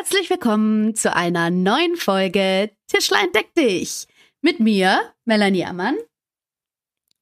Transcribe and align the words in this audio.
Herzlich 0.00 0.30
willkommen 0.30 0.94
zu 0.94 1.14
einer 1.14 1.50
neuen 1.50 1.94
Folge 1.94 2.70
Tischlein 2.86 3.30
deck 3.32 3.52
dich. 3.54 4.06
Mit 4.40 4.58
mir, 4.58 5.12
Melanie 5.26 5.66
Ammann. 5.66 5.98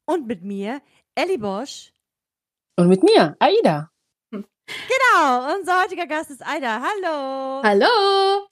Und 0.06 0.28
mit 0.28 0.44
mir, 0.44 0.80
Ellie 1.16 1.38
Bosch. 1.38 1.92
Und 2.76 2.86
mit 2.86 3.02
mir, 3.02 3.36
Aida. 3.40 3.90
Genau, 4.30 5.56
unser 5.58 5.82
heutiger 5.82 6.06
Gast 6.06 6.30
ist 6.30 6.46
Aida. 6.46 6.80
Hallo. 6.80 7.62
Hallo. 7.64 8.46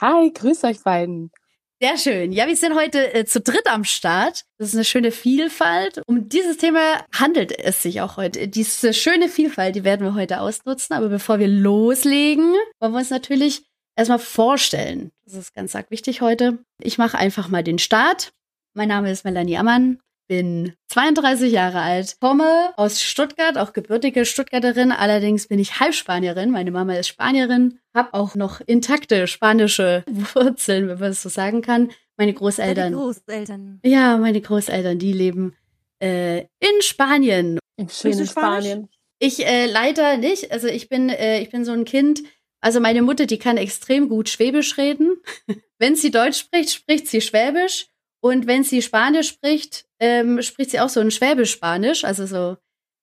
Hi, 0.00 0.30
grüß 0.30 0.62
euch 0.62 0.80
beiden. 0.84 1.32
Sehr 1.80 1.98
schön. 1.98 2.30
Ja, 2.30 2.46
wir 2.46 2.54
sind 2.54 2.76
heute 2.76 3.12
äh, 3.12 3.24
zu 3.24 3.40
dritt 3.40 3.66
am 3.66 3.82
Start. 3.82 4.44
Das 4.58 4.68
ist 4.68 4.76
eine 4.76 4.84
schöne 4.84 5.10
Vielfalt. 5.10 6.00
Um 6.06 6.28
dieses 6.28 6.56
Thema 6.56 7.04
handelt 7.12 7.50
es 7.58 7.82
sich 7.82 8.00
auch 8.00 8.16
heute. 8.16 8.46
Diese 8.46 8.94
schöne 8.94 9.28
Vielfalt, 9.28 9.74
die 9.74 9.82
werden 9.82 10.06
wir 10.06 10.14
heute 10.14 10.40
ausnutzen. 10.40 10.94
Aber 10.94 11.08
bevor 11.08 11.40
wir 11.40 11.48
loslegen, 11.48 12.54
wollen 12.78 12.92
wir 12.92 12.98
uns 13.00 13.10
natürlich 13.10 13.64
erstmal 14.02 14.18
vorstellen. 14.18 15.10
Das 15.24 15.34
ist 15.34 15.54
ganz 15.54 15.74
arg 15.74 15.90
wichtig 15.90 16.20
heute. 16.20 16.58
Ich 16.78 16.98
mache 16.98 17.18
einfach 17.18 17.48
mal 17.48 17.64
den 17.64 17.78
Start. 17.78 18.32
Mein 18.74 18.88
Name 18.88 19.10
ist 19.10 19.24
Melanie 19.24 19.56
Ammann 19.56 19.98
bin 20.32 20.72
32 20.88 21.52
Jahre 21.52 21.80
alt, 21.80 22.16
komme 22.18 22.72
aus 22.76 23.02
Stuttgart, 23.02 23.58
auch 23.58 23.74
gebürtige 23.74 24.24
Stuttgarterin. 24.24 24.90
Allerdings 24.90 25.46
bin 25.46 25.58
ich 25.58 25.78
Halbspanierin. 25.78 26.50
Meine 26.50 26.70
Mama 26.70 26.94
ist 26.94 27.08
Spanierin, 27.08 27.80
habe 27.92 28.14
auch 28.14 28.34
noch 28.34 28.62
intakte 28.64 29.26
spanische 29.26 30.04
Wurzeln, 30.08 30.88
wenn 30.88 30.98
man 30.98 31.10
das 31.10 31.20
so 31.20 31.28
sagen 31.28 31.60
kann. 31.60 31.90
Meine 32.16 32.32
Großeltern. 32.32 32.94
Meine 32.94 33.04
Großeltern. 33.04 33.80
Ja, 33.84 34.16
meine 34.16 34.40
Großeltern, 34.40 34.98
die 34.98 35.12
leben 35.12 35.54
äh, 36.00 36.38
in 36.38 36.80
Spanien. 36.80 37.58
Im 37.76 37.90
schönen 37.90 38.26
Spanien. 38.26 38.88
Ich 39.18 39.46
äh, 39.46 39.66
leider 39.66 40.16
nicht. 40.16 40.50
Also 40.50 40.66
ich 40.66 40.88
bin, 40.88 41.10
äh, 41.10 41.40
ich 41.40 41.50
bin 41.50 41.66
so 41.66 41.72
ein 41.72 41.84
Kind. 41.84 42.22
Also 42.62 42.80
meine 42.80 43.02
Mutter, 43.02 43.26
die 43.26 43.38
kann 43.38 43.58
extrem 43.58 44.08
gut 44.08 44.30
Schwäbisch 44.30 44.78
reden. 44.78 45.16
Wenn 45.78 45.96
sie 45.96 46.10
Deutsch 46.10 46.38
spricht, 46.38 46.70
spricht 46.70 47.08
sie 47.08 47.20
Schwäbisch. 47.20 47.88
Und 48.24 48.46
wenn 48.46 48.62
sie 48.62 48.82
Spanisch 48.82 49.30
spricht, 49.30 49.84
ähm, 49.98 50.40
spricht 50.42 50.70
sie 50.70 50.78
auch 50.78 50.88
so 50.88 51.00
ein 51.00 51.10
Schwäbisch-Spanisch. 51.10 52.04
Also 52.04 52.24
so, 52.24 52.56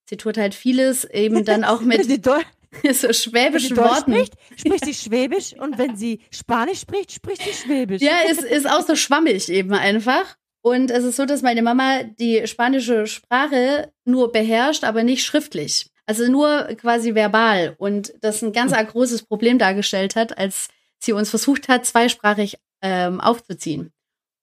sie 0.10 0.16
tut 0.16 0.38
halt 0.38 0.56
vieles 0.56 1.04
eben 1.04 1.44
dann 1.46 1.66
auch 1.66 1.82
mit 1.82 2.06
so 2.24 3.12
schwäbischen 3.12 3.76
Worten. 3.76 4.14
Spricht, 4.14 4.34
spricht 4.56 4.86
sie 4.86 4.94
Schwäbisch 4.94 5.54
und 5.60 5.78
wenn 5.78 5.98
sie 5.98 6.22
Spanisch 6.32 6.80
spricht, 6.80 7.12
spricht 7.12 7.42
sie 7.42 7.52
Schwäbisch. 7.52 8.02
Ja, 8.02 8.20
ist, 8.32 8.44
ist 8.44 8.70
auch 8.70 8.88
so 8.88 8.96
schwammig 8.96 9.50
eben 9.50 9.74
einfach. 9.74 10.38
Und 10.62 10.90
es 10.90 11.04
ist 11.04 11.18
so, 11.18 11.26
dass 11.26 11.42
meine 11.42 11.62
Mama 11.62 12.04
die 12.04 12.48
spanische 12.48 13.06
Sprache 13.06 13.92
nur 14.06 14.32
beherrscht, 14.32 14.86
aber 14.86 15.04
nicht 15.04 15.26
schriftlich. 15.26 15.90
Also 16.10 16.28
nur 16.28 16.64
quasi 16.76 17.14
verbal. 17.14 17.76
Und 17.78 18.16
das 18.22 18.42
ein 18.42 18.52
ganz 18.52 18.72
großes 18.72 19.22
Problem 19.22 19.60
dargestellt 19.60 20.16
hat, 20.16 20.40
als 20.40 20.70
sie 20.98 21.14
uns 21.14 21.30
versucht 21.30 21.68
hat, 21.68 21.86
zweisprachig 21.86 22.58
ähm, 22.82 23.22
aufzuziehen. 23.22 23.94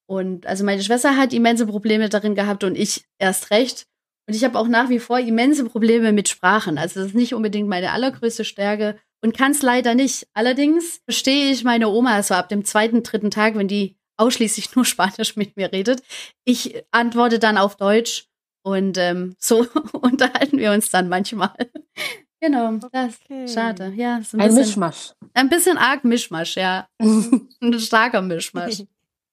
Und 0.08 0.46
also 0.46 0.62
meine 0.62 0.80
Schwester 0.80 1.16
hat 1.16 1.32
immense 1.32 1.66
Probleme 1.66 2.08
darin 2.08 2.36
gehabt 2.36 2.62
und 2.62 2.78
ich 2.78 3.04
erst 3.18 3.50
recht. 3.50 3.88
Und 4.28 4.34
ich 4.36 4.44
habe 4.44 4.56
auch 4.56 4.68
nach 4.68 4.90
wie 4.90 5.00
vor 5.00 5.18
immense 5.18 5.64
Probleme 5.64 6.12
mit 6.12 6.28
Sprachen. 6.28 6.78
Also 6.78 7.00
das 7.00 7.08
ist 7.08 7.16
nicht 7.16 7.34
unbedingt 7.34 7.68
meine 7.68 7.90
allergrößte 7.90 8.44
Stärke 8.44 8.96
und 9.20 9.36
kann 9.36 9.50
es 9.50 9.62
leider 9.62 9.96
nicht. 9.96 10.28
Allerdings 10.34 11.00
verstehe 11.02 11.50
ich 11.50 11.64
meine 11.64 11.88
Oma 11.88 12.22
so 12.22 12.34
ab 12.34 12.48
dem 12.48 12.64
zweiten, 12.64 13.02
dritten 13.02 13.32
Tag, 13.32 13.56
wenn 13.56 13.66
die 13.66 13.96
ausschließlich 14.18 14.76
nur 14.76 14.84
Spanisch 14.84 15.34
mit 15.34 15.56
mir 15.56 15.72
redet. 15.72 16.00
Ich 16.44 16.84
antworte 16.92 17.40
dann 17.40 17.58
auf 17.58 17.76
Deutsch 17.76 18.28
und 18.66 18.98
ähm, 18.98 19.36
so 19.38 19.64
unterhalten 19.92 20.58
wir 20.58 20.72
uns 20.72 20.90
dann 20.90 21.08
manchmal. 21.08 21.54
genau, 22.40 22.72
das 22.90 23.14
okay. 23.24 23.46
schade. 23.46 23.92
Ja, 23.94 24.16
ein, 24.16 24.26
ein 24.40 24.48
bisschen, 24.48 24.54
Mischmasch. 24.56 25.12
Ein 25.34 25.48
bisschen 25.48 25.78
arg 25.78 26.02
Mischmasch, 26.02 26.56
ja. 26.56 26.88
ein 26.98 27.78
starker 27.78 28.22
Mischmasch. 28.22 28.82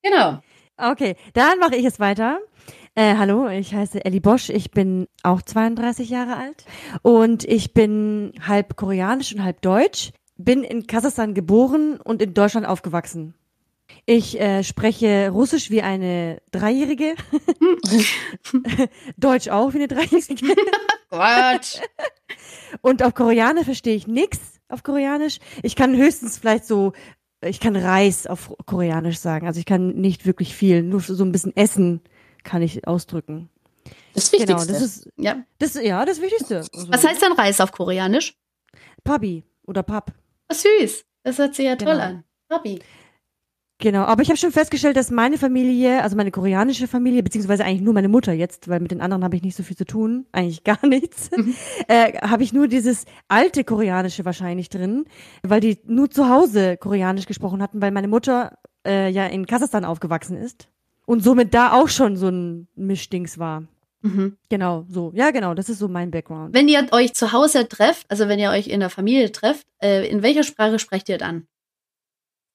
Genau. 0.03 0.39
Okay, 0.77 1.15
dann 1.33 1.57
mache 1.57 1.75
ich 1.75 1.85
es 1.85 1.99
weiter. 1.99 2.39
Äh, 2.93 3.15
hallo, 3.15 3.49
ich 3.49 3.73
heiße 3.73 4.05
Ellie 4.05 4.21
Bosch. 4.21 4.49
Ich 4.49 4.69
bin 4.69 5.07
auch 5.23 5.41
32 5.41 6.09
Jahre 6.09 6.37
alt 6.37 6.65
und 7.01 7.43
ich 7.43 7.73
bin 7.73 8.33
halb 8.45 8.75
koreanisch 8.75 9.33
und 9.33 9.43
halb 9.43 9.63
deutsch. 9.63 10.11
Bin 10.37 10.63
in 10.63 10.85
Kasachstan 10.85 11.33
geboren 11.33 11.99
und 11.99 12.21
in 12.21 12.35
Deutschland 12.35 12.67
aufgewachsen. 12.67 13.33
Ich 14.05 14.39
äh, 14.39 14.63
spreche 14.63 15.29
Russisch 15.29 15.69
wie 15.69 15.81
eine 15.81 16.41
Dreijährige. 16.51 17.15
Deutsch 19.17 19.49
auch 19.49 19.73
wie 19.73 19.77
eine 19.77 19.87
Dreijährige. 19.87 20.55
Gott. 21.09 21.81
Und 22.81 23.03
auf 23.03 23.13
Koreanisch 23.13 23.65
verstehe 23.65 23.95
ich 23.95 24.07
nichts 24.07 24.59
auf 24.67 24.83
Koreanisch. 24.83 25.39
Ich 25.61 25.75
kann 25.75 25.95
höchstens 25.95 26.37
vielleicht 26.37 26.65
so 26.65 26.93
ich 27.45 27.59
kann 27.59 27.75
Reis 27.75 28.27
auf 28.27 28.53
Koreanisch 28.65 29.17
sagen. 29.17 29.47
Also 29.47 29.59
ich 29.59 29.65
kann 29.65 29.95
nicht 29.95 30.25
wirklich 30.25 30.55
viel, 30.55 30.83
nur 30.83 31.01
so 31.01 31.23
ein 31.23 31.31
bisschen 31.31 31.55
Essen 31.55 32.01
kann 32.43 32.61
ich 32.61 32.87
ausdrücken. 32.87 33.49
Das 34.13 34.31
Wichtigste. 34.31 34.55
Genau, 34.55 34.65
das 34.65 34.81
ist, 34.81 35.09
ja. 35.17 35.43
Das, 35.59 35.73
ja, 35.75 36.05
das 36.05 36.21
Wichtigste. 36.21 36.65
Was 36.87 37.05
heißt 37.05 37.21
denn 37.21 37.33
Reis 37.33 37.59
auf 37.59 37.71
Koreanisch? 37.71 38.35
Pabi 39.03 39.43
oder 39.65 39.83
Pap. 39.83 40.13
Oh, 40.51 40.55
süß. 40.55 41.05
Das 41.23 41.37
hört 41.37 41.55
sich 41.55 41.65
ja 41.65 41.75
toll 41.75 41.93
genau. 41.93 42.03
an. 42.03 42.23
Pabi. 42.47 42.79
Genau, 43.83 44.03
aber 44.03 44.21
ich 44.21 44.29
habe 44.29 44.37
schon 44.37 44.53
festgestellt, 44.53 44.95
dass 44.95 45.11
meine 45.11 45.37
Familie, 45.37 46.03
also 46.03 46.15
meine 46.15 46.31
koreanische 46.31 46.87
Familie, 46.87 47.21
beziehungsweise 47.21 47.65
eigentlich 47.65 47.81
nur 47.81 47.93
meine 47.93 48.07
Mutter 48.07 48.31
jetzt, 48.31 48.69
weil 48.69 48.79
mit 48.79 48.91
den 48.91 49.01
anderen 49.01 49.25
habe 49.25 49.35
ich 49.35 49.41
nicht 49.41 49.57
so 49.57 49.63
viel 49.63 49.75
zu 49.75 49.83
tun, 49.83 50.25
eigentlich 50.31 50.63
gar 50.63 50.87
nichts, 50.87 51.29
äh, 51.89 52.13
habe 52.19 52.43
ich 52.43 52.53
nur 52.53 52.69
dieses 52.69 53.03
alte 53.27 53.65
Koreanische 53.65 54.23
wahrscheinlich 54.23 54.69
drin, 54.69 55.03
weil 55.41 55.59
die 55.59 55.79
nur 55.85 56.09
zu 56.09 56.29
Hause 56.29 56.77
Koreanisch 56.77 57.25
gesprochen 57.25 57.61
hatten, 57.61 57.81
weil 57.81 57.91
meine 57.91 58.07
Mutter 58.07 58.57
äh, 58.87 59.09
ja 59.09 59.25
in 59.25 59.45
Kasachstan 59.45 59.83
aufgewachsen 59.83 60.37
ist 60.37 60.69
und 61.05 61.21
somit 61.21 61.53
da 61.53 61.73
auch 61.73 61.89
schon 61.89 62.15
so 62.15 62.29
ein 62.29 62.69
Mischdings 62.75 63.37
war. 63.37 63.65
Mhm. 64.01 64.37
Genau, 64.47 64.85
so. 64.87 65.11
Ja, 65.13 65.31
genau, 65.31 65.55
das 65.55 65.67
ist 65.67 65.79
so 65.79 65.89
mein 65.89 66.09
Background. 66.09 66.55
Wenn 66.55 66.69
ihr 66.69 66.87
euch 66.93 67.13
zu 67.15 67.33
Hause 67.33 67.67
trefft, 67.67 68.05
also 68.09 68.29
wenn 68.29 68.39
ihr 68.39 68.51
euch 68.51 68.67
in 68.67 68.79
der 68.79 68.89
Familie 68.89 69.33
trefft, 69.33 69.67
äh, 69.81 70.07
in 70.07 70.23
welcher 70.23 70.43
Sprache 70.43 70.79
sprecht 70.79 71.09
ihr 71.09 71.17
dann? 71.17 71.47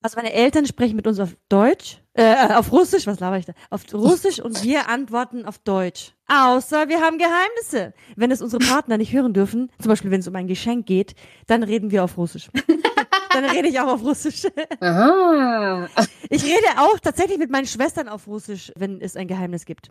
Also 0.00 0.16
meine 0.16 0.32
Eltern 0.32 0.64
sprechen 0.64 0.94
mit 0.94 1.08
uns 1.08 1.18
auf 1.18 1.36
Deutsch, 1.48 1.98
äh, 2.14 2.54
auf 2.54 2.70
Russisch, 2.70 3.06
was 3.08 3.18
laber 3.18 3.36
ich 3.38 3.46
da? 3.46 3.52
Auf 3.68 3.82
Russisch 3.92 4.38
und 4.38 4.62
wir 4.62 4.88
antworten 4.88 5.44
auf 5.44 5.58
Deutsch. 5.58 6.14
Außer 6.28 6.88
wir 6.88 7.00
haben 7.00 7.18
Geheimnisse. 7.18 7.94
Wenn 8.14 8.30
es 8.30 8.40
unsere 8.40 8.64
Partner 8.64 8.96
nicht 8.96 9.12
hören 9.12 9.34
dürfen, 9.34 9.72
zum 9.80 9.88
Beispiel 9.88 10.12
wenn 10.12 10.20
es 10.20 10.28
um 10.28 10.36
ein 10.36 10.46
Geschenk 10.46 10.86
geht, 10.86 11.14
dann 11.48 11.64
reden 11.64 11.90
wir 11.90 12.04
auf 12.04 12.16
Russisch. 12.16 12.48
dann 13.32 13.44
rede 13.44 13.68
ich 13.68 13.80
auch 13.80 13.88
auf 13.88 14.02
Russisch. 14.02 14.46
Aha. 14.80 15.88
Ich 16.30 16.44
rede 16.44 16.78
auch 16.78 17.00
tatsächlich 17.00 17.38
mit 17.38 17.50
meinen 17.50 17.66
Schwestern 17.66 18.08
auf 18.08 18.28
Russisch, 18.28 18.72
wenn 18.76 19.00
es 19.00 19.16
ein 19.16 19.26
Geheimnis 19.26 19.64
gibt. 19.64 19.90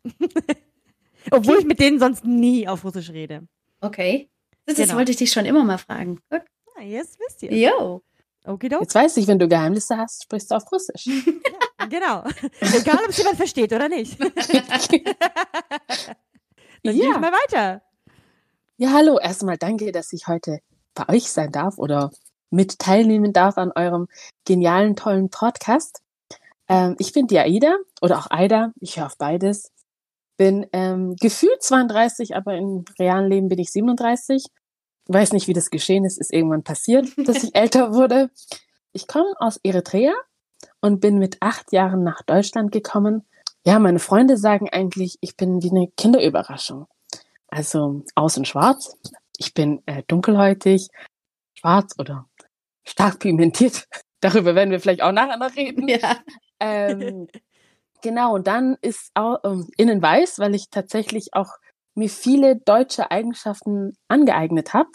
Obwohl 1.32 1.56
okay. 1.56 1.62
ich 1.62 1.68
mit 1.68 1.80
denen 1.82 2.00
sonst 2.00 2.24
nie 2.24 2.66
auf 2.68 2.86
Russisch 2.86 3.10
rede. 3.10 3.46
Okay. 3.82 4.30
Das, 4.66 4.78
genau. 4.78 4.96
wollte 4.96 5.12
ich 5.12 5.18
dich 5.18 5.32
schon 5.32 5.46
immer 5.46 5.66
mal 5.66 5.78
fragen. 5.78 6.20
Guck. 6.30 6.44
Ah, 6.78 6.84
jetzt 6.84 7.20
wisst 7.20 7.44
ihr. 7.44 7.54
Yo. 7.54 8.02
Okidok. 8.48 8.82
Jetzt 8.82 8.96
weiß 8.96 9.18
ich, 9.18 9.28
wenn 9.28 9.40
du 9.40 9.48
Geheimnisse 9.48 9.98
hast, 9.98 10.24
sprichst 10.24 10.52
du 10.52 10.56
auf 10.56 10.72
Russisch. 10.72 11.08
Ja, 11.80 11.86
genau. 11.86 12.24
Egal, 12.60 13.00
ob 13.04 13.10
es 13.10 13.18
jemand 13.18 13.38
versteht 13.38 13.72
oder 13.72 13.88
nicht. 13.88 14.20
Dann 14.20 14.34
ja. 16.84 16.92
gehe 16.92 17.20
mal 17.20 17.32
weiter. 17.32 17.84
Ja, 18.78 18.94
hallo. 18.94 19.20
Erstmal 19.20 19.58
danke, 19.58 19.92
dass 19.92 20.12
ich 20.12 20.28
heute 20.28 20.60
bei 20.96 21.08
euch 21.08 21.32
sein 21.32 21.52
darf 21.52 21.78
oder 21.78 22.10
mit 22.50 22.80
teilnehmen 22.80 23.32
darf 23.32 23.60
an 23.60 23.72
eurem 23.76 24.08
genialen, 24.44 24.96
tollen 24.96 25.30
Podcast. 25.30 26.02
Ähm, 26.68 26.96
ich 26.98 27.14
bin 27.14 27.28
die 27.28 27.38
Aida 27.40 27.76
oder 28.02 28.18
auch 28.18 28.32
Aida. 28.32 28.74
Ich 28.80 28.98
höre 28.98 29.06
auf 29.06 29.18
beides. 29.18 29.72
Bin 30.36 30.66
ähm, 30.74 31.16
gefühlt 31.16 31.62
32, 31.62 32.36
aber 32.36 32.56
im 32.56 32.86
realen 33.00 33.30
Leben 33.30 33.50
bin 33.50 33.60
ich 33.60 33.72
37 33.72 34.46
weiß 35.08 35.34
nicht, 35.34 35.48
wie 35.48 35.54
das 35.54 35.70
geschehen 35.70 36.06
ist, 36.06 36.18
ist 36.18 36.34
irgendwann 36.34 36.64
passiert, 36.64 37.08
dass 37.18 37.44
ich 37.44 37.56
älter 37.56 37.94
wurde. 37.94 38.30
Ich 38.94 39.08
komme 39.08 39.34
aus 39.40 39.60
Eritrea 39.64 40.14
und 40.82 41.00
bin 41.00 41.18
mit 41.20 41.38
acht 41.42 41.72
Jahren 41.72 42.04
nach 42.04 42.22
Deutschland 42.24 42.72
gekommen. 42.72 43.26
Ja, 43.66 43.80
meine 43.80 44.00
Freunde 44.00 44.38
sagen 44.38 44.70
eigentlich, 44.70 45.18
ich 45.22 45.36
bin 45.36 45.62
wie 45.62 45.72
eine 45.72 45.88
Kinderüberraschung. 45.98 46.88
Also 47.48 48.04
außen 48.16 48.46
schwarz. 48.46 48.98
Ich 49.38 49.54
bin 49.54 49.82
äh, 49.86 50.04
dunkelhäutig, 50.08 50.90
schwarz 51.54 51.94
oder 52.00 52.28
stark 52.84 53.20
pigmentiert. 53.20 53.88
Darüber 54.20 54.56
werden 54.56 54.72
wir 54.72 54.80
vielleicht 54.80 55.02
auch 55.02 55.12
nachher 55.12 55.38
noch 55.38 55.56
reden. 55.56 55.88
Ja. 55.88 56.18
Ähm, 56.60 57.28
genau, 58.02 58.36
und 58.36 58.48
dann 58.48 58.78
ist 58.82 59.12
auch 59.14 59.40
ähm, 59.44 59.70
innen 59.78 60.02
weiß, 60.02 60.40
weil 60.40 60.56
ich 60.56 60.70
tatsächlich 60.70 61.34
auch 61.34 61.52
mir 61.98 62.10
viele 62.10 62.58
deutsche 62.58 63.12
Eigenschaften 63.12 63.94
angeeignet 64.08 64.74
habe. 64.74 64.90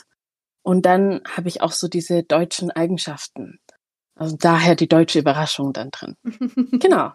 Und 0.62 0.86
dann 0.86 1.22
habe 1.28 1.48
ich 1.48 1.60
auch 1.60 1.72
so 1.72 1.88
diese 1.88 2.22
deutschen 2.22 2.70
Eigenschaften. 2.70 3.58
Also 4.14 4.36
daher 4.36 4.76
die 4.76 4.88
deutsche 4.88 5.18
Überraschung 5.18 5.72
dann 5.72 5.90
drin. 5.90 6.16
genau. 6.78 7.12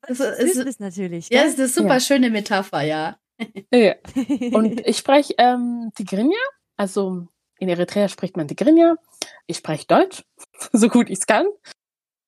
Also, 0.00 0.24
es 0.24 0.56
ist 0.56 0.80
natürlich. 0.80 1.28
Ja, 1.28 1.42
es 1.42 1.54
ist 1.54 1.58
eine 1.58 1.68
super 1.68 1.94
ja. 1.94 2.00
schöne 2.00 2.30
Metapher, 2.30 2.82
ja. 2.82 3.18
ja. 3.72 3.94
Und 4.52 4.86
ich 4.86 4.96
spreche 4.96 5.34
ähm, 5.38 5.90
Tigrinya, 5.96 6.38
also 6.76 7.26
In 7.58 7.68
Eritrea 7.68 8.08
spricht 8.08 8.36
man 8.36 8.46
Tigrinya. 8.46 8.96
Ich 9.46 9.56
spreche 9.56 9.86
Deutsch, 9.86 10.22
so 10.72 10.88
gut 10.88 11.10
ich 11.10 11.18
es 11.18 11.26
kann, 11.26 11.46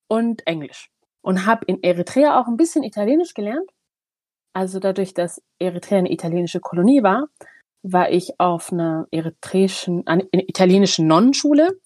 und 0.09 0.45
Englisch. 0.47 0.91
Und 1.23 1.47
habe 1.47 1.65
in 1.67 1.83
Eritrea 1.83 2.41
auch 2.41 2.49
ein 2.49 2.57
bisschen 2.57 2.83
Italienisch 2.83 3.35
gelernt. 3.35 3.71
Also 4.53 4.81
dadurch, 4.81 5.15
dass 5.15 5.43
Eritrea 5.59 5.99
eine 5.99 6.13
italienische 6.13 6.61
Kolonie 6.61 7.03
war, 7.03 7.29
war 7.83 8.11
ich 8.11 8.39
auf 8.39 8.73
einer 8.73 9.07
eritreischen, 9.11 10.07
einer 10.07 10.25
italienischen 10.33 11.07
Nonnenschule 11.07 11.79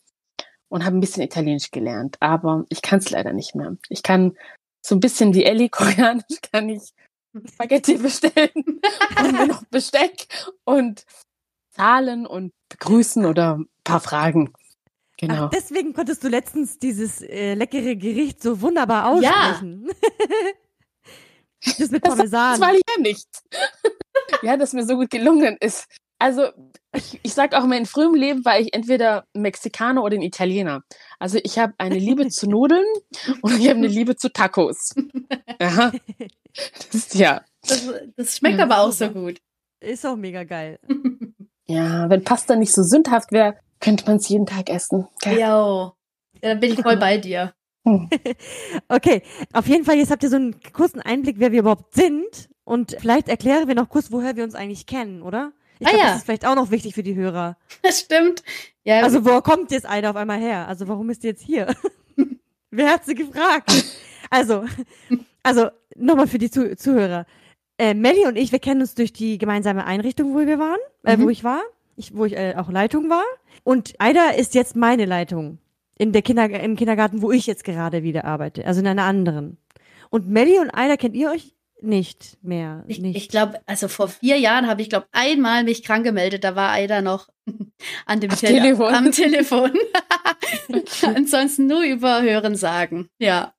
und 0.69 0.85
habe 0.85 0.97
ein 0.97 1.01
bisschen 1.01 1.23
Italienisch 1.23 1.71
gelernt. 1.71 2.17
Aber 2.21 2.65
ich 2.69 2.83
kann 2.83 2.99
es 2.99 3.11
leider 3.11 3.33
nicht 3.33 3.55
mehr. 3.55 3.77
Ich 3.89 4.03
kann 4.03 4.37
so 4.85 4.95
ein 4.95 5.01
bisschen 5.01 5.35
wie 5.35 5.45
Ellie 5.45 5.69
koreanisch 5.71 6.41
kann 6.53 6.69
ich 6.69 6.93
Spaghetti 7.53 7.97
bestellen 7.99 8.51
und 8.55 9.33
mir 9.33 9.47
noch 9.47 9.65
Besteck 9.65 10.27
und 10.65 11.05
Zahlen 11.71 12.27
und 12.27 12.53
begrüßen 12.69 13.25
oder 13.25 13.59
ein 13.59 13.69
paar 13.83 14.01
Fragen. 14.01 14.53
Genau. 15.17 15.47
Ach, 15.47 15.51
deswegen 15.51 15.93
konntest 15.93 16.25
du 16.25 16.29
letztens 16.29 16.79
dieses 16.79 17.23
äh, 17.23 17.55
leckere 17.55 17.97
Gericht 17.97 18.43
so 18.43 18.61
wunderbar 18.61 19.07
aussprechen. 19.07 19.89
Ja. 19.89 19.95
das 21.79 21.91
mit 21.91 22.03
Parmesan. 22.03 22.59
Das, 22.59 22.61
das 22.61 22.69
war 22.69 22.75
ja 22.75 23.01
nicht. 23.01 23.29
ja, 24.43 24.57
das 24.57 24.73
mir 24.73 24.85
so 24.85 24.97
gut 24.97 25.11
gelungen 25.11 25.57
ist. 25.61 25.87
Also, 26.19 26.49
ich, 26.95 27.21
ich 27.23 27.35
sag 27.35 27.55
auch, 27.55 27.65
in 27.65 27.71
meinem 27.71 27.87
frühen 27.87 28.15
Leben 28.15 28.45
war 28.45 28.59
ich 28.59 28.73
entweder 28.73 29.27
Mexikaner 29.35 30.03
oder 30.03 30.15
ein 30.15 30.23
Italiener. 30.23 30.83
Also, 31.19 31.39
ich 31.43 31.59
habe 31.59 31.75
eine 31.79 31.99
Liebe 31.99 32.29
zu 32.29 32.49
Nudeln 32.49 32.87
und 33.43 33.59
ich 33.59 33.69
habe 33.69 33.79
eine 33.79 33.89
Liebe 33.89 34.17
zu 34.17 34.33
Tacos. 34.33 34.95
Aha. 35.59 35.93
Das 36.57 36.95
ist, 36.95 37.15
ja. 37.17 37.43
Das, 37.67 37.91
das 38.17 38.37
schmeckt 38.37 38.59
ja, 38.59 38.65
aber 38.65 38.79
auch 38.79 38.93
so 38.93 39.11
gut. 39.11 39.41
Ist 39.81 40.07
auch 40.07 40.15
mega 40.15 40.45
geil. 40.45 40.79
Ja, 41.67 42.09
wenn 42.09 42.23
Pasta 42.23 42.55
nicht 42.55 42.73
so 42.73 42.85
sündhaft 42.85 43.33
wäre, 43.33 43.59
könnte 43.81 44.07
man 44.07 44.19
es 44.19 44.29
jeden 44.29 44.47
Tag 44.47 44.71
essen. 44.71 45.09
Ja, 45.25 45.33
ja, 45.33 45.93
dann 46.41 46.61
bin 46.61 46.73
ich 46.73 46.81
voll 46.81 46.97
bei 46.97 47.19
dir. 47.19 47.55
Hm. 47.85 48.09
okay, 48.89 49.23
auf 49.53 49.67
jeden 49.67 49.85
Fall, 49.85 49.97
jetzt 49.97 50.11
habt 50.11 50.23
ihr 50.23 50.31
so 50.31 50.37
einen 50.37 50.61
kurzen 50.73 51.01
Einblick, 51.01 51.37
wer 51.39 51.53
wir 51.53 51.61
überhaupt 51.61 51.95
sind. 51.95 52.49
Und 52.65 52.97
vielleicht 52.99 53.29
erklären 53.29 53.69
wir 53.69 53.75
noch 53.75 53.91
kurz, 53.91 54.11
woher 54.11 54.37
wir 54.37 54.45
uns 54.45 54.55
eigentlich 54.55 54.87
kennen, 54.87 55.23
oder? 55.23 55.53
Ich 55.79 55.87
ah, 55.87 55.91
glaube, 55.91 56.05
ja. 56.05 56.11
das 56.11 56.19
ist 56.19 56.25
vielleicht 56.25 56.47
auch 56.47 56.55
noch 56.55 56.71
wichtig 56.71 56.95
für 56.95 57.03
die 57.03 57.15
Hörer. 57.15 57.57
Das 57.83 58.01
stimmt. 58.01 58.43
Ja. 58.85 59.03
Also, 59.03 59.25
wo 59.25 59.41
kommt 59.43 59.71
jetzt 59.71 59.87
einer 59.87 60.11
auf 60.11 60.17
einmal 60.17 60.41
her? 60.41 60.67
Also, 60.69 60.89
warum 60.89 61.11
ist 61.11 61.25
ihr 61.25 61.31
jetzt 61.31 61.43
hier? 61.43 61.75
Wer 62.71 62.91
hat 62.91 63.05
sie 63.05 63.15
gefragt? 63.15 63.73
Also, 64.31 64.65
also 65.43 65.69
nochmal 65.97 66.27
für 66.27 66.39
die 66.39 66.51
Zuh 66.51 66.75
Zuhörer. 66.77 67.27
Äh, 67.77 67.95
Melly 67.95 68.27
und 68.27 68.37
ich, 68.37 68.53
wir 68.53 68.59
kennen 68.59 68.81
uns 68.81 68.95
durch 68.95 69.13
die 69.13 69.37
gemeinsame 69.37 69.85
Einrichtung, 69.85 70.35
wo 70.35 70.39
wir 70.39 70.59
waren, 70.59 70.79
äh, 71.05 71.17
mhm. 71.17 71.23
wo 71.25 71.29
ich 71.29 71.45
war, 71.45 71.61
ich, 71.97 72.17
wo 72.17 72.25
ich 72.25 72.37
äh, 72.37 72.55
auch 72.57 72.71
Leitung 72.71 73.11
war. 73.11 73.25
Und 73.65 73.95
Aida 73.99 74.31
ist 74.31 74.55
jetzt 74.55 74.77
meine 74.77 75.05
Leitung 75.05 75.59
in 75.99 76.13
der 76.13 76.23
Kinder 76.23 76.49
im 76.49 76.77
Kindergarten, 76.77 77.23
wo 77.23 77.31
ich 77.31 77.47
jetzt 77.47 77.65
gerade 77.65 78.03
wieder 78.03 78.25
arbeite, 78.25 78.67
also 78.67 78.81
in 78.81 78.87
einer 78.87 79.05
anderen. 79.05 79.59
Und 80.11 80.29
Melly 80.29 80.59
und 80.59 80.71
Aida 80.71 80.97
kennt 80.97 81.17
ihr 81.17 81.31
euch 81.31 81.55
nicht 81.81 82.39
mehr. 82.43 82.85
Ich, 82.87 83.01
nicht. 83.01 83.17
ich 83.17 83.29
glaube, 83.29 83.61
also 83.67 83.89
vor 83.89 84.09
vier 84.09 84.39
Jahren 84.39 84.67
habe 84.67 84.83
ich, 84.83 84.89
glaube 84.89 85.07
einmal 85.13 85.65
mich 85.65 85.83
krank 85.83 86.05
gemeldet. 86.05 86.45
Da 86.45 86.57
war 86.57 86.71
Aida 86.71 87.03
noch 87.03 87.29
an 88.07 88.21
dem 88.21 88.31
Tele 88.31 88.61
Telefon. 88.61 88.95
am 88.95 89.13
Telefon. 89.13 89.73
Ansonsten 91.15 91.67
nur 91.67 91.83
über 91.83 92.23
Hören 92.23 92.57
sagen. 92.57 93.09
Ja. 93.19 93.55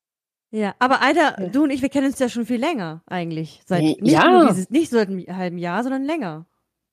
Ja, 0.52 0.74
aber 0.80 1.02
Aida, 1.02 1.36
ja. 1.38 1.48
du 1.50 1.64
und 1.64 1.70
ich, 1.70 1.82
wir 1.82 1.90
kennen 1.90 2.08
uns 2.08 2.20
ja 2.20 2.30
schon 2.30 2.46
viel 2.46 2.60
länger 2.60 3.04
eigentlich. 3.08 3.62
Seit 3.66 3.82
nicht 3.82 4.00
ja. 4.02 4.30
nur 4.30 4.50
dieses, 4.50 4.70
nicht 4.70 4.90
so 4.90 4.98
einem 4.98 5.20
halben 5.28 5.58
Jahr, 5.58 5.84
sondern 5.84 6.06
länger. 6.06 6.46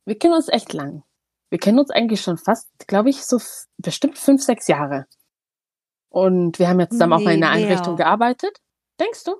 Wir 0.05 0.19
kennen 0.19 0.35
uns 0.35 0.49
echt 0.49 0.73
lang. 0.73 1.05
Wir 1.51 1.59
kennen 1.59 1.79
uns 1.79 1.91
eigentlich 1.91 2.23
schon 2.23 2.39
fast, 2.39 2.69
glaube 2.89 3.11
ich, 3.11 3.25
so 3.25 3.39
bestimmt 3.79 4.19
fünf, 4.19 4.43
sechs 4.43 4.67
Jahre. 4.67 5.07
Und 6.13 6.59
wir 6.59 6.69
haben 6.69 6.79
ja 6.79 6.91
zusammen 6.91 7.17
nee, 7.17 7.17
auch 7.17 7.25
mal 7.25 7.35
in 7.35 7.43
einer 7.43 7.53
Einrichtung 7.53 7.95
mehr. 7.95 8.05
gearbeitet. 8.05 8.59
Denkst 9.01 9.25
du? 9.25 9.35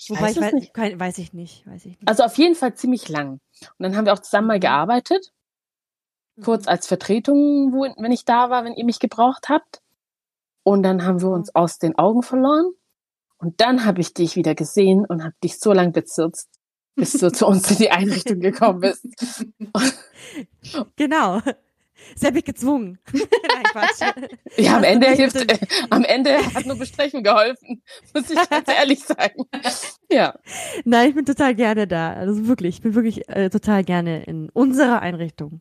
Ich 0.00 0.08
Wobei 0.08 0.22
weiß, 0.22 0.36
ich 0.36 0.42
weiß, 0.42 0.52
nicht. 0.54 0.74
Kein, 0.74 0.98
weiß 0.98 1.18
ich 1.18 1.34
nicht, 1.34 1.66
weiß 1.66 1.84
ich 1.84 1.98
nicht. 1.98 2.08
Also 2.08 2.22
auf 2.22 2.38
jeden 2.38 2.54
Fall 2.54 2.74
ziemlich 2.74 3.10
lang. 3.10 3.32
Und 3.32 3.40
dann 3.80 3.94
haben 3.94 4.06
wir 4.06 4.14
auch 4.14 4.20
zusammen 4.20 4.48
mal 4.48 4.56
mhm. 4.56 4.62
gearbeitet. 4.62 5.32
Kurz 6.42 6.64
mhm. 6.64 6.70
als 6.70 6.86
Vertretung, 6.86 7.74
wo, 7.74 7.82
wenn 8.02 8.10
ich 8.10 8.24
da 8.24 8.48
war, 8.48 8.64
wenn 8.64 8.72
ihr 8.72 8.86
mich 8.86 9.00
gebraucht 9.00 9.50
habt. 9.50 9.82
Und 10.62 10.82
dann 10.82 11.04
haben 11.04 11.20
wir 11.20 11.28
uns 11.28 11.48
mhm. 11.48 11.60
aus 11.60 11.78
den 11.78 11.98
Augen 11.98 12.22
verloren. 12.22 12.72
Und 13.36 13.60
dann 13.60 13.84
habe 13.84 14.00
ich 14.00 14.14
dich 14.14 14.36
wieder 14.36 14.54
gesehen 14.54 15.04
und 15.04 15.22
habe 15.22 15.34
dich 15.44 15.60
so 15.60 15.74
lang 15.74 15.92
bezirzt, 15.92 16.48
bis 16.94 17.12
du 17.12 17.30
zu 17.32 17.46
uns 17.46 17.70
in 17.70 17.76
die 17.76 17.90
Einrichtung 17.90 18.40
gekommen 18.40 18.80
bist. 18.80 19.06
genau. 20.96 21.42
Sie 22.16 22.26
hat 22.26 22.34
mich 22.34 22.44
gezwungen. 22.44 22.98
Nein, 23.12 23.64
Quatsch. 23.64 24.28
Ja, 24.56 24.76
am 24.76 24.84
Ende 24.84 25.08
hilft, 25.08 25.36
äh, 25.36 25.58
am 25.90 26.04
Ende 26.04 26.36
hat 26.54 26.66
nur 26.66 26.76
Besprechen 26.76 27.22
geholfen, 27.22 27.82
muss 28.14 28.30
ich 28.30 28.48
ganz 28.48 28.68
ehrlich 28.78 29.00
sagen. 29.04 29.44
Ja. 30.10 30.34
Nein, 30.84 31.08
ich 31.08 31.14
bin 31.14 31.24
total 31.24 31.54
gerne 31.54 31.86
da. 31.86 32.12
Also 32.12 32.46
wirklich, 32.46 32.76
ich 32.76 32.82
bin 32.82 32.94
wirklich 32.94 33.28
äh, 33.28 33.50
total 33.50 33.84
gerne 33.84 34.24
in 34.24 34.48
unserer 34.50 35.00
Einrichtung. 35.00 35.60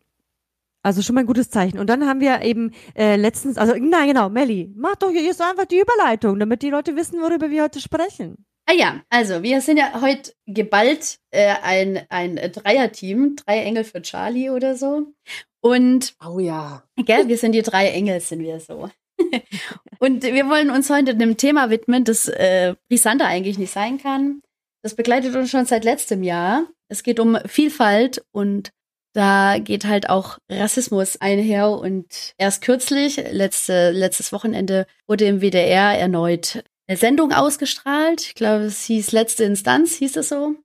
Also 0.83 1.01
schon 1.01 1.15
mal 1.15 1.21
ein 1.21 1.27
gutes 1.27 1.49
Zeichen. 1.49 1.79
Und 1.79 1.89
dann 1.89 2.05
haben 2.05 2.19
wir 2.19 2.41
eben 2.41 2.71
äh, 2.95 3.15
letztens, 3.15 3.57
also 3.57 3.73
nein, 3.79 4.09
genau, 4.09 4.29
Melli, 4.29 4.71
mach 4.75 4.97
doch 4.97 5.11
jetzt 5.11 5.41
einfach 5.41 5.65
die 5.65 5.79
Überleitung, 5.79 6.39
damit 6.39 6.61
die 6.61 6.69
Leute 6.69 6.95
wissen, 6.97 7.21
worüber 7.21 7.49
wir 7.49 7.63
heute 7.63 7.79
sprechen. 7.79 8.45
Ah 8.65 8.73
ja, 8.73 9.01
also 9.09 9.43
wir 9.43 9.61
sind 9.61 9.77
ja 9.77 10.01
heute 10.01 10.33
geballt 10.45 11.19
äh, 11.31 11.55
ein, 11.61 12.05
ein 12.09 12.35
Dreierteam, 12.35 13.35
drei 13.35 13.63
Engel 13.63 13.83
für 13.83 14.01
Charlie 14.01 14.49
oder 14.49 14.75
so. 14.75 15.07
Und 15.61 16.15
oh 16.25 16.39
ja. 16.39 16.83
Gell, 16.97 17.27
wir 17.27 17.37
sind 17.37 17.53
die 17.53 17.61
drei 17.61 17.89
Engel, 17.89 18.19
sind 18.21 18.41
wir 18.41 18.59
so. 18.59 18.89
und 19.99 20.23
wir 20.23 20.49
wollen 20.49 20.69
uns 20.69 20.89
heute 20.89 21.11
einem 21.11 21.37
Thema 21.37 21.69
widmen, 21.69 22.03
das 22.03 22.27
äh, 22.27 22.75
brisanter 22.89 23.27
eigentlich 23.27 23.57
nicht 23.57 23.71
sein 23.71 23.97
kann. 23.97 24.41
Das 24.81 24.95
begleitet 24.95 25.35
uns 25.35 25.49
schon 25.49 25.65
seit 25.65 25.83
letztem 25.83 26.23
Jahr. 26.23 26.67
Es 26.89 27.03
geht 27.03 27.19
um 27.19 27.37
Vielfalt 27.45 28.25
und 28.31 28.71
da 29.13 29.59
geht 29.59 29.85
halt 29.85 30.09
auch 30.09 30.37
Rassismus 30.49 31.21
einher 31.21 31.69
und 31.69 32.33
erst 32.37 32.63
kürzlich, 32.63 33.17
letzte, 33.31 33.91
letztes 33.91 34.33
Wochenende, 34.33 34.87
wurde 35.07 35.25
im 35.25 35.41
WDR 35.41 35.97
erneut 35.97 36.63
eine 36.93 36.99
Sendung 36.99 37.31
ausgestrahlt. 37.31 38.21
Ich 38.21 38.35
glaube, 38.35 38.65
es 38.65 38.83
hieß 38.83 39.13
Letzte 39.13 39.45
Instanz, 39.45 39.95
hieß 39.95 40.15
es 40.17 40.29
so. 40.29 40.55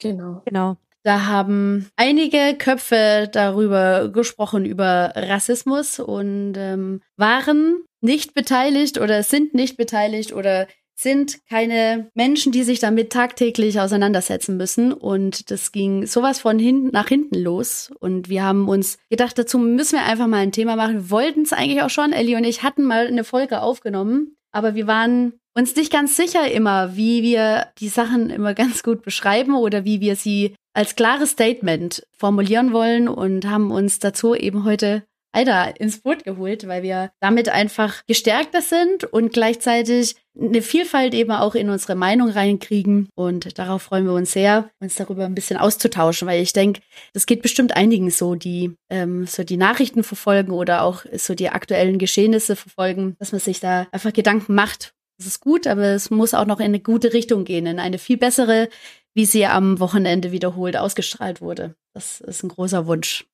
Genau. 0.00 0.42
Genau. 0.44 0.76
Da 1.04 1.26
haben 1.26 1.90
einige 1.96 2.56
Köpfe 2.58 3.28
darüber 3.30 4.08
gesprochen, 4.08 4.64
über 4.64 5.12
Rassismus 5.14 6.00
und 6.00 6.54
ähm, 6.56 7.02
waren 7.16 7.84
nicht 8.00 8.34
beteiligt 8.34 8.98
oder 8.98 9.22
sind 9.22 9.54
nicht 9.54 9.76
beteiligt 9.76 10.32
oder 10.32 10.66
sind 10.96 11.46
keine 11.48 12.10
Menschen, 12.14 12.52
die 12.52 12.62
sich 12.62 12.80
damit 12.80 13.12
tagtäglich 13.12 13.80
auseinandersetzen 13.80 14.56
müssen. 14.56 14.92
Und 14.92 15.50
das 15.50 15.72
ging 15.72 16.06
sowas 16.06 16.40
von 16.40 16.58
hinten 16.58 16.88
nach 16.88 17.08
hinten 17.08 17.38
los. 17.38 17.92
Und 18.00 18.28
wir 18.28 18.42
haben 18.42 18.68
uns 18.68 18.98
gedacht, 19.08 19.38
dazu 19.38 19.58
müssen 19.58 19.98
wir 19.98 20.06
einfach 20.06 20.26
mal 20.26 20.38
ein 20.38 20.52
Thema 20.52 20.74
machen. 20.74 20.94
Wir 20.94 21.10
wollten 21.10 21.42
es 21.42 21.52
eigentlich 21.52 21.82
auch 21.82 21.90
schon. 21.90 22.12
Ellie 22.12 22.36
und 22.36 22.44
ich 22.44 22.62
hatten 22.62 22.84
mal 22.84 23.06
eine 23.06 23.24
Folge 23.24 23.60
aufgenommen, 23.60 24.36
aber 24.52 24.74
wir 24.74 24.86
waren 24.86 25.34
uns 25.54 25.74
nicht 25.76 25.92
ganz 25.92 26.16
sicher 26.16 26.50
immer, 26.50 26.96
wie 26.96 27.22
wir 27.22 27.68
die 27.78 27.88
Sachen 27.88 28.30
immer 28.30 28.54
ganz 28.54 28.82
gut 28.82 29.02
beschreiben 29.02 29.54
oder 29.54 29.84
wie 29.84 30.00
wir 30.00 30.16
sie 30.16 30.54
als 30.74 30.96
klares 30.96 31.30
Statement 31.30 32.06
formulieren 32.16 32.72
wollen 32.72 33.08
und 33.08 33.46
haben 33.46 33.70
uns 33.70 34.00
dazu 34.00 34.34
eben 34.34 34.64
heute 34.64 35.04
Aida 35.34 35.64
ins 35.64 36.00
Boot 36.00 36.24
geholt, 36.24 36.66
weil 36.68 36.82
wir 36.82 37.10
damit 37.20 37.48
einfach 37.48 38.06
gestärkter 38.06 38.62
sind 38.62 39.04
und 39.04 39.32
gleichzeitig 39.32 40.14
eine 40.40 40.62
Vielfalt 40.62 41.12
eben 41.12 41.32
auch 41.32 41.54
in 41.54 41.70
unsere 41.70 41.96
Meinung 41.96 42.28
reinkriegen. 42.28 43.08
Und 43.14 43.58
darauf 43.58 43.82
freuen 43.82 44.04
wir 44.04 44.12
uns 44.12 44.32
sehr, 44.32 44.70
uns 44.80 44.94
darüber 44.94 45.24
ein 45.24 45.34
bisschen 45.34 45.56
auszutauschen, 45.56 46.28
weil 46.28 46.42
ich 46.42 46.52
denke, 46.52 46.82
das 47.12 47.26
geht 47.26 47.42
bestimmt 47.42 47.76
einigen 47.76 48.10
so, 48.10 48.36
die 48.36 48.76
ähm, 48.90 49.26
so 49.26 49.42
die 49.42 49.56
Nachrichten 49.56 50.04
verfolgen 50.04 50.52
oder 50.52 50.82
auch 50.82 51.04
so 51.16 51.34
die 51.34 51.50
aktuellen 51.50 51.98
Geschehnisse 51.98 52.56
verfolgen, 52.56 53.16
dass 53.18 53.32
man 53.32 53.40
sich 53.40 53.60
da 53.60 53.86
einfach 53.90 54.12
Gedanken 54.12 54.54
macht. 54.54 54.94
Das 55.16 55.26
ist 55.26 55.40
gut, 55.40 55.66
aber 55.66 55.82
es 55.82 56.10
muss 56.10 56.34
auch 56.34 56.46
noch 56.46 56.58
in 56.58 56.66
eine 56.66 56.80
gute 56.80 57.12
Richtung 57.12 57.44
gehen, 57.44 57.66
in 57.66 57.78
eine 57.78 57.98
viel 57.98 58.16
bessere, 58.16 58.68
wie 59.14 59.26
sie 59.26 59.46
am 59.46 59.78
Wochenende 59.78 60.32
wiederholt 60.32 60.76
ausgestrahlt 60.76 61.40
wurde. 61.40 61.76
Das 61.92 62.20
ist 62.20 62.42
ein 62.42 62.48
großer 62.48 62.86
Wunsch. 62.86 63.24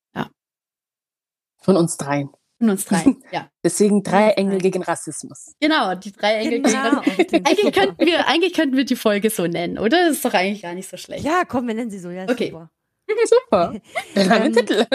Von 1.61 1.77
uns 1.77 1.97
dreien. 1.97 2.29
Von 2.57 2.69
uns 2.71 2.85
dreien, 2.85 3.23
ja. 3.31 3.49
Deswegen 3.63 4.03
drei 4.03 4.31
Engel 4.31 4.59
gegen 4.59 4.83
Rassismus. 4.83 5.53
Genau, 5.59 5.95
die 5.95 6.11
drei 6.11 6.35
Engel 6.35 6.61
genau. 6.61 7.01
gegen 7.01 7.09
Rassismus. 7.09 7.41
eigentlich, 7.45 7.73
könnten 7.73 8.05
wir, 8.05 8.27
eigentlich 8.27 8.53
könnten 8.53 8.77
wir 8.77 8.85
die 8.85 8.95
Folge 8.95 9.29
so 9.29 9.47
nennen, 9.47 9.77
oder? 9.77 10.07
Das 10.07 10.17
ist 10.17 10.25
doch 10.25 10.33
eigentlich 10.33 10.63
gar 10.63 10.73
nicht 10.73 10.89
so 10.89 10.97
schlecht. 10.97 11.23
Ja, 11.23 11.43
komm, 11.45 11.67
wir 11.67 11.75
nennen 11.75 11.91
sie 11.91 11.99
so. 11.99 12.09
Ja, 12.09 12.23
okay. 12.23 12.49
Super. 12.49 12.71
super. 13.25 13.73
Der 14.15 14.51
Titel. 14.51 14.85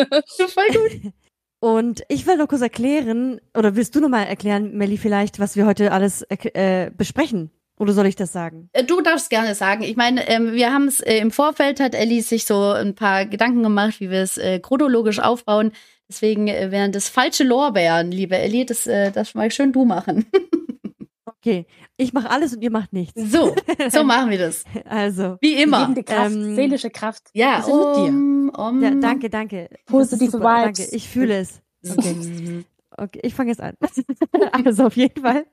Voll 0.48 0.68
gut. 0.68 1.12
Und 1.58 2.02
ich 2.08 2.26
will 2.26 2.36
noch 2.36 2.48
kurz 2.48 2.62
erklären, 2.62 3.40
oder 3.56 3.76
willst 3.76 3.94
du 3.94 4.00
noch 4.00 4.08
mal 4.08 4.24
erklären, 4.24 4.76
Melli, 4.76 4.98
vielleicht, 4.98 5.40
was 5.40 5.56
wir 5.56 5.66
heute 5.66 5.92
alles 5.92 6.22
äh, 6.28 6.90
besprechen? 6.90 7.50
Oder 7.78 7.92
soll 7.92 8.06
ich 8.06 8.16
das 8.16 8.32
sagen? 8.32 8.70
Äh, 8.72 8.84
du 8.84 9.00
darfst 9.02 9.30
gerne 9.30 9.54
sagen. 9.54 9.82
Ich 9.82 9.96
meine, 9.96 10.26
ähm, 10.28 10.52
wir 10.52 10.72
haben 10.72 10.88
es 10.88 11.00
äh, 11.00 11.18
im 11.18 11.30
Vorfeld, 11.30 11.80
hat 11.80 11.94
Ellie 11.94 12.22
sich 12.22 12.46
so 12.46 12.70
ein 12.70 12.94
paar 12.94 13.26
Gedanken 13.26 13.62
gemacht, 13.62 14.00
wie 14.00 14.10
wir 14.10 14.22
es 14.22 14.38
äh, 14.38 14.60
chronologisch 14.60 15.18
aufbauen. 15.18 15.72
Deswegen 16.08 16.48
äh, 16.48 16.70
wären 16.70 16.92
das 16.92 17.08
falsche 17.08 17.44
Lorbeeren, 17.44 18.10
liebe 18.10 18.36
Ellie. 18.36 18.64
Das, 18.64 18.86
äh, 18.86 19.10
das 19.12 19.34
mal 19.34 19.50
schön 19.50 19.72
du 19.72 19.84
machen. 19.84 20.26
Okay, 21.46 21.64
ich 21.96 22.12
mache 22.12 22.28
alles 22.28 22.54
und 22.56 22.62
ihr 22.62 22.72
macht 22.72 22.92
nichts. 22.92 23.14
So, 23.30 23.54
so 23.88 24.02
machen 24.02 24.30
wir 24.30 24.38
das. 24.38 24.64
Also, 24.84 25.36
Wie 25.40 25.62
immer. 25.62 25.82
Gebende 25.82 26.02
Kraft, 26.02 26.34
Ähm, 26.34 26.56
seelische 26.56 26.90
Kraft. 26.90 27.22
Ja, 27.34 27.62
sind 27.62 27.76
mit 27.76 27.96
dir. 27.96 28.08
um, 28.08 28.48
um, 28.48 28.82
ja, 28.82 28.90
danke, 28.90 29.30
danke. 29.30 29.68
Positive 29.86 30.32
Vibes. 30.32 30.42
Danke, 30.42 30.88
ich 30.90 31.08
fühle 31.08 31.38
es. 31.38 31.60
Okay. 31.88 32.64
Okay, 32.98 33.20
ich 33.22 33.34
fange 33.34 33.50
jetzt 33.50 33.60
an. 33.60 33.74
also 34.64 34.86
auf 34.86 34.96
jeden 34.96 35.22
Fall 35.22 35.44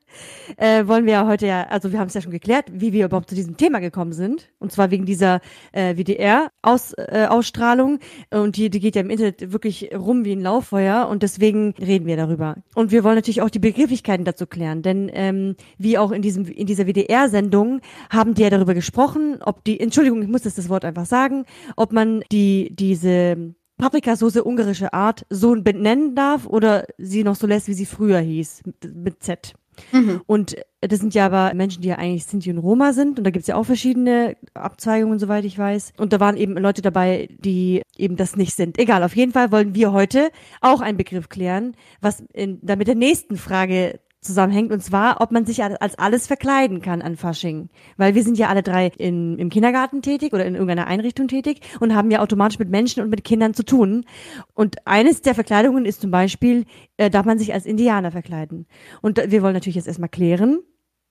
äh, 0.57 0.87
wollen 0.87 1.05
wir 1.05 1.13
ja 1.13 1.27
heute 1.27 1.47
ja, 1.47 1.63
also 1.63 1.91
wir 1.91 1.99
haben 1.99 2.07
es 2.07 2.13
ja 2.13 2.21
schon 2.21 2.31
geklärt, 2.31 2.65
wie 2.71 2.93
wir 2.93 3.05
überhaupt 3.05 3.29
zu 3.29 3.35
diesem 3.35 3.57
Thema 3.57 3.79
gekommen 3.79 4.13
sind. 4.13 4.51
Und 4.59 4.71
zwar 4.71 4.91
wegen 4.91 5.05
dieser 5.05 5.41
äh, 5.73 5.97
WDR-Ausstrahlung. 5.97 7.99
Äh, 8.29 8.37
und 8.37 8.55
die, 8.55 8.69
die 8.69 8.79
geht 8.79 8.95
ja 8.95 9.01
im 9.01 9.09
Internet 9.09 9.51
wirklich 9.51 9.89
rum 9.93 10.23
wie 10.23 10.33
ein 10.33 10.41
Lauffeuer 10.41 11.07
und 11.09 11.23
deswegen 11.23 11.73
reden 11.79 12.05
wir 12.05 12.15
darüber. 12.15 12.55
Und 12.75 12.91
wir 12.91 13.03
wollen 13.03 13.15
natürlich 13.15 13.41
auch 13.41 13.49
die 13.49 13.59
Begrifflichkeiten 13.59 14.25
dazu 14.25 14.47
klären, 14.47 14.81
denn 14.81 15.11
ähm, 15.13 15.55
wie 15.77 15.97
auch 15.97 16.11
in 16.11 16.21
diesem 16.21 16.45
in 16.45 16.67
dieser 16.67 16.85
WDR-Sendung 16.85 17.81
haben 18.09 18.35
die 18.35 18.43
ja 18.43 18.49
darüber 18.49 18.73
gesprochen, 18.73 19.39
ob 19.41 19.63
die, 19.63 19.79
Entschuldigung, 19.79 20.21
ich 20.21 20.29
muss 20.29 20.43
das, 20.43 20.55
das 20.55 20.69
Wort 20.69 20.85
einfach 20.85 21.05
sagen, 21.05 21.45
ob 21.75 21.91
man 21.91 22.23
die 22.31 22.69
diese 22.73 23.53
Paprikasauce 23.83 24.37
ungarische 24.37 24.93
Art 24.93 25.25
so 25.29 25.53
benennen 25.61 26.15
darf 26.15 26.47
oder 26.47 26.85
sie 26.97 27.25
noch 27.25 27.35
so 27.35 27.47
lässt, 27.47 27.67
wie 27.67 27.73
sie 27.73 27.85
früher 27.85 28.19
hieß, 28.19 28.61
mit, 28.65 28.95
mit 28.95 29.23
Z. 29.23 29.55
Mhm. 29.91 30.21
Und 30.25 30.55
das 30.79 30.99
sind 30.99 31.13
ja 31.13 31.25
aber 31.25 31.53
Menschen, 31.53 31.81
die 31.81 31.89
ja 31.89 31.95
eigentlich 31.95 32.25
Sinti 32.25 32.49
und 32.49 32.59
Roma 32.59 32.93
sind. 32.93 33.17
Und 33.17 33.25
da 33.25 33.31
gibt's 33.31 33.49
ja 33.49 33.55
auch 33.55 33.65
verschiedene 33.65 34.37
Abzweigungen, 34.53 35.19
soweit 35.19 35.43
ich 35.43 35.57
weiß. 35.57 35.93
Und 35.97 36.13
da 36.13 36.21
waren 36.21 36.37
eben 36.37 36.57
Leute 36.57 36.81
dabei, 36.81 37.27
die 37.39 37.81
eben 37.97 38.15
das 38.15 38.37
nicht 38.37 38.55
sind. 38.55 38.79
Egal, 38.79 39.03
auf 39.03 39.17
jeden 39.17 39.33
Fall 39.33 39.51
wollen 39.51 39.75
wir 39.75 39.91
heute 39.91 40.31
auch 40.61 40.79
einen 40.79 40.97
Begriff 40.97 41.27
klären, 41.27 41.75
was 41.99 42.23
in, 42.31 42.59
da 42.61 42.77
mit 42.77 42.87
der 42.87 42.95
nächsten 42.95 43.35
Frage 43.35 43.99
zusammenhängt, 44.23 44.71
und 44.71 44.81
zwar, 44.81 45.21
ob 45.21 45.31
man 45.31 45.45
sich 45.45 45.63
als 45.63 45.97
alles 45.99 46.27
verkleiden 46.27 46.81
kann 46.81 47.01
an 47.01 47.15
Fasching. 47.15 47.69
Weil 47.97 48.15
wir 48.15 48.23
sind 48.23 48.37
ja 48.37 48.47
alle 48.49 48.63
drei 48.63 48.87
in, 48.97 49.37
im 49.37 49.49
Kindergarten 49.49 50.01
tätig 50.01 50.33
oder 50.33 50.45
in 50.45 50.53
irgendeiner 50.55 50.87
Einrichtung 50.87 51.27
tätig 51.27 51.59
und 51.79 51.93
haben 51.95 52.09
ja 52.11 52.19
automatisch 52.21 52.59
mit 52.59 52.69
Menschen 52.69 53.03
und 53.03 53.09
mit 53.09 53.23
Kindern 53.23 53.53
zu 53.53 53.63
tun. 53.63 54.05
Und 54.53 54.85
eines 54.87 55.21
der 55.21 55.35
Verkleidungen 55.35 55.85
ist 55.85 56.01
zum 56.01 56.11
Beispiel, 56.11 56.65
äh, 56.97 57.09
darf 57.09 57.25
man 57.25 57.37
sich 57.39 57.53
als 57.53 57.65
Indianer 57.65 58.11
verkleiden. 58.11 58.65
Und 59.01 59.17
wir 59.31 59.41
wollen 59.41 59.53
natürlich 59.53 59.75
jetzt 59.75 59.87
erstmal 59.87 60.09
klären, 60.09 60.59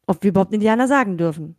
ob 0.06 0.22
wir 0.22 0.30
überhaupt 0.30 0.52
Indianer 0.52 0.88
sagen 0.88 1.16
dürfen. 1.18 1.56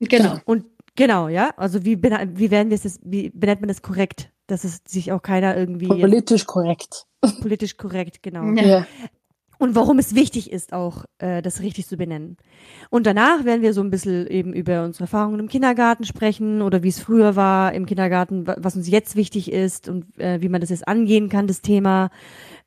Genau. 0.00 0.36
Und 0.44 0.64
genau, 0.96 1.28
ja, 1.28 1.50
also 1.56 1.84
wie, 1.84 1.98
wie 2.02 2.50
werden 2.50 2.70
wir 2.70 2.74
es, 2.74 2.82
das- 2.82 3.00
wie 3.02 3.30
benennt 3.30 3.60
man 3.60 3.68
das 3.68 3.82
korrekt? 3.82 4.30
Dass 4.46 4.64
es 4.64 4.80
sich 4.88 5.12
auch 5.12 5.22
keiner 5.22 5.56
irgendwie 5.56 5.86
Politisch 5.86 6.44
korrekt. 6.46 7.06
politisch 7.40 7.76
korrekt, 7.76 8.22
genau 8.22 8.52
Ja. 8.54 8.86
Und 9.60 9.74
warum 9.74 9.98
es 9.98 10.14
wichtig 10.14 10.50
ist, 10.50 10.72
auch 10.72 11.04
äh, 11.18 11.42
das 11.42 11.60
richtig 11.60 11.86
zu 11.86 11.98
benennen. 11.98 12.38
Und 12.88 13.04
danach 13.06 13.44
werden 13.44 13.60
wir 13.60 13.74
so 13.74 13.82
ein 13.82 13.90
bisschen 13.90 14.26
eben 14.26 14.54
über 14.54 14.84
unsere 14.84 15.04
Erfahrungen 15.04 15.38
im 15.38 15.48
Kindergarten 15.48 16.04
sprechen 16.04 16.62
oder 16.62 16.82
wie 16.82 16.88
es 16.88 16.98
früher 16.98 17.36
war 17.36 17.74
im 17.74 17.84
Kindergarten, 17.84 18.46
wa- 18.46 18.56
was 18.58 18.74
uns 18.74 18.88
jetzt 18.88 19.16
wichtig 19.16 19.52
ist 19.52 19.86
und 19.90 20.18
äh, 20.18 20.40
wie 20.40 20.48
man 20.48 20.62
das 20.62 20.70
jetzt 20.70 20.88
angehen 20.88 21.28
kann, 21.28 21.46
das 21.46 21.60
Thema, 21.60 22.08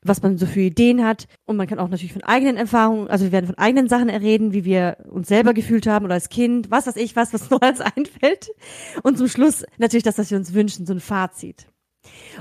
was 0.03 0.21
man 0.21 0.37
so 0.37 0.45
für 0.45 0.61
Ideen 0.61 1.03
hat. 1.03 1.25
Und 1.47 1.57
man 1.57 1.65
kann 1.65 1.79
auch 1.79 1.89
natürlich 1.89 2.13
von 2.13 2.23
eigenen 2.23 2.57
Erfahrungen, 2.57 3.07
also 3.07 3.25
wir 3.25 3.31
werden 3.31 3.47
von 3.47 3.57
eigenen 3.57 3.89
Sachen 3.89 4.11
reden, 4.11 4.53
wie 4.53 4.63
wir 4.63 4.97
uns 5.09 5.27
selber 5.27 5.55
gefühlt 5.55 5.87
haben 5.87 6.05
oder 6.05 6.13
als 6.13 6.29
Kind, 6.29 6.69
was 6.69 6.85
weiß 6.85 6.97
ich, 6.97 7.15
was, 7.15 7.33
was 7.33 7.49
nur 7.49 7.63
als 7.63 7.81
einfällt. 7.81 8.51
Und 9.01 9.17
zum 9.17 9.27
Schluss 9.27 9.65
natürlich 9.79 10.03
das, 10.03 10.19
was 10.19 10.29
wir 10.29 10.37
uns 10.37 10.53
wünschen, 10.53 10.85
so 10.85 10.93
ein 10.93 10.99
Fazit. 10.99 11.65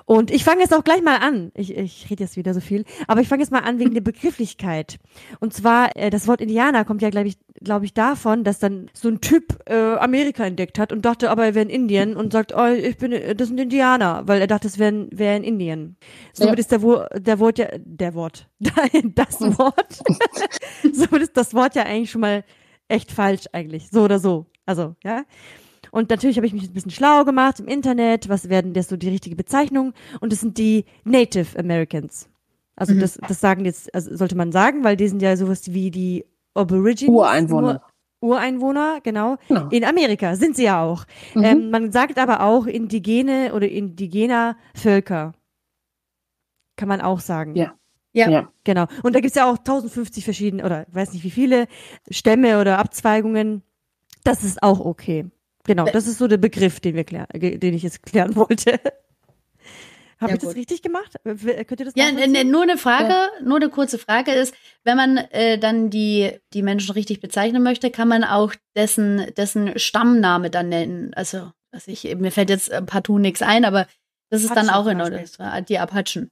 Und 0.04 0.30
ich 0.30 0.44
fange 0.44 0.60
jetzt 0.62 0.74
auch 0.74 0.84
gleich 0.84 1.02
mal 1.02 1.16
an. 1.18 1.52
Ich, 1.54 1.76
ich 1.76 2.10
rede 2.10 2.24
jetzt 2.24 2.36
wieder 2.36 2.54
so 2.54 2.60
viel, 2.60 2.84
aber 3.06 3.20
ich 3.20 3.28
fange 3.28 3.42
jetzt 3.42 3.50
mal 3.52 3.60
an 3.60 3.78
wegen 3.78 3.94
der 3.94 4.00
Begrifflichkeit. 4.12 4.98
Und 5.40 5.54
zwar, 5.54 5.96
äh, 5.96 6.10
das 6.10 6.26
Wort 6.28 6.40
Indianer 6.40 6.84
kommt 6.84 7.02
ja, 7.02 7.10
glaube 7.10 7.28
ich, 7.28 7.38
glaube 7.62 7.84
ich, 7.84 7.94
davon, 7.94 8.42
dass 8.44 8.58
dann 8.58 8.90
so 8.92 9.08
ein 9.08 9.20
Typ 9.20 9.58
äh, 9.66 9.94
Amerika 9.96 10.44
entdeckt 10.44 10.78
hat 10.78 10.92
und 10.92 11.04
dachte, 11.04 11.30
aber 11.30 11.44
er 11.44 11.54
wäre 11.54 11.64
in 11.64 11.70
Indien 11.70 12.16
und 12.16 12.32
sagt, 12.32 12.52
oh, 12.56 12.66
ich 12.66 12.96
bin, 12.96 13.12
äh, 13.12 13.34
das 13.34 13.48
sind 13.48 13.60
Indianer, 13.60 14.22
weil 14.26 14.40
er 14.40 14.46
dachte, 14.46 14.66
es 14.66 14.78
wäre 14.78 15.06
wär 15.12 15.36
in 15.36 15.44
Indien. 15.44 15.96
Somit 16.32 16.54
Ja. 16.54 16.58
ist 16.60 16.72
der, 16.72 16.82
Wo 16.82 17.04
der 17.14 17.38
Wort 17.38 17.58
ja, 17.58 17.68
der 17.78 18.14
Wort, 18.14 18.48
das 18.60 19.40
Wort, 19.40 20.02
somit 20.92 21.22
ist 21.22 21.36
das 21.36 21.54
Wort 21.54 21.74
ja 21.76 21.84
eigentlich 21.84 22.10
schon 22.10 22.20
mal 22.22 22.44
echt 22.88 23.12
falsch 23.12 23.44
eigentlich, 23.52 23.88
so 23.90 24.02
oder 24.02 24.18
so. 24.18 24.46
Also, 24.66 24.94
ja. 25.04 25.22
Und 25.92 26.08
natürlich 26.08 26.38
habe 26.38 26.46
ich 26.46 26.54
mich 26.54 26.64
ein 26.64 26.72
bisschen 26.72 26.90
schlau 26.90 27.24
gemacht 27.24 27.60
im 27.60 27.68
Internet, 27.68 28.28
was 28.30 28.48
werden 28.48 28.72
das 28.72 28.88
so 28.88 28.96
die 28.96 29.10
richtige 29.10 29.36
Bezeichnung? 29.36 29.92
Und 30.20 30.32
das 30.32 30.40
sind 30.40 30.56
die 30.56 30.86
Native 31.04 31.58
Americans. 31.58 32.30
Also 32.76 32.94
Mhm. 32.94 33.00
das, 33.00 33.18
das 33.28 33.40
sagen 33.40 33.66
jetzt, 33.66 33.94
also 33.94 34.16
sollte 34.16 34.34
man 34.34 34.52
sagen, 34.52 34.84
weil 34.84 34.96
die 34.96 35.06
sind 35.08 35.20
ja 35.20 35.36
sowas 35.36 35.72
wie 35.74 35.90
die 35.90 36.24
Aborigines. 36.54 37.14
Ureinwohner. 37.14 37.82
Ureinwohner, 38.22 39.00
genau. 39.02 39.36
Genau. 39.48 39.68
In 39.68 39.84
Amerika 39.84 40.34
sind 40.36 40.56
sie 40.56 40.64
ja 40.64 40.82
auch. 40.82 41.04
Mhm. 41.34 41.44
Ähm, 41.44 41.70
man 41.70 41.92
sagt 41.92 42.18
aber 42.18 42.40
auch 42.42 42.66
indigene 42.66 43.52
oder 43.54 43.68
indigener 43.68 44.56
Völker. 44.74 45.32
Kann 46.76 46.88
man 46.88 47.02
auch 47.02 47.20
sagen. 47.20 47.54
Ja. 47.54 47.74
Ja. 48.14 48.30
Ja. 48.30 48.52
Genau. 48.64 48.86
Und 49.02 49.14
da 49.14 49.20
gibt's 49.20 49.36
ja 49.36 49.50
auch 49.50 49.58
1050 49.58 50.24
verschiedene, 50.24 50.64
oder 50.64 50.86
weiß 50.90 51.12
nicht 51.12 51.24
wie 51.24 51.30
viele 51.30 51.66
Stämme 52.10 52.60
oder 52.60 52.78
Abzweigungen. 52.78 53.62
Das 54.24 54.42
ist 54.44 54.62
auch 54.62 54.80
okay. 54.80 55.26
Genau, 55.64 55.84
das 55.86 56.06
ist 56.06 56.18
so 56.18 56.26
der 56.28 56.38
Begriff, 56.38 56.80
den 56.80 56.96
wir 56.96 57.04
klär, 57.04 57.26
den 57.32 57.74
ich 57.74 57.82
jetzt 57.82 58.02
klären 58.02 58.34
wollte. 58.36 58.80
Habe 60.20 60.30
Ja, 60.30 60.36
ich 60.36 60.40
das 60.40 60.48
gut. 60.50 60.56
richtig 60.56 60.82
gemacht? 60.82 61.16
Äh, 61.24 61.64
Könnt 61.64 61.80
ihr 61.80 61.86
das 61.86 61.94
Ja, 61.96 62.04
nachvollziehen? 62.12 62.34
n- 62.36 62.50
nur 62.50 62.62
eine 62.62 62.78
Frage, 62.78 63.14
nur 63.42 63.56
eine 63.56 63.68
kurze 63.70 63.98
Frage 63.98 64.30
ist, 64.32 64.54
wenn 64.84 64.96
man 64.96 65.16
äh, 65.16 65.58
dann 65.58 65.90
die, 65.90 66.30
die 66.52 66.62
Menschen 66.62 66.92
richtig 66.92 67.20
bezeichnen 67.20 67.62
möchte, 67.62 67.90
kann 67.90 68.06
man 68.08 68.22
auch 68.22 68.54
dessen, 68.76 69.26
dessen 69.36 69.76
Stammname 69.78 70.48
dann 70.50 70.68
nennen. 70.68 71.12
Also, 71.14 71.50
was 71.72 71.88
ich, 71.88 72.04
mir 72.16 72.30
fällt 72.30 72.50
jetzt 72.50 72.70
äh, 72.70 72.82
partout 72.82 73.18
nichts 73.18 73.42
ein, 73.42 73.64
aber 73.64 73.86
das 74.30 74.42
ist 74.44 74.54
dann 74.54 74.68
Apachen 74.68 74.80
auch 74.86 74.86
in 74.90 75.00
Ordnung. 75.00 75.20
Beispiel. 75.22 75.64
Die 75.68 75.78
Apachen. 75.78 76.30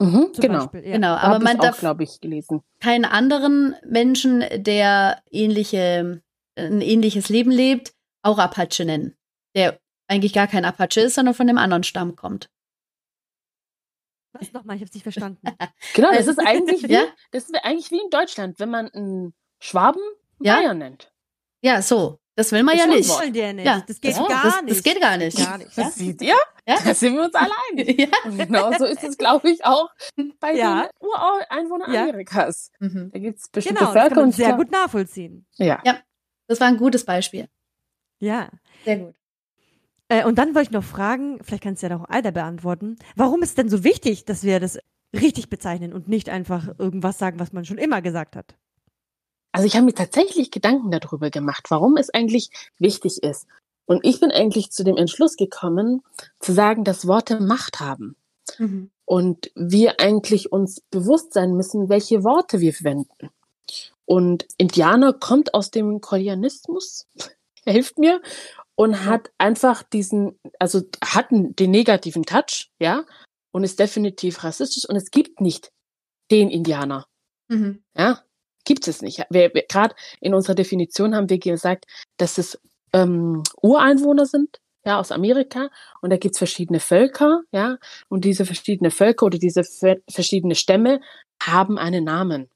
Mhm, 0.00 0.28
Zum 0.34 0.42
genau. 0.42 0.58
Beispiel, 0.60 0.84
ja. 0.86 0.92
Genau, 0.92 1.14
Da 1.14 1.18
aber 1.18 1.38
man 1.40 1.58
auch, 1.58 1.64
darf 1.64 1.80
glaube 1.80 2.04
ich, 2.04 2.20
gelesen. 2.20 2.60
keinen 2.80 3.04
anderen 3.06 3.74
Menschen, 3.86 4.44
der 4.54 5.22
ähnliche, 5.30 6.20
ein 6.56 6.80
ähnliches 6.82 7.30
Leben 7.30 7.50
lebt, 7.50 7.94
auch 8.28 8.38
Apache 8.38 8.84
nennen. 8.84 9.16
Der 9.56 9.78
eigentlich 10.06 10.32
gar 10.32 10.46
kein 10.46 10.64
Apache 10.64 11.00
ist, 11.00 11.14
sondern 11.14 11.34
von 11.34 11.48
einem 11.48 11.58
anderen 11.58 11.82
Stamm 11.84 12.16
kommt. 12.16 12.48
Was 14.32 14.52
nochmal? 14.52 14.76
Ich 14.76 14.82
habe 14.82 14.90
nicht 14.92 15.02
verstanden. 15.02 15.40
Genau, 15.94 16.08
das 16.10 16.28
Also- 16.28 16.32
ist 16.32 16.38
eigentlich 16.46 16.82
wie, 16.88 16.92
Ja? 16.92 17.04
das 17.32 17.44
ist 17.44 17.54
eigentlich 17.64 17.90
wie 17.90 18.00
in 18.00 18.10
Deutschland, 18.10 18.58
wenn 18.60 18.70
man 18.70 18.88
einen 18.90 19.34
Schwaben 19.60 20.00
Ja? 20.40 20.56
Bayern 20.56 20.78
nennt. 20.78 21.12
Ja, 21.62 21.82
so. 21.82 22.20
Das 22.36 22.52
will 22.52 22.62
man 22.62 22.76
Ist 22.76 22.80
ja 22.82 22.86
nicht. 22.86 23.08
wollen 23.08 23.32
die 23.32 23.40
ja 23.40 23.52
nicht. 23.52 23.66
Ja, 23.66 23.82
das 23.84 24.00
geht 24.00 24.14
ja, 24.16 24.28
gar 24.28 24.42
das, 24.44 24.62
nicht. 24.62 24.76
das 24.76 24.82
geht 24.84 25.00
gar 25.00 25.16
nicht. 25.16 25.36
Gar 25.38 25.58
nicht. 25.58 25.76
Das 25.76 25.96
seht 25.96 26.22
ihr? 26.22 26.36
Ja? 26.68 26.76
Da 26.84 26.94
sind 26.94 27.16
wir 27.16 27.24
uns 27.24 27.34
alle 27.34 27.50
einig. 27.72 27.98
Ja. 27.98 28.06
Und 28.24 28.38
genau 28.38 28.70
so 28.78 28.84
ist 28.84 29.02
es, 29.02 29.18
glaube 29.18 29.50
ich, 29.50 29.64
auch 29.64 29.90
bei 30.38 30.52
Ja. 30.54 30.82
den 30.82 30.90
Ureinwohnern 31.00 31.92
Ja. 31.92 32.02
Amerikas. 32.02 32.70
Mhm. 32.78 33.10
Da 33.12 33.18
gibt 33.18 33.40
es 33.40 33.48
bestimmte 33.48 33.80
Genau, 33.80 33.92
das 33.92 34.00
Völker 34.02 34.14
kann 34.14 34.24
man 34.24 34.32
sehr 34.32 34.52
gut 34.52 34.70
nachvollziehen. 34.70 35.46
Ja. 35.56 35.82
Das 36.46 36.60
war 36.60 36.68
ein 36.68 36.76
gutes 36.76 37.04
Beispiel. 37.04 37.48
Ja. 38.18 38.48
Sehr 38.84 38.98
gut. 38.98 39.14
Äh, 40.08 40.24
und 40.24 40.38
dann 40.38 40.54
wollte 40.54 40.70
ich 40.70 40.74
noch 40.74 40.84
fragen, 40.84 41.38
vielleicht 41.42 41.62
kannst 41.62 41.82
du 41.82 41.88
ja 41.88 41.96
noch 41.96 42.08
Alter 42.08 42.32
beantworten, 42.32 42.96
warum 43.14 43.42
ist 43.42 43.50
es 43.50 43.54
denn 43.54 43.68
so 43.68 43.84
wichtig, 43.84 44.24
dass 44.24 44.42
wir 44.42 44.58
das 44.58 44.78
richtig 45.14 45.48
bezeichnen 45.48 45.92
und 45.92 46.08
nicht 46.08 46.28
einfach 46.28 46.78
irgendwas 46.78 47.18
sagen, 47.18 47.38
was 47.38 47.52
man 47.52 47.64
schon 47.64 47.78
immer 47.78 48.02
gesagt 48.02 48.36
hat? 48.36 48.54
Also 49.52 49.66
ich 49.66 49.74
habe 49.74 49.86
mir 49.86 49.94
tatsächlich 49.94 50.50
Gedanken 50.50 50.90
darüber 50.90 51.30
gemacht, 51.30 51.66
warum 51.70 51.96
es 51.96 52.10
eigentlich 52.10 52.50
wichtig 52.78 53.22
ist. 53.22 53.46
Und 53.86 54.04
ich 54.04 54.20
bin 54.20 54.30
eigentlich 54.30 54.70
zu 54.70 54.84
dem 54.84 54.96
Entschluss 54.96 55.36
gekommen, 55.36 56.02
zu 56.40 56.52
sagen, 56.52 56.84
dass 56.84 57.06
Worte 57.06 57.40
Macht 57.40 57.80
haben. 57.80 58.16
Mhm. 58.58 58.90
Und 59.06 59.50
wir 59.54 60.00
eigentlich 60.00 60.52
uns 60.52 60.80
bewusst 60.80 61.32
sein 61.32 61.54
müssen, 61.54 61.88
welche 61.88 62.22
Worte 62.22 62.60
wir 62.60 62.74
verwenden. 62.74 63.30
Und 64.04 64.46
Indianer 64.58 65.14
kommt 65.14 65.54
aus 65.54 65.70
dem 65.70 66.02
Koreanismus, 67.64 67.74
hilft 67.74 67.98
mir, 67.98 68.20
und 68.74 69.04
hat 69.04 69.30
einfach 69.38 69.82
diesen, 69.82 70.38
also 70.58 70.82
hat 71.04 71.26
den 71.30 71.70
negativen 71.70 72.24
Touch, 72.24 72.70
ja, 72.78 73.04
und 73.50 73.64
ist 73.64 73.80
definitiv 73.80 74.44
rassistisch. 74.44 74.88
Und 74.88 74.96
es 74.96 75.10
gibt 75.10 75.40
nicht 75.40 75.72
den 76.30 76.50
Indianer. 76.50 77.06
Mhm. 77.48 77.82
Ja, 77.96 78.22
gibt 78.64 78.86
es 78.86 79.02
nicht. 79.02 79.24
Wir, 79.30 79.52
wir, 79.52 79.64
Gerade 79.68 79.94
in 80.20 80.34
unserer 80.34 80.54
Definition 80.54 81.14
haben 81.14 81.28
wir 81.28 81.38
gesagt, 81.38 81.86
dass 82.18 82.38
es 82.38 82.60
ähm, 82.92 83.42
Ureinwohner 83.62 84.26
sind, 84.26 84.60
ja, 84.84 85.00
aus 85.00 85.10
Amerika. 85.10 85.70
Und 86.00 86.10
da 86.10 86.16
gibt 86.16 86.34
es 86.34 86.38
verschiedene 86.38 86.80
Völker, 86.80 87.40
ja. 87.50 87.78
Und 88.08 88.24
diese 88.24 88.44
verschiedenen 88.44 88.92
Völker 88.92 89.26
oder 89.26 89.38
diese 89.38 89.64
ver 89.64 89.96
verschiedene 90.08 90.54
Stämme 90.54 91.00
haben 91.42 91.78
einen 91.78 92.04
Namen, 92.04 92.48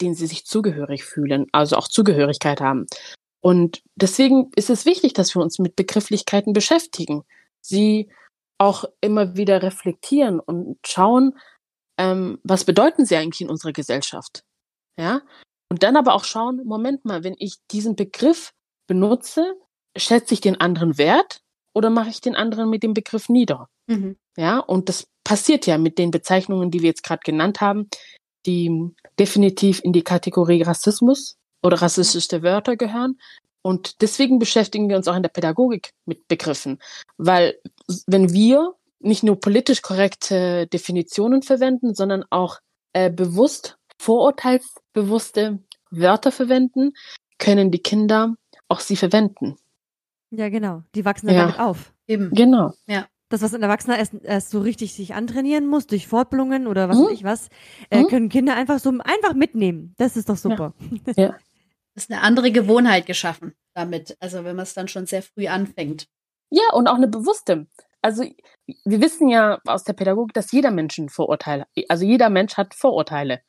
den 0.00 0.14
sie 0.14 0.26
sich 0.26 0.46
zugehörig 0.46 1.04
fühlen, 1.04 1.46
also 1.52 1.76
auch 1.76 1.88
Zugehörigkeit 1.88 2.60
haben. 2.60 2.86
Und 3.42 3.82
deswegen 3.96 4.50
ist 4.54 4.70
es 4.70 4.86
wichtig, 4.86 5.14
dass 5.14 5.34
wir 5.34 5.42
uns 5.42 5.58
mit 5.58 5.76
Begrifflichkeiten 5.76 6.52
beschäftigen, 6.52 7.24
sie 7.60 8.08
auch 8.58 8.84
immer 9.00 9.36
wieder 9.36 9.62
reflektieren 9.62 10.38
und 10.38 10.78
schauen, 10.86 11.36
ähm, 11.98 12.38
was 12.44 12.64
bedeuten 12.64 13.04
sie 13.04 13.16
eigentlich 13.16 13.40
in 13.40 13.50
unserer 13.50 13.72
Gesellschaft? 13.72 14.44
Ja. 14.96 15.22
Und 15.68 15.82
dann 15.82 15.96
aber 15.96 16.14
auch 16.14 16.24
schauen, 16.24 16.62
Moment 16.64 17.04
mal, 17.04 17.24
wenn 17.24 17.34
ich 17.38 17.56
diesen 17.70 17.96
Begriff 17.96 18.52
benutze, 18.86 19.54
schätze 19.96 20.34
ich 20.34 20.40
den 20.40 20.60
anderen 20.60 20.96
wert 20.96 21.40
oder 21.74 21.90
mache 21.90 22.10
ich 22.10 22.20
den 22.20 22.36
anderen 22.36 22.70
mit 22.70 22.84
dem 22.84 22.94
Begriff 22.94 23.28
nieder? 23.28 23.68
Mhm. 23.88 24.16
Ja, 24.36 24.58
und 24.58 24.88
das 24.88 25.08
passiert 25.24 25.66
ja 25.66 25.78
mit 25.78 25.98
den 25.98 26.10
Bezeichnungen, 26.10 26.70
die 26.70 26.80
wir 26.80 26.90
jetzt 26.90 27.02
gerade 27.02 27.22
genannt 27.24 27.60
haben, 27.60 27.88
die 28.46 28.90
definitiv 29.18 29.80
in 29.82 29.92
die 29.92 30.04
Kategorie 30.04 30.62
Rassismus 30.62 31.36
oder 31.62 31.80
rassistische 31.80 32.42
Wörter 32.42 32.76
gehören. 32.76 33.18
Und 33.62 34.02
deswegen 34.02 34.38
beschäftigen 34.38 34.88
wir 34.88 34.96
uns 34.96 35.06
auch 35.08 35.16
in 35.16 35.22
der 35.22 35.30
Pädagogik 35.30 35.92
mit 36.04 36.26
Begriffen, 36.26 36.80
weil 37.16 37.54
wenn 38.06 38.32
wir 38.32 38.74
nicht 38.98 39.22
nur 39.22 39.40
politisch 39.40 39.82
korrekte 39.82 40.66
Definitionen 40.66 41.42
verwenden, 41.42 41.94
sondern 41.94 42.24
auch 42.30 42.58
äh, 42.92 43.10
bewusst 43.10 43.78
vorurteilsbewusste 43.98 45.60
Wörter 45.90 46.32
verwenden, 46.32 46.92
können 47.38 47.70
die 47.70 47.78
Kinder 47.78 48.34
auch 48.68 48.80
sie 48.80 48.96
verwenden. 48.96 49.56
Ja, 50.30 50.48
genau. 50.48 50.82
Die 50.94 51.04
wachsen 51.04 51.26
dann 51.26 51.36
ja. 51.36 51.42
damit 51.42 51.60
auf. 51.60 51.92
Eben. 52.06 52.30
Genau. 52.30 52.72
Ja. 52.86 53.06
Das, 53.28 53.42
was 53.42 53.54
ein 53.54 53.62
Erwachsener 53.62 53.98
erst, 53.98 54.14
erst 54.22 54.50
so 54.50 54.60
richtig 54.60 54.92
sich 54.94 55.14
antrainieren 55.14 55.66
muss, 55.66 55.86
durch 55.86 56.06
Fortbildungen 56.06 56.66
oder 56.66 56.88
was 56.88 56.98
mhm. 56.98 57.04
weiß 57.04 57.12
ich 57.12 57.24
was, 57.24 57.48
äh, 57.90 58.02
mhm. 58.02 58.08
können 58.08 58.28
Kinder 58.28 58.54
einfach 58.54 58.78
so 58.78 58.90
einfach 58.90 59.34
mitnehmen. 59.34 59.94
Das 59.98 60.16
ist 60.16 60.28
doch 60.28 60.36
super. 60.36 60.74
Ja. 61.16 61.24
ja. 61.24 61.36
Ist 61.94 62.10
eine 62.10 62.22
andere 62.22 62.50
Gewohnheit 62.52 63.06
geschaffen 63.06 63.54
damit. 63.74 64.16
Also 64.20 64.44
wenn 64.44 64.56
man 64.56 64.64
es 64.64 64.74
dann 64.74 64.88
schon 64.88 65.06
sehr 65.06 65.22
früh 65.22 65.46
anfängt. 65.46 66.06
Ja, 66.50 66.62
und 66.72 66.88
auch 66.88 66.96
eine 66.96 67.08
bewusste. 67.08 67.66
Also 68.02 68.24
wir 68.84 69.00
wissen 69.00 69.28
ja 69.28 69.60
aus 69.66 69.84
der 69.84 69.92
Pädagogik, 69.92 70.34
dass 70.34 70.52
jeder 70.52 70.70
Mensch 70.70 70.98
ein 70.98 71.08
Vorurteil, 71.08 71.64
also 71.88 72.04
jeder 72.04 72.30
Mensch 72.30 72.56
hat 72.56 72.74
Vorurteile. 72.74 73.40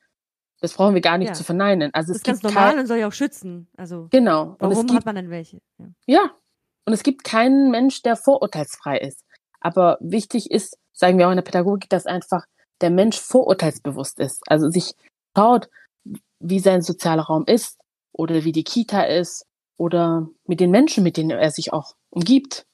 Das 0.61 0.73
brauchen 0.73 0.93
wir 0.93 1.01
gar 1.01 1.17
nicht 1.17 1.29
ja. 1.29 1.33
zu 1.33 1.43
verneinen. 1.43 1.93
Also 1.93 2.13
das 2.13 2.17
ist 2.17 2.25
ganz 2.25 2.43
normal 2.43 2.79
und 2.79 2.87
soll 2.87 2.99
ja 2.99 3.07
auch 3.07 3.13
schützen. 3.13 3.67
Also 3.75 4.07
genau. 4.11 4.55
Warum 4.59 4.85
gibt, 4.85 4.97
hat 4.97 5.05
man 5.05 5.15
denn 5.15 5.29
welche? 5.29 5.59
Ja. 5.77 5.87
ja. 6.05 6.31
Und 6.85 6.93
es 6.93 7.03
gibt 7.03 7.23
keinen 7.23 7.71
Mensch, 7.71 8.01
der 8.01 8.15
vorurteilsfrei 8.15 8.97
ist. 8.99 9.25
Aber 9.59 9.97
wichtig 9.99 10.51
ist, 10.51 10.77
sagen 10.93 11.17
wir 11.17 11.27
auch 11.27 11.31
in 11.31 11.37
der 11.37 11.43
Pädagogik, 11.43 11.89
dass 11.89 12.05
einfach 12.05 12.45
der 12.81 12.91
Mensch 12.91 13.19
vorurteilsbewusst 13.19 14.19
ist. 14.19 14.41
Also 14.47 14.69
sich 14.69 14.93
schaut, 15.35 15.69
wie 16.39 16.59
sein 16.59 16.81
sozialer 16.81 17.23
Raum 17.23 17.45
ist 17.45 17.77
oder 18.13 18.43
wie 18.43 18.51
die 18.51 18.63
Kita 18.63 19.03
ist 19.03 19.45
oder 19.77 20.29
mit 20.45 20.59
den 20.59 20.71
Menschen, 20.71 21.03
mit 21.03 21.17
denen 21.17 21.31
er 21.31 21.51
sich 21.51 21.73
auch 21.73 21.95
umgibt. 22.09 22.65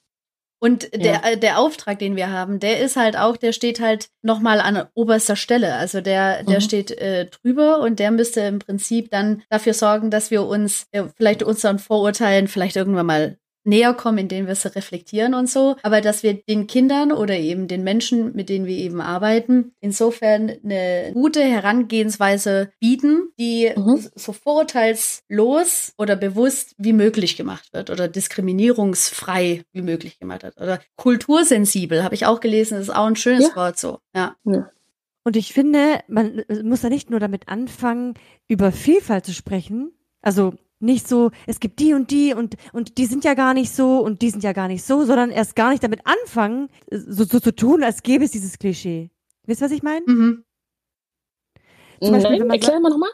Und 0.62 0.92
der, 0.94 1.22
ja. 1.24 1.36
der 1.36 1.58
Auftrag, 1.58 1.98
den 1.98 2.16
wir 2.16 2.30
haben, 2.30 2.60
der 2.60 2.80
ist 2.80 2.96
halt 2.96 3.16
auch, 3.16 3.38
der 3.38 3.52
steht 3.52 3.80
halt 3.80 4.10
nochmal 4.20 4.60
an 4.60 4.86
oberster 4.92 5.34
Stelle. 5.34 5.74
Also 5.74 6.02
der, 6.02 6.44
der 6.44 6.56
mhm. 6.56 6.60
steht 6.60 6.90
äh, 6.90 7.26
drüber 7.26 7.80
und 7.80 7.98
der 7.98 8.10
müsste 8.10 8.42
im 8.42 8.58
Prinzip 8.58 9.10
dann 9.10 9.42
dafür 9.48 9.72
sorgen, 9.72 10.10
dass 10.10 10.30
wir 10.30 10.46
uns 10.46 10.86
äh, 10.92 11.04
vielleicht 11.16 11.42
unseren 11.42 11.78
Vorurteilen 11.78 12.46
vielleicht 12.46 12.76
irgendwann 12.76 13.06
mal 13.06 13.38
näher 13.64 13.94
kommen, 13.94 14.18
indem 14.18 14.46
wir 14.46 14.54
sie 14.54 14.74
reflektieren 14.74 15.34
und 15.34 15.48
so, 15.48 15.76
aber 15.82 16.00
dass 16.00 16.22
wir 16.22 16.34
den 16.34 16.66
Kindern 16.66 17.12
oder 17.12 17.36
eben 17.36 17.68
den 17.68 17.84
Menschen, 17.84 18.34
mit 18.34 18.48
denen 18.48 18.66
wir 18.66 18.76
eben 18.76 19.00
arbeiten, 19.00 19.72
insofern 19.80 20.50
eine 20.64 21.10
gute 21.12 21.42
Herangehensweise 21.42 22.72
bieten, 22.80 23.30
die 23.38 23.70
mhm. 23.76 24.08
so 24.14 24.32
vorurteilslos 24.32 25.92
oder 25.98 26.16
bewusst 26.16 26.74
wie 26.78 26.92
möglich 26.92 27.36
gemacht 27.36 27.72
wird 27.72 27.90
oder 27.90 28.08
diskriminierungsfrei 28.08 29.62
wie 29.72 29.82
möglich 29.82 30.18
gemacht 30.18 30.42
wird 30.42 30.60
oder 30.60 30.80
kultursensibel, 30.96 32.02
habe 32.02 32.14
ich 32.14 32.26
auch 32.26 32.40
gelesen, 32.40 32.74
das 32.74 32.88
ist 32.88 32.94
auch 32.94 33.06
ein 33.06 33.16
schönes 33.16 33.48
ja. 33.48 33.56
Wort 33.56 33.78
so. 33.78 33.98
Ja. 34.14 34.36
ja. 34.44 34.70
Und 35.22 35.36
ich 35.36 35.52
finde, 35.52 36.00
man 36.08 36.42
muss 36.64 36.80
da 36.80 36.88
nicht 36.88 37.10
nur 37.10 37.20
damit 37.20 37.48
anfangen, 37.48 38.14
über 38.48 38.72
Vielfalt 38.72 39.26
zu 39.26 39.34
sprechen, 39.34 39.92
also 40.22 40.54
nicht 40.80 41.06
so, 41.08 41.30
es 41.46 41.60
gibt 41.60 41.78
die 41.78 41.94
und 41.94 42.10
die 42.10 42.34
und, 42.34 42.56
und 42.72 42.98
die 42.98 43.06
sind 43.06 43.24
ja 43.24 43.34
gar 43.34 43.54
nicht 43.54 43.72
so 43.72 43.98
und 44.00 44.22
die 44.22 44.30
sind 44.30 44.42
ja 44.42 44.52
gar 44.52 44.68
nicht 44.68 44.82
so, 44.82 45.04
sondern 45.04 45.30
erst 45.30 45.54
gar 45.54 45.70
nicht 45.70 45.82
damit 45.82 46.00
anfangen, 46.06 46.68
so, 46.90 47.24
so 47.24 47.38
zu 47.38 47.54
tun, 47.54 47.84
als 47.84 48.02
gäbe 48.02 48.24
es 48.24 48.30
dieses 48.30 48.58
Klischee. 48.58 49.10
Wisst 49.46 49.62
ihr, 49.62 49.66
was 49.66 49.72
ich 49.72 49.82
meine? 49.82 50.04
Mhm. 50.06 50.44
Zum 52.02 52.12
Beispiel, 52.12 52.38
Nein, 52.38 52.50
erklär 52.50 52.80
mal 52.80 52.88
nochmal. 52.88 53.10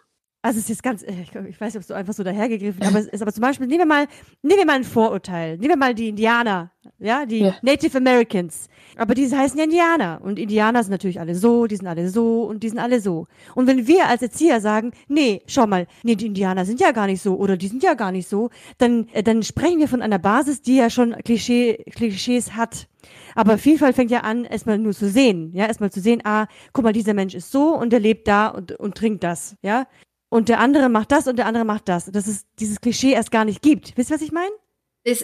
Also 0.46 0.58
es 0.58 0.66
ist 0.66 0.68
jetzt 0.68 0.82
ganz, 0.84 1.02
äh, 1.02 1.12
ich 1.48 1.60
weiß 1.60 1.74
nicht, 1.74 1.76
ob 1.76 1.80
es 1.80 1.88
so 1.88 1.94
einfach 1.94 2.12
so 2.12 2.22
dahergegriffen 2.22 2.80
aber 2.84 3.00
es 3.00 3.06
ist 3.06 3.20
aber 3.20 3.32
zum 3.32 3.42
Beispiel, 3.42 3.66
nehmen 3.66 3.80
wir 3.80 3.86
mal, 3.86 4.06
nehmen 4.42 4.60
wir 4.60 4.66
mal 4.66 4.76
ein 4.76 4.84
Vorurteil. 4.84 5.58
Nehmen 5.58 5.70
wir 5.70 5.76
mal 5.76 5.92
die 5.92 6.10
Indianer, 6.10 6.70
ja, 7.00 7.26
die 7.26 7.40
ja. 7.40 7.56
Native 7.62 7.98
Americans. 7.98 8.68
Aber 8.96 9.14
die 9.14 9.28
heißen 9.28 9.58
ja 9.58 9.64
Indianer. 9.64 10.20
Und 10.22 10.38
Indianer 10.38 10.84
sind 10.84 10.92
natürlich 10.92 11.18
alle 11.18 11.34
so, 11.34 11.66
die 11.66 11.74
sind 11.74 11.88
alle 11.88 12.08
so 12.10 12.44
und 12.44 12.62
die 12.62 12.68
sind 12.68 12.78
alle 12.78 13.00
so. 13.00 13.26
Und 13.56 13.66
wenn 13.66 13.88
wir 13.88 14.06
als 14.06 14.22
Erzieher 14.22 14.60
sagen, 14.60 14.92
nee, 15.08 15.42
schau 15.48 15.66
mal, 15.66 15.88
nee, 16.04 16.14
die 16.14 16.26
Indianer 16.26 16.64
sind 16.64 16.78
ja 16.78 16.92
gar 16.92 17.08
nicht 17.08 17.22
so 17.22 17.34
oder 17.34 17.56
die 17.56 17.66
sind 17.66 17.82
ja 17.82 17.94
gar 17.94 18.12
nicht 18.12 18.28
so, 18.28 18.50
dann, 18.78 19.08
äh, 19.14 19.24
dann 19.24 19.42
sprechen 19.42 19.80
wir 19.80 19.88
von 19.88 20.00
einer 20.00 20.20
Basis, 20.20 20.62
die 20.62 20.76
ja 20.76 20.90
schon 20.90 21.16
Klischee, 21.24 21.84
Klischees 21.90 22.52
hat. 22.54 22.86
Aber 23.34 23.58
Vielfalt 23.58 23.96
fängt 23.96 24.10
ja 24.10 24.20
an, 24.20 24.44
erstmal 24.44 24.78
nur 24.78 24.92
zu 24.92 25.08
sehen, 25.08 25.50
ja, 25.54 25.66
erstmal 25.66 25.90
zu 25.90 26.00
sehen, 26.00 26.22
ah, 26.24 26.46
guck 26.72 26.84
mal, 26.84 26.92
dieser 26.92 27.14
Mensch 27.14 27.34
ist 27.34 27.50
so 27.50 27.76
und 27.76 27.92
der 27.92 28.00
lebt 28.00 28.28
da 28.28 28.48
und, 28.48 28.72
und 28.72 28.96
trinkt 28.96 29.24
das, 29.24 29.56
ja. 29.62 29.86
Und 30.36 30.50
der 30.50 30.60
andere 30.60 30.90
macht 30.90 31.12
das 31.12 31.26
und 31.28 31.36
der 31.36 31.46
andere 31.46 31.64
macht 31.64 31.88
das. 31.88 32.12
Dass 32.12 32.26
es 32.26 32.44
dieses 32.58 32.82
Klischee 32.82 33.12
erst 33.12 33.30
gar 33.30 33.46
nicht 33.46 33.62
gibt. 33.62 33.96
Wisst 33.96 34.10
ihr, 34.10 34.16
was 34.16 34.20
ich 34.20 34.32
meine? 34.32 34.50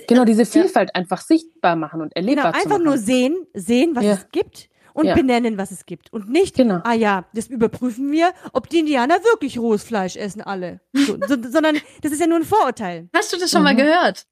Genau, 0.08 0.24
diese 0.24 0.46
Vielfalt 0.46 0.88
ja. 0.88 0.94
einfach 0.94 1.20
sichtbar 1.20 1.76
machen 1.76 2.00
und 2.00 2.16
erlebbar 2.16 2.52
genau, 2.52 2.64
einfach 2.64 2.78
nur 2.78 2.96
sehen, 2.96 3.36
sehen, 3.52 3.94
was 3.94 4.04
ja. 4.04 4.12
es 4.14 4.30
gibt 4.30 4.70
und 4.94 5.04
ja. 5.04 5.14
benennen, 5.14 5.58
was 5.58 5.70
es 5.70 5.84
gibt. 5.84 6.10
Und 6.14 6.30
nicht, 6.30 6.56
genau. 6.56 6.80
ah 6.84 6.94
ja, 6.94 7.26
das 7.34 7.48
überprüfen 7.48 8.10
wir, 8.10 8.32
ob 8.54 8.70
die 8.70 8.78
Indianer 8.78 9.22
wirklich 9.22 9.58
rohes 9.58 9.82
Fleisch 9.84 10.16
essen, 10.16 10.40
alle. 10.40 10.80
So, 10.94 11.18
so, 11.28 11.36
sondern 11.50 11.78
das 12.00 12.12
ist 12.12 12.20
ja 12.20 12.26
nur 12.26 12.38
ein 12.38 12.44
Vorurteil. 12.44 13.10
Hast 13.14 13.34
du 13.34 13.36
das 13.36 13.50
schon 13.50 13.60
mhm. 13.60 13.64
mal 13.64 13.76
gehört? 13.76 14.24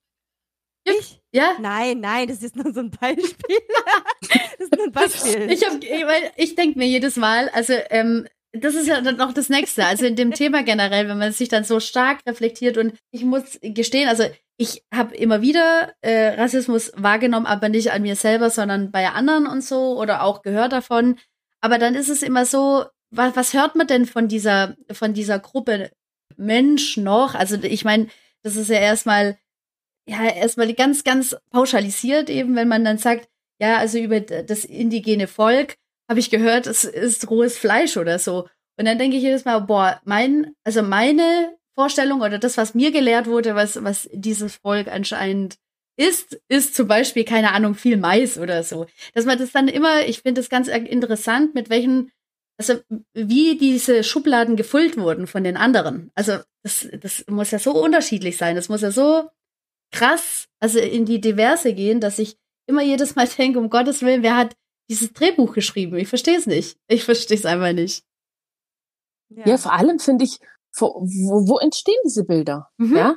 Ich? 0.83 1.21
Ja? 1.31 1.57
Nein, 1.59 1.99
nein, 1.99 2.27
das 2.27 2.41
ist 2.41 2.55
nur 2.55 2.73
so 2.73 2.79
ein 2.79 2.89
Beispiel. 2.89 3.57
das 4.21 4.67
ist 4.67 4.75
nur 4.75 4.85
ein 4.85 4.91
Beispiel. 4.93 5.51
Ich, 5.51 5.61
ich, 5.61 6.05
ich 6.37 6.55
denke 6.55 6.79
mir 6.79 6.87
jedes 6.87 7.17
Mal, 7.17 7.49
also 7.49 7.73
ähm, 7.91 8.25
das 8.53 8.75
ist 8.75 8.87
ja 8.87 9.01
dann 9.01 9.17
noch 9.17 9.33
das 9.33 9.49
Nächste. 9.49 9.85
Also 9.85 10.05
in 10.05 10.15
dem 10.15 10.31
Thema 10.33 10.63
generell, 10.63 11.07
wenn 11.07 11.17
man 11.17 11.31
sich 11.31 11.49
dann 11.49 11.63
so 11.63 11.79
stark 11.79 12.19
reflektiert 12.25 12.77
und 12.77 12.93
ich 13.11 13.23
muss 13.23 13.59
gestehen, 13.61 14.09
also 14.09 14.25
ich 14.57 14.83
habe 14.93 15.15
immer 15.15 15.41
wieder 15.41 15.93
äh, 16.01 16.39
Rassismus 16.39 16.91
wahrgenommen, 16.95 17.47
aber 17.47 17.69
nicht 17.69 17.91
an 17.91 18.03
mir 18.03 18.15
selber, 18.15 18.49
sondern 18.49 18.91
bei 18.91 19.09
anderen 19.09 19.47
und 19.47 19.63
so 19.63 19.97
oder 19.99 20.23
auch 20.23 20.43
gehört 20.43 20.73
davon. 20.73 21.17
Aber 21.61 21.77
dann 21.77 21.95
ist 21.95 22.09
es 22.09 22.21
immer 22.21 22.45
so, 22.45 22.85
was, 23.09 23.35
was 23.35 23.53
hört 23.53 23.75
man 23.75 23.87
denn 23.87 24.05
von 24.05 24.27
dieser 24.27 24.75
von 24.91 25.13
dieser 25.13 25.39
Gruppe 25.39 25.91
Mensch 26.37 26.97
noch? 26.97 27.35
Also 27.35 27.57
ich 27.61 27.83
meine, 27.85 28.07
das 28.43 28.55
ist 28.55 28.69
ja 28.69 28.77
erstmal 28.77 29.37
ja 30.07 30.23
erstmal 30.25 30.71
ganz 30.73 31.03
ganz 31.03 31.35
pauschalisiert 31.49 32.29
eben, 32.29 32.55
wenn 32.55 32.67
man 32.67 32.83
dann 32.85 32.97
sagt, 32.97 33.29
ja 33.59 33.77
also 33.77 33.97
über 33.97 34.19
das 34.21 34.65
indigene 34.65 35.27
Volk 35.27 35.75
habe 36.11 36.19
ich 36.19 36.29
gehört, 36.29 36.67
es 36.67 36.83
ist 36.83 37.29
rohes 37.29 37.57
Fleisch 37.57 37.95
oder 37.95 38.19
so. 38.19 38.49
Und 38.77 38.83
dann 38.83 38.97
denke 38.97 39.15
ich 39.15 39.23
jedes 39.23 39.45
Mal, 39.45 39.59
boah, 39.59 40.01
mein, 40.03 40.53
also 40.65 40.83
meine 40.83 41.55
Vorstellung 41.73 42.19
oder 42.19 42.37
das, 42.37 42.57
was 42.57 42.75
mir 42.75 42.91
gelehrt 42.91 43.27
wurde, 43.27 43.55
was, 43.55 43.81
was 43.81 44.09
dieses 44.11 44.57
Volk 44.57 44.89
anscheinend 44.89 45.55
ist, 45.97 46.41
ist 46.49 46.75
zum 46.75 46.89
Beispiel, 46.89 47.23
keine 47.23 47.53
Ahnung, 47.53 47.75
viel 47.75 47.95
Mais 47.95 48.37
oder 48.37 48.61
so. 48.63 48.87
Dass 49.13 49.23
man 49.23 49.37
das 49.37 49.53
dann 49.53 49.69
immer, 49.69 50.05
ich 50.05 50.19
finde 50.19 50.41
das 50.41 50.49
ganz 50.49 50.67
interessant, 50.67 51.55
mit 51.55 51.69
welchen, 51.69 52.11
also 52.57 52.81
wie 53.13 53.57
diese 53.57 54.03
Schubladen 54.03 54.57
gefüllt 54.57 54.97
wurden 54.97 55.27
von 55.27 55.45
den 55.45 55.55
anderen. 55.55 56.11
Also 56.13 56.39
das, 56.61 56.89
das 56.99 57.23
muss 57.29 57.51
ja 57.51 57.59
so 57.59 57.71
unterschiedlich 57.71 58.35
sein. 58.35 58.57
Das 58.57 58.67
muss 58.67 58.81
ja 58.81 58.91
so 58.91 59.29
krass, 59.93 60.49
also 60.59 60.77
in 60.77 61.05
die 61.05 61.21
Diverse 61.21 61.73
gehen, 61.73 62.01
dass 62.01 62.19
ich 62.19 62.35
immer 62.67 62.81
jedes 62.81 63.15
Mal 63.15 63.27
denke, 63.37 63.59
um 63.59 63.69
Gottes 63.69 64.01
Willen, 64.01 64.23
wer 64.23 64.35
hat 64.35 64.57
dieses 64.91 65.13
Drehbuch 65.13 65.53
geschrieben? 65.53 65.95
Ich 65.95 66.09
verstehe 66.09 66.37
es 66.37 66.45
nicht. 66.45 66.77
Ich 66.87 67.05
verstehe 67.05 67.37
es 67.37 67.45
einfach 67.45 67.71
nicht. 67.71 68.03
Ja, 69.29 69.45
ja 69.45 69.57
vor 69.57 69.71
allem 69.71 69.99
finde 69.99 70.25
ich, 70.25 70.39
wo, 70.77 70.87
wo, 70.87 71.47
wo, 71.47 71.57
entstehen 71.59 71.99
diese 72.05 72.25
Bilder? 72.25 72.69
Mhm. 72.77 72.97
Ja? 72.97 73.15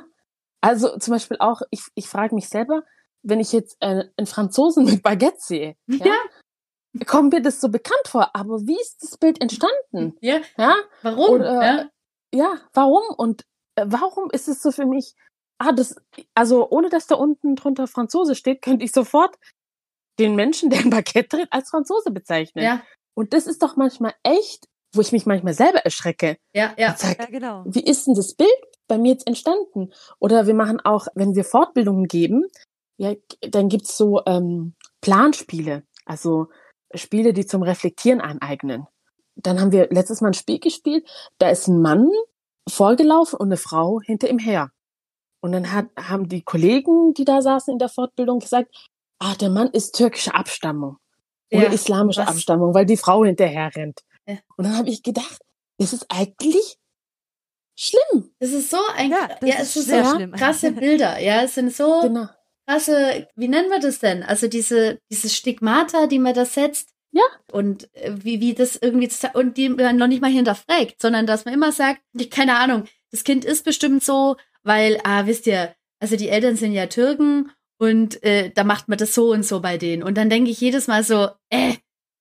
Also 0.61 0.97
zum 0.97 1.13
Beispiel 1.13 1.37
auch, 1.39 1.61
ich, 1.71 1.81
ich 1.95 2.07
frage 2.07 2.33
mich 2.33 2.47
selber, 2.47 2.83
wenn 3.23 3.41
ich 3.41 3.51
jetzt 3.51 3.75
äh, 3.81 4.05
einen 4.15 4.25
Franzosen 4.25 4.85
mit 4.85 5.03
Baguette 5.03 5.37
sehe, 5.39 5.75
ja? 5.87 6.05
ja? 6.05 7.05
kommt 7.05 7.33
mir 7.33 7.41
das 7.41 7.59
so 7.59 7.67
bekannt 7.67 8.07
vor, 8.07 8.29
aber 8.33 8.61
wie 8.61 8.79
ist 8.79 9.03
das 9.03 9.17
Bild 9.17 9.41
entstanden? 9.41 10.17
Ja. 10.21 10.39
ja? 10.57 10.75
Warum? 11.01 11.29
Oder, 11.29 11.61
ja? 11.61 11.89
ja, 12.33 12.61
warum? 12.73 13.03
Und 13.17 13.43
äh, 13.75 13.85
warum 13.85 14.29
ist 14.31 14.47
es 14.47 14.61
so 14.61 14.71
für 14.71 14.85
mich, 14.85 15.13
ah, 15.57 15.73
das, 15.73 15.95
also 16.35 16.69
ohne 16.69 16.87
dass 16.87 17.07
da 17.07 17.15
unten 17.15 17.55
drunter 17.55 17.87
Franzose 17.87 18.33
steht, 18.35 18.61
könnte 18.61 18.85
ich 18.85 18.93
sofort 18.93 19.35
den 20.19 20.35
Menschen, 20.35 20.69
der 20.69 20.79
ein 20.79 20.89
Baguette 20.89 21.37
tritt, 21.37 21.47
als 21.51 21.69
Franzose 21.69 22.11
bezeichnen. 22.11 22.63
Ja. 22.63 22.83
Und 23.15 23.33
das 23.33 23.47
ist 23.47 23.61
doch 23.61 23.75
manchmal 23.75 24.13
echt, 24.23 24.67
wo 24.93 25.01
ich 25.01 25.11
mich 25.11 25.25
manchmal 25.25 25.53
selber 25.53 25.79
erschrecke. 25.79 26.37
Ja, 26.53 26.73
ja. 26.77 26.95
Sag, 26.97 27.19
ja, 27.19 27.25
genau. 27.25 27.63
Wie 27.65 27.83
ist 27.83 28.07
denn 28.07 28.15
das 28.15 28.33
Bild 28.33 28.49
bei 28.87 28.97
mir 28.97 29.13
jetzt 29.13 29.27
entstanden? 29.27 29.91
Oder 30.19 30.47
wir 30.47 30.53
machen 30.53 30.79
auch, 30.81 31.07
wenn 31.15 31.35
wir 31.35 31.43
Fortbildungen 31.43 32.05
geben, 32.05 32.45
ja, 32.97 33.13
dann 33.41 33.69
gibt's 33.69 33.97
so 33.97 34.21
ähm, 34.25 34.75
Planspiele. 35.01 35.83
Also 36.05 36.47
Spiele, 36.93 37.33
die 37.33 37.45
zum 37.45 37.63
Reflektieren 37.63 38.21
aneignen. 38.21 38.87
Dann 39.35 39.59
haben 39.59 39.71
wir 39.71 39.89
letztes 39.89 40.21
Mal 40.21 40.29
ein 40.29 40.33
Spiel 40.33 40.59
gespielt, 40.59 41.09
da 41.39 41.49
ist 41.49 41.67
ein 41.67 41.81
Mann 41.81 42.09
vorgelaufen 42.69 43.37
und 43.37 43.47
eine 43.47 43.57
Frau 43.57 43.99
hinter 44.01 44.29
ihm 44.29 44.39
her. 44.39 44.71
Und 45.41 45.51
dann 45.51 45.71
hat, 45.71 45.87
haben 45.97 46.29
die 46.29 46.41
Kollegen, 46.41 47.13
die 47.13 47.25
da 47.25 47.41
saßen 47.41 47.73
in 47.73 47.79
der 47.79 47.89
Fortbildung, 47.89 48.39
gesagt, 48.39 48.73
ah, 49.19 49.35
der 49.35 49.49
Mann 49.49 49.69
ist 49.71 49.95
türkischer 49.95 50.35
Abstammung 50.35 50.97
oder 51.51 51.67
ja, 51.67 51.71
islamischer 51.71 52.23
was? 52.23 52.29
Abstammung, 52.29 52.73
weil 52.73 52.85
die 52.85 52.97
Frau 52.97 53.23
hinterher 53.23 53.71
rennt. 53.75 54.01
Ja. 54.27 54.37
Und 54.57 54.65
dann 54.65 54.77
habe 54.77 54.89
ich 54.89 55.03
gedacht, 55.03 55.39
das 55.77 55.93
ist 55.93 56.05
eigentlich 56.09 56.77
schlimm. 57.77 58.31
Das 58.39 58.51
ist 58.51 58.69
so 58.69 58.77
ein, 58.95 59.11
ja, 59.11 59.29
ja 59.43 59.55
es 59.59 59.75
ist 59.75 59.89
so 59.89 60.15
schlimm. 60.15 60.31
krasse 60.31 60.71
Bilder. 60.73 61.19
Ja, 61.19 61.43
es 61.43 61.55
sind 61.55 61.73
so 61.73 62.01
genau. 62.01 62.27
krasse, 62.67 63.27
wie 63.35 63.47
nennen 63.47 63.69
wir 63.69 63.79
das 63.79 63.99
denn? 63.99 64.23
Also 64.23 64.47
diese, 64.47 64.99
diese 65.11 65.29
Stigmata, 65.29 66.07
die 66.07 66.19
man 66.19 66.33
da 66.33 66.45
setzt. 66.45 66.89
Ja. 67.11 67.23
Und 67.51 67.93
äh, 67.95 68.11
wie, 68.13 68.41
wie 68.41 68.53
das 68.53 68.75
irgendwie, 68.75 69.09
und 69.33 69.57
die 69.57 69.69
man 69.69 69.97
noch 69.97 70.07
nicht 70.07 70.21
mal 70.21 70.31
hinterfragt, 70.31 71.01
sondern 71.01 71.25
dass 71.25 71.45
man 71.45 71.53
immer 71.53 71.71
sagt, 71.71 72.01
keine 72.29 72.57
Ahnung, 72.57 72.85
das 73.11 73.23
Kind 73.23 73.45
ist 73.45 73.63
bestimmt 73.63 74.03
so, 74.03 74.35
weil, 74.63 74.99
ah, 75.03 75.25
wisst 75.25 75.47
ihr, 75.47 75.73
also 75.99 76.17
die 76.17 76.29
Eltern 76.29 76.57
sind 76.57 76.73
ja 76.73 76.87
Türken 76.87 77.51
und 77.77 78.23
äh, 78.23 78.51
da 78.51 78.63
macht 78.63 78.87
man 78.87 78.97
das 78.97 79.13
so 79.13 79.31
und 79.31 79.45
so 79.45 79.59
bei 79.59 79.77
denen. 79.77 80.03
Und 80.03 80.17
dann 80.17 80.29
denke 80.29 80.51
ich 80.51 80.61
jedes 80.61 80.87
Mal 80.87 81.03
so, 81.03 81.29
äh, 81.49 81.73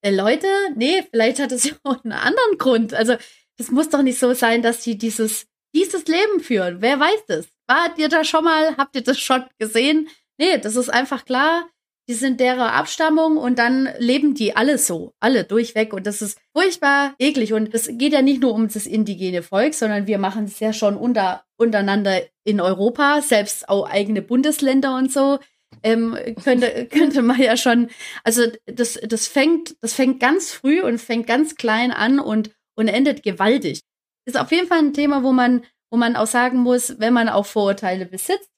äh, 0.05 0.11
Leute, 0.11 0.47
nee, 0.77 1.03
vielleicht 1.11 1.39
hat 1.41 1.53
es 1.53 1.65
ja 1.69 1.73
auch 1.85 2.03
einen 2.05 2.13
anderen 2.13 2.59
Grund. 2.59 2.95
Also 2.95 3.17
das 3.57 3.71
muss 3.71 3.89
doch 3.89 4.03
nicht 4.03 4.19
so 4.19 4.35
sein, 4.35 4.63
dass 4.63 4.83
sie 4.83 4.99
dieses, 4.99 5.47
dieses 5.75 6.07
Leben 6.07 6.41
führen. 6.41 6.81
Wer 6.81 7.01
weiß 7.01 7.27
das? 7.29 7.47
Wart 7.67 7.99
ihr 7.99 8.09
da 8.09 8.25
schon 8.25 8.45
mal? 8.45 8.77
Habt 8.77 8.97
ihr 8.97 9.03
das 9.03 9.19
schon 9.19 9.45
gesehen? 9.59 10.09
Nee, 10.39 10.59
das 10.59 10.77
ist 10.77 10.91
einfach 10.91 11.25
klar. 11.25 11.69
Die 12.07 12.15
sind 12.15 12.39
derer 12.39 12.75
Abstammung 12.75 13.39
und 13.39 13.59
dann 13.59 13.89
leben 13.99 14.35
die 14.35 14.55
alle 14.55 14.77
so, 14.77 15.15
alle 15.21 15.45
durchweg. 15.45 15.95
Und 15.95 16.07
das 16.07 16.21
ist 16.21 16.39
furchtbar 16.53 17.15
eklig. 17.19 17.55
Und 17.55 17.73
es 17.73 17.89
geht 17.93 18.13
ja 18.13 18.21
nicht 18.21 18.43
nur 18.43 18.53
um 18.53 18.69
das 18.69 18.87
indigene 18.87 19.43
Volk, 19.43 19.73
sondern 19.73 20.07
wir 20.07 20.19
machen 20.19 20.45
es 20.45 20.61
ja 20.61 20.75
schon 20.75 20.99
unter, 20.99 21.45
untereinander 21.57 22.21
in 22.45 22.61
Europa, 22.61 23.23
selbst 23.23 23.69
auch 23.69 23.89
eigene 23.89 24.23
Bundesländer 24.23 24.97
und 24.97 25.13
so. 25.13 25.39
Ähm, 25.83 26.17
könnte, 26.43 26.87
könnte 26.91 27.23
man 27.23 27.41
ja 27.41 27.57
schon, 27.57 27.91
also 28.23 28.43
das, 28.67 28.99
das 29.03 29.27
fängt, 29.27 29.77
das 29.81 29.95
fängt 29.95 30.21
ganz 30.21 30.53
früh 30.53 30.83
und 30.83 30.99
fängt 30.99 31.27
ganz 31.27 31.57
klein 31.57 31.91
an 31.91 32.19
und, 32.19 32.51
und 32.77 32.89
endet 32.89 33.23
gewaltig. 33.23 33.81
Ist 34.27 34.39
auf 34.39 34.53
jeden 34.53 34.69
Fall 34.69 34.79
ein 34.79 34.93
Thema, 34.95 35.23
wo 35.23 35.33
man, 35.33 35.65
wo 35.91 35.99
man 35.99 36.17
auch 36.17 36.27
sagen 36.27 36.59
muss, 36.59 36.99
wenn 37.01 37.13
man 37.13 37.29
auch 37.29 37.47
Vorurteile 37.47 38.07
besitzt, 38.07 38.49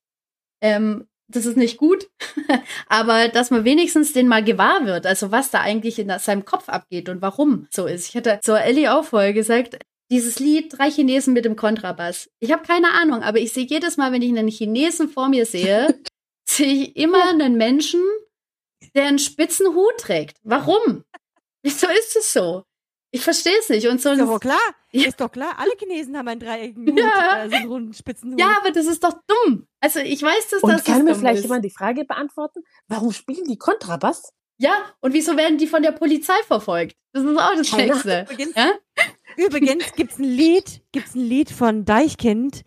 ähm, 0.62 1.09
das 1.29 1.44
ist 1.44 1.57
nicht 1.57 1.77
gut, 1.77 2.09
aber 2.88 3.29
dass 3.29 3.51
man 3.51 3.64
wenigstens 3.64 4.12
den 4.12 4.29
mal 4.29 4.44
gewahr 4.44 4.87
wird, 4.87 5.07
also 5.07 5.33
was 5.33 5.51
da 5.51 5.61
eigentlich 5.61 5.99
in 5.99 6.16
seinem 6.18 6.44
Kopf 6.44 6.68
abgeht 6.68 7.09
und 7.09 7.20
warum 7.20 7.66
so 7.70 7.87
ist. 7.87 8.09
Ich 8.09 8.16
hatte 8.16 8.40
zur 8.42 8.61
Ellie 8.61 8.92
auch 8.92 9.05
vorher 9.05 9.33
gesagt, 9.33 9.79
dieses 10.11 10.38
Lied 10.38 10.77
Drei 10.77 10.90
Chinesen 10.90 11.33
mit 11.33 11.45
dem 11.45 11.57
Kontrabass. 11.57 12.31
Ich 12.38 12.53
habe 12.53 12.62
keine 12.62 12.92
Ahnung, 12.92 13.23
aber 13.23 13.38
ich 13.38 13.53
sehe 13.53 13.66
jedes 13.66 13.97
Mal, 13.97 14.12
wenn 14.12 14.23
ich 14.23 14.31
einen 14.31 14.49
Chinesen 14.49 15.09
vor 15.09 15.29
mir 15.29 15.47
sehe, 15.47 16.01
sehe 16.49 16.85
ich 16.85 16.97
immer 16.97 17.29
einen 17.29 17.57
Menschen, 17.57 18.03
der 18.95 19.07
einen 19.07 19.19
spitzen 19.19 19.75
Hut 19.75 19.99
trägt. 19.99 20.38
Warum? 20.42 21.05
Wieso 21.62 21.88
ist 21.88 22.16
es 22.16 22.33
so? 22.33 22.64
Ich 23.11 23.23
verstehe 23.23 23.59
es 23.59 23.69
nicht. 23.69 23.87
Und 23.88 24.01
so 24.01 24.11
ist 24.11 24.21
doch 24.21 24.40
klar. 24.40 24.59
Ja. 24.92 25.09
Ist 25.09 25.21
doch 25.21 25.31
klar. 25.31 25.59
Alle 25.59 25.73
Chinesen 25.79 26.16
haben 26.16 26.29
einen 26.29 26.40
dreieckigen 26.40 26.87
Hut, 26.92 26.99
ja. 26.99 27.31
also 27.31 27.57
einen 27.57 27.69
runden 27.69 27.95
Spitzenhut. 27.95 28.38
Ja, 28.38 28.59
aber 28.61 28.71
das 28.73 28.87
ist 28.87 29.03
doch 29.03 29.14
dumm. 29.27 29.66
Also 29.81 30.01
ich 30.01 30.23
weiß, 30.23 30.49
dass 30.49 30.62
und 30.62 30.71
das 30.71 30.85
kann 30.85 31.05
mir 31.05 31.14
vielleicht 31.14 31.38
ist. 31.38 31.45
jemand 31.45 31.64
die 31.64 31.71
Frage 31.71 32.05
beantworten, 32.05 32.62
warum 32.88 33.12
spielen 33.12 33.45
die 33.45 33.59
Kontrabass? 33.59 34.33
Ja, 34.59 34.75
und 35.01 35.12
wieso 35.12 35.37
werden 35.37 35.59
die 35.59 35.66
von 35.66 35.83
der 35.83 35.92
Polizei 35.92 36.37
verfolgt? 36.47 36.97
Das 37.12 37.25
ist 37.25 37.38
auch 37.38 37.55
das 37.55 37.69
Schlechteste. 37.69 38.27
Ja? 38.55 38.73
Übrigens 39.37 39.92
gibt's 39.94 40.18
ein 40.18 40.25
Lied, 40.25 40.83
gibt's 40.92 41.14
ein 41.14 41.20
Lied 41.20 41.51
von 41.51 41.85
Deichkind, 41.85 42.64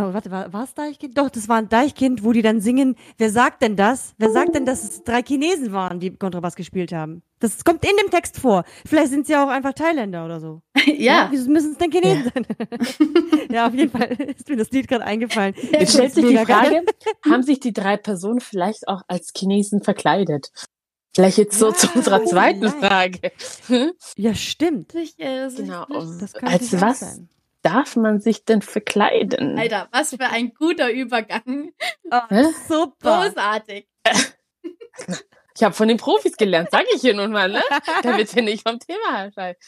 Oh, 0.00 0.14
warte, 0.14 0.30
war, 0.30 0.62
es 0.62 0.74
Deichkind? 0.74 1.18
Doch, 1.18 1.28
das 1.28 1.48
war 1.48 1.56
ein 1.56 1.68
Deichkind, 1.68 2.22
wo 2.22 2.30
die 2.30 2.42
dann 2.42 2.60
singen, 2.60 2.94
wer 3.16 3.30
sagt 3.30 3.62
denn 3.62 3.74
das? 3.74 4.14
Wer 4.16 4.30
sagt 4.30 4.54
denn, 4.54 4.64
dass 4.64 4.84
es 4.84 5.02
drei 5.02 5.22
Chinesen 5.22 5.72
waren, 5.72 5.98
die 5.98 6.14
Kontrabass 6.14 6.54
gespielt 6.54 6.92
haben? 6.92 7.22
Das 7.40 7.64
kommt 7.64 7.84
in 7.84 7.96
dem 8.00 8.08
Text 8.08 8.38
vor. 8.38 8.62
Vielleicht 8.86 9.10
sind 9.10 9.26
sie 9.26 9.32
ja 9.32 9.44
auch 9.44 9.48
einfach 9.48 9.72
Thailänder 9.72 10.24
oder 10.24 10.38
so. 10.38 10.62
ja. 10.86 10.92
ja 10.94 11.28
wieso 11.32 11.50
müssen 11.50 11.72
es 11.72 11.78
denn 11.78 11.90
Chinesen 11.90 12.26
ja. 12.26 12.30
sein? 12.32 13.48
ja, 13.50 13.66
auf 13.66 13.74
jeden 13.74 13.90
Fall 13.90 14.12
ist 14.12 14.48
mir 14.48 14.56
das 14.56 14.70
Lied 14.70 14.86
gerade 14.86 15.04
eingefallen. 15.04 15.54
Jetzt 15.72 15.94
stellt 15.94 16.14
sich 16.14 16.24
die 16.24 16.36
Frage, 16.36 16.84
haben 17.28 17.42
sich 17.42 17.58
die 17.58 17.72
drei 17.72 17.96
Personen 17.96 18.40
vielleicht 18.40 18.86
auch 18.86 19.02
als 19.08 19.32
Chinesen 19.36 19.82
verkleidet? 19.82 20.52
Vielleicht 21.18 21.38
jetzt 21.38 21.58
so 21.58 21.70
ja, 21.70 21.74
zu 21.74 21.88
unserer 21.96 22.24
zweiten 22.24 22.66
oh, 22.66 22.70
Frage. 22.70 23.32
Hm? 23.66 23.92
Ja, 24.16 24.34
stimmt. 24.34 24.94
Ich, 24.94 25.18
äh, 25.18 25.48
genau. 25.56 25.84
als 26.42 26.80
was? 26.80 27.00
Sein 27.00 27.28
darf 27.62 27.96
man 27.96 28.20
sich 28.20 28.44
denn 28.44 28.62
verkleiden? 28.62 29.58
Alter, 29.58 29.88
was 29.92 30.10
für 30.10 30.20
ein 30.30 30.54
guter 30.54 30.90
Übergang. 30.90 31.72
Oh, 32.10 32.50
super. 32.68 33.24
Großartig. 33.26 33.88
Ich 35.56 35.64
habe 35.64 35.74
von 35.74 35.88
den 35.88 35.96
Profis 35.96 36.36
gelernt, 36.36 36.70
sage 36.70 36.86
ich 36.94 37.00
hier 37.00 37.14
nun 37.14 37.32
mal, 37.32 37.48
ne? 37.48 37.60
Damit 38.04 38.32
wir 38.36 38.42
nicht 38.44 38.62
vom 38.62 38.78
Thema 38.78 39.18
herschalten. 39.18 39.60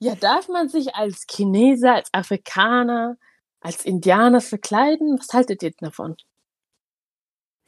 Ja, 0.00 0.16
darf 0.16 0.48
man 0.48 0.68
sich 0.68 0.96
als 0.96 1.24
Chineser, 1.30 1.94
als 1.94 2.08
Afrikaner, 2.12 3.16
als 3.60 3.84
Indianer 3.84 4.40
verkleiden? 4.40 5.20
Was 5.20 5.32
haltet 5.32 5.62
ihr 5.62 5.70
davon? 5.78 6.16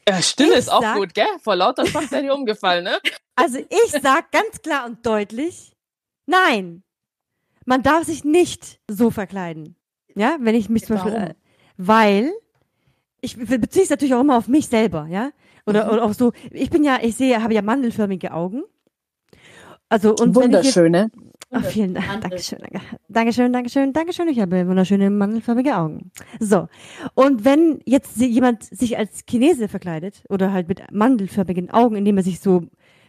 Ja, 0.09 0.21
Stille 0.21 0.53
ich 0.53 0.59
ist 0.59 0.73
auch 0.73 0.83
sag, 0.83 0.97
gut, 0.97 1.15
gell? 1.15 1.27
Vor 1.43 1.57
lauter 1.57 1.87
Schock 1.87 2.05
seid 2.05 2.25
ihr 2.25 2.35
umgefallen, 2.35 2.85
ne? 2.85 2.99
Also 3.35 3.59
ich 3.59 3.91
sag 4.03 4.31
ganz 4.31 4.61
klar 4.61 4.85
und 4.85 5.07
deutlich, 5.07 5.73
nein 6.27 6.83
man 7.65 7.83
darf 7.83 8.05
sich 8.05 8.25
nicht 8.25 8.81
so 8.89 9.11
verkleiden. 9.11 9.77
Ja, 10.15 10.37
wenn 10.41 10.55
ich 10.55 10.69
mich 10.69 10.85
zum 10.85 10.97
Beispiel, 10.97 11.15
äh, 11.15 11.35
weil 11.77 12.33
ich 13.21 13.37
beziehe 13.37 13.85
es 13.85 13.91
natürlich 13.91 14.15
auch 14.15 14.21
immer 14.21 14.37
auf 14.37 14.49
mich 14.49 14.69
selber, 14.69 15.07
ja, 15.09 15.31
oder, 15.65 15.87
mhm. 15.87 15.91
oder 15.93 16.05
auch 16.05 16.13
so. 16.13 16.33
Ich 16.51 16.71
bin 16.71 16.85
ja, 16.85 16.99
ich 17.01 17.17
sehe, 17.17 17.43
habe 17.43 17.55
ja 17.55 17.63
mandelförmige 17.63 18.33
Augen. 18.33 18.63
Also 19.89 20.15
und 20.15 20.35
wunderschöne. 20.35 21.11
Ach, 21.55 21.65
vielen 21.65 21.93
Dank. 21.95 22.23
Dankeschön, 22.23 22.59
danke. 22.61 22.81
Dankeschön, 23.09 23.53
Dankeschön, 23.53 23.93
Dankeschön. 23.93 24.29
Ich 24.29 24.41
habe 24.41 24.67
wunderschöne 24.67 25.11
mandelförmige 25.11 25.77
Augen. 25.77 26.11
So. 26.41 26.69
Und 27.15 27.45
wenn 27.45 27.81
jetzt 27.85 28.17
jemand 28.17 28.65
sich 28.65 28.97
als 28.97 29.25
Chinese 29.29 29.69
verkleidet 29.69 30.25
oder 30.31 30.53
halt 30.53 30.69
mit 30.69 30.91
mandelförmigen 30.91 31.71
Augen, 31.71 31.97
indem 31.97 32.17
er 32.17 32.23
sich 32.23 32.41
so 32.41 32.65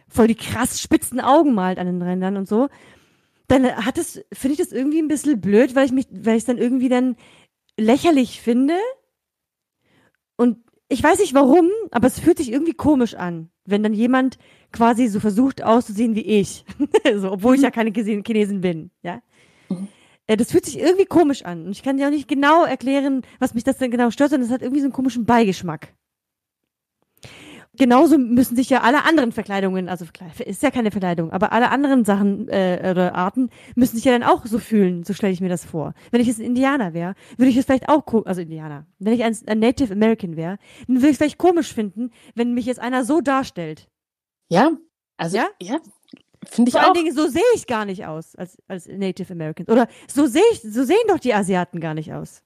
voll 0.08 0.26
die 0.26 0.34
krass 0.34 0.80
spitzen 0.80 1.20
Augen 1.20 1.54
malt 1.54 1.78
an 1.78 1.86
den 1.86 2.02
Rändern 2.02 2.36
und 2.36 2.46
so, 2.46 2.68
dann 3.48 3.64
hat 3.64 3.96
es, 3.96 4.22
finde 4.32 4.52
ich 4.52 4.58
das 4.58 4.72
irgendwie 4.72 5.00
ein 5.00 5.08
bisschen 5.08 5.40
blöd, 5.40 5.74
weil 5.74 5.86
ich 5.86 5.92
mich, 5.92 6.06
weil 6.10 6.36
ich 6.36 6.42
es 6.42 6.46
dann 6.46 6.58
irgendwie 6.58 6.90
dann 6.90 7.16
lächerlich 7.78 8.40
finde. 8.40 8.74
Und 10.36 10.58
ich 10.88 11.02
weiß 11.02 11.18
nicht 11.18 11.34
warum, 11.34 11.70
aber 11.90 12.06
es 12.06 12.20
fühlt 12.20 12.38
sich 12.38 12.52
irgendwie 12.52 12.74
komisch 12.74 13.14
an, 13.14 13.50
wenn 13.64 13.82
dann 13.82 13.94
jemand 13.94 14.38
quasi 14.72 15.08
so 15.08 15.20
versucht 15.20 15.62
auszusehen 15.62 16.14
wie 16.14 16.22
ich. 16.22 16.64
so, 17.16 17.32
obwohl 17.32 17.56
ich 17.56 17.62
ja 17.62 17.70
keine 17.70 17.92
Chinesin 17.92 18.60
bin, 18.60 18.90
ja. 19.02 19.22
Mhm. 19.68 19.88
Äh, 20.26 20.36
das 20.36 20.50
fühlt 20.50 20.64
sich 20.64 20.78
irgendwie 20.78 21.06
komisch 21.06 21.44
an. 21.44 21.66
Und 21.66 21.72
ich 21.72 21.82
kann 21.82 21.96
dir 21.96 22.06
auch 22.06 22.12
nicht 22.12 22.28
genau 22.28 22.64
erklären, 22.64 23.22
was 23.38 23.54
mich 23.54 23.64
das 23.64 23.78
denn 23.78 23.90
genau 23.90 24.10
stört, 24.10 24.30
sondern 24.30 24.48
es 24.48 24.52
hat 24.52 24.62
irgendwie 24.62 24.80
so 24.80 24.86
einen 24.86 24.92
komischen 24.92 25.26
Beigeschmack 25.26 25.94
genauso 27.76 28.18
müssen 28.18 28.56
sich 28.56 28.70
ja 28.70 28.82
alle 28.82 29.04
anderen 29.04 29.32
Verkleidungen, 29.32 29.88
also 29.88 30.06
ist 30.44 30.62
ja 30.62 30.70
keine 30.70 30.90
Verkleidung, 30.90 31.30
aber 31.32 31.52
alle 31.52 31.70
anderen 31.70 32.04
Sachen 32.04 32.48
äh, 32.48 32.88
oder 32.90 33.14
Arten 33.14 33.50
müssen 33.74 33.96
sich 33.96 34.04
ja 34.04 34.12
dann 34.12 34.22
auch 34.22 34.46
so 34.46 34.58
fühlen, 34.58 35.04
so 35.04 35.12
stelle 35.12 35.32
ich 35.32 35.40
mir 35.40 35.48
das 35.48 35.64
vor. 35.64 35.94
Wenn 36.10 36.20
ich 36.20 36.28
jetzt 36.28 36.40
ein 36.40 36.46
Indianer 36.46 36.94
wäre, 36.94 37.14
würde 37.36 37.50
ich 37.50 37.56
es 37.56 37.64
vielleicht 37.64 37.88
auch, 37.88 38.04
also 38.26 38.40
Indianer, 38.40 38.86
wenn 38.98 39.12
ich 39.12 39.24
ein, 39.24 39.36
ein 39.46 39.58
Native 39.58 39.92
American 39.92 40.36
wäre, 40.36 40.58
dann 40.86 40.96
würde 40.96 41.08
ich 41.08 41.12
es 41.12 41.18
vielleicht 41.18 41.38
komisch 41.38 41.72
finden, 41.72 42.10
wenn 42.34 42.54
mich 42.54 42.66
jetzt 42.66 42.80
einer 42.80 43.04
so 43.04 43.20
darstellt. 43.20 43.88
Ja, 44.48 44.72
also 45.16 45.36
ja, 45.36 45.46
ja 45.60 45.78
finde 46.48 46.68
ich 46.68 46.72
Vor 46.72 46.82
auch. 46.82 46.86
allen 46.86 46.94
Dingen, 46.94 47.14
so 47.14 47.26
sehe 47.26 47.42
ich 47.54 47.66
gar 47.66 47.84
nicht 47.84 48.06
aus 48.06 48.34
als, 48.36 48.58
als 48.68 48.86
Native 48.86 49.32
American. 49.32 49.66
Oder 49.66 49.88
so 50.08 50.26
sehe 50.26 50.42
ich, 50.52 50.62
so 50.62 50.84
sehen 50.84 50.96
doch 51.08 51.18
die 51.18 51.34
Asiaten 51.34 51.80
gar 51.80 51.94
nicht 51.94 52.12
aus. 52.12 52.42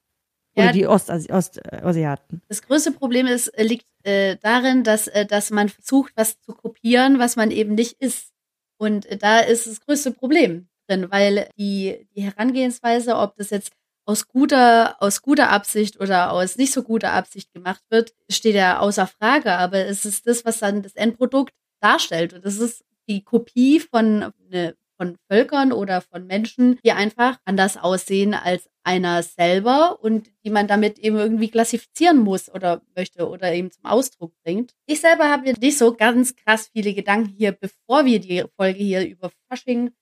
Oder 0.56 0.66
ja, 0.66 0.72
die 0.72 0.87
Ostasiaten. 0.87 1.37
Ost, 1.37 1.58
äh, 1.58 2.16
das 2.48 2.62
größte 2.62 2.92
Problem 2.92 3.26
ist, 3.26 3.48
äh, 3.48 3.62
liegt 3.62 3.87
äh, 4.02 4.37
darin, 4.37 4.82
dass, 4.82 5.06
äh, 5.06 5.26
dass 5.26 5.50
man 5.50 5.68
versucht, 5.68 6.12
was 6.16 6.40
zu 6.40 6.52
kopieren, 6.52 7.18
was 7.18 7.37
man 7.37 7.50
eben 7.50 7.74
nicht 7.74 8.00
ist. 8.00 8.32
Und 8.78 9.06
äh, 9.06 9.16
da 9.16 9.40
ist 9.40 9.66
das 9.66 9.80
größte 9.80 10.12
Problem 10.12 10.68
drin, 10.88 11.11
weil 11.11 11.48
die, 11.58 12.08
die 12.16 12.22
Herangehensweise, 12.22 13.16
ob 13.16 13.37
das 13.37 13.50
jetzt 13.50 13.72
aus 14.06 14.26
guter, 14.26 14.96
aus 15.02 15.20
guter 15.20 15.50
Absicht 15.50 16.00
oder 16.00 16.32
aus 16.32 16.56
nicht 16.56 16.72
so 16.72 16.82
guter 16.82 17.12
Absicht 17.12 17.52
gemacht 17.52 17.82
wird, 17.90 18.14
steht 18.30 18.54
ja 18.54 18.78
außer 18.80 19.06
Frage. 19.06 19.52
Aber 19.52 19.84
es 19.84 20.04
ist 20.04 20.26
das, 20.26 20.44
was 20.44 20.61
dann 20.61 20.82
das 20.82 20.94
Endprodukt 20.94 21.52
darstellt. 21.80 22.32
Und 22.32 22.44
das 22.44 22.56
ist 22.56 22.84
die 23.08 23.22
Kopie 23.22 23.80
von, 23.80 24.32
eine 24.50 24.74
von 24.98 25.16
Völkern 25.30 25.72
oder 25.72 26.00
von 26.02 26.26
Menschen, 26.26 26.78
die 26.84 26.92
einfach 26.92 27.38
anders 27.44 27.76
aussehen 27.76 28.34
als 28.34 28.68
einer 28.82 29.22
selber 29.22 29.98
und 30.02 30.30
die 30.44 30.50
man 30.50 30.66
damit 30.66 30.98
eben 30.98 31.16
irgendwie 31.16 31.48
klassifizieren 31.48 32.18
muss 32.18 32.50
oder 32.52 32.82
möchte 32.96 33.28
oder 33.28 33.52
eben 33.52 33.70
zum 33.70 33.84
Ausdruck 33.84 34.32
bringt. 34.44 34.72
Ich 34.87 35.00
selber 35.00 35.30
habe 35.30 35.44
mir 35.44 35.54
nicht 35.58 35.78
so 35.78 35.94
ganz 35.94 36.34
krass 36.37 36.68
viele 36.72 36.94
Gedanken 36.94 37.28
hier, 37.28 37.52
bevor 37.52 38.04
wir 38.04 38.20
die 38.20 38.44
Folge 38.56 38.78
hier 38.78 39.06
über 39.06 39.30
Fasching 39.48 39.92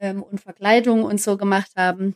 ähm, 0.00 0.22
und 0.22 0.40
Verkleidung 0.40 1.04
und 1.04 1.20
so 1.20 1.36
gemacht 1.36 1.72
haben, 1.76 2.14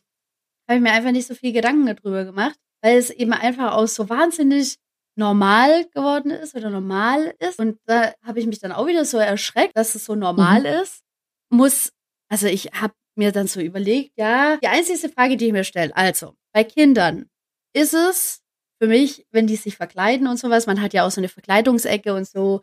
habe 0.69 0.79
ich 0.79 0.83
mir 0.83 0.93
einfach 0.93 1.13
nicht 1.13 1.27
so 1.27 1.35
viel 1.35 1.53
Gedanken 1.53 1.87
darüber 1.87 2.25
gemacht, 2.25 2.59
weil 2.83 2.97
es 2.99 3.11
eben 3.11 3.33
einfach 3.33 3.73
auch 3.73 3.87
so 3.87 4.09
wahnsinnig 4.09 4.77
normal 5.17 5.87
geworden 5.89 6.31
ist 6.31 6.55
oder 6.55 6.71
normal 6.71 7.35
ist. 7.39 7.59
Und 7.59 7.79
da 7.85 8.13
habe 8.25 8.41
ich 8.41 8.47
mich 8.47 8.61
dann 8.61 8.73
auch 8.73 8.87
wieder 8.87 9.05
so 9.05 9.19
erschreckt, 9.19 9.77
dass 9.77 9.95
es 9.95 10.05
so 10.05 10.15
normal 10.15 10.61
mhm. 10.61 10.83
ist. 10.83 11.03
Muss, 11.51 11.93
also 12.33 12.47
ich 12.47 12.71
habe 12.73 12.95
mir 13.15 13.31
dann 13.31 13.47
so 13.47 13.61
überlegt, 13.61 14.13
ja, 14.17 14.57
die 14.57 14.69
einzige 14.69 15.11
Frage, 15.11 15.37
die 15.37 15.49
ich 15.49 15.53
mir 15.53 15.65
stelle, 15.65 15.95
also 15.95 16.35
bei 16.55 16.65
Kindern 16.65 17.27
ist 17.75 17.93
es 17.93 18.41
für 18.81 18.89
mich, 18.89 19.27
wenn 19.31 19.47
die 19.47 19.57
sich 19.57 19.77
verkleiden 19.77 20.27
und 20.27 20.39
sowas, 20.39 20.67
man 20.67 20.81
hat 20.81 20.95
ja 20.95 21.07
auch 21.07 21.11
so 21.11 21.21
eine 21.21 21.29
Verkleidungsecke 21.29 22.15
und 22.15 22.27
so, 22.27 22.63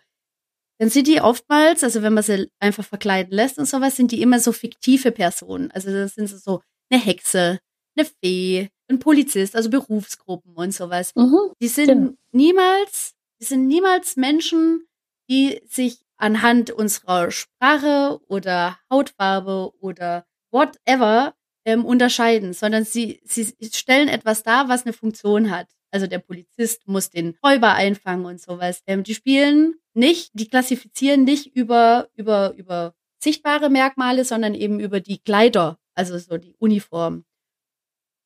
dann 0.79 0.89
sind 0.89 1.05
die 1.05 1.21
oftmals, 1.21 1.84
also 1.84 2.01
wenn 2.01 2.15
man 2.15 2.23
sie 2.23 2.49
einfach 2.60 2.84
verkleiden 2.84 3.32
lässt 3.32 3.60
und 3.60 3.65
sowas, 3.65 3.95
sind 3.95 4.12
die 4.12 4.23
immer 4.23 4.39
so 4.39 4.53
fiktive 4.53 5.12
Personen. 5.12 5.69
Also 5.69 5.91
das 5.91 6.15
sind 6.15 6.27
so 6.27 6.62
eine 6.89 6.99
Hexe, 6.99 7.60
eine 7.95 8.08
Fee, 8.23 8.69
ein 8.89 8.97
Polizist, 8.97 9.55
also 9.55 9.69
Berufsgruppen 9.69 10.55
und 10.55 10.73
sowas. 10.73 11.13
Mhm, 11.15 11.53
die 11.62 11.67
sind 11.67 11.88
genau. 11.88 12.13
niemals, 12.32 13.13
die 13.39 13.45
sind 13.45 13.67
niemals 13.67 14.15
Menschen, 14.15 14.88
die 15.29 15.62
sich 15.67 15.99
anhand 16.19 16.69
unserer 16.69 17.32
Sprache 17.32 18.19
oder 18.27 18.77
Hautfarbe 18.91 19.71
oder 19.79 20.25
whatever 20.51 21.34
ähm, 21.65 21.86
unterscheiden, 21.86 22.53
sondern 22.53 22.86
sie, 22.86 23.21
sie 23.23 23.53
stellen 23.73 24.08
etwas 24.08 24.43
dar, 24.43 24.69
was 24.69 24.86
eine 24.86 24.93
Funktion 24.93 25.49
hat. 25.49 25.67
Also 25.91 26.05
der 26.05 26.19
Polizist 26.19 26.88
muss 26.88 27.10
den 27.10 27.38
Räuber 27.43 27.73
einfangen 27.73 28.25
und 28.25 28.39
sowas. 28.39 28.84
Ähm, 28.86 29.03
die 29.03 29.15
spielen 29.15 29.75
nicht, 29.93 30.32
die 30.34 30.47
klassifizieren 30.47 31.23
nicht 31.23 31.55
über, 31.55 32.10
über, 32.13 32.53
über 32.55 32.93
sichtbare 33.21 33.69
Merkmale, 33.69 34.23
sondern 34.23 34.53
eben 34.53 34.79
über 34.79 34.99
die 34.99 35.19
Kleider, 35.19 35.79
also 35.95 36.17
so 36.17 36.38
die 36.38 36.55
Uniform. 36.60 37.25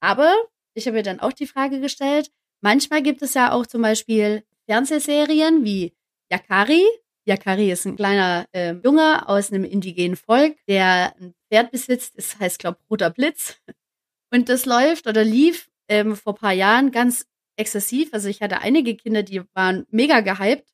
Aber 0.01 0.33
ich 0.73 0.85
habe 0.87 0.97
mir 0.97 1.03
dann 1.03 1.19
auch 1.19 1.33
die 1.33 1.47
Frage 1.47 1.79
gestellt, 1.79 2.31
manchmal 2.61 3.01
gibt 3.01 3.21
es 3.21 3.33
ja 3.33 3.51
auch 3.51 3.65
zum 3.65 3.81
Beispiel 3.81 4.43
Fernsehserien 4.65 5.63
wie 5.63 5.95
Yakari. 6.29 6.83
Yakari 7.25 7.71
ist 7.71 7.85
ein 7.85 7.95
kleiner 7.95 8.47
äh, 8.51 8.73
Junge 8.83 9.27
aus 9.27 9.51
einem 9.51 9.63
indigenen 9.63 10.15
Volk, 10.15 10.57
der 10.67 11.15
ein 11.19 11.33
Pferd 11.49 11.71
besitzt. 11.71 12.17
Das 12.17 12.37
heißt, 12.39 12.59
glaube 12.59 12.79
Roter 12.89 13.09
Blitz. 13.09 13.61
Und 14.31 14.49
das 14.49 14.65
läuft 14.65 15.07
oder 15.07 15.23
lief 15.23 15.69
ähm, 15.87 16.15
vor 16.15 16.35
paar 16.35 16.53
Jahren 16.53 16.91
ganz 16.91 17.25
exzessiv. 17.55 18.13
Also 18.13 18.27
ich 18.27 18.41
hatte 18.41 18.59
einige 18.59 18.95
Kinder, 18.95 19.23
die 19.23 19.41
waren 19.53 19.85
mega 19.89 20.21
gehypt. 20.21 20.73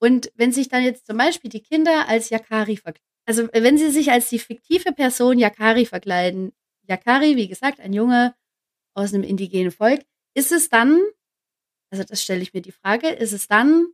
Und 0.00 0.30
wenn 0.34 0.52
sich 0.52 0.68
dann 0.68 0.82
jetzt 0.82 1.06
zum 1.06 1.16
Beispiel 1.16 1.50
die 1.50 1.62
Kinder 1.62 2.08
als 2.08 2.30
Yakari 2.30 2.76
verkleiden, 2.76 3.08
also 3.26 3.48
wenn 3.52 3.78
sie 3.78 3.90
sich 3.90 4.10
als 4.10 4.28
die 4.28 4.38
fiktive 4.38 4.92
Person 4.92 5.38
Yakari 5.38 5.86
verkleiden, 5.86 6.52
Yakari, 6.86 7.36
wie 7.36 7.48
gesagt, 7.48 7.80
ein 7.80 7.92
Junge 7.94 8.34
aus 8.94 9.14
einem 9.14 9.22
indigenen 9.22 9.70
Volk, 9.70 10.02
ist 10.34 10.52
es 10.52 10.68
dann, 10.68 11.00
also 11.90 12.04
das 12.04 12.22
stelle 12.22 12.42
ich 12.42 12.52
mir 12.52 12.60
die 12.60 12.72
Frage, 12.72 13.08
ist 13.08 13.32
es 13.32 13.46
dann, 13.46 13.86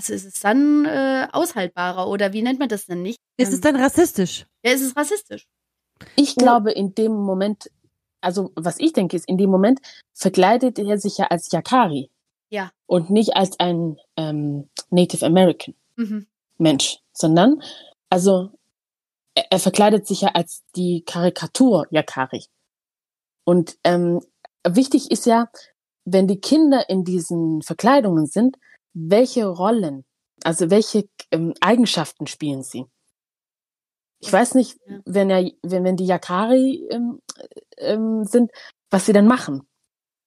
also 0.00 0.14
ist 0.14 0.24
es 0.24 0.40
dann 0.40 0.86
äh, 0.86 1.28
aushaltbarer 1.30 2.08
oder 2.08 2.32
wie 2.32 2.40
nennt 2.40 2.58
man 2.58 2.70
das 2.70 2.86
denn 2.86 3.02
nicht? 3.02 3.18
Ist 3.36 3.48
es 3.48 3.56
ähm, 3.56 3.60
dann 3.60 3.76
rassistisch? 3.76 4.46
Ja, 4.64 4.72
ist 4.72 4.80
es 4.80 4.96
rassistisch? 4.96 5.46
Ich 6.16 6.36
glaube, 6.36 6.72
in 6.72 6.94
dem 6.94 7.12
Moment, 7.12 7.70
also 8.22 8.50
was 8.56 8.80
ich 8.80 8.94
denke, 8.94 9.14
ist, 9.14 9.28
in 9.28 9.36
dem 9.36 9.50
Moment 9.50 9.80
verkleidet 10.14 10.78
er 10.78 10.98
sich 10.98 11.18
ja 11.18 11.26
als 11.26 11.52
Yakari. 11.52 12.10
Ja. 12.48 12.70
Und 12.86 13.10
nicht 13.10 13.36
als 13.36 13.60
ein 13.60 13.98
ähm, 14.16 14.70
Native 14.88 15.26
American 15.26 15.74
mhm. 15.96 16.26
Mensch, 16.56 17.00
sondern, 17.12 17.62
also 18.08 18.52
er, 19.34 19.44
er 19.50 19.58
verkleidet 19.58 20.06
sich 20.06 20.22
ja 20.22 20.28
als 20.28 20.64
die 20.76 21.02
Karikatur 21.04 21.86
Yakari. 21.90 22.46
Und 23.44 23.76
ähm, 23.84 24.22
wichtig 24.66 25.10
ist 25.10 25.26
ja, 25.26 25.50
wenn 26.06 26.26
die 26.26 26.40
Kinder 26.40 26.88
in 26.88 27.04
diesen 27.04 27.60
Verkleidungen 27.60 28.24
sind, 28.24 28.56
welche 28.92 29.46
Rollen, 29.46 30.04
also 30.44 30.70
welche 30.70 31.08
ähm, 31.30 31.54
Eigenschaften 31.60 32.26
spielen 32.26 32.62
sie? 32.62 32.86
Ich 34.20 34.32
weiß 34.32 34.54
nicht, 34.54 34.78
wenn 35.06 35.30
er, 35.30 35.50
wenn, 35.62 35.84
wenn 35.84 35.96
die 35.96 36.06
Yakari 36.06 36.86
ähm, 36.90 37.20
ähm, 37.78 38.24
sind, 38.24 38.50
was 38.90 39.06
sie 39.06 39.12
dann 39.12 39.26
machen. 39.26 39.66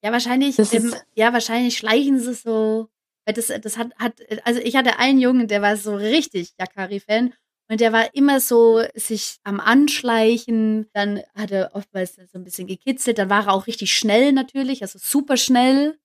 Ja, 0.04 0.12
wahrscheinlich, 0.12 0.58
ähm, 0.74 0.96
ja, 1.14 1.32
wahrscheinlich 1.32 1.78
schleichen 1.78 2.20
sie 2.20 2.34
so. 2.34 2.90
Weil 3.26 3.36
das, 3.36 3.48
das 3.48 3.78
hat, 3.78 3.96
hat, 3.96 4.20
also 4.44 4.60
ich 4.60 4.76
hatte 4.76 5.00
einen 5.00 5.20
Jungen, 5.20 5.48
der 5.48 5.62
war 5.62 5.78
so 5.78 5.96
richtig 5.96 6.54
Yakari-Fan 6.60 7.34
und 7.70 7.80
der 7.80 7.94
war 7.94 8.14
immer 8.14 8.42
so 8.42 8.82
sich 8.96 9.38
am 9.44 9.60
Anschleichen. 9.60 10.90
Dann 10.94 11.22
hat 11.36 11.52
er 11.52 11.72
oftmals 11.74 12.16
so 12.16 12.38
ein 12.38 12.44
bisschen 12.44 12.68
gekitzelt. 12.68 13.18
Dann 13.18 13.30
war 13.30 13.46
er 13.46 13.54
auch 13.54 13.68
richtig 13.68 13.96
schnell 13.96 14.34
natürlich, 14.34 14.82
also 14.82 15.00
super 15.02 15.38
schnell. 15.38 15.98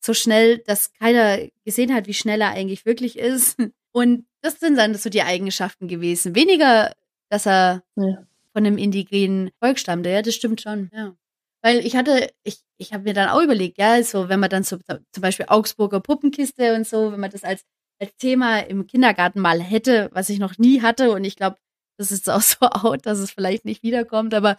So 0.00 0.14
schnell, 0.14 0.58
dass 0.58 0.92
keiner 0.92 1.38
gesehen 1.64 1.92
hat, 1.92 2.06
wie 2.06 2.14
schnell 2.14 2.40
er 2.40 2.50
eigentlich 2.50 2.86
wirklich 2.86 3.18
ist. 3.18 3.58
Und 3.92 4.26
das 4.42 4.60
sind 4.60 4.76
dann 4.76 4.94
so 4.94 5.10
die 5.10 5.22
Eigenschaften 5.22 5.88
gewesen. 5.88 6.34
Weniger, 6.34 6.94
dass 7.30 7.46
er 7.46 7.82
ja. 7.96 8.26
von 8.52 8.66
einem 8.66 8.78
indigenen 8.78 9.50
Volk 9.58 9.78
stammte. 9.78 10.10
Ja, 10.10 10.22
das 10.22 10.34
stimmt 10.34 10.60
schon, 10.60 10.90
ja. 10.92 11.14
Weil 11.60 11.84
ich 11.84 11.96
hatte, 11.96 12.30
ich, 12.44 12.60
ich 12.76 12.92
habe 12.92 13.02
mir 13.02 13.14
dann 13.14 13.28
auch 13.28 13.42
überlegt, 13.42 13.78
ja, 13.78 14.00
so 14.04 14.28
wenn 14.28 14.38
man 14.38 14.50
dann 14.50 14.62
so 14.62 14.78
zum 15.10 15.20
Beispiel 15.20 15.46
Augsburger 15.48 15.98
Puppenkiste 15.98 16.74
und 16.74 16.86
so, 16.86 17.10
wenn 17.10 17.18
man 17.18 17.32
das 17.32 17.42
als 17.42 17.64
als 18.00 18.16
Thema 18.16 18.60
im 18.60 18.86
Kindergarten 18.86 19.40
mal 19.40 19.60
hätte, 19.60 20.08
was 20.12 20.28
ich 20.28 20.38
noch 20.38 20.58
nie 20.58 20.82
hatte. 20.82 21.10
Und 21.10 21.24
ich 21.24 21.36
glaube, 21.36 21.56
das 21.96 22.12
ist 22.12 22.30
auch 22.30 22.40
so 22.42 22.66
out, 22.66 23.06
dass 23.06 23.18
es 23.18 23.30
vielleicht 23.30 23.64
nicht 23.64 23.82
wiederkommt. 23.82 24.34
Aber 24.34 24.56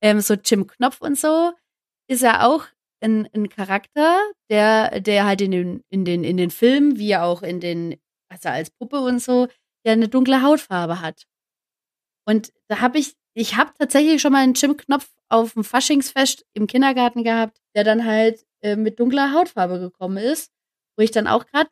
ähm, 0.00 0.20
so 0.20 0.34
Jim 0.34 0.66
Knopf 0.66 1.00
und 1.00 1.18
so 1.18 1.52
ist 2.08 2.22
ja 2.22 2.46
auch 2.46 2.64
ein, 3.00 3.28
ein 3.34 3.48
Charakter, 3.48 4.18
der, 4.50 5.00
der 5.00 5.26
halt 5.26 5.40
in 5.40 5.50
den, 5.50 5.84
in 5.88 6.04
den, 6.04 6.24
in 6.24 6.36
den 6.36 6.50
Filmen, 6.50 6.98
wie 6.98 7.16
auch 7.16 7.42
in 7.42 7.60
den, 7.60 7.96
also 8.28 8.48
als 8.48 8.70
Puppe 8.70 9.00
und 9.00 9.20
so, 9.20 9.48
der 9.84 9.92
eine 9.92 10.08
dunkle 10.08 10.42
Hautfarbe 10.42 11.00
hat. 11.00 11.24
Und 12.26 12.52
da 12.68 12.80
habe 12.80 12.98
ich, 12.98 13.14
ich 13.34 13.56
habe 13.56 13.72
tatsächlich 13.78 14.20
schon 14.20 14.32
mal 14.32 14.42
einen 14.42 14.54
Jim 14.54 14.76
Knopf 14.76 15.08
auf 15.28 15.54
dem 15.54 15.64
Faschingsfest 15.64 16.44
im 16.54 16.66
Kindergarten 16.66 17.24
gehabt, 17.24 17.60
der 17.74 17.84
dann 17.84 18.04
halt 18.04 18.44
äh, 18.62 18.76
mit 18.76 18.98
dunkler 18.98 19.32
Hautfarbe 19.32 19.78
gekommen 19.78 20.18
ist, 20.18 20.50
wo 20.96 21.02
ich 21.02 21.10
dann 21.10 21.26
auch 21.26 21.46
gerade 21.46 21.70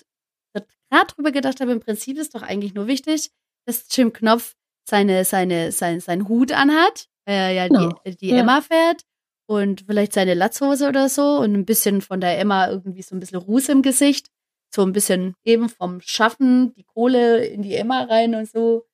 gerade 0.91 1.13
drüber 1.15 1.33
gedacht 1.33 1.61
habe, 1.61 1.73
im 1.73 1.81
Prinzip 1.81 2.19
ist 2.19 2.35
doch 2.35 2.43
eigentlich 2.43 2.75
nur 2.75 2.87
wichtig, 2.87 3.31
dass 3.67 3.87
Jim 3.91 4.13
Knopf 4.13 4.55
seine, 4.89 5.25
seine, 5.25 5.73
sein, 5.73 6.01
seinen 6.01 6.29
Hut 6.29 6.53
anhat, 6.53 7.09
weil 7.25 7.35
er 7.35 7.51
ja 7.51 7.69
genau. 7.69 7.91
die, 8.07 8.17
die 8.17 8.29
ja. 8.29 8.39
Emma 8.39 8.61
fährt 8.61 9.03
und 9.47 9.83
vielleicht 9.87 10.13
seine 10.13 10.35
Latzhose 10.35 10.89
oder 10.89 11.09
so 11.09 11.39
und 11.39 11.55
ein 11.55 11.65
bisschen 11.65 12.03
von 12.03 12.21
der 12.21 12.39
Emma 12.39 12.69
irgendwie 12.69 13.03
so 13.03 13.15
ein 13.15 13.21
bisschen 13.21 13.39
Ruß 13.39 13.69
im 13.69 13.83
Gesicht. 13.83 14.31
So 14.75 14.83
ein 14.83 14.93
bisschen 14.93 15.35
eben 15.45 15.69
vom 15.69 16.01
Schaffen, 16.01 16.75
die 16.75 16.83
Kohle 16.83 17.47
in 17.47 17.63
die 17.63 17.77
Emma 17.77 18.03
rein 18.03 18.35
und 18.35 18.49
so. 18.51 18.85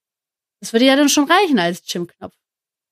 Das 0.61 0.73
würde 0.73 0.85
ja 0.85 0.95
dann 0.95 1.09
schon 1.09 1.31
reichen 1.31 1.59
als 1.59 1.83
Jim 1.87 2.07
Knopf. 2.07 2.37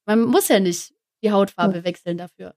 Man 0.07 0.23
muss 0.23 0.49
ja 0.49 0.59
nicht 0.59 0.95
die 1.23 1.31
Hautfarbe 1.31 1.79
ja. 1.79 1.85
wechseln 1.85 2.17
dafür. 2.17 2.55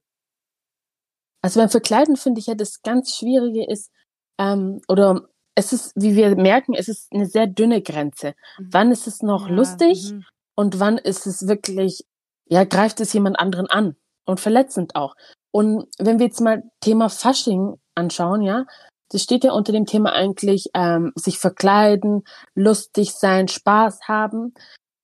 Also 1.42 1.60
beim 1.60 1.68
Verkleiden 1.68 2.16
finde 2.16 2.40
ich 2.40 2.46
ja 2.46 2.54
das 2.54 2.80
ganz 2.80 3.16
Schwierige 3.16 3.70
ist, 3.70 3.92
ähm, 4.40 4.80
oder 4.88 5.28
es 5.54 5.72
ist, 5.72 5.92
wie 5.94 6.16
wir 6.16 6.34
merken, 6.34 6.74
es 6.74 6.88
ist 6.88 7.12
eine 7.12 7.26
sehr 7.26 7.46
dünne 7.46 7.82
Grenze. 7.82 8.34
Mhm. 8.58 8.68
Wann 8.72 8.92
ist 8.92 9.06
es 9.06 9.22
noch 9.22 9.48
ja, 9.48 9.54
lustig 9.54 10.10
mhm. 10.10 10.24
und 10.56 10.80
wann 10.80 10.96
ist 10.96 11.26
es 11.26 11.46
wirklich, 11.46 12.06
ja, 12.46 12.64
greift 12.64 12.98
es 13.00 13.12
jemand 13.12 13.38
anderen 13.38 13.68
an 13.68 13.94
und 14.26 14.40
verletzend 14.40 14.96
auch. 14.96 15.14
Und 15.50 15.86
wenn 15.98 16.18
wir 16.18 16.26
jetzt 16.26 16.40
mal 16.40 16.62
Thema 16.80 17.08
Fasching 17.08 17.74
anschauen, 17.94 18.42
ja, 18.42 18.66
das 19.10 19.22
steht 19.22 19.44
ja 19.44 19.52
unter 19.52 19.72
dem 19.72 19.86
Thema 19.86 20.12
eigentlich 20.12 20.70
ähm, 20.74 21.12
sich 21.14 21.38
verkleiden, 21.38 22.24
lustig 22.54 23.12
sein, 23.12 23.48
Spaß 23.48 24.08
haben. 24.08 24.54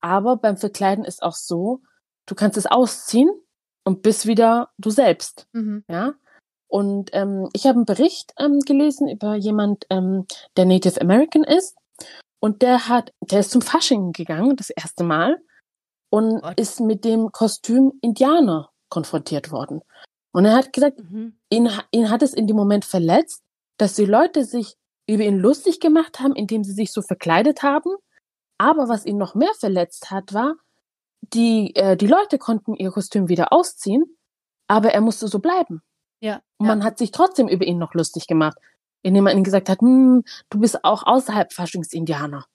Aber 0.01 0.37
beim 0.37 0.57
Verkleiden 0.57 1.05
ist 1.05 1.23
auch 1.23 1.35
so, 1.35 1.81
du 2.25 2.35
kannst 2.35 2.57
es 2.57 2.65
ausziehen 2.65 3.29
und 3.85 4.01
bist 4.01 4.25
wieder 4.25 4.69
du 4.77 4.89
selbst. 4.89 5.47
Mhm. 5.53 5.85
Ja, 5.87 6.15
und 6.71 7.09
ähm, 7.11 7.49
ich 7.51 7.65
habe 7.65 7.75
einen 7.75 7.85
Bericht 7.85 8.31
ähm, 8.39 8.59
gelesen 8.59 9.09
über 9.09 9.35
jemand, 9.35 9.85
ähm, 9.89 10.25
der 10.55 10.63
Native 10.63 11.01
American 11.01 11.43
ist. 11.43 11.75
Und 12.39 12.61
der 12.61 12.87
hat, 12.87 13.11
der 13.19 13.41
ist 13.41 13.51
zum 13.51 13.61
Fasching 13.61 14.13
gegangen, 14.13 14.55
das 14.55 14.69
erste 14.69 15.03
Mal, 15.03 15.37
und 16.09 16.41
What? 16.41 16.59
ist 16.59 16.79
mit 16.79 17.03
dem 17.03 17.31
Kostüm 17.33 17.91
Indianer 18.01 18.69
konfrontiert 18.91 19.51
worden. 19.51 19.81
Und 20.31 20.45
er 20.45 20.55
hat 20.55 20.71
gesagt, 20.71 20.99
mhm. 20.99 21.39
ihn, 21.49 21.69
ihn 21.89 22.09
hat 22.11 22.21
es 22.21 22.33
in 22.33 22.45
dem 22.45 22.55
Moment 22.55 22.85
verletzt, 22.85 23.41
dass 23.77 23.95
die 23.95 24.05
Leute 24.05 24.45
sich 24.45 24.75
über 25.09 25.23
ihn 25.23 25.39
lustig 25.39 25.79
gemacht 25.79 26.19
haben, 26.19 26.35
indem 26.35 26.63
sie 26.63 26.73
sich 26.73 26.91
so 26.91 27.01
verkleidet 27.01 27.63
haben. 27.63 27.95
Aber 28.59 28.87
was 28.87 29.05
ihn 29.05 29.17
noch 29.17 29.33
mehr 29.33 29.53
verletzt 29.59 30.11
hat, 30.11 30.33
war, 30.33 30.55
die, 31.21 31.75
äh, 31.75 31.97
die 31.97 32.07
Leute 32.07 32.37
konnten 32.37 32.75
ihr 32.75 32.91
Kostüm 32.91 33.27
wieder 33.27 33.51
ausziehen, 33.51 34.03
aber 34.67 34.91
er 34.91 35.01
musste 35.01 35.27
so 35.27 35.39
bleiben. 35.39 35.81
Ja. 36.21 36.41
Und 36.57 36.67
man 36.67 36.83
hat 36.83 36.99
sich 36.99 37.11
trotzdem 37.11 37.47
über 37.47 37.65
ihn 37.65 37.79
noch 37.79 37.93
lustig 37.95 38.27
gemacht, 38.27 38.57
indem 39.01 39.23
man 39.23 39.37
ihm 39.37 39.43
gesagt 39.43 39.69
hat, 39.69 39.81
hm, 39.81 40.23
du 40.49 40.59
bist 40.59 40.83
auch 40.83 41.03
außerhalb 41.03 41.51
Faschingsindianer. 41.51 42.45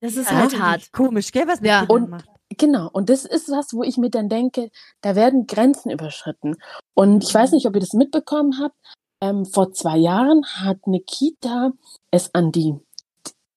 Das 0.00 0.16
ist 0.16 0.30
Ja. 0.30 0.36
halt 0.36 0.60
hart. 0.60 0.92
Komisch, 0.92 1.32
gell, 1.32 1.48
was 1.48 1.60
Ja. 1.60 1.84
Und- 1.88 2.10
macht. 2.10 2.28
Genau, 2.50 2.88
und 2.92 3.10
das 3.10 3.24
ist 3.24 3.48
was, 3.50 3.72
wo 3.72 3.82
ich 3.82 3.96
mir 3.96 4.10
dann 4.10 4.28
denke, 4.28 4.70
da 5.00 5.16
werden 5.16 5.46
Grenzen 5.46 5.90
überschritten. 5.90 6.56
Und 6.94 7.24
ich 7.24 7.34
weiß 7.34 7.52
nicht, 7.52 7.66
ob 7.66 7.74
ihr 7.74 7.80
das 7.80 7.92
mitbekommen 7.92 8.60
habt. 8.60 8.76
Ähm, 9.20 9.44
vor 9.46 9.72
zwei 9.72 9.96
Jahren 9.96 10.44
hat 10.44 10.78
eine 10.86 11.00
Kita 11.00 11.72
es 12.10 12.34
an 12.34 12.52
die 12.52 12.74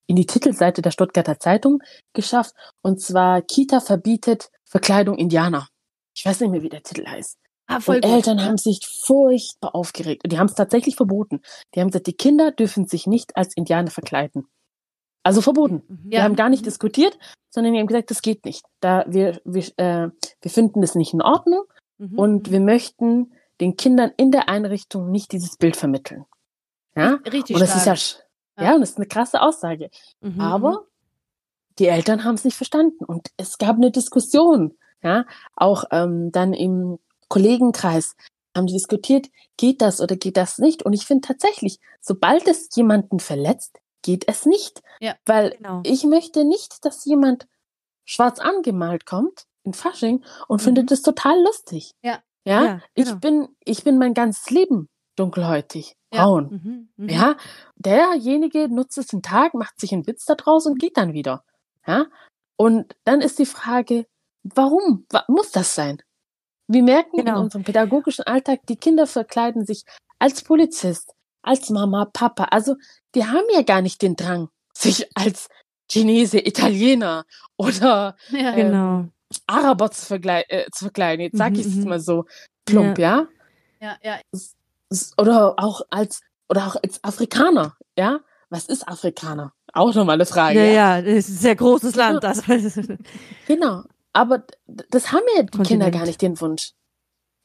in 0.06 0.16
die 0.16 0.26
Titelseite 0.26 0.82
der 0.82 0.90
Stuttgarter 0.90 1.38
Zeitung 1.38 1.80
geschafft. 2.14 2.54
Und 2.82 3.00
zwar 3.00 3.42
Kita 3.42 3.78
verbietet 3.78 4.50
Verkleidung 4.64 5.16
Indianer. 5.16 5.68
Ich 6.16 6.24
weiß 6.24 6.40
nicht 6.40 6.50
mehr, 6.50 6.62
wie 6.62 6.68
der 6.68 6.82
Titel 6.82 7.06
heißt. 7.06 7.38
Ah, 7.68 7.76
Und 7.76 8.02
gut. 8.02 8.04
Eltern 8.04 8.44
haben 8.44 8.58
sich 8.58 8.80
furchtbar 9.04 9.76
aufgeregt. 9.76 10.24
Und 10.24 10.32
die 10.32 10.38
haben 10.40 10.48
es 10.48 10.56
tatsächlich 10.56 10.96
verboten. 10.96 11.40
Die 11.74 11.80
haben 11.80 11.88
gesagt, 11.88 12.08
die 12.08 12.16
Kinder 12.16 12.50
dürfen 12.50 12.88
sich 12.88 13.06
nicht 13.06 13.36
als 13.36 13.56
Indianer 13.56 13.92
verkleiden. 13.92 14.48
Also 15.22 15.40
verboten. 15.40 15.82
Mhm. 15.88 15.98
Wir 16.10 16.18
Ja. 16.18 16.24
haben 16.24 16.36
gar 16.36 16.48
nicht 16.48 16.64
diskutiert, 16.66 17.18
sondern 17.50 17.72
wir 17.72 17.80
haben 17.80 17.86
gesagt, 17.86 18.10
das 18.10 18.22
geht 18.22 18.44
nicht. 18.44 18.64
Da 18.80 19.04
wir, 19.08 19.40
wir, 19.44 19.64
äh, 19.76 20.08
wir 20.40 20.50
finden 20.50 20.80
das 20.80 20.94
nicht 20.94 21.12
in 21.12 21.22
Ordnung 21.22 21.64
Mhm. 21.98 22.18
und 22.18 22.50
wir 22.50 22.60
möchten 22.60 23.32
den 23.60 23.76
Kindern 23.76 24.10
in 24.16 24.30
der 24.30 24.48
Einrichtung 24.48 25.10
nicht 25.10 25.32
dieses 25.32 25.56
Bild 25.56 25.76
vermitteln. 25.76 26.24
Ja? 26.96 27.18
Richtig 27.30 27.56
Und 27.56 27.60
das 27.60 27.76
ist 27.76 27.86
ja, 27.86 27.96
stark. 27.96 28.26
ja, 28.58 28.74
und 28.74 28.80
das 28.80 28.90
ist 28.90 28.96
eine 28.96 29.06
krasse 29.06 29.42
Aussage. 29.42 29.90
Mhm. 30.22 30.40
Aber 30.40 30.86
die 31.78 31.86
Eltern 31.88 32.24
haben 32.24 32.34
es 32.36 32.44
nicht 32.44 32.56
verstanden 32.56 33.04
und 33.04 33.28
es 33.36 33.58
gab 33.58 33.76
eine 33.76 33.90
Diskussion. 33.90 34.76
Ja, 35.02 35.24
auch 35.56 35.84
ähm, 35.92 36.30
dann 36.32 36.52
im 36.52 36.98
Kollegenkreis 37.28 38.16
haben 38.56 38.66
die 38.66 38.74
diskutiert, 38.74 39.28
geht 39.56 39.80
das 39.80 40.00
oder 40.00 40.16
geht 40.16 40.36
das 40.36 40.58
nicht? 40.58 40.82
Und 40.82 40.92
ich 40.92 41.06
finde 41.06 41.26
tatsächlich, 41.26 41.78
sobald 42.02 42.46
es 42.48 42.68
jemanden 42.76 43.18
verletzt, 43.20 43.78
geht 44.02 44.24
es 44.28 44.46
nicht. 44.46 44.82
Ja. 45.00 45.14
Weil 45.26 45.50
Genau. 45.56 45.80
ich 45.84 46.04
möchte 46.04 46.44
nicht, 46.44 46.84
dass 46.84 47.04
jemand 47.04 47.46
schwarz 48.04 48.38
angemalt 48.40 49.06
kommt 49.06 49.44
in 49.64 49.74
Fasching 49.74 50.24
und 50.48 50.60
Mhm. 50.60 50.64
findet 50.64 50.90
es 50.92 51.02
total 51.02 51.40
lustig. 51.42 51.92
Ja. 52.02 52.20
Ja, 52.46 52.64
Ja, 52.64 52.66
genau. 52.72 52.82
ich 52.94 53.14
bin, 53.20 53.48
ich 53.64 53.84
bin 53.84 53.98
mein 53.98 54.14
ganzes 54.14 54.48
Leben 54.50 54.88
dunkelhäutig, 55.16 55.94
braun. 56.10 56.88
Mhm. 56.96 57.04
Mhm. 57.04 57.08
Ja, 57.10 57.36
derjenige 57.76 58.68
nutzt 58.68 58.96
es 58.98 59.12
einen 59.12 59.22
Tag, 59.22 59.54
macht 59.54 59.78
sich 59.80 59.92
einen 59.92 60.06
Witz 60.06 60.24
daraus 60.24 60.66
und 60.66 60.78
geht 60.78 60.96
dann 60.96 61.12
wieder. 61.12 61.44
Ja, 61.86 62.06
und 62.56 62.96
dann 63.04 63.20
ist 63.20 63.38
die 63.38 63.46
Frage, 63.46 64.06
warum 64.42 65.06
Wa- 65.10 65.24
muss 65.28 65.50
das 65.50 65.74
sein? 65.74 66.02
Wir 66.66 66.82
merken 66.82 67.18
in 67.18 67.24
Genau. 67.26 67.40
unserem 67.40 67.64
pädagogischen 67.64 68.24
Alltag, 68.26 68.60
die 68.68 68.76
Kinder 68.76 69.06
verkleiden 69.06 69.66
sich 69.66 69.84
als 70.18 70.42
Polizist, 70.42 71.12
als 71.42 71.70
Mama, 71.70 72.04
Papa. 72.12 72.44
Also, 72.50 72.76
die 73.14 73.24
haben 73.24 73.44
ja 73.54 73.62
gar 73.62 73.82
nicht 73.82 74.02
den 74.02 74.16
Drang, 74.16 74.48
sich 74.76 75.08
als 75.14 75.48
Chinese, 75.90 76.38
Italiener 76.46 77.24
oder 77.56 78.16
Ja. 78.30 78.52
äh, 78.52 78.62
Genau. 78.62 79.06
Araber 79.46 79.90
zu, 79.90 80.06
verglei- 80.14 80.44
äh, 80.48 80.66
zu 80.72 80.86
verkleiden. 80.86 81.22
Jetzt 81.24 81.38
sag 81.38 81.52
Mhm, 81.52 81.58
ich 81.60 81.66
es 81.66 81.74
mhm. 81.76 81.88
mal 81.88 82.00
so 82.00 82.24
plump, 82.64 82.98
ja. 82.98 83.26
ja, 83.80 83.96
ja. 84.02 84.18
Oder 85.18 85.54
auch 85.58 85.82
als 85.90 86.20
oder 86.48 86.66
auch 86.66 86.76
als 86.82 87.02
Afrikaner, 87.04 87.76
ja? 87.96 88.20
Was 88.48 88.64
ist 88.66 88.88
Afrikaner? 88.88 89.52
Auch 89.72 89.94
nochmal 89.94 90.14
eine 90.14 90.26
Frage. 90.26 90.58
Ja, 90.58 90.64
Ja, 90.64 90.98
ja, 90.98 91.02
das 91.02 91.14
ist 91.14 91.28
ein 91.28 91.36
sehr 91.36 91.54
großes 91.56 91.94
Land. 91.94 92.24
Das. 92.24 92.42
Genau. 93.46 93.84
Aber 94.12 94.42
das 94.66 95.12
haben 95.12 95.22
ja 95.36 95.42
die 95.44 95.50
Kinder 95.50 95.56
Kontinent. 95.58 95.94
gar 95.94 96.06
nicht, 96.06 96.20
den 96.20 96.40
Wunsch. 96.40 96.72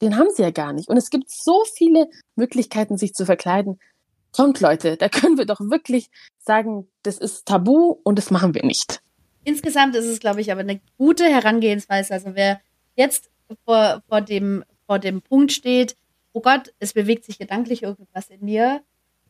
Den 0.02 0.18
haben 0.18 0.30
sie 0.34 0.42
ja 0.42 0.52
gar 0.52 0.74
nicht. 0.74 0.90
Und 0.90 0.98
es 0.98 1.10
gibt 1.10 1.30
so 1.30 1.64
viele 1.74 2.10
Möglichkeiten, 2.36 2.98
sich 2.98 3.14
zu 3.14 3.26
verkleiden. 3.26 3.80
Kommt, 4.32 4.60
Leute, 4.60 4.98
da 4.98 5.08
können 5.08 5.38
wir 5.38 5.46
doch 5.46 5.62
wirklich 5.62 6.10
sagen, 6.40 6.88
das 7.04 7.18
ist 7.18 7.46
tabu 7.46 7.96
und 8.04 8.18
das 8.18 8.32
machen 8.32 8.54
wir 8.54 8.66
nicht. 8.66 9.02
Insgesamt 9.46 9.96
ist 9.96 10.06
es, 10.06 10.20
glaube 10.20 10.42
ich, 10.42 10.52
aber 10.52 10.62
eine 10.62 10.82
gute 10.98 11.26
Herangehensweise. 11.26 12.14
Also 12.14 12.32
wer 12.34 12.60
jetzt 12.96 13.30
vor, 13.64 14.04
vor, 14.10 14.22
dem, 14.22 14.64
vor 14.88 15.00
dem 15.00 15.22
Punkt 15.22 15.52
steht, 15.52 15.96
oh 16.34 16.42
Gott, 16.42 16.74
es 16.80 16.94
bewegt 16.94 17.24
sich 17.24 17.40
gedanklich 17.40 17.84
irgendwas 17.84 18.28
in 18.28 18.44
mir. 18.44 18.82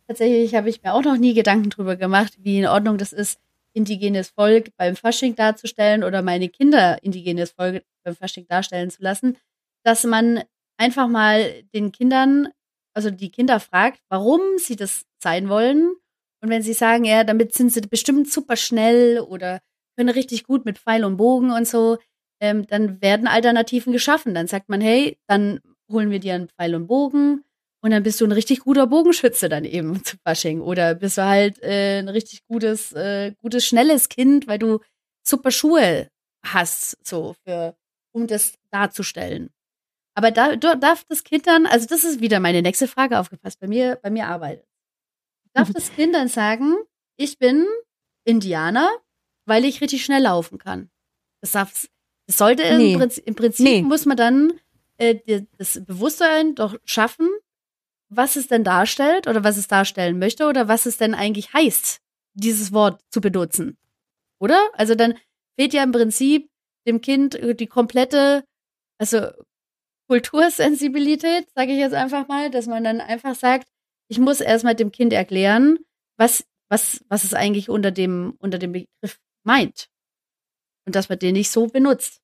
Tatsächlich 0.08 0.56
habe 0.56 0.69
ich 0.69 0.82
mir 0.82 0.93
auch 0.93 1.04
noch 1.04 1.17
nie 1.17 1.34
Gedanken 1.34 1.69
drüber 1.69 1.95
gemacht, 1.95 2.34
wie 2.39 2.60
in 2.60 2.67
Ordnung 2.67 2.97
das 2.97 3.13
ist, 3.13 3.39
indigenes 3.73 4.30
Volk 4.30 4.69
beim 4.78 4.95
Fasching 4.95 5.36
darzustellen 5.36 6.04
oder 6.04 6.21
meine 6.21 6.49
Kinder 6.49 7.04
indigenes 7.04 7.51
Volk 7.51 7.84
beim 8.04 8.15
Fasching 8.15 8.47
darstellen 8.47 8.89
zu 8.89 9.04
lassen, 9.04 9.38
dass 9.84 10.04
man 10.04 10.43
einfach 10.77 11.07
mal 11.07 11.63
den 11.73 11.91
Kindern, 11.91 12.49
also 12.93 13.11
die 13.11 13.31
Kinder 13.31 13.59
fragt, 13.59 14.01
warum 14.09 14.41
sie 14.57 14.75
das 14.75 15.05
sein 15.21 15.49
wollen. 15.49 15.95
Und 16.41 16.49
wenn 16.49 16.61
sie 16.61 16.73
sagen, 16.73 17.05
ja, 17.05 17.23
damit 17.23 17.53
sind 17.53 17.71
sie 17.71 17.81
bestimmt 17.81 18.31
super 18.31 18.55
schnell 18.55 19.19
oder 19.19 19.61
können 19.97 20.09
richtig 20.09 20.43
gut 20.43 20.65
mit 20.65 20.77
Pfeil 20.77 21.05
und 21.05 21.17
Bogen 21.17 21.51
und 21.51 21.67
so, 21.67 21.97
ähm, 22.41 22.67
dann 22.67 23.01
werden 23.01 23.27
Alternativen 23.27 23.93
geschaffen. 23.93 24.33
Dann 24.33 24.47
sagt 24.47 24.69
man, 24.69 24.81
hey, 24.81 25.17
dann 25.27 25.59
holen 25.91 26.11
wir 26.11 26.19
dir 26.19 26.35
einen 26.35 26.49
Pfeil 26.49 26.75
und 26.75 26.88
Bogen 26.88 27.43
und 27.81 27.91
dann 27.91 28.03
bist 28.03 28.19
du 28.19 28.25
ein 28.25 28.31
richtig 28.31 28.61
guter 28.61 28.88
Bogenschütze 28.88 29.47
dann 29.47 29.63
eben 29.63 30.03
zu 30.03 30.17
Fasching. 30.25 30.61
Oder 30.61 30.95
bist 30.95 31.17
du 31.17 31.23
halt 31.25 31.61
äh, 31.61 31.99
ein 31.99 32.09
richtig 32.09 32.45
gutes, 32.47 32.91
äh, 32.93 33.33
gutes, 33.41 33.65
schnelles 33.65 34.09
Kind, 34.09 34.47
weil 34.47 34.59
du 34.59 34.79
super 35.23 35.51
Schuhe 35.51 36.09
hast, 36.43 36.97
so 37.07 37.35
für, 37.45 37.75
um 38.11 38.27
das 38.27 38.55
darzustellen. 38.71 39.51
Aber 40.15 40.32
da 40.32 40.56
da 40.56 40.75
darf 40.75 41.04
das 41.06 41.23
Kind 41.23 41.45
dann, 41.45 41.65
also 41.65 41.86
das 41.88 42.04
ist 42.04 42.21
wieder 42.21 42.39
meine 42.39 42.62
nächste 42.62 42.88
Frage 42.88 43.19
aufgepasst, 43.19 43.60
bei 43.60 43.67
mir, 43.67 43.97
bei 44.01 44.10
mir 44.10 44.28
arbeitet. 44.28 44.65
Darf 45.54 45.71
das 45.71 45.93
Kind 45.93 46.15
dann 46.15 46.28
sagen, 46.28 46.75
ich 47.17 47.38
bin 47.38 47.65
Indianer, 48.25 48.89
weil 49.45 49.63
ich 49.65 49.82
richtig 49.82 50.04
schnell 50.04 50.23
laufen 50.23 50.58
kann? 50.58 50.89
Das 51.41 51.51
darf, 51.51 51.88
das 52.28 52.38
sollte 52.38 52.63
Nee. 52.78 52.93
im 52.93 52.99
Prinzip, 52.99 53.28
im 53.28 53.36
Prinzip 53.36 53.63
Nee. 53.65 53.82
muss 53.82 54.06
man 54.06 54.17
dann 54.17 54.60
äh, 54.97 55.43
das 55.58 55.80
Bewusstsein 55.86 56.56
doch 56.56 56.75
schaffen, 56.86 57.30
was 58.10 58.36
es 58.38 58.47
denn 58.47 58.63
darstellt 58.63 59.28
oder 59.28 59.43
was 59.43 59.58
es 59.58 59.67
darstellen 59.67 60.17
möchte 60.19 60.45
oder 60.47 60.67
was 60.67 60.86
es 60.86 60.97
denn 60.97 61.13
eigentlich 61.13 61.54
heißt, 61.54 61.99
dieses 62.34 62.71
Wort 62.73 63.01
zu 63.10 63.19
benutzen. 63.21 63.78
Oder? 64.39 64.60
Also 64.73 64.95
dann 64.95 65.15
fehlt 65.60 65.73
ja 65.73 65.84
im 65.84 65.91
Prinzip 65.91 66.49
dem 66.88 67.01
Kind 67.01 67.38
die 67.60 67.67
komplette, 67.67 68.43
also 68.97 69.28
Kultursensibilität, 70.07 71.49
sage 71.55 71.71
ich 71.71 71.79
jetzt 71.79 71.93
einfach 71.93 72.27
mal, 72.27 72.49
dass 72.51 72.67
man 72.67 72.83
dann 72.83 73.01
einfach 73.01 73.35
sagt, 73.35 73.67
ich 74.07 74.19
muss 74.19 74.39
erstmal 74.39 74.75
dem 74.75 74.91
Kind 74.91 75.13
erklären, 75.13 75.79
was, 76.17 76.45
was, 76.69 77.03
was 77.09 77.23
es 77.23 77.33
eigentlich 77.33 77.69
unter 77.69 77.91
dem, 77.91 78.35
unter 78.39 78.59
dem 78.59 78.71
Begriff 78.71 79.19
meint. 79.43 79.89
Und 80.85 80.95
dass 80.95 81.09
man 81.09 81.19
den 81.19 81.33
nicht 81.33 81.49
so 81.49 81.67
benutzt. 81.67 82.21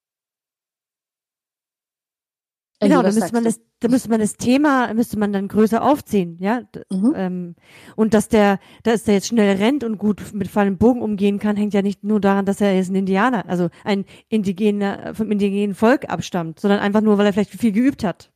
Genau, 2.80 3.02
Elli, 3.02 3.04
da 3.04 3.08
was 3.08 3.16
müsste 3.16 3.34
man 3.34 3.44
das, 3.44 3.60
da 3.82 3.88
müsste 3.88 4.10
man 4.10 4.20
das 4.20 4.38
Thema, 4.38 4.94
müsste 4.94 5.18
man 5.18 5.34
dann 5.34 5.48
größer 5.48 5.84
aufziehen, 5.84 6.38
ja. 6.40 6.62
Mhm. 6.90 7.14
Ähm, 7.16 7.56
und 7.96 8.14
dass 8.14 8.30
der, 8.30 8.60
dass 8.84 9.04
der 9.04 9.16
jetzt 9.16 9.28
schnell 9.28 9.58
rennt 9.58 9.84
und 9.84 9.98
gut 9.98 10.22
mit 10.34 10.48
Fall 10.48 10.68
und 10.68 10.78
Bogen 10.78 11.02
umgehen 11.02 11.40
kann, 11.40 11.58
hängt 11.58 11.74
ja 11.74 11.82
nicht 11.82 12.04
nur 12.04 12.22
daran, 12.22 12.46
dass 12.46 12.62
er 12.62 12.76
jetzt 12.76 12.92
ein 12.92 12.96
Indianer, 12.96 13.50
also 13.50 13.70
ein 13.84 14.06
indigener, 14.30 15.14
vom 15.16 15.32
indigenen 15.32 15.74
Volk 15.74 16.10
abstammt, 16.10 16.60
sondern 16.60 16.80
einfach 16.80 17.02
nur, 17.02 17.18
weil 17.18 17.26
er 17.26 17.34
vielleicht 17.34 17.50
viel 17.50 17.72
geübt 17.72 18.04
hat. 18.04 18.32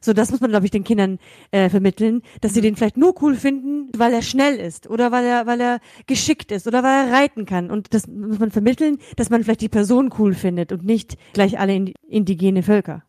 So, 0.00 0.12
das 0.12 0.30
muss 0.30 0.40
man, 0.40 0.50
glaube 0.50 0.66
ich, 0.66 0.70
den 0.70 0.84
Kindern 0.84 1.18
äh, 1.52 1.68
vermitteln, 1.70 2.22
dass 2.40 2.52
sie 2.54 2.60
den 2.60 2.76
vielleicht 2.76 2.96
nur 2.96 3.14
cool 3.22 3.34
finden, 3.34 3.88
weil 3.96 4.12
er 4.12 4.22
schnell 4.22 4.56
ist 4.56 4.90
oder 4.90 5.10
weil 5.12 5.24
er, 5.24 5.46
weil 5.46 5.60
er 5.60 5.80
geschickt 6.06 6.52
ist 6.52 6.66
oder 6.66 6.82
weil 6.82 7.06
er 7.06 7.12
reiten 7.12 7.46
kann. 7.46 7.70
Und 7.70 7.94
das 7.94 8.06
muss 8.06 8.38
man 8.38 8.50
vermitteln, 8.50 8.98
dass 9.16 9.30
man 9.30 9.42
vielleicht 9.42 9.62
die 9.62 9.68
Person 9.68 10.12
cool 10.18 10.34
findet 10.34 10.72
und 10.72 10.84
nicht 10.84 11.16
gleich 11.32 11.58
alle 11.58 11.74
indi 11.74 11.94
indigene 12.08 12.62
Völker. 12.62 13.05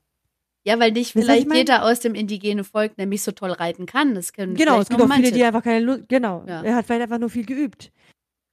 Ja, 0.67 0.79
weil 0.79 0.91
nicht 0.91 1.15
Wisst 1.15 1.15
ihr, 1.15 1.19
was 1.19 1.25
vielleicht 1.27 1.41
ich 1.43 1.47
mein? 1.47 1.57
jeder 1.59 1.85
aus 1.85 2.01
dem 2.01 2.13
indigenen 2.13 2.65
Volk 2.65 2.97
nämlich 2.97 3.23
so 3.23 3.31
toll 3.31 3.51
reiten 3.51 3.85
kann. 3.85 4.13
Das 4.15 4.33
können 4.33 4.53
Genau, 4.55 4.81
es 4.81 4.89
gibt 4.89 5.01
auch 5.01 5.13
viele, 5.13 5.31
die 5.31 5.43
einfach 5.43 5.63
keine 5.63 5.79
Lust, 5.79 6.09
genau. 6.09 6.43
Ja. 6.45 6.61
Er 6.61 6.75
hat 6.75 6.85
vielleicht 6.85 7.03
einfach 7.03 7.19
nur 7.19 7.29
viel 7.29 7.45
geübt. 7.45 7.91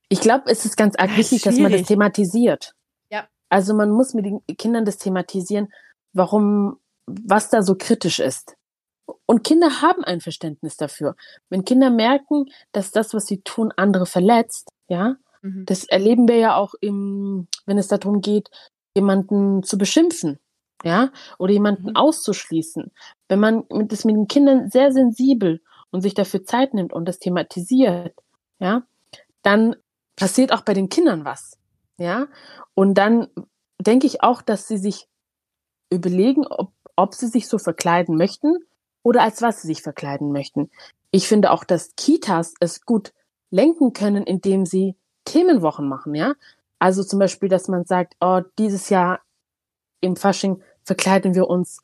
Ich 0.09 0.21
glaube, 0.21 0.45
es 0.49 0.65
ist 0.65 0.77
ganz 0.77 0.95
arg 0.95 1.09
Das 1.11 1.19
ist 1.19 1.33
wichtig, 1.33 1.43
dass 1.43 1.59
man 1.59 1.73
das 1.73 1.83
thematisiert. 1.83 2.75
Ja. 3.11 3.27
Also 3.49 3.75
man 3.75 3.91
muss 3.91 4.15
mit 4.15 4.27
den 4.27 4.41
Kindern 4.57 4.85
das 4.85 4.99
thematisieren, 4.99 5.73
warum, 6.13 6.79
was 7.07 7.51
da 7.51 7.63
so 7.63 7.75
kritisch 7.75 8.21
ist. 8.21 8.55
Und 9.27 9.43
Kinder 9.43 9.83
haben 9.83 10.05
ein 10.05 10.21
Verständnis 10.21 10.77
dafür. 10.77 11.17
Wenn 11.51 11.65
Kinder 11.65 11.91
merken, 11.91 12.47
dass 12.71 12.93
das, 12.93 13.13
was 13.13 13.27
sie 13.27 13.41
tun, 13.41 13.73
andere 13.77 14.07
verletzt, 14.07 14.69
ja, 14.89 15.17
Mhm. 15.43 15.67
das 15.67 15.85
erleben 15.85 16.27
wir 16.29 16.37
ja 16.37 16.55
auch 16.57 16.75
im, 16.81 17.49
wenn 17.67 17.77
es 17.77 17.89
darum 17.89 18.21
geht, 18.23 18.49
jemanden 18.97 19.63
zu 19.63 19.77
beschimpfen, 19.77 20.39
ja, 20.85 21.11
oder 21.39 21.53
jemanden 21.53 21.89
Mhm. 21.91 21.97
auszuschließen. 21.97 22.93
Wenn 23.29 23.41
man 23.41 23.65
mit- 23.71 23.91
das 23.93 24.05
mit 24.05 24.17
den 24.17 24.29
Kindern 24.29 24.71
sehr 24.71 24.93
sensibel 24.93 25.61
und 25.91 26.03
sich 26.03 26.15
dafür 26.15 26.45
Zeit 26.45 26.75
nimmt 26.75 26.93
und 26.93 27.07
das 27.07 27.19
thematisiert, 27.19 28.15
ja, 28.61 28.83
dann 29.43 29.77
passiert 30.17 30.53
auch 30.53 30.61
bei 30.63 30.75
den 30.75 30.89
Kindern 30.89 31.25
was, 31.25 31.59
ja, 31.99 32.27
und 32.75 32.95
dann 32.95 33.29
denke 33.81 34.07
ich 34.07 34.23
auch, 34.23 34.43
dass 34.43 34.69
sie 34.69 34.79
sich 34.79 35.09
überlegen, 35.91 36.47
ob, 36.47 36.73
ob 36.97 37.15
sie 37.15 37.27
sich 37.29 37.49
so 37.49 37.59
verkleiden 37.59 38.17
möchten 38.17 38.59
oder 39.03 39.23
als 39.23 39.43
was 39.43 39.63
sie 39.63 39.69
sich 39.69 39.83
verkleiden 39.83 40.33
möchten. 40.33 40.71
Ich 41.11 41.29
finde 41.29 41.51
auch, 41.51 41.65
dass 41.65 41.95
Kitas 41.97 42.55
es 42.61 42.85
gut 42.85 43.13
lenken 43.51 43.93
können, 43.93 44.25
indem 44.25 44.67
sie 44.67 44.97
Themenwochen 45.25 45.89
machen, 45.89 46.15
ja. 46.15 46.35
Also 46.79 47.03
zum 47.05 47.19
Beispiel, 47.19 47.49
dass 47.49 47.69
man 47.69 47.85
sagt, 47.85 48.15
oh, 48.21 48.41
dieses 48.59 48.89
Jahr 48.91 49.21
im 50.01 50.17
Fasching 50.17 50.63
verkleiden 50.85 51.35
wir 51.35 51.49
uns 51.49 51.81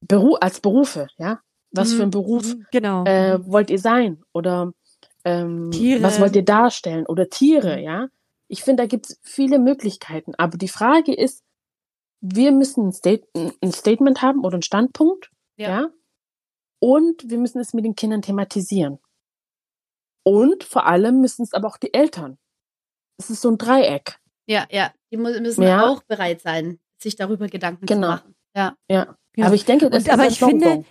Beru 0.00 0.34
als 0.36 0.60
Berufe, 0.60 1.06
ja. 1.18 1.40
Was 1.72 1.92
für 1.92 2.02
ein 2.02 2.06
Mhm, 2.08 2.10
Beruf 2.12 2.54
mhm, 2.54 2.66
Genau. 2.70 3.04
äh, 3.04 3.38
wollt 3.46 3.70
ihr 3.70 3.78
sein? 3.78 4.22
Oder 4.32 4.72
ähm, 5.24 5.70
Tiere. 5.72 6.02
was 6.02 6.20
wollt 6.20 6.36
ihr 6.36 6.44
darstellen? 6.44 7.06
Oder 7.06 7.28
Tiere, 7.28 7.76
Mhm. 7.78 7.82
ja? 7.82 8.08
Ich 8.48 8.62
finde, 8.62 8.84
da 8.84 8.86
gibt 8.86 9.10
es 9.10 9.18
viele 9.22 9.58
Möglichkeiten. 9.58 10.34
Aber 10.36 10.56
die 10.56 10.68
Frage 10.68 11.12
ist, 11.14 11.42
wir 12.20 12.52
müssen 12.52 12.88
ein, 12.88 12.92
State 12.92 13.26
ein 13.34 13.72
Statement 13.72 14.22
haben 14.22 14.44
oder 14.44 14.54
einen 14.54 14.62
Standpunkt, 14.62 15.30
Ja. 15.56 15.68
ja. 15.68 15.88
Und 16.80 17.28
wir 17.28 17.38
müssen 17.38 17.58
es 17.60 17.72
mit 17.74 17.84
den 17.84 17.96
Kindern 17.96 18.22
thematisieren. 18.22 18.98
Und 20.24 20.64
vor 20.64 20.86
allem 20.86 21.20
müssen 21.20 21.42
es 21.42 21.52
aber 21.54 21.68
auch 21.68 21.76
die 21.78 21.92
Eltern. 21.94 22.38
Es 23.18 23.30
ist 23.30 23.40
so 23.42 23.50
ein 23.50 23.58
Dreieck. 23.58 24.18
Ja, 24.46 24.66
ja. 24.70 24.92
Die 25.10 25.16
müssen 25.16 25.62
Ja. 25.62 25.88
auch 25.88 26.02
bereit 26.04 26.40
sein, 26.40 26.78
sich 26.98 27.16
darüber 27.16 27.46
Gedanken 27.48 27.86
Genau. 27.86 28.02
zu 28.08 28.12
machen. 28.12 28.34
Ja. 28.54 28.74
Ja. 28.90 29.16
Ja. 29.36 29.46
Aber 29.46 29.54
ich 29.54 29.64
denke, 29.64 29.90
das 29.90 30.02
Und- 30.04 30.08
ist 30.08 30.12
aber 30.12 30.26
ich 30.28 30.38
finde. 30.38 30.84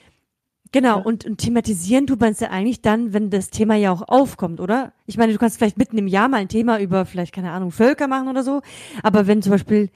Genau, 0.72 1.02
und, 1.02 1.24
und 1.26 1.38
thematisieren 1.38 2.06
tut 2.06 2.20
man 2.20 2.34
es 2.34 2.42
ja 2.42 2.50
eigentlich 2.50 2.82
dann, 2.82 3.14
wenn 3.14 3.30
das 3.30 3.50
Thema 3.50 3.76
ja 3.76 3.92
auch 3.94 4.02
aufkommt, 4.10 4.60
oder? 4.60 4.92
Ich 5.06 5.16
meine, 5.18 5.32
du 5.32 5.40
kannst 5.40 5.58
vielleicht 5.58 5.78
mitten 5.78 5.98
im 5.98 6.08
Jahr 6.08 6.28
mal 6.28 6.38
ein 6.38 6.50
Thema 6.50 6.80
über 6.82 7.06
vielleicht, 7.06 7.34
keine 7.34 7.52
Ahnung, 7.52 7.72
Völker 7.72 8.08
machen 8.08 8.28
oder 8.28 8.44
so, 8.44 8.62
aber 9.02 9.26
wenn 9.26 9.42
zum 9.42 9.52
Beispiel 9.54 9.90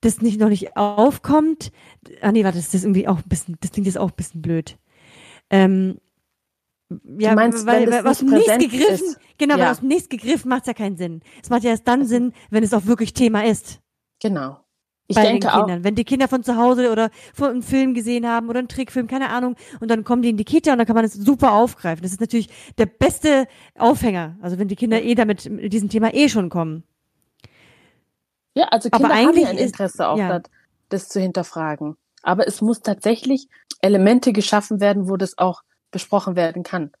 das 0.00 0.22
nicht 0.22 0.40
noch 0.40 0.48
nicht 0.48 0.76
aufkommt, 0.76 1.70
ah 2.20 2.32
nee, 2.32 2.42
warte, 2.42 2.58
das 2.58 2.74
ist 2.74 2.82
irgendwie 2.84 3.06
auch 3.06 3.18
ein 3.18 3.28
bisschen, 3.28 3.56
das 3.60 3.70
klingt 3.70 3.86
jetzt 3.86 3.96
auch 3.98 4.10
ein 4.10 4.16
bisschen 4.16 4.42
blöd. 4.42 4.76
Ähm, 5.50 5.98
ja, 7.18 7.34
meinst, 7.34 7.64
weil, 7.66 7.90
weil 7.90 8.06
aus 8.06 8.18
dem 8.18 8.30
nicht 8.30 8.48
Nichts 8.48 8.72
gegriffen, 8.72 9.06
ist? 9.06 9.18
genau, 9.38 9.54
weil 9.54 9.60
Ja. 9.60 9.70
aus 9.70 9.80
dem 9.80 9.88
Nichts 9.88 10.08
gegriffen 10.08 10.48
macht 10.48 10.62
es 10.62 10.66
ja 10.66 10.74
keinen 10.74 10.96
Sinn. 10.96 11.20
Es 11.42 11.50
macht 11.50 11.62
ja 11.64 11.70
erst 11.70 11.86
dann 11.86 12.06
Sinn, 12.06 12.32
wenn 12.50 12.64
es 12.64 12.74
auch 12.74 12.86
wirklich 12.86 13.14
Thema 13.14 13.44
ist 13.44 13.80
Genau. 14.20 14.58
Ich 15.06 15.16
bei 15.16 15.22
denke 15.22 15.40
den 15.46 15.50
auch, 15.50 15.58
Kindern. 15.66 15.84
Wenn 15.84 15.94
die 15.96 16.04
Kinder 16.04 16.28
von 16.28 16.42
zu 16.42 16.56
Hause 16.56 16.90
oder 16.90 17.10
von 17.34 17.50
einem 17.50 17.62
Film 17.62 17.92
gesehen 17.92 18.26
haben 18.26 18.48
oder 18.48 18.58
einen 18.58 18.68
Trickfilm, 18.68 19.06
keine 19.06 19.28
Ahnung, 19.28 19.54
und 19.80 19.90
dann 19.90 20.02
kommen 20.02 20.22
die 20.22 20.30
in 20.30 20.36
die 20.38 20.44
Kita 20.44 20.72
und 20.72 20.78
dann 20.78 20.86
kann 20.86 20.96
man 20.96 21.04
es 21.04 21.12
super 21.12 21.52
aufgreifen. 21.52 22.02
Das 22.02 22.12
ist 22.12 22.20
natürlich 22.20 22.48
der 22.78 22.86
beste 22.86 23.46
Aufhänger. 23.76 24.36
Also 24.40 24.58
wenn 24.58 24.68
die 24.68 24.76
Kinder 24.76 25.02
eh 25.02 25.14
damit 25.14 25.48
mit 25.50 25.72
diesem 25.74 25.90
Thema 25.90 26.14
eh 26.14 26.28
schon 26.30 26.48
kommen. 26.48 26.84
Ja, 28.54 28.68
also 28.68 28.88
Aber 28.92 28.98
Kinder 29.08 29.14
haben 29.14 29.28
eigentlich 29.28 29.44
ja 29.44 29.50
ein 29.50 29.58
ist- 29.58 29.66
Interesse 29.72 30.08
auch, 30.08 30.16
ja. 30.16 30.38
das, 30.38 30.50
das 30.88 31.08
zu 31.08 31.20
hinterfragen. 31.20 31.96
Aber 32.22 32.46
es 32.48 32.62
muss 32.62 32.80
tatsächlich 32.80 33.48
Elemente 33.82 34.32
geschaffen 34.32 34.80
werden, 34.80 35.08
wo 35.10 35.16
das 35.18 35.36
auch 35.36 35.62
besprochen 35.90 36.34
werden 36.36 36.62
kann. 36.62 36.92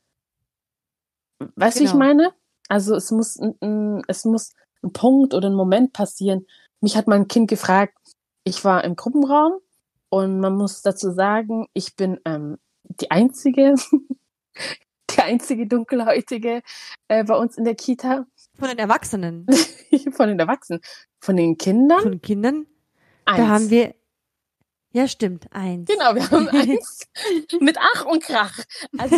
Weißt 1.56 1.76
du, 1.76 1.80
wie 1.80 1.84
ich 1.84 1.92
Genau. 1.92 2.04
meine? 2.04 2.32
Also 2.68 2.94
es 2.96 3.10
muss, 3.10 3.38
ein, 3.38 3.54
ein, 3.62 4.02
es 4.08 4.24
muss 4.24 4.52
ein 4.82 4.92
Punkt 4.92 5.32
oder 5.34 5.48
ein 5.48 5.54
Moment 5.54 5.92
passieren. 5.92 6.46
Mich 6.80 6.96
hat 6.96 7.06
mal 7.06 7.16
ein 7.16 7.28
Kind 7.28 7.48
gefragt, 7.48 7.96
ich 8.44 8.64
war 8.64 8.84
im 8.84 8.96
Gruppenraum 8.96 9.60
und 10.10 10.38
man 10.38 10.54
muss 10.56 10.82
dazu 10.82 11.10
sagen, 11.12 11.66
ich 11.72 11.96
bin 11.96 12.20
ähm, 12.24 12.58
die 12.84 13.10
einzige, 13.10 13.74
die 15.10 15.20
einzige 15.20 15.66
dunkelhäutige 15.66 16.62
äh, 17.08 17.24
bei 17.24 17.36
uns 17.36 17.56
in 17.56 17.64
der 17.64 17.74
Kita 17.74 18.26
Von 18.58 18.68
den 18.68 18.78
Erwachsenen, 18.78 19.46
von 20.12 20.28
den 20.28 20.38
Erwachsenen. 20.38 20.80
Von 21.20 21.36
den 21.36 21.56
Kindern 21.56 22.02
von 22.02 22.12
den 22.12 22.22
Kindern, 22.22 22.66
eins. 23.24 23.38
da 23.38 23.48
haben 23.48 23.70
wir, 23.70 23.94
ja 24.92 25.08
stimmt, 25.08 25.46
eins. 25.52 25.88
Genau, 25.88 26.14
wir 26.14 26.30
haben 26.30 26.48
eins 26.50 27.08
mit 27.60 27.78
Ach 27.80 28.04
und 28.04 28.22
Krach. 28.22 28.60
Also, 28.98 29.16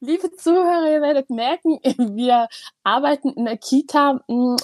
liebe 0.00 0.30
Zuhörer, 0.36 0.92
ihr 0.92 1.02
werdet 1.02 1.28
merken, 1.28 1.80
wir 2.16 2.48
arbeiten 2.84 3.30
in 3.30 3.48
einer 3.48 3.56
Kita, 3.56 4.24
mh, 4.28 4.56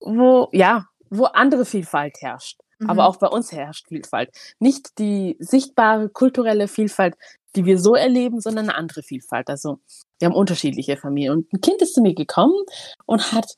wo, 0.00 0.48
ja, 0.52 0.89
wo 1.10 1.24
andere 1.24 1.64
Vielfalt 1.64 2.16
herrscht. 2.20 2.60
Mhm. 2.78 2.90
Aber 2.90 3.06
auch 3.06 3.16
bei 3.16 3.26
uns 3.26 3.52
herrscht 3.52 3.88
Vielfalt. 3.88 4.30
Nicht 4.58 4.98
die 4.98 5.36
sichtbare 5.38 6.08
kulturelle 6.08 6.68
Vielfalt, 6.68 7.16
die 7.56 7.64
wir 7.64 7.78
so 7.78 7.94
erleben, 7.94 8.40
sondern 8.40 8.68
eine 8.68 8.78
andere 8.78 9.02
Vielfalt. 9.02 9.50
Also, 9.50 9.80
wir 10.18 10.26
haben 10.26 10.34
unterschiedliche 10.34 10.96
Familien. 10.96 11.32
Und 11.32 11.52
ein 11.52 11.60
Kind 11.60 11.82
ist 11.82 11.94
zu 11.94 12.00
mir 12.00 12.14
gekommen 12.14 12.64
und 13.06 13.32
hat 13.32 13.56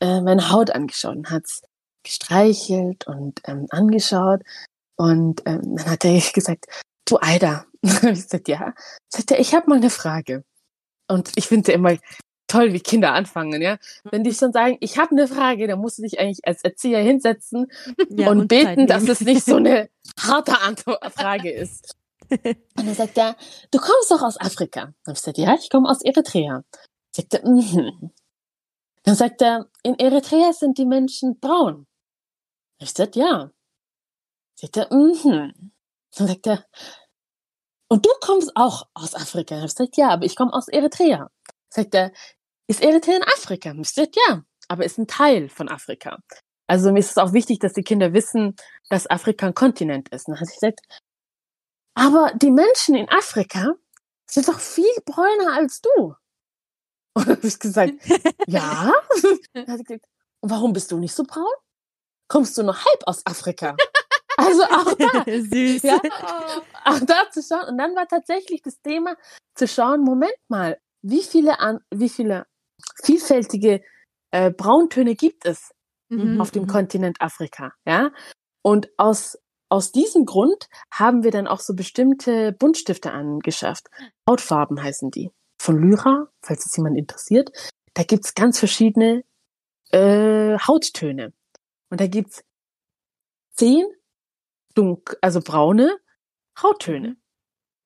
äh, 0.00 0.20
meine 0.20 0.50
Haut 0.50 0.70
angeschaut 0.70 1.16
und 1.16 1.30
hat 1.30 1.44
gestreichelt 2.02 3.06
und 3.06 3.40
ähm, 3.44 3.66
angeschaut. 3.70 4.42
Und 4.96 5.42
ähm, 5.46 5.76
dann 5.76 5.90
hat 5.90 6.04
er 6.04 6.20
gesagt, 6.34 6.66
du 7.04 7.18
Aida. 7.20 7.66
ich 7.82 8.00
gesagt, 8.00 8.48
ja. 8.48 8.74
Sagt 9.08 9.32
er, 9.32 9.40
ich 9.40 9.54
habe 9.54 9.68
mal 9.68 9.76
eine 9.76 9.90
Frage. 9.90 10.44
Und 11.08 11.32
ich 11.36 11.48
finde 11.48 11.72
immer 11.72 11.96
toll, 12.52 12.72
wie 12.72 12.80
Kinder 12.80 13.14
anfangen, 13.14 13.62
ja. 13.62 13.78
Wenn 14.04 14.24
die 14.24 14.34
schon 14.34 14.52
sagen, 14.52 14.76
ich 14.80 14.98
habe 14.98 15.12
eine 15.12 15.26
Frage, 15.26 15.66
dann 15.66 15.78
musst 15.78 15.98
du 15.98 16.02
dich 16.02 16.20
eigentlich 16.20 16.46
als 16.46 16.62
Erzieher 16.62 17.00
hinsetzen 17.00 17.66
Ja, 18.10 18.30
und, 18.30 18.40
Zeit 18.40 18.48
beten, 18.48 18.86
dass 18.86 19.08
es 19.08 19.20
nicht 19.22 19.44
so 19.44 19.56
eine 19.56 19.88
harte 20.20 20.60
Antwort 20.60 21.02
Frage 21.12 21.50
ist. 21.50 21.96
Und 22.28 22.86
dann 22.86 22.94
sagt 22.94 23.18
er, 23.18 23.36
du 23.70 23.78
kommst 23.78 24.10
doch 24.10 24.22
aus 24.22 24.40
Afrika. 24.40 24.92
Dann 25.04 25.14
gesagt, 25.14 25.38
ja, 25.38 25.54
ich 25.54 25.70
komme 25.70 25.88
aus 25.88 26.02
Eritrea. 26.02 26.62
Sagt 27.10 27.34
er, 27.34 27.48
mhm. 27.48 28.10
Dann 29.02 29.14
sagt 29.14 29.42
er, 29.42 29.68
in 29.82 29.98
Eritrea 29.98 30.52
sind 30.52 30.78
die 30.78 30.86
Menschen 30.86 31.40
braun. 31.40 31.86
Ich 32.78 32.88
gesagt, 32.88 33.16
ja. 33.16 33.50
Sagt 34.54 34.76
er, 34.76 34.92
mhm. 34.92 35.72
Dann 36.16 36.26
sagt 36.26 36.46
er, 36.46 36.64
und 37.88 38.06
du 38.06 38.10
kommst 38.20 38.52
auch 38.56 38.86
aus 38.94 39.14
Afrika. 39.14 39.56
Dann 39.56 39.64
ich 39.64 39.74
gesagt, 39.74 39.96
ja, 39.96 40.10
aber 40.10 40.24
ich 40.24 40.36
komme 40.36 40.52
aus 40.52 40.68
Eritrea. 40.68 41.30
Sagt 41.68 41.94
er, 41.94 42.12
ist 42.68 42.82
Eritrea 42.82 43.16
in 43.16 43.22
Afrika? 43.22 43.74
Ja, 44.28 44.42
aber 44.68 44.84
ist 44.84 44.98
ein 44.98 45.06
Teil 45.06 45.48
von 45.48 45.68
Afrika. 45.68 46.18
Also 46.66 46.92
mir 46.92 47.00
ist 47.00 47.10
es 47.10 47.18
auch 47.18 47.32
wichtig, 47.32 47.58
dass 47.58 47.72
die 47.72 47.82
Kinder 47.82 48.12
wissen, 48.12 48.56
dass 48.88 49.10
Afrika 49.10 49.46
ein 49.46 49.54
Kontinent 49.54 50.08
ist. 50.10 50.26
Und 50.26 50.34
dann 50.34 50.40
hat 50.40 50.48
sie 50.48 50.54
gesagt, 50.54 50.80
aber 51.94 52.32
die 52.34 52.50
Menschen 52.50 52.94
in 52.94 53.08
Afrika 53.08 53.74
sind 54.26 54.48
doch 54.48 54.58
viel 54.58 54.94
bräuner 55.04 55.52
als 55.54 55.80
du. 55.80 56.14
Und 57.14 57.28
dann 57.28 57.36
habe 57.36 57.46
ich 57.46 57.58
gesagt, 57.58 57.92
ja. 58.46 58.92
Dann 59.52 59.66
hat 59.66 59.78
sie 59.78 59.84
gesagt, 59.84 60.06
und 60.40 60.50
warum 60.50 60.72
bist 60.72 60.90
du 60.90 60.98
nicht 60.98 61.14
so 61.14 61.24
braun? 61.24 61.52
Kommst 62.28 62.56
du 62.56 62.62
nur 62.62 62.74
halb 62.74 63.02
aus 63.06 63.24
Afrika? 63.26 63.76
Also 64.36 64.62
auch 64.62 64.94
da, 64.94 65.24
Süß. 65.26 65.82
ja, 65.82 66.00
auch 66.84 67.00
da 67.00 67.30
zu 67.30 67.42
schauen. 67.42 67.68
Und 67.68 67.78
dann 67.78 67.94
war 67.94 68.08
tatsächlich 68.08 68.62
das 68.62 68.80
Thema 68.80 69.16
zu 69.54 69.68
schauen, 69.68 70.00
Moment 70.00 70.34
mal, 70.48 70.80
wie 71.02 71.22
viele, 71.22 71.60
an, 71.60 71.80
wie 71.90 72.08
viele 72.08 72.46
vielfältige 73.04 73.82
äh, 74.32 74.50
Brauntöne 74.50 75.14
gibt 75.14 75.44
es 75.46 75.70
Mhm. 76.08 76.40
auf 76.40 76.50
dem 76.50 76.64
Mhm. 76.64 76.68
Kontinent 76.68 77.20
Afrika, 77.20 77.72
ja? 77.86 78.10
Und 78.62 78.90
aus, 78.98 79.38
aus 79.70 79.92
diesem 79.92 80.26
Grund 80.26 80.68
haben 80.92 81.22
wir 81.24 81.30
dann 81.30 81.46
auch 81.46 81.60
so 81.60 81.74
bestimmte 81.74 82.52
Buntstifte 82.52 83.12
angeschafft. 83.12 83.88
Hautfarben 84.28 84.82
heißen 84.82 85.10
die. 85.10 85.30
Von 85.60 85.78
Lyra, 85.80 86.28
falls 86.42 86.66
es 86.66 86.76
jemand 86.76 86.98
interessiert. 86.98 87.50
Da 87.94 88.02
gibt's 88.02 88.34
ganz 88.34 88.58
verschiedene 88.58 89.24
äh, 89.90 90.58
Hauttöne. 90.58 91.32
Und 91.90 92.00
da 92.00 92.06
gibt's 92.08 92.42
zehn 93.54 93.86
dunk 94.74 95.16
also 95.20 95.40
braune 95.40 95.98
Hauttöne. 96.62 97.16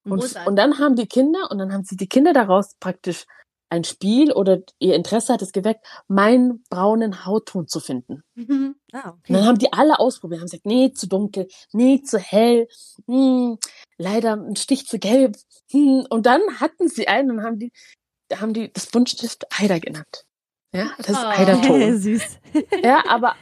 Und, 0.04 0.20
Großartig. 0.20 0.48
und 0.48 0.56
dann 0.56 0.78
haben 0.78 0.96
die 0.96 1.06
Kinder, 1.06 1.50
und 1.50 1.58
dann 1.58 1.72
haben 1.72 1.84
sie 1.84 1.96
die 1.96 2.08
Kinder 2.08 2.32
daraus 2.32 2.74
praktisch 2.80 3.26
ein 3.68 3.84
Spiel 3.84 4.32
oder 4.32 4.58
ihr 4.78 4.94
Interesse 4.94 5.32
hat 5.32 5.42
es 5.42 5.52
geweckt, 5.52 5.84
meinen 6.08 6.62
braunen 6.70 7.26
Hautton 7.26 7.66
zu 7.66 7.80
finden. 7.80 8.22
Mhm. 8.34 8.76
Ah, 8.92 9.10
Und 9.10 9.28
dann 9.28 9.36
okay. 9.36 9.46
haben 9.46 9.58
die 9.58 9.72
alle 9.72 9.98
ausprobiert, 9.98 10.40
haben 10.40 10.46
gesagt, 10.46 10.66
nee, 10.66 10.92
zu 10.92 11.08
dunkel, 11.08 11.48
nee, 11.72 12.00
zu 12.02 12.18
hell, 12.18 12.68
hm, 13.06 13.58
leider 13.98 14.34
ein 14.36 14.56
Stich 14.56 14.86
zu 14.86 14.98
gelb. 14.98 15.36
Hm. 15.72 16.06
Und 16.10 16.26
dann 16.26 16.40
hatten 16.60 16.88
sie 16.88 17.08
einen 17.08 17.30
und 17.32 17.42
haben 17.42 17.58
die, 17.58 17.72
haben 18.34 18.52
die 18.54 18.72
das 18.72 18.86
Buntstift 18.86 19.44
Eider 19.58 19.80
genannt. 19.80 20.24
Ja, 20.72 20.90
das 20.98 21.08
ist 21.10 21.16
Oh. 21.18 21.26
Eiderton. 21.26 21.98
Süß. 22.00 22.38
ja, 22.82 23.02
aber 23.08 23.34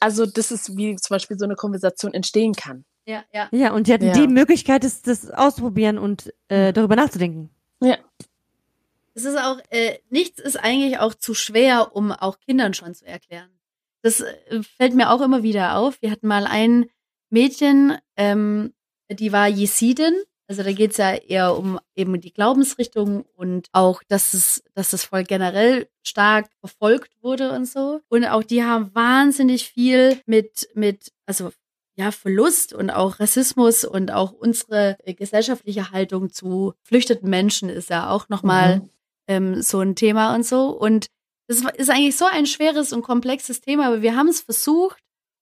also 0.00 0.26
das 0.26 0.50
ist 0.52 0.76
wie 0.76 0.96
zum 0.96 1.14
Beispiel 1.14 1.38
so 1.38 1.44
eine 1.44 1.54
Konversation 1.56 2.12
entstehen 2.14 2.52
kann. 2.52 2.84
Ja, 3.06 3.22
ja. 3.32 3.48
Ja, 3.52 3.72
und 3.72 3.86
die 3.86 3.92
hatten 3.92 4.06
Ja. 4.06 4.12
die 4.12 4.28
Möglichkeit, 4.28 4.82
das, 4.84 5.02
das 5.02 5.30
auszuprobieren 5.30 5.98
und 5.98 6.32
äh, 6.48 6.72
darüber 6.72 6.96
nachzudenken. 6.96 7.50
Es 9.14 9.24
ist 9.24 9.38
auch, 9.38 9.58
äh, 9.70 9.98
nichts 10.10 10.40
ist 10.40 10.56
eigentlich 10.56 10.98
auch 10.98 11.14
zu 11.14 11.34
schwer, 11.34 11.94
um 11.94 12.12
auch 12.12 12.40
Kindern 12.40 12.74
schon 12.74 12.94
zu 12.94 13.06
erklären. 13.06 13.50
Das 14.02 14.20
äh, 14.20 14.62
fällt 14.76 14.94
mir 14.94 15.10
auch 15.10 15.20
immer 15.20 15.42
wieder 15.42 15.76
auf. 15.78 16.02
Wir 16.02 16.10
hatten 16.10 16.26
mal 16.26 16.46
ein 16.46 16.86
Mädchen, 17.30 17.96
ähm, 18.16 18.74
die 19.10 19.32
war 19.32 19.48
Jesidin 19.48 20.14
Also 20.46 20.62
da 20.62 20.72
geht 20.72 20.92
es 20.92 20.96
ja 20.98 21.14
eher 21.14 21.56
um 21.56 21.78
eben 21.94 22.20
die 22.20 22.32
Glaubensrichtung 22.32 23.24
und 23.34 23.68
auch, 23.72 24.02
dass 24.08 24.34
es, 24.34 24.62
dass 24.74 24.90
das 24.90 25.04
Volk 25.04 25.28
generell 25.28 25.88
stark 26.02 26.48
verfolgt 26.60 27.12
wurde 27.22 27.52
und 27.52 27.66
so. 27.66 28.00
Und 28.08 28.24
auch 28.26 28.42
die 28.42 28.62
haben 28.62 28.94
wahnsinnig 28.94 29.68
viel 29.68 30.20
mit, 30.26 30.68
mit, 30.74 31.12
also 31.26 31.52
ja, 31.96 32.10
Verlust 32.10 32.72
und 32.72 32.90
auch 32.90 33.20
Rassismus 33.20 33.84
und 33.84 34.10
auch 34.10 34.32
unsere 34.32 34.96
gesellschaftliche 35.06 35.92
Haltung 35.92 36.30
zu 36.30 36.74
flüchteten 36.82 37.30
Menschen 37.30 37.68
ist 37.68 37.90
ja 37.90 38.10
auch 38.10 38.28
nochmal 38.28 38.80
mhm. 38.80 38.90
Ähm, 39.28 39.62
so 39.62 39.80
ein 39.80 39.96
Thema 39.96 40.34
und 40.34 40.44
so. 40.44 40.70
Und 40.70 41.06
das 41.48 41.62
ist 41.76 41.90
eigentlich 41.90 42.16
so 42.16 42.24
ein 42.24 42.46
schweres 42.46 42.92
und 42.92 43.02
komplexes 43.02 43.60
Thema, 43.60 43.86
aber 43.86 44.02
wir 44.02 44.16
haben 44.16 44.28
es 44.28 44.40
versucht 44.40 44.98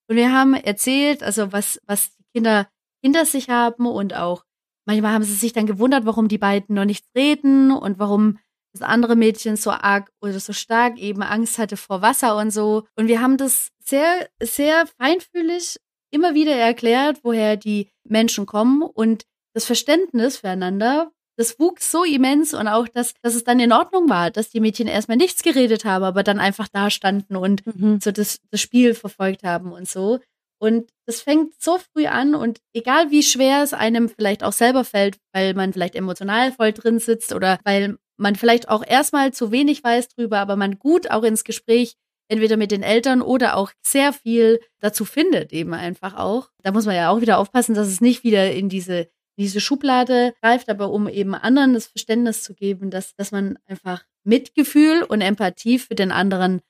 und 0.08 0.16
wir 0.16 0.32
haben 0.32 0.54
erzählt, 0.54 1.22
also 1.22 1.52
was, 1.52 1.80
was 1.86 2.16
die 2.16 2.24
Kinder 2.34 2.68
hinter 3.02 3.24
sich 3.24 3.50
haben 3.50 3.86
und 3.86 4.14
auch 4.14 4.44
manchmal 4.84 5.12
haben 5.12 5.24
sie 5.24 5.34
sich 5.34 5.52
dann 5.52 5.66
gewundert, 5.66 6.06
warum 6.06 6.28
die 6.28 6.38
beiden 6.38 6.74
noch 6.74 6.84
nichts 6.84 7.08
reden 7.16 7.70
und 7.70 7.98
warum 7.98 8.38
das 8.72 8.82
andere 8.82 9.16
Mädchen 9.16 9.56
so 9.56 9.70
arg 9.70 10.10
oder 10.20 10.38
so 10.40 10.52
stark 10.52 10.98
eben 10.98 11.22
Angst 11.22 11.58
hatte 11.58 11.76
vor 11.76 12.02
Wasser 12.02 12.36
und 12.36 12.50
so. 12.50 12.84
Und 12.96 13.06
wir 13.06 13.20
haben 13.20 13.36
das 13.36 13.68
sehr, 13.78 14.28
sehr 14.42 14.86
feinfühlig 14.98 15.76
immer 16.10 16.34
wieder 16.34 16.54
erklärt, 16.54 17.20
woher 17.22 17.56
die 17.56 17.90
Menschen 18.04 18.46
kommen 18.46 18.82
und 18.82 19.24
das 19.54 19.66
Verständnis 19.66 20.38
füreinander. 20.38 21.12
Das 21.36 21.58
wuchs 21.58 21.90
so 21.90 22.04
immens 22.04 22.52
und 22.54 22.68
auch, 22.68 22.88
dass, 22.88 23.14
dass 23.22 23.34
es 23.34 23.44
dann 23.44 23.58
in 23.58 23.72
Ordnung 23.72 24.08
war, 24.08 24.30
dass 24.30 24.50
die 24.50 24.60
Mädchen 24.60 24.86
erstmal 24.86 25.16
nichts 25.16 25.42
geredet 25.42 25.84
haben, 25.84 26.04
aber 26.04 26.22
dann 26.22 26.38
einfach 26.38 26.68
da 26.68 26.90
standen 26.90 27.36
und 27.36 27.66
mhm. 27.66 28.00
so 28.00 28.12
das, 28.12 28.38
das 28.50 28.60
Spiel 28.60 28.94
verfolgt 28.94 29.42
haben 29.42 29.72
und 29.72 29.88
so. 29.88 30.20
Und 30.58 30.90
das 31.06 31.22
fängt 31.22 31.60
so 31.60 31.78
früh 31.78 32.06
an 32.06 32.36
und 32.36 32.60
egal 32.72 33.10
wie 33.10 33.24
schwer 33.24 33.64
es 33.64 33.72
einem 33.72 34.08
vielleicht 34.08 34.44
auch 34.44 34.52
selber 34.52 34.84
fällt, 34.84 35.16
weil 35.32 35.54
man 35.54 35.72
vielleicht 35.72 35.96
emotional 35.96 36.52
voll 36.52 36.72
drin 36.72 37.00
sitzt 37.00 37.34
oder 37.34 37.58
weil 37.64 37.96
man 38.16 38.36
vielleicht 38.36 38.68
auch 38.68 38.84
erstmal 38.86 39.32
zu 39.32 39.50
wenig 39.50 39.82
weiß 39.82 40.08
drüber, 40.08 40.38
aber 40.38 40.54
man 40.54 40.78
gut 40.78 41.10
auch 41.10 41.24
ins 41.24 41.42
Gespräch 41.42 41.96
entweder 42.28 42.56
mit 42.56 42.70
den 42.70 42.82
Eltern 42.82 43.22
oder 43.22 43.56
auch 43.56 43.72
sehr 43.82 44.12
viel 44.12 44.60
dazu 44.78 45.04
findet, 45.04 45.52
eben 45.52 45.74
einfach 45.74 46.16
auch. 46.16 46.48
Da 46.62 46.72
muss 46.72 46.86
man 46.86 46.94
ja 46.94 47.10
auch 47.10 47.20
wieder 47.20 47.38
aufpassen, 47.38 47.74
dass 47.74 47.88
es 47.88 48.00
nicht 48.00 48.24
wieder 48.24 48.52
in 48.52 48.68
diese, 48.68 49.08
diese 49.38 49.60
Schublade 49.60 50.34
greift, 50.40 50.68
aber 50.68 50.90
um 50.90 51.08
eben 51.08 51.34
anderen 51.34 51.74
das 51.74 51.86
Verständnis 51.86 52.42
zu 52.42 52.54
geben, 52.54 52.90
dass, 52.90 53.14
dass 53.14 53.32
man 53.32 53.58
einfach 53.66 54.04
Mitgefühl 54.24 55.02
und 55.02 55.20
Empathie 55.20 55.78
für 55.78 55.94
den 55.94 56.12
anderen 56.12 56.60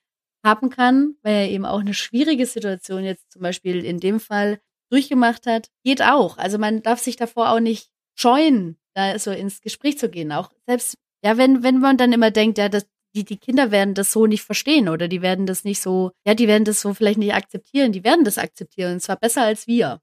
haben 0.43 0.69
kann, 0.69 1.15
weil 1.23 1.33
er 1.33 1.49
eben 1.49 1.65
auch 1.65 1.79
eine 1.79 1.93
schwierige 1.93 2.45
Situation 2.45 3.03
jetzt 3.03 3.31
zum 3.31 3.41
Beispiel 3.41 3.83
in 3.85 3.99
dem 3.99 4.19
Fall 4.19 4.59
durchgemacht 4.91 5.47
hat, 5.47 5.69
geht 5.83 6.01
auch. 6.01 6.37
Also 6.37 6.57
man 6.57 6.83
darf 6.83 6.99
sich 6.99 7.15
davor 7.15 7.51
auch 7.51 7.59
nicht 7.59 7.89
scheuen, 8.15 8.77
da 8.93 9.17
so 9.17 9.31
ins 9.31 9.61
Gespräch 9.61 9.97
zu 9.97 10.09
gehen. 10.09 10.31
Auch 10.31 10.51
selbst, 10.67 10.97
ja, 11.23 11.37
wenn, 11.37 11.63
wenn 11.63 11.79
man 11.79 11.97
dann 11.97 12.13
immer 12.13 12.31
denkt, 12.31 12.57
ja, 12.57 12.69
das, 12.69 12.85
die, 13.15 13.23
die 13.23 13.37
Kinder 13.37 13.71
werden 13.71 13.93
das 13.93 14.11
so 14.11 14.25
nicht 14.27 14.43
verstehen 14.43 14.89
oder 14.89 15.07
die 15.07 15.21
werden 15.21 15.45
das 15.45 15.63
nicht 15.63 15.81
so, 15.81 16.11
ja, 16.25 16.33
die 16.33 16.47
werden 16.47 16.65
das 16.65 16.81
so 16.81 16.93
vielleicht 16.93 17.19
nicht 17.19 17.33
akzeptieren, 17.33 17.91
die 17.91 18.03
werden 18.03 18.25
das 18.25 18.37
akzeptieren 18.37 18.93
und 18.93 18.99
zwar 18.99 19.17
besser 19.17 19.43
als 19.43 19.67
wir. 19.67 19.99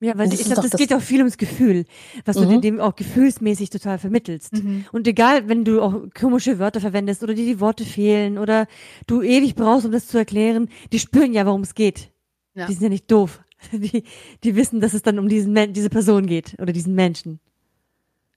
Ja, 0.00 0.16
weil 0.16 0.32
ich 0.32 0.44
glaube, 0.44 0.62
das, 0.62 0.70
das 0.70 0.78
geht 0.78 0.94
auch 0.94 1.00
viel 1.00 1.18
ums 1.18 1.38
Gefühl, 1.38 1.84
was 2.24 2.36
mhm. 2.36 2.50
du 2.50 2.60
dem 2.60 2.80
auch 2.80 2.94
gefühlsmäßig 2.94 3.70
total 3.70 3.98
vermittelst. 3.98 4.52
Mhm. 4.52 4.86
Und 4.92 5.08
egal, 5.08 5.48
wenn 5.48 5.64
du 5.64 5.82
auch 5.82 6.02
komische 6.16 6.60
Wörter 6.60 6.80
verwendest 6.80 7.24
oder 7.24 7.34
dir 7.34 7.44
die 7.44 7.58
Worte 7.58 7.84
fehlen 7.84 8.38
oder 8.38 8.68
du 9.08 9.22
ewig 9.22 9.56
brauchst, 9.56 9.86
um 9.86 9.92
das 9.92 10.06
zu 10.06 10.16
erklären, 10.16 10.68
die 10.92 11.00
spüren 11.00 11.32
ja, 11.32 11.46
worum 11.46 11.62
es 11.62 11.74
geht. 11.74 12.12
Ja. 12.54 12.66
Die 12.66 12.74
sind 12.74 12.82
ja 12.84 12.88
nicht 12.88 13.10
doof. 13.10 13.40
Die, 13.72 14.04
die 14.44 14.54
wissen, 14.54 14.80
dass 14.80 14.94
es 14.94 15.02
dann 15.02 15.18
um 15.18 15.28
diesen 15.28 15.72
diese 15.72 15.90
Person 15.90 16.26
geht 16.26 16.54
oder 16.60 16.72
diesen 16.72 16.94
Menschen. 16.94 17.40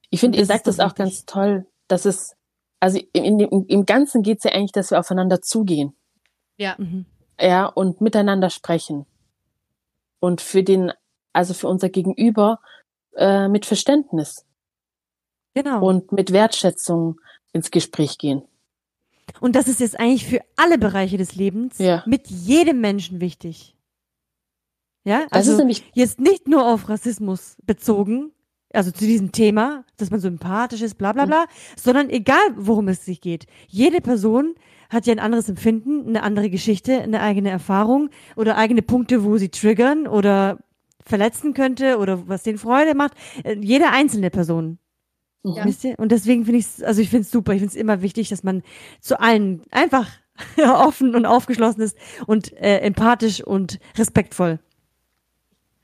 Ich 0.10 0.20
finde, 0.20 0.40
ihr 0.40 0.48
sagt 0.48 0.66
das 0.66 0.80
auch 0.80 0.96
ganz 0.96 1.28
toll, 1.28 1.68
dass 1.88 2.06
es, 2.06 2.36
also 2.80 3.00
in, 3.14 3.40
in, 3.40 3.66
im 3.68 3.86
Ganzen 3.86 4.24
geht 4.24 4.40
es 4.40 4.46
ja 4.46 4.52
eigentlich, 4.54 4.72
dass 4.72 4.90
wir 4.90 5.00
aufeinander 5.00 5.40
zugehen. 5.40 5.94
Ja. 6.58 6.74
Mhm. 6.80 7.06
Ja, 7.40 7.68
und 7.68 8.02
miteinander 8.02 8.50
sprechen. 8.50 9.06
Und 10.20 10.42
für 10.42 10.64
den 10.64 10.92
also 11.34 11.54
für 11.54 11.68
unser 11.68 11.90
Gegenüber, 11.90 12.60
äh, 13.16 13.48
mit 13.48 13.66
Verständnis. 13.66 14.46
Genau. 15.54 15.86
Und 15.86 16.12
mit 16.12 16.32
Wertschätzung 16.32 17.20
ins 17.54 17.72
Gespräch 17.72 18.18
gehen. 18.18 18.44
Und 19.40 19.56
das 19.56 19.68
ist 19.68 19.80
jetzt 19.80 20.00
eigentlich 20.00 20.26
für 20.26 20.42
alle 20.56 20.78
Bereiche 20.78 21.18
des 21.18 21.36
Lebens 21.36 21.78
ja. 21.78 22.04
mit 22.06 22.28
jedem 22.28 22.82
Menschen 22.82 23.22
wichtig. 23.22 23.76
Ja, 25.04 25.22
also 25.32 25.32
das 25.32 25.48
ist 25.48 25.58
nämlich 25.58 25.84
jetzt 25.94 26.20
nicht 26.20 26.48
nur 26.48 26.66
auf 26.68 26.88
Rassismus 26.88 27.58
bezogen, 27.66 28.32
also 28.74 28.92
zu 28.92 29.06
diesem 29.06 29.32
Thema, 29.32 29.84
dass 29.98 30.12
man 30.12 30.20
so 30.20 30.28
empathisch 30.28 30.82
ist, 30.82 30.98
bla 30.98 31.12
bla 31.12 31.26
bla, 31.26 31.44
mhm. 31.44 31.48
sondern 31.76 32.10
egal, 32.10 32.38
worum 32.56 32.88
es 32.88 33.04
sich 33.04 33.20
geht. 33.20 33.48
Jede 33.68 34.00
Person 34.00 34.56
hat 34.90 35.08
ja 35.08 35.14
ein 35.14 35.20
anderes 35.20 35.50
Empfinden, 35.50 36.08
eine 36.08 36.24
andere 36.24 36.50
Geschichte, 36.50 37.02
eine 37.02 37.22
eigene 37.22 37.50
Erfahrung 37.50 38.10
oder 38.36 38.58
eigene 38.58 38.82
Punkte, 38.82 39.24
wo 39.24 39.38
sie 39.38 39.50
triggern 39.50 40.08
oder 40.08 40.60
verletzen 41.06 41.54
könnte 41.54 41.98
oder 41.98 42.28
was 42.28 42.44
denen 42.44 42.58
Freude 42.58 42.96
macht. 42.96 43.14
Äh, 43.44 43.56
jede 43.60 43.90
einzelne 43.90 44.30
Person. 44.30 44.80
Ja. 45.44 45.66
Wisst 45.66 45.84
ihr? 45.84 45.98
Und 45.98 46.12
deswegen 46.12 46.46
finde 46.46 46.60
ich 46.60 46.66
es, 46.66 46.84
also 46.84 47.02
ich 47.02 47.10
finde 47.10 47.24
es 47.24 47.32
super. 47.32 47.54
Ich 47.54 47.60
finde 47.60 47.72
es 47.72 47.80
immer 47.80 48.02
wichtig, 48.02 48.30
dass 48.30 48.44
man 48.44 48.62
zu 49.00 49.20
allen 49.20 49.64
einfach 49.72 50.08
offen 50.58 51.16
und 51.16 51.26
aufgeschlossen 51.26 51.82
ist 51.82 51.98
und 52.28 52.54
äh, 52.54 52.80
empathisch 52.80 53.44
und 53.44 53.80
respektvoll. 53.98 54.60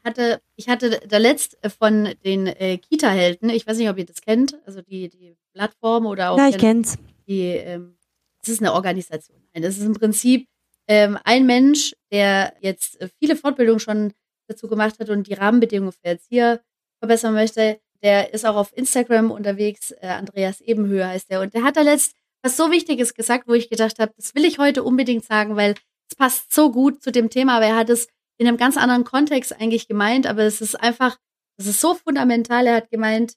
Hatte, 0.03 0.41
ich 0.55 0.69
hatte 0.69 1.01
da 1.07 1.17
letzt 1.17 1.57
von 1.79 2.13
den 2.23 2.47
äh, 2.47 2.77
Kita-Helden, 2.77 3.49
ich 3.49 3.67
weiß 3.67 3.77
nicht, 3.77 3.89
ob 3.89 3.97
ihr 3.97 4.05
das 4.05 4.21
kennt, 4.21 4.57
also 4.65 4.81
die, 4.81 5.09
die 5.09 5.35
Plattform 5.53 6.05
oder 6.05 6.31
auch. 6.31 6.37
Ja, 6.37 6.47
ich 6.47 6.57
kenn's. 6.57 6.97
Die, 7.27 7.41
ähm, 7.41 7.97
das 8.39 8.49
ist 8.49 8.61
eine 8.61 8.73
Organisation. 8.73 9.41
Das 9.53 9.77
ist 9.77 9.83
im 9.83 9.93
Prinzip 9.93 10.47
ähm, 10.87 11.17
ein 11.25 11.45
Mensch, 11.45 11.93
der 12.11 12.53
jetzt 12.61 12.97
viele 13.19 13.35
Fortbildungen 13.35 13.79
schon 13.79 14.13
dazu 14.47 14.67
gemacht 14.67 14.99
hat 14.99 15.09
und 15.09 15.27
die 15.27 15.33
Rahmenbedingungen 15.33 15.91
für 15.91 16.05
Erzieher 16.05 16.61
verbessern 16.99 17.33
möchte, 17.33 17.79
der 18.01 18.33
ist 18.33 18.45
auch 18.45 18.55
auf 18.55 18.75
Instagram 18.75 19.31
unterwegs. 19.31 19.91
Äh, 19.91 20.07
Andreas 20.07 20.61
Ebenhöhe 20.61 21.07
heißt 21.07 21.29
der. 21.29 21.41
Und 21.41 21.53
der 21.53 21.63
hat 21.63 21.77
da 21.77 21.81
letzt 21.81 22.15
was 22.43 22.55
so 22.55 22.71
Wichtiges 22.71 23.13
gesagt, 23.13 23.47
wo 23.47 23.53
ich 23.53 23.69
gedacht 23.69 23.99
habe, 23.99 24.13
das 24.15 24.35
will 24.35 24.45
ich 24.45 24.59
heute 24.59 24.83
unbedingt 24.83 25.25
sagen, 25.25 25.55
weil 25.55 25.73
es 26.09 26.15
passt 26.15 26.53
so 26.53 26.71
gut 26.71 27.01
zu 27.01 27.11
dem 27.11 27.29
Thema. 27.29 27.57
Aber 27.57 27.65
er 27.65 27.75
hat 27.75 27.89
es 27.89 28.07
in 28.37 28.47
einem 28.47 28.57
ganz 28.57 28.77
anderen 28.77 29.03
Kontext 29.03 29.59
eigentlich 29.59 29.87
gemeint. 29.87 30.27
Aber 30.27 30.43
es 30.43 30.61
ist 30.61 30.75
einfach, 30.75 31.17
es 31.57 31.65
ist 31.65 31.81
so 31.81 31.95
fundamental. 31.95 32.67
Er 32.67 32.75
hat 32.75 32.91
gemeint, 32.91 33.33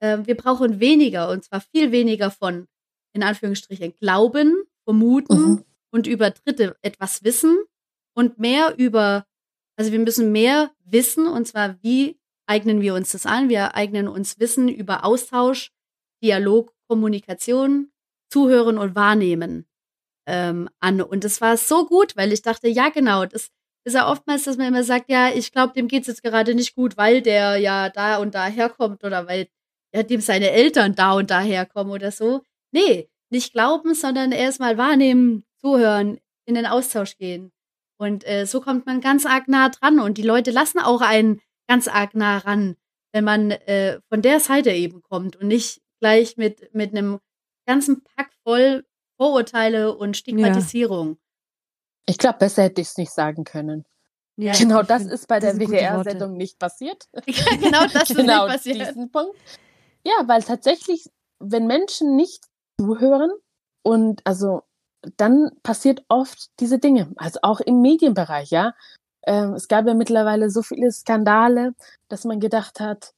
äh, 0.00 0.18
wir 0.24 0.36
brauchen 0.36 0.80
weniger 0.80 1.30
und 1.30 1.44
zwar 1.44 1.60
viel 1.60 1.90
weniger 1.90 2.30
von, 2.30 2.68
in 3.12 3.22
Anführungsstrichen, 3.22 3.94
Glauben, 3.94 4.54
Vermuten 4.84 5.36
mhm. 5.36 5.64
und 5.90 6.06
über 6.06 6.30
Dritte 6.30 6.76
etwas 6.82 7.24
wissen 7.24 7.56
und 8.14 8.38
mehr 8.38 8.74
über 8.76 9.26
also 9.76 9.92
wir 9.92 9.98
müssen 9.98 10.32
mehr 10.32 10.70
wissen, 10.84 11.26
und 11.26 11.46
zwar 11.46 11.76
wie 11.82 12.18
eignen 12.46 12.80
wir 12.80 12.94
uns 12.94 13.12
das 13.12 13.26
an? 13.26 13.48
Wir 13.48 13.74
eignen 13.74 14.08
uns 14.08 14.38
Wissen 14.38 14.68
über 14.68 15.04
Austausch, 15.04 15.72
Dialog, 16.22 16.72
Kommunikation, 16.88 17.90
Zuhören 18.30 18.78
und 18.78 18.94
Wahrnehmen 18.94 19.66
ähm, 20.26 20.68
an. 20.80 21.00
Und 21.00 21.24
das 21.24 21.40
war 21.40 21.56
so 21.56 21.86
gut, 21.86 22.16
weil 22.16 22.32
ich 22.32 22.42
dachte, 22.42 22.68
ja 22.68 22.88
genau, 22.88 23.26
das 23.26 23.50
ist 23.84 23.94
ja 23.94 24.10
oftmals, 24.10 24.44
dass 24.44 24.56
man 24.56 24.68
immer 24.68 24.84
sagt, 24.84 25.10
ja, 25.10 25.28
ich 25.28 25.52
glaube, 25.52 25.74
dem 25.74 25.88
geht's 25.88 26.06
jetzt 26.06 26.22
gerade 26.22 26.54
nicht 26.54 26.74
gut, 26.74 26.96
weil 26.96 27.20
der 27.22 27.56
ja 27.58 27.90
da 27.90 28.16
und 28.18 28.34
da 28.34 28.46
herkommt 28.46 29.04
oder 29.04 29.26
weil 29.26 29.48
ja, 29.94 30.02
dem 30.02 30.20
seine 30.20 30.50
Eltern 30.50 30.94
da 30.94 31.12
und 31.12 31.30
da 31.30 31.40
herkommen 31.40 31.92
oder 31.92 32.10
so. 32.10 32.42
Nee, 32.72 33.08
nicht 33.30 33.52
glauben, 33.52 33.94
sondern 33.94 34.32
erstmal 34.32 34.78
wahrnehmen, 34.78 35.44
zuhören, 35.60 36.18
in 36.46 36.54
den 36.54 36.66
Austausch 36.66 37.16
gehen. 37.16 37.52
Und 37.96 38.26
äh, 38.26 38.46
so 38.46 38.60
kommt 38.60 38.86
man 38.86 39.00
ganz 39.00 39.26
arg 39.26 39.48
nah 39.48 39.68
dran 39.68 40.00
und 40.00 40.18
die 40.18 40.22
Leute 40.22 40.50
lassen 40.50 40.78
auch 40.78 41.00
einen 41.00 41.40
ganz 41.68 41.88
arg 41.88 42.14
nah 42.14 42.38
ran, 42.38 42.76
wenn 43.12 43.24
man 43.24 43.50
äh, 43.50 44.00
von 44.08 44.22
der 44.22 44.40
Seite 44.40 44.70
eben 44.70 45.02
kommt 45.02 45.36
und 45.36 45.48
nicht 45.48 45.80
gleich 46.00 46.36
mit, 46.36 46.74
mit 46.74 46.90
einem 46.90 47.20
ganzen 47.66 48.02
Pack 48.02 48.30
voll 48.42 48.84
Vorurteile 49.16 49.96
und 49.96 50.16
Stigmatisierung. 50.16 51.10
Ja. 51.10 51.16
Ich 52.06 52.18
glaube, 52.18 52.38
besser 52.38 52.64
hätte 52.64 52.80
ich 52.80 52.88
es 52.88 52.96
nicht 52.96 53.12
sagen 53.12 53.44
können. 53.44 53.84
Ja, 54.36 54.52
genau 54.58 54.82
das 54.82 55.04
ist 55.04 55.28
bei 55.28 55.40
der 55.40 55.58
WDR-Sendung 55.58 56.36
nicht 56.36 56.58
passiert. 56.58 57.08
Genau 57.60 57.86
das 57.86 58.10
ist 58.10 58.16
genau 58.16 58.46
nicht 58.46 58.56
passiert. 58.56 58.88
Diesen 58.88 59.10
Punkt. 59.10 59.38
Ja, 60.04 60.14
weil 60.26 60.42
tatsächlich, 60.42 61.08
wenn 61.38 61.66
Menschen 61.66 62.16
nicht 62.16 62.44
zuhören 62.78 63.30
und 63.82 64.20
also 64.26 64.62
dann 65.16 65.50
passiert 65.62 66.04
oft 66.08 66.50
diese 66.60 66.78
Dinge, 66.78 67.12
also 67.16 67.40
auch 67.42 67.60
im 67.60 67.80
Medienbereich, 67.80 68.50
ja. 68.50 68.74
Ähm, 69.26 69.54
es 69.54 69.68
gab 69.68 69.86
ja 69.86 69.94
mittlerweile 69.94 70.50
so 70.50 70.62
viele 70.62 70.90
Skandale, 70.92 71.74
dass 72.08 72.24
man 72.24 72.40
gedacht 72.40 72.80
hat, 72.80 73.12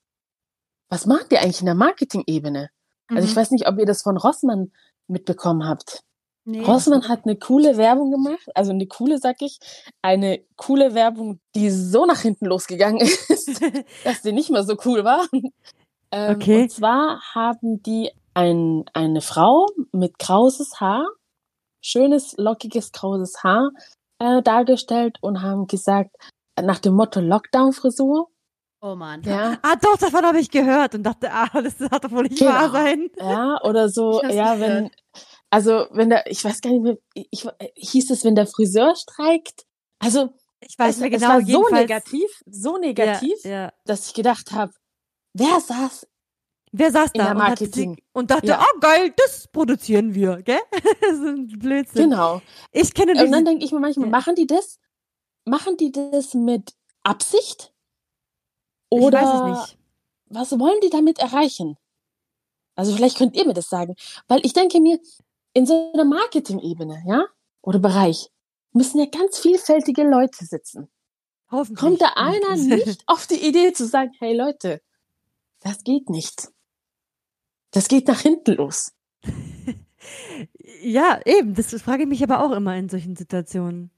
was 0.89 1.07
macht 1.07 1.32
ihr 1.32 1.41
eigentlich 1.41 1.61
in 1.61 1.66
der 1.66 1.74
Marketing-Ebene? 1.74 2.70
Mhm. 3.09 3.16
Also 3.16 3.28
ich 3.28 3.34
mhm. 3.34 3.41
weiß 3.41 3.51
nicht, 3.51 3.68
ob 3.68 3.78
ihr 3.78 3.87
das 3.87 4.03
von 4.03 4.16
Rossmann 4.16 4.72
mitbekommen 5.09 5.66
habt. 5.68 6.03
Nee. 6.49 6.62
Rossmann 6.62 7.09
hat 7.09 7.24
eine 7.24 7.37
coole 7.37 7.76
Werbung 7.76 8.12
gemacht, 8.12 8.49
also 8.55 8.70
eine 8.70 8.87
coole, 8.87 9.18
sag 9.18 9.43
ich, 9.43 9.59
eine 10.01 10.45
coole 10.57 10.95
Werbung, 10.95 11.41
die 11.57 11.70
so 11.70 12.07
nach 12.07 12.20
hinten 12.20 12.47
losgegangen 12.47 13.01
ist, 13.28 13.61
dass 14.05 14.22
sie 14.22 14.32
nicht 14.32 14.51
mehr 14.51 14.62
so 14.62 14.76
cool 14.84 15.03
war. 15.05 15.26
Ähm, 16.12 16.37
Okay. 16.37 16.62
Und 16.62 16.70
zwar 16.70 17.20
haben 17.34 17.82
die 17.82 18.12
ein, 18.34 18.84
eine 18.93 19.22
Frau 19.22 19.66
mit 19.91 20.20
krauses 20.20 20.78
Haar, 20.78 21.09
schönes, 21.87 22.34
lockiges, 22.37 22.93
krauses 22.93 23.43
Haar 23.43 23.70
äh, 24.18 24.43
dargestellt 24.43 25.18
und 25.20 25.43
haben 25.43 25.66
gesagt, 25.66 26.11
nach 26.61 26.78
dem 26.78 26.95
Motto 26.95 27.20
Lockdown-Frisur, 27.20 28.28
Oh 28.82 28.95
Mann. 28.95 29.22
ja, 29.24 29.59
Ah, 29.62 29.76
doch, 29.76 29.97
davon 29.97 30.24
habe 30.24 30.39
ich 30.39 30.51
gehört 30.51 30.95
und 30.95 31.03
dachte, 31.03 31.30
ah, 31.32 31.49
das 31.62 31.80
hat 31.91 32.05
doch 32.05 32.11
wohl 32.11 32.24
nicht 32.24 32.39
Genau. 32.39 32.51
wahr 32.53 32.70
sein. 32.70 33.09
ja, 33.18 33.59
oder 33.62 33.89
so, 33.89 34.22
Ich 34.22 34.34
ja, 34.34 34.61
wenn, 34.61 34.89
gehört. 34.89 34.93
also 35.51 35.87
wenn 35.93 36.11
der, 36.11 36.26
ich 36.30 36.45
weiß 36.45 36.61
gar 36.61 36.70
nicht 36.70 36.82
mehr, 36.82 36.97
ich, 37.14 37.45
äh, 37.59 37.68
hieß 37.76 38.11
es, 38.11 38.24
wenn 38.24 38.34
der 38.34 38.47
Friseur 38.47 38.95
streikt? 38.97 39.64
Also, 39.99 40.28
Ich 40.61 40.78
weiß 40.78 40.97
es, 40.99 41.03
es 41.03 41.11
genau, 41.11 41.28
war 41.28 41.41
so 41.41 41.47
jedenfalls. 41.47 41.72
negativ, 41.80 42.30
so 42.47 42.76
negativ, 42.76 43.45
Ja, 43.45 43.51
ja. 43.51 43.72
dass 43.87 44.07
ich 44.09 44.14
gedacht 44.14 44.53
habe, 44.53 44.72
wer 45.34 45.59
saß 45.61 46.07
Wer 46.72 46.90
saß 46.92 47.12
da 47.14 47.30
und, 47.32 47.38
Marketing. 47.38 48.02
und 48.12 48.30
dachte, 48.30 48.48
Ja. 48.48 48.60
oh 48.74 48.80
geil, 48.80 49.12
das 49.16 49.48
produzieren 49.48 50.14
wir, 50.14 50.42
gell? 50.42 50.58
das 51.00 51.12
ist 51.12 51.22
ein 51.24 51.46
Blödsinn. 51.48 52.10
Genau. 52.10 52.42
Ich 52.72 52.92
kenne 52.92 53.12
Und 53.22 53.30
dann 53.32 53.44
denke 53.44 53.64
ich 53.64 53.72
mir 53.72 53.80
manchmal, 53.80 54.06
Ja. 54.08 54.10
machen 54.10 54.34
die 54.34 54.46
das? 54.46 54.78
Machen 55.44 55.76
die 55.76 55.92
das 55.92 56.34
mit 56.34 56.74
Absicht? 57.02 57.72
ich 58.90 59.00
Oder 59.00 59.22
weiß 59.22 59.34
es 59.56 59.68
nicht. 59.70 59.78
was 60.26 60.58
wollen 60.58 60.80
die 60.82 60.90
damit 60.90 61.18
erreichen? 61.18 61.76
Also 62.74 62.94
vielleicht 62.94 63.16
könnt 63.16 63.36
ihr 63.36 63.46
mir 63.46 63.54
das 63.54 63.70
sagen. 63.70 63.94
Weil 64.28 64.44
ich 64.44 64.52
denke 64.52 64.80
mir, 64.80 64.98
in 65.54 65.64
so 65.66 65.92
einer 65.94 66.04
Marketing-Ebene, 66.04 67.02
ja, 67.06 67.24
oder 67.62 67.78
Bereich, 67.78 68.30
müssen 68.72 68.98
ja 68.98 69.06
ganz 69.06 69.38
vielfältige 69.38 70.02
Leute 70.02 70.44
sitzen. 70.44 70.90
Hoffentlich. 71.50 71.78
Kommt 71.78 72.00
da 72.02 72.12
einer 72.16 72.56
nicht 72.56 73.02
auf 73.06 73.26
die 73.26 73.46
Idee 73.46 73.72
zu 73.72 73.86
sagen, 73.86 74.10
hey 74.18 74.36
Leute, 74.36 74.82
das 75.62 75.82
geht 75.84 76.10
nicht. 76.10 76.48
Das 77.77 77.89
geht 77.89 78.09
nach 78.09 78.20
hinten 78.20 78.55
los. 78.55 78.93
Ja, 80.83 81.20
eben, 81.24 81.55
das 81.55 81.74
frage 81.83 82.03
ich 82.05 82.09
mich 82.09 82.22
aber 82.22 82.45
auch 82.45 82.53
immer 82.53 82.77
in 82.77 82.89
solchen 82.89 83.16
Situationen. 83.16 83.91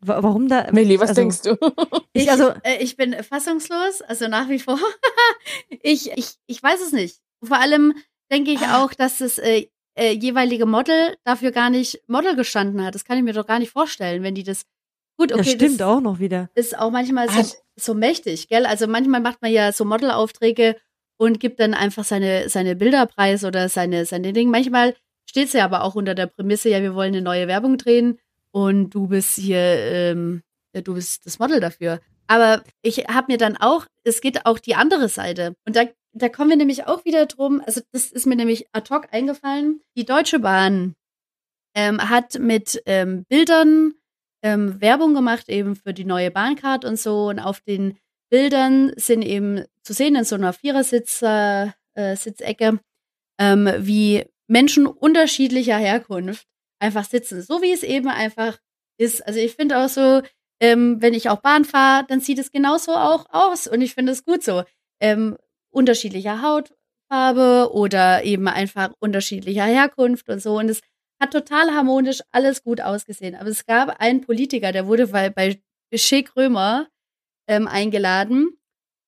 Wa- 0.00 0.22
Warum 0.22 0.48
da. 0.48 0.70
Milli, 0.72 0.98
was 0.98 1.10
also, 1.10 1.20
denkst 1.20 1.42
du? 1.42 1.56
Ich, 2.14 2.30
also, 2.30 2.50
Äh, 2.62 2.82
ich 2.82 2.96
bin 2.96 3.12
fassungslos, 3.22 4.00
also 4.02 4.28
nach 4.28 4.48
wie 4.48 4.58
vor. 4.58 4.78
ich, 5.82 6.10
ich, 6.12 6.36
ich 6.46 6.62
weiß 6.62 6.80
es 6.80 6.92
nicht. 6.92 7.20
Vor 7.42 7.58
allem 7.58 7.94
denke 8.32 8.52
ich 8.52 8.60
auch, 8.68 8.94
dass 8.94 9.18
das 9.18 9.38
äh, 9.38 9.66
äh, 9.98 10.12
jeweilige 10.12 10.64
Model 10.66 11.16
dafür 11.24 11.50
gar 11.52 11.68
nicht 11.68 12.00
Model 12.06 12.36
gestanden 12.36 12.82
hat. 12.82 12.94
Das 12.94 13.04
kann 13.04 13.18
ich 13.18 13.24
mir 13.24 13.34
doch 13.34 13.46
gar 13.46 13.58
nicht 13.58 13.72
vorstellen, 13.72 14.22
wenn 14.22 14.34
die 14.34 14.44
das. 14.44 14.64
Gut, 15.18 15.30
okay, 15.32 15.42
das 15.42 15.52
stimmt 15.52 15.80
das 15.80 15.86
auch 15.88 16.00
noch 16.00 16.20
wieder. 16.20 16.48
ist 16.54 16.78
auch 16.78 16.90
manchmal 16.90 17.28
so, 17.28 17.54
so 17.76 17.94
mächtig, 17.94 18.48
gell? 18.48 18.64
Also 18.66 18.86
manchmal 18.86 19.20
macht 19.20 19.42
man 19.42 19.52
ja 19.52 19.72
so 19.72 19.84
Modelaufträge 19.84 20.76
und 21.16 21.40
gibt 21.40 21.60
dann 21.60 21.74
einfach 21.74 22.04
seine, 22.04 22.48
seine 22.48 22.76
Bilder 22.76 23.06
preis 23.06 23.44
oder 23.44 23.68
seine, 23.68 24.04
seine 24.06 24.32
Dinge. 24.32 24.50
Manchmal 24.50 24.94
steht 25.28 25.48
es 25.48 25.52
ja 25.52 25.64
aber 25.64 25.82
auch 25.82 25.94
unter 25.94 26.14
der 26.14 26.26
Prämisse, 26.26 26.70
ja, 26.70 26.82
wir 26.82 26.94
wollen 26.94 27.14
eine 27.14 27.22
neue 27.22 27.48
Werbung 27.48 27.78
drehen 27.78 28.18
und 28.52 28.90
du 28.90 29.08
bist 29.08 29.36
hier, 29.36 29.58
ähm, 29.58 30.42
ja, 30.74 30.80
du 30.80 30.94
bist 30.94 31.26
das 31.26 31.38
Model 31.38 31.60
dafür. 31.60 32.00
Aber 32.26 32.62
ich 32.82 32.98
habe 33.08 33.32
mir 33.32 33.38
dann 33.38 33.56
auch, 33.56 33.86
es 34.02 34.20
geht 34.20 34.46
auch 34.46 34.58
die 34.58 34.74
andere 34.74 35.08
Seite. 35.08 35.54
Und 35.66 35.76
da, 35.76 35.84
da 36.12 36.28
kommen 36.28 36.50
wir 36.50 36.56
nämlich 36.56 36.86
auch 36.86 37.04
wieder 37.04 37.26
drum, 37.26 37.62
also 37.66 37.80
das 37.92 38.10
ist 38.10 38.26
mir 38.26 38.36
nämlich 38.36 38.66
ad 38.72 38.92
hoc 38.94 39.08
eingefallen. 39.12 39.80
Die 39.96 40.04
Deutsche 40.04 40.38
Bahn 40.38 40.94
ähm, 41.74 42.00
hat 42.08 42.38
mit 42.38 42.82
ähm, 42.86 43.24
Bildern 43.28 43.94
ähm, 44.42 44.80
Werbung 44.80 45.14
gemacht, 45.14 45.48
eben 45.48 45.76
für 45.76 45.92
die 45.92 46.04
neue 46.04 46.30
Bahncard 46.30 46.84
und 46.84 46.98
so. 46.98 47.28
Und 47.28 47.40
auf 47.40 47.60
den 47.60 47.98
Bildern 48.34 48.90
sind 48.96 49.22
eben 49.22 49.64
zu 49.84 49.92
sehen 49.92 50.16
in 50.16 50.24
so 50.24 50.34
einer 50.34 50.52
Vierersitzer 50.52 51.72
äh, 51.94 52.16
ähm, 53.38 53.72
wie 53.78 54.24
Menschen 54.48 54.88
unterschiedlicher 54.88 55.78
Herkunft 55.78 56.44
einfach 56.80 57.04
sitzen. 57.04 57.42
So 57.42 57.62
wie 57.62 57.70
es 57.70 57.84
eben 57.84 58.08
einfach 58.08 58.58
ist. 58.98 59.24
Also 59.24 59.38
ich 59.38 59.54
finde 59.54 59.78
auch 59.78 59.88
so, 59.88 60.20
ähm, 60.58 61.00
wenn 61.00 61.14
ich 61.14 61.28
auch 61.28 61.42
Bahn 61.42 61.64
fahre, 61.64 62.06
dann 62.08 62.18
sieht 62.18 62.40
es 62.40 62.50
genauso 62.50 62.96
auch 62.96 63.26
aus. 63.30 63.68
Und 63.68 63.82
ich 63.82 63.94
finde 63.94 64.10
es 64.10 64.24
gut 64.24 64.42
so. 64.42 64.64
Ähm, 64.98 65.36
unterschiedlicher 65.70 66.42
Hautfarbe 66.42 67.72
oder 67.72 68.24
eben 68.24 68.48
einfach 68.48 68.94
unterschiedlicher 68.98 69.66
Herkunft 69.66 70.28
und 70.28 70.42
so. 70.42 70.58
Und 70.58 70.70
es 70.70 70.80
hat 71.20 71.32
total 71.32 71.72
harmonisch 71.72 72.20
alles 72.32 72.64
gut 72.64 72.80
ausgesehen. 72.80 73.36
Aber 73.36 73.50
es 73.50 73.64
gab 73.64 74.00
einen 74.00 74.22
Politiker, 74.22 74.72
der 74.72 74.88
wurde 74.88 75.06
bei, 75.06 75.30
bei 75.30 75.60
Schick 75.94 76.34
Römer 76.34 76.88
ähm, 77.48 77.68
eingeladen 77.68 78.56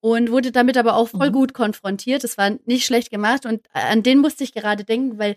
und 0.00 0.30
wurde 0.30 0.52
damit 0.52 0.76
aber 0.76 0.96
auch 0.96 1.08
voll 1.08 1.28
Mhm. 1.30 1.34
gut 1.34 1.54
konfrontiert. 1.54 2.24
Das 2.24 2.38
war 2.38 2.58
nicht 2.66 2.84
schlecht 2.86 3.10
gemacht 3.10 3.46
und 3.46 3.66
an 3.72 4.02
den 4.02 4.18
musste 4.18 4.44
ich 4.44 4.52
gerade 4.52 4.84
denken, 4.84 5.18
weil 5.18 5.36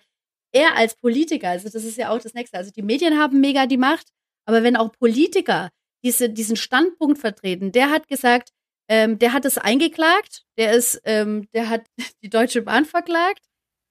er 0.52 0.76
als 0.76 0.96
Politiker, 0.96 1.50
also 1.50 1.70
das 1.70 1.84
ist 1.84 1.98
ja 1.98 2.10
auch 2.10 2.20
das 2.20 2.34
Nächste, 2.34 2.58
also 2.58 2.72
die 2.72 2.82
Medien 2.82 3.18
haben 3.20 3.40
mega 3.40 3.66
die 3.68 3.78
Macht, 3.78 4.08
aber 4.46 4.64
wenn 4.64 4.76
auch 4.76 4.92
Politiker 4.92 5.70
diese, 6.04 6.30
diesen 6.30 6.56
Standpunkt 6.56 7.20
vertreten, 7.20 7.72
der 7.72 7.90
hat 7.92 8.08
gesagt, 8.08 8.50
ähm, 8.90 9.20
der 9.20 9.34
hat 9.34 9.46
es 9.46 9.58
eingeklagt, 9.60 10.44
der 10.58 10.74
ist, 10.74 11.02
ähm, 11.06 11.48
der 11.54 11.70
hat 11.70 11.86
die 12.24 12.30
Deutsche 12.30 12.64
Bahn 12.64 12.86
verklagt, 12.86 13.44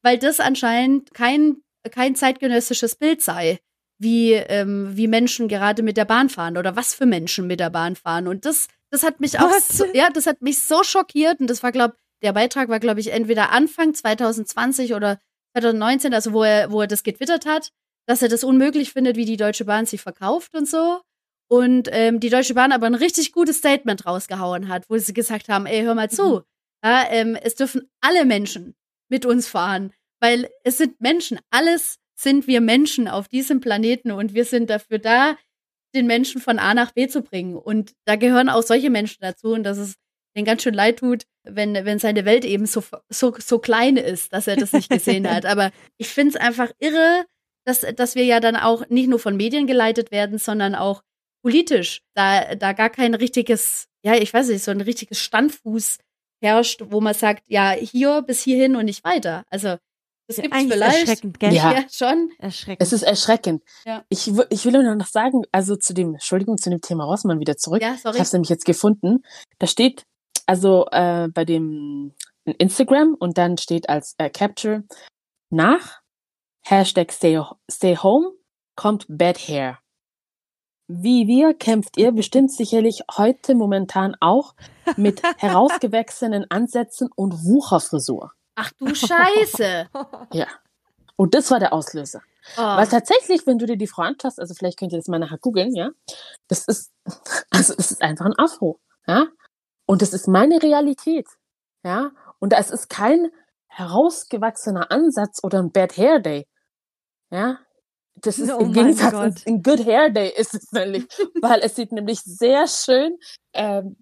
weil 0.02 0.18
das 0.18 0.40
anscheinend 0.40 1.14
kein, 1.14 1.58
kein 1.90 2.16
zeitgenössisches 2.16 2.96
Bild 2.96 3.22
sei, 3.22 3.58
wie, 4.00 4.32
ähm, 4.32 4.96
wie 4.96 5.06
Menschen 5.08 5.48
gerade 5.48 5.82
mit 5.82 5.96
der 5.96 6.04
Bahn 6.04 6.28
fahren 6.28 6.56
oder 6.56 6.74
was 6.76 6.94
für 6.94 7.06
Menschen 7.06 7.46
mit 7.46 7.60
der 7.60 7.70
Bahn 7.70 7.94
fahren. 7.96 8.26
Und 8.26 8.44
das, 8.44 8.68
das 8.90 9.02
hat 9.02 9.20
mich 9.20 9.38
auch, 9.38 9.52
so, 9.60 9.84
ja, 9.92 10.10
das 10.10 10.26
hat 10.26 10.42
mich 10.42 10.60
so 10.60 10.82
schockiert. 10.82 11.40
Und 11.40 11.48
das 11.48 11.62
war, 11.62 11.72
glaube 11.72 11.94
der 12.22 12.32
Beitrag 12.32 12.68
war, 12.68 12.80
glaube 12.80 13.00
ich, 13.00 13.12
entweder 13.12 13.50
Anfang 13.50 13.94
2020 13.94 14.94
oder 14.94 15.20
2019, 15.52 16.14
also 16.14 16.32
wo 16.32 16.42
er, 16.42 16.70
wo 16.70 16.80
er 16.80 16.86
das 16.86 17.02
getwittert 17.02 17.46
hat, 17.46 17.70
dass 18.06 18.22
er 18.22 18.28
das 18.28 18.44
unmöglich 18.44 18.92
findet, 18.92 19.16
wie 19.16 19.24
die 19.24 19.36
Deutsche 19.36 19.64
Bahn 19.64 19.86
sie 19.86 19.98
verkauft 19.98 20.54
und 20.54 20.68
so. 20.68 21.00
Und 21.48 21.88
ähm, 21.92 22.20
die 22.20 22.30
Deutsche 22.30 22.54
Bahn 22.54 22.72
aber 22.72 22.86
ein 22.86 22.94
richtig 22.94 23.32
gutes 23.32 23.58
Statement 23.58 24.04
rausgehauen 24.04 24.68
hat, 24.68 24.84
wo 24.90 24.98
sie 24.98 25.14
gesagt 25.14 25.48
haben, 25.48 25.66
ey, 25.66 25.82
hör 25.82 25.94
mal 25.94 26.10
zu, 26.10 26.42
ja, 26.84 27.06
ähm, 27.10 27.36
es 27.36 27.54
dürfen 27.54 27.88
alle 28.00 28.24
Menschen 28.24 28.74
mit 29.08 29.24
uns 29.24 29.48
fahren, 29.48 29.92
weil 30.20 30.50
es 30.64 30.78
sind 30.78 31.00
Menschen, 31.00 31.38
alles 31.50 31.98
sind 32.14 32.46
wir 32.46 32.60
Menschen 32.60 33.08
auf 33.08 33.28
diesem 33.28 33.60
Planeten 33.60 34.10
und 34.10 34.34
wir 34.34 34.44
sind 34.44 34.68
dafür 34.68 34.98
da, 34.98 35.36
den 35.94 36.06
Menschen 36.06 36.40
von 36.40 36.58
A 36.58 36.74
nach 36.74 36.92
B 36.92 37.08
zu 37.08 37.22
bringen. 37.22 37.56
Und 37.56 37.92
da 38.04 38.16
gehören 38.16 38.48
auch 38.48 38.62
solche 38.62 38.90
Menschen 38.90 39.18
dazu 39.20 39.52
und 39.52 39.64
dass 39.64 39.78
es 39.78 39.94
denen 40.36 40.44
ganz 40.44 40.62
schön 40.62 40.74
leid 40.74 40.98
tut, 40.98 41.24
wenn, 41.44 41.74
wenn 41.74 41.98
seine 41.98 42.24
Welt 42.24 42.44
eben 42.44 42.66
so, 42.66 42.82
so, 43.08 43.34
so 43.38 43.58
klein 43.58 43.96
ist, 43.96 44.32
dass 44.32 44.46
er 44.46 44.56
das 44.56 44.72
nicht 44.72 44.90
gesehen 44.90 45.28
hat. 45.28 45.46
Aber 45.46 45.70
ich 45.96 46.08
finde 46.08 46.34
es 46.34 46.36
einfach 46.36 46.70
irre, 46.78 47.24
dass, 47.64 47.80
dass 47.80 48.14
wir 48.14 48.24
ja 48.24 48.40
dann 48.40 48.56
auch 48.56 48.88
nicht 48.88 49.08
nur 49.08 49.18
von 49.18 49.36
Medien 49.36 49.66
geleitet 49.66 50.10
werden, 50.10 50.38
sondern 50.38 50.74
auch 50.74 51.02
politisch, 51.42 52.02
da, 52.14 52.54
da 52.54 52.72
gar 52.72 52.90
kein 52.90 53.14
richtiges, 53.14 53.88
ja, 54.02 54.14
ich 54.14 54.32
weiß 54.32 54.48
nicht, 54.48 54.62
so 54.62 54.70
ein 54.70 54.80
richtiges 54.80 55.20
Standfuß 55.20 55.98
herrscht, 56.42 56.82
wo 56.86 57.00
man 57.00 57.14
sagt, 57.14 57.44
ja, 57.46 57.72
hier 57.72 58.22
bis 58.22 58.42
hierhin 58.42 58.76
und 58.76 58.84
nicht 58.84 59.04
weiter. 59.04 59.44
Also, 59.50 59.76
das 60.28 60.36
gibt's 60.36 60.56
eigentlich 60.56 60.72
vielleicht. 60.74 60.98
erschreckend, 61.00 61.40
gell? 61.40 61.52
Ja. 61.52 61.72
Ja, 61.72 61.84
schon. 61.90 62.30
Erschreckend. 62.38 62.82
Es 62.82 62.92
ist 62.92 63.02
erschreckend. 63.02 63.62
Ja. 63.84 64.04
Ich, 64.08 64.30
ich 64.50 64.64
will 64.64 64.72
nur 64.82 64.94
noch 64.94 65.06
sagen, 65.06 65.42
also 65.50 65.74
zu 65.76 65.92
dem, 65.94 66.14
Entschuldigung, 66.14 66.56
zu 66.58 66.70
dem 66.70 66.80
Thema 66.80 67.04
Rossmann 67.04 67.40
wieder 67.40 67.56
zurück. 67.56 67.82
Ja, 67.82 67.94
Ich 67.94 68.02
sorry. 68.02 68.14
habe 68.14 68.22
es 68.24 68.32
nämlich 68.32 68.50
jetzt 68.50 68.64
gefunden. 68.64 69.24
Da 69.58 69.66
steht, 69.66 70.04
also 70.46 70.86
äh, 70.92 71.28
bei 71.34 71.44
dem 71.44 72.14
in 72.44 72.52
Instagram 72.54 73.14
und 73.18 73.36
dann 73.36 73.58
steht 73.58 73.88
als 73.88 74.14
äh, 74.18 74.30
Capture 74.30 74.84
nach 75.50 76.00
Hashtag 76.64 77.12
stay, 77.12 77.42
stay 77.70 77.96
home 77.96 78.30
kommt 78.76 79.06
Bad 79.08 79.38
Hair. 79.48 79.78
Wie 80.90 81.26
wir 81.26 81.52
kämpft 81.52 81.98
ihr 81.98 82.12
bestimmt 82.12 82.50
sicherlich 82.50 83.02
heute 83.16 83.54
momentan 83.54 84.14
auch 84.20 84.54
mit 84.96 85.22
herausgewachsenen 85.38 86.46
Ansätzen 86.50 87.10
und 87.14 87.32
Wucherfrisur. 87.44 88.32
Ach 88.60 88.72
du 88.78 88.94
Scheiße. 88.94 89.88
Ja. 90.32 90.46
Und 91.16 91.34
das 91.34 91.50
war 91.50 91.58
der 91.58 91.72
Auslöser. 91.72 92.22
Oh. 92.56 92.62
Weil 92.62 92.86
tatsächlich, 92.86 93.46
wenn 93.46 93.58
du 93.58 93.66
dir 93.66 93.76
die 93.76 93.86
Frau 93.86 94.02
anschaust, 94.02 94.38
also 94.40 94.54
vielleicht 94.54 94.78
könnt 94.78 94.92
ihr 94.92 94.98
das 94.98 95.08
mal 95.08 95.18
nachher 95.18 95.38
googeln, 95.38 95.74
ja, 95.74 95.90
das 96.48 96.64
ist, 96.66 96.92
also 97.50 97.74
es 97.76 97.90
ist 97.92 98.02
einfach 98.02 98.26
ein 98.26 98.38
Afro, 98.38 98.78
ja, 99.06 99.26
und 99.86 100.00
das 100.00 100.12
ist 100.12 100.28
meine 100.28 100.62
Realität, 100.62 101.26
ja, 101.84 102.10
und 102.38 102.52
es 102.52 102.70
ist 102.70 102.88
kein 102.88 103.30
herausgewachsener 103.66 104.90
Ansatz 104.90 105.42
oder 105.42 105.58
ein 105.58 105.72
Bad 105.72 105.96
Hair 105.96 106.20
Day, 106.20 106.46
ja, 107.30 107.58
das 108.14 108.38
ist 108.38 108.50
Oh 108.52 108.60
im 108.60 108.72
Gegensatz 108.72 109.12
Gott. 109.12 109.46
ein 109.46 109.62
Good 109.62 109.84
Hair 109.84 110.10
Day 110.10 110.32
ist 110.34 110.54
es 110.54 110.72
nämlich, 110.72 111.06
weil 111.42 111.60
es 111.60 111.74
sieht 111.76 111.92
nämlich 111.92 112.20
sehr 112.20 112.66
schön 112.66 113.18
ähm, 113.52 113.96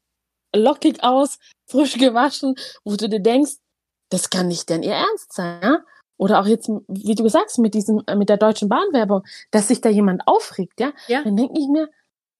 lockig 0.55 1.03
aus, 1.03 1.39
frisch 1.67 1.95
gewaschen, 1.99 2.55
wo 2.85 2.95
du 2.97 3.09
dir 3.09 3.21
denkst, 3.21 3.57
das 4.09 4.31
kann 4.31 4.49
nicht 4.49 4.69
denn 4.69 4.83
ihr 4.83 4.95
Ernst 4.95 5.33
sein, 5.33 5.61
ja? 5.63 5.79
Oder 6.19 6.41
auch 6.41 6.47
jetzt, 6.47 6.71
wie 6.89 7.15
du 7.15 7.29
sagst, 7.29 7.59
mit 7.59 7.75
diesem, 7.75 8.03
äh, 8.07 8.17
mit 8.17 8.31
der 8.31 8.39
deutschen 8.39 8.69
Bahnwerbung, 8.69 9.23
dass 9.51 9.69
sich 9.69 9.81
da 9.83 9.91
jemand 9.91 10.23
aufregt, 10.27 10.81
ja? 10.81 10.93
Ja. 11.09 11.23
Dann 11.23 11.37
denke 11.37 11.59
ich 11.59 11.69
mir, 11.69 11.91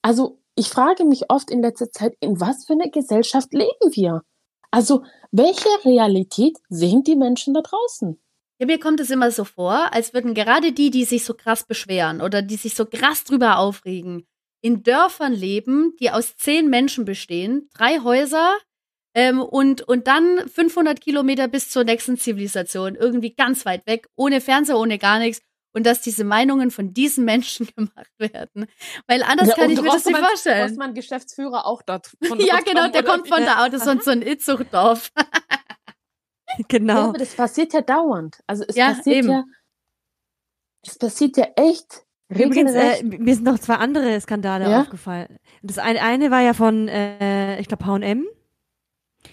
also 0.03 0.39
ich 0.55 0.69
frage 0.71 1.05
mich 1.05 1.31
oft 1.31 1.51
in 1.51 1.61
letzter 1.61 1.91
Zeit, 1.91 2.15
in 2.21 2.41
was 2.41 2.65
für 2.65 2.73
einer 2.73 2.89
Gesellschaft 2.89 3.53
leben 3.53 3.93
wir? 3.93 4.23
Also, 4.71 5.05
welche 5.31 5.69
Realität 5.85 6.59
sehen 6.69 7.03
die 7.03 7.17
Menschen 7.17 7.55
da 7.55 7.61
draußen? 7.61 8.19
Ja, 8.59 8.67
mir 8.67 8.81
kommt 8.81 9.01
es 9.01 9.11
immer 9.11 9.31
so 9.31 9.45
vor, 9.45 9.93
als 9.93 10.15
würden 10.15 10.33
gerade 10.33 10.73
die, 10.73 10.91
die 10.91 11.05
sich 11.05 11.25
so 11.25 11.35
krass 11.35 11.65
beschweren 11.65 12.23
oder 12.23 12.41
die 12.41 12.57
sich 12.57 12.75
so 12.75 12.87
krass 12.87 13.25
drüber 13.25 13.59
aufregen, 13.59 14.27
in 14.63 14.83
Dörfern 14.83 15.35
leben, 15.35 15.95
die 16.01 16.11
aus 16.11 16.37
zehn 16.37 16.71
Menschen 16.71 17.05
bestehen, 17.05 17.69
drei 17.75 18.01
Häuser 18.01 18.57
ähm, 19.17 19.41
und, 19.41 19.81
und 19.81 20.07
dann 20.09 20.47
500 20.47 21.01
Kilometer 21.01 21.49
bis 21.49 21.71
zur 21.71 21.85
nächsten 21.85 22.19
Zivilisation, 22.19 22.95
irgendwie 22.97 23.35
ganz 23.35 23.65
weit 23.65 23.87
weg, 23.87 24.09
ohne 24.15 24.43
Fernseher, 24.43 24.79
ohne 24.79 24.99
gar 24.99 25.19
nichts. 25.19 25.41
Und 25.73 25.85
dass 25.87 26.01
diese 26.03 26.25
Meinungen 26.25 26.71
von 26.71 26.93
diesen 26.93 27.25
Menschen 27.25 27.67
gemacht 27.77 28.13
werden. 28.19 28.67
Weil 29.07 29.23
anders 29.23 29.49
Ja, 29.49 29.55
kann 29.55 29.65
und 29.67 29.71
ich 29.73 29.81
mir 29.83 29.91
das 29.91 30.05
nicht 30.05 30.17
vorstellen. 30.19 30.69
Rossmann 30.69 30.95
Geschäftsführer 30.95 31.65
auch 31.67 31.81
dort. 31.83 32.13
von 32.29 32.39
Ja, 32.47 32.61
genau, 32.61 32.89
der 32.89 33.03
kommt 33.05 33.27
von 33.29 33.41
Ja. 33.43 33.57
da, 33.57 33.69
das 33.71 33.87
ist 33.87 34.05
so 34.05 34.11
ein 34.11 34.23
Itzuchtdorf. 34.23 35.11
Ja, 36.59 36.65
Genau. 36.69 37.09
aber 37.09 37.19
das 37.19 37.35
passiert 37.35 37.73
ja 37.75 37.81
dauernd. 37.83 38.39
Also 38.47 38.65
es 38.69 38.77
Ja, 38.77 38.93
passiert 38.95 39.17
eben. 39.17 39.29
ja, 39.31 39.45
es 40.87 40.97
passiert 40.99 41.37
ja 41.37 41.49
echt 41.57 42.03
Übrigens, 42.29 42.73
äh, 42.73 43.03
mir 43.03 43.35
sind 43.35 43.45
noch 43.45 43.59
zwei 43.59 43.75
andere 43.75 44.19
Skandale 44.21 44.69
Ja? 44.71 44.81
aufgefallen. 44.83 45.39
Das 45.63 45.79
eine, 45.79 46.01
eine 46.03 46.31
war 46.31 46.41
ja 46.41 46.55
von, 46.55 46.89
äh, 46.89 47.59
ich 47.61 47.69
glaube, 47.69 47.85
H&M. 47.87 48.27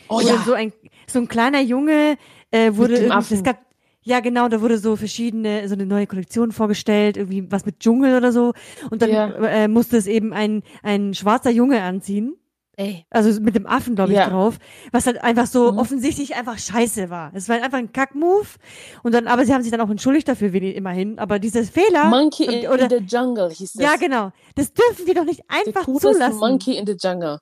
Oh 0.09 0.19
ja, 0.21 0.37
so 0.45 0.53
ein, 0.53 0.71
so 1.07 1.19
ein 1.19 1.27
kleiner 1.27 1.61
Junge 1.61 2.17
äh, 2.51 2.75
wurde 2.75 2.95
es 3.29 3.43
gab, 3.43 3.57
ja 4.01 4.19
genau, 4.19 4.47
da 4.49 4.61
wurde 4.61 4.77
so 4.77 4.95
verschiedene, 4.95 5.67
so 5.67 5.73
eine 5.75 5.85
neue 5.85 6.07
Kollektion 6.07 6.51
vorgestellt, 6.51 7.17
irgendwie 7.17 7.49
was 7.51 7.65
mit 7.65 7.79
Dschungel 7.79 8.17
oder 8.17 8.31
so. 8.31 8.53
Und 8.91 9.01
dann 9.01 9.09
Ja. 9.09 9.27
äh, 9.45 9.67
musste 9.67 9.97
es 9.97 10.07
eben 10.07 10.33
ein, 10.33 10.63
ein 10.81 11.13
schwarzer 11.13 11.51
Junge 11.51 11.81
anziehen. 11.81 12.35
Ey. 12.75 13.05
Also 13.11 13.39
mit 13.39 13.55
dem 13.55 13.67
Affen, 13.67 13.93
glaube 13.93 14.13
ich, 14.13 14.17
Ja. 14.17 14.27
drauf. 14.29 14.57
Was 14.91 15.05
halt 15.05 15.23
einfach 15.23 15.45
so 15.45 15.71
Mhm. 15.71 15.77
offensichtlich 15.77 16.35
einfach 16.35 16.57
scheiße 16.57 17.11
war. 17.11 17.31
Es 17.35 17.47
war 17.47 17.57
einfach 17.61 17.77
ein 17.77 17.91
Kackmove. 17.93 18.57
Und 19.03 19.13
dann, 19.13 19.27
aber 19.27 19.45
sie 19.45 19.53
haben 19.53 19.61
sich 19.61 19.71
dann 19.71 19.79
auch 19.79 19.91
entschuldigt 19.91 20.27
dafür, 20.27 20.53
wenig- 20.53 20.75
immerhin. 20.75 21.19
Aber 21.19 21.37
dieses 21.37 21.69
Fehler. 21.69 22.05
Monkey 22.05 22.45
in, 22.45 22.67
oder- 22.67 22.91
in 22.91 23.07
the 23.07 23.15
Jungle 23.15 23.51
hieß 23.51 23.73
das. 23.73 23.83
ja, 23.83 23.95
genau. 23.97 24.31
Das 24.55 24.73
dürfen 24.73 25.05
wir 25.05 25.13
doch 25.13 25.23
nicht 25.25 25.41
einfach 25.49 25.85
zulassen. 25.85 26.39
Monkey 26.39 26.75
in 26.75 26.87
the 26.87 26.95
Jungle. 26.99 27.37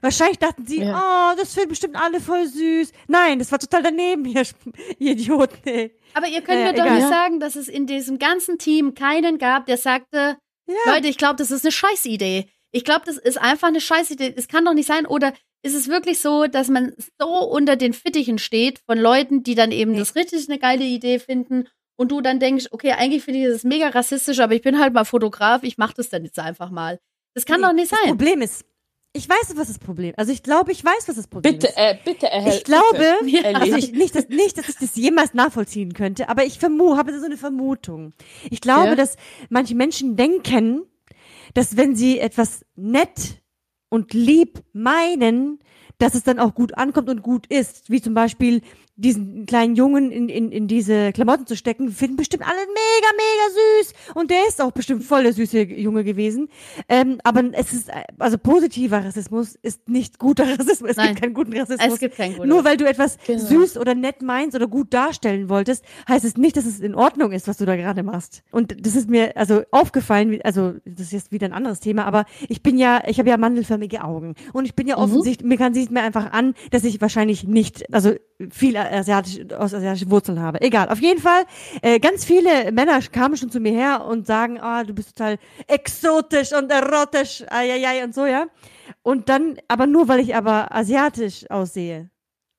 Wahrscheinlich 0.00 0.38
dachten 0.38 0.66
sie, 0.66 0.80
oh, 0.82 1.34
das 1.36 1.54
finden 1.54 1.68
bestimmt 1.70 1.96
alle 1.96 2.20
voll 2.20 2.46
süß. 2.46 2.92
Nein, 3.08 3.38
das 3.38 3.52
war 3.52 3.58
total 3.58 3.82
daneben, 3.82 4.24
ihr, 4.26 4.42
ihr 4.98 5.12
Idioten. 5.12 5.58
Ey. 5.68 5.96
Aber 6.14 6.26
ihr 6.28 6.40
könnt 6.42 6.58
Äh, 6.60 6.64
mir 6.64 6.72
doch 6.74 6.84
egal. 6.84 6.96
nicht 6.98 7.08
sagen, 7.08 7.40
dass 7.40 7.56
es 7.56 7.68
in 7.68 7.86
diesem 7.86 8.18
ganzen 8.18 8.58
Team 8.58 8.94
keinen 8.94 9.38
gab, 9.38 9.66
der 9.66 9.76
sagte, 9.76 10.36
Ja. 10.66 10.74
Leute, 10.94 11.08
ich 11.08 11.18
glaube, 11.18 11.36
das 11.36 11.50
ist 11.50 11.64
eine 11.64 11.72
Scheißidee. 11.72 12.48
Ich 12.72 12.84
glaube, 12.84 13.02
das 13.04 13.18
ist 13.18 13.38
einfach 13.40 13.68
eine 13.68 13.80
Scheißidee. 13.80 14.32
Es 14.36 14.48
kann 14.48 14.64
doch 14.64 14.72
nicht 14.74 14.86
sein. 14.88 15.04
Oder 15.06 15.34
ist 15.62 15.74
es 15.74 15.88
wirklich 15.88 16.20
so, 16.20 16.46
dass 16.46 16.68
man 16.68 16.94
so 17.20 17.26
unter 17.28 17.76
den 17.76 17.92
Fittichen 17.92 18.38
steht 18.38 18.80
von 18.86 18.98
Leuten, 18.98 19.42
die 19.42 19.54
dann 19.54 19.70
eben 19.72 19.92
Nee. 19.92 19.98
das 19.98 20.14
richtig 20.16 20.48
eine 20.48 20.58
geile 20.58 20.84
Idee 20.84 21.18
finden 21.18 21.68
und 21.96 22.10
du 22.10 22.20
dann 22.20 22.40
denkst, 22.40 22.68
okay, 22.72 22.92
eigentlich 22.92 23.22
finde 23.22 23.40
ich 23.40 23.46
das 23.46 23.62
mega 23.62 23.88
rassistisch, 23.88 24.40
aber 24.40 24.54
ich 24.54 24.62
bin 24.62 24.80
halt 24.80 24.92
mal 24.94 25.04
Fotograf, 25.04 25.62
ich 25.62 25.76
mache 25.78 25.94
das 25.96 26.08
dann 26.08 26.24
jetzt 26.24 26.38
einfach 26.38 26.70
mal. 26.70 26.98
Das 27.34 27.44
kann 27.44 27.60
Nee, 27.60 27.66
doch 27.68 27.72
nicht 27.74 27.92
Das 27.92 27.98
sein. 28.00 28.08
Problem 28.08 28.40
ist, 28.42 28.64
ich 29.14 29.28
weiß, 29.28 29.54
was 29.56 29.68
das 29.68 29.78
Problem 29.78 30.14
Also 30.16 30.32
ich 30.32 30.42
glaube, 30.42 30.72
ich 30.72 30.84
weiß, 30.84 31.06
was 31.08 31.16
das 31.16 31.26
Problem 31.26 31.54
Bitte, 31.54 31.66
ist. 31.68 31.76
äh, 31.76 31.96
bitte, 32.04 32.26
erhält. 32.30 32.54
ich 32.56 32.64
glaube. 32.64 33.04
Ellie. 33.20 33.44
also 33.54 33.76
ich, 33.76 33.92
nicht, 33.92 34.14
dass, 34.14 34.28
nicht, 34.28 34.56
dass 34.58 34.68
ich 34.68 34.76
das 34.76 34.96
jemals 34.96 35.34
nachvollziehen 35.34 35.92
könnte, 35.92 36.28
aber 36.28 36.44
ich 36.44 36.58
vermu, 36.58 36.96
habe 36.96 37.18
so 37.18 37.26
eine 37.26 37.36
Vermutung. 37.36 38.12
Ich 38.50 38.60
glaube, 38.60 38.88
Ja. 38.90 38.94
dass 38.94 39.16
manche 39.50 39.74
Menschen 39.74 40.16
denken, 40.16 40.82
dass 41.54 41.76
wenn 41.76 41.94
sie 41.94 42.18
etwas 42.18 42.64
nett 42.76 43.42
und 43.90 44.14
lieb 44.14 44.62
meinen, 44.72 45.58
dass 45.98 46.14
es 46.14 46.22
dann 46.24 46.38
auch 46.38 46.54
gut 46.54 46.74
ankommt 46.78 47.10
und 47.10 47.22
gut 47.22 47.46
ist. 47.46 47.90
Wie 47.90 48.00
zum 48.00 48.14
Beispiel 48.14 48.62
diesen 48.96 49.46
kleinen 49.46 49.74
Jungen 49.74 50.12
in, 50.12 50.28
in, 50.28 50.52
in 50.52 50.68
diese 50.68 51.12
Klamotten 51.12 51.46
zu 51.46 51.56
stecken, 51.56 51.90
finden 51.90 52.16
bestimmt 52.16 52.44
alle 52.44 52.58
mega, 52.58 53.08
mega 53.16 53.80
süß. 53.80 53.92
Und 54.14 54.30
der 54.30 54.46
ist 54.48 54.60
auch 54.60 54.72
bestimmt 54.72 55.02
voll 55.02 55.22
der 55.22 55.32
süße 55.32 55.60
Junge 55.62 56.04
gewesen. 56.04 56.48
Ähm, 56.88 57.18
aber 57.24 57.42
es 57.52 57.72
ist, 57.72 57.90
also 58.18 58.36
positiver 58.38 59.04
Rassismus 59.04 59.54
ist 59.62 59.88
nicht 59.88 60.18
guter 60.18 60.44
Rassismus. 60.58 60.90
Es 60.90 60.96
Nein. 60.98 61.08
gibt 61.10 61.20
keinen 61.22 61.34
guten 61.34 61.56
Rassismus. 61.56 61.94
Es 61.94 61.98
gibt 62.00 62.16
keinen 62.16 62.36
guten. 62.36 62.48
Nur 62.48 62.64
weil 62.64 62.76
du 62.76 62.84
etwas 62.86 63.18
Genau. 63.26 63.40
süß 63.44 63.78
oder 63.78 63.94
nett 63.94 64.20
meinst 64.22 64.54
oder 64.56 64.66
gut 64.68 64.92
darstellen 64.92 65.48
wolltest, 65.48 65.84
heißt 66.08 66.24
es 66.24 66.36
nicht, 66.36 66.56
dass 66.56 66.66
es 66.66 66.80
in 66.80 66.94
Ordnung 66.94 67.32
ist, 67.32 67.48
was 67.48 67.56
du 67.56 67.64
da 67.64 67.76
gerade 67.76 68.02
machst. 68.02 68.42
Und 68.52 68.84
das 68.86 68.94
ist 68.94 69.08
mir 69.08 69.36
also 69.36 69.62
aufgefallen, 69.70 70.40
also 70.44 70.74
das 70.84 71.06
ist 71.06 71.12
jetzt 71.12 71.32
wieder 71.32 71.46
ein 71.46 71.52
anderes 71.52 71.80
Thema, 71.80 72.04
aber 72.04 72.24
ich 72.48 72.62
bin 72.62 72.76
ja, 72.78 73.02
ich 73.06 73.18
habe 73.18 73.28
ja 73.30 73.36
mandelförmige 73.36 74.04
Augen 74.04 74.34
und 74.52 74.64
ich 74.66 74.74
bin 74.74 74.86
ja 74.86 74.96
Mhm. 74.96 75.02
offensichtlich, 75.02 75.48
mir 75.48 75.56
kann 75.56 75.72
sieht 75.74 75.90
mir 75.90 76.02
einfach 76.02 76.32
an, 76.32 76.54
dass 76.70 76.84
ich 76.84 77.00
wahrscheinlich 77.00 77.44
nicht, 77.44 77.92
also 77.94 78.12
viel 78.50 78.76
asiatisch, 78.90 79.40
aus 79.52 79.74
asiatischen 79.74 80.10
Wurzeln 80.10 80.40
habe. 80.40 80.60
Egal, 80.60 80.88
auf 80.88 81.00
jeden 81.00 81.20
Fall, 81.20 81.44
äh, 81.82 81.98
ganz 82.00 82.24
viele 82.24 82.72
Männer 82.72 83.00
kamen 83.00 83.36
schon 83.36 83.50
zu 83.50 83.60
mir 83.60 83.72
her 83.72 84.04
und 84.04 84.26
sagen, 84.26 84.60
ah, 84.60 84.84
du 84.84 84.94
bist 84.94 85.16
total 85.16 85.38
exotisch 85.66 86.52
und 86.52 86.70
erotisch, 86.70 87.44
ai, 87.48 88.04
und 88.04 88.14
so, 88.14 88.26
ja. 88.26 88.46
Und 89.02 89.28
dann, 89.28 89.58
aber 89.68 89.86
nur, 89.86 90.08
weil 90.08 90.20
ich 90.20 90.34
aber 90.34 90.74
asiatisch 90.74 91.48
aussehe. 91.50 92.10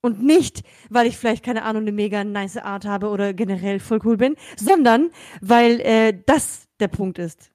Und 0.02 0.22
nicht, 0.22 0.64
weil 0.90 1.08
ich 1.08 1.18
vielleicht, 1.18 1.46
keine 1.46 1.64
Ahnung, 1.64 1.84
eine 1.84 1.94
mega 1.94 2.26
nice 2.26 2.58
Art 2.58 2.84
habe 2.84 3.08
oder 3.08 3.34
generell 3.34 3.80
voll 3.80 4.00
cool 4.04 4.18
bin, 4.18 4.36
sondern 4.58 5.12
weil 5.40 5.80
äh, 5.80 6.14
das 6.26 6.68
der 6.82 6.90
Punkt 6.90 7.20
ist. 7.20 7.53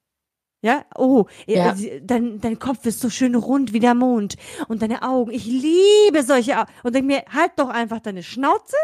Ja, 0.61 0.85
oh, 0.97 1.27
Ja. 1.47 1.71
äh, 1.73 1.77
sie- 1.77 2.01
dein, 2.03 2.41
dein 2.41 2.59
Kopf 2.59 2.85
ist 2.87 3.01
so 3.01 3.11
schön 3.11 3.35
rund 3.37 3.73
wie 3.73 3.79
der 3.81 3.95
Mond 3.95 4.35
und 4.67 4.83
deine 4.83 5.03
Augen, 5.03 5.31
ich 5.31 5.47
liebe 5.47 6.23
solche 6.25 6.59
Augen. 6.59 6.71
Und 6.83 6.95
denk 6.95 7.07
mir, 7.07 7.23
halt 7.33 7.53
doch 7.57 7.69
einfach 7.69 8.01
deine 8.01 8.25
Schnauze, 8.25 8.75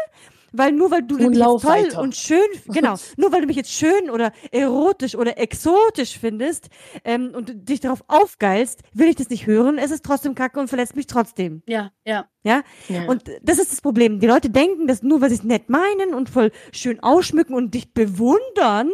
weil 0.53 0.71
nur 0.71 0.89
weil 0.89 1.03
du 1.03 1.15
Und 1.15 1.31
mich 1.31 1.37
jetzt 1.37 1.45
toll 1.45 1.63
weiter. 1.63 1.99
und 1.99 2.15
schön, 2.15 2.39
genau, 2.67 2.95
nur 3.17 3.33
weil 3.33 3.41
du 3.41 3.47
mich 3.47 3.57
jetzt 3.57 3.71
schön 3.73 4.09
oder 4.09 4.31
erotisch 4.51 5.15
oder 5.15 5.37
exotisch 5.37 6.17
findest 6.17 6.69
ähm, 7.03 7.33
und 7.35 7.67
dich 7.67 7.81
darauf 7.81 8.05
aufgeilst, 8.07 8.83
will 8.93 9.09
ich 9.09 9.17
das 9.17 9.29
nicht 9.29 9.45
hören. 9.45 9.77
Es 9.77 9.91
ist 9.91 10.05
trotzdem 10.05 10.33
kacke 10.33 10.61
und 10.61 10.69
verletzt 10.69 10.95
mich 10.95 11.07
trotzdem. 11.07 11.61
ja, 11.67 11.91
ja. 12.05 12.29
Ja? 12.45 12.63
Ja. 12.87 13.05
Und 13.07 13.23
das 13.43 13.59
ist 13.59 13.73
das 13.73 13.81
Problem. 13.81 14.21
Die 14.21 14.27
Leute 14.27 14.49
denken, 14.49 14.87
dass 14.87 15.03
nur 15.03 15.19
weil 15.19 15.29
sie 15.29 15.35
es 15.35 15.43
nett 15.43 15.69
meinen 15.69 16.13
und 16.13 16.29
voll 16.29 16.51
schön 16.71 17.01
ausschmücken 17.01 17.53
und 17.53 17.73
dich 17.73 17.93
bewundern, 17.93 18.91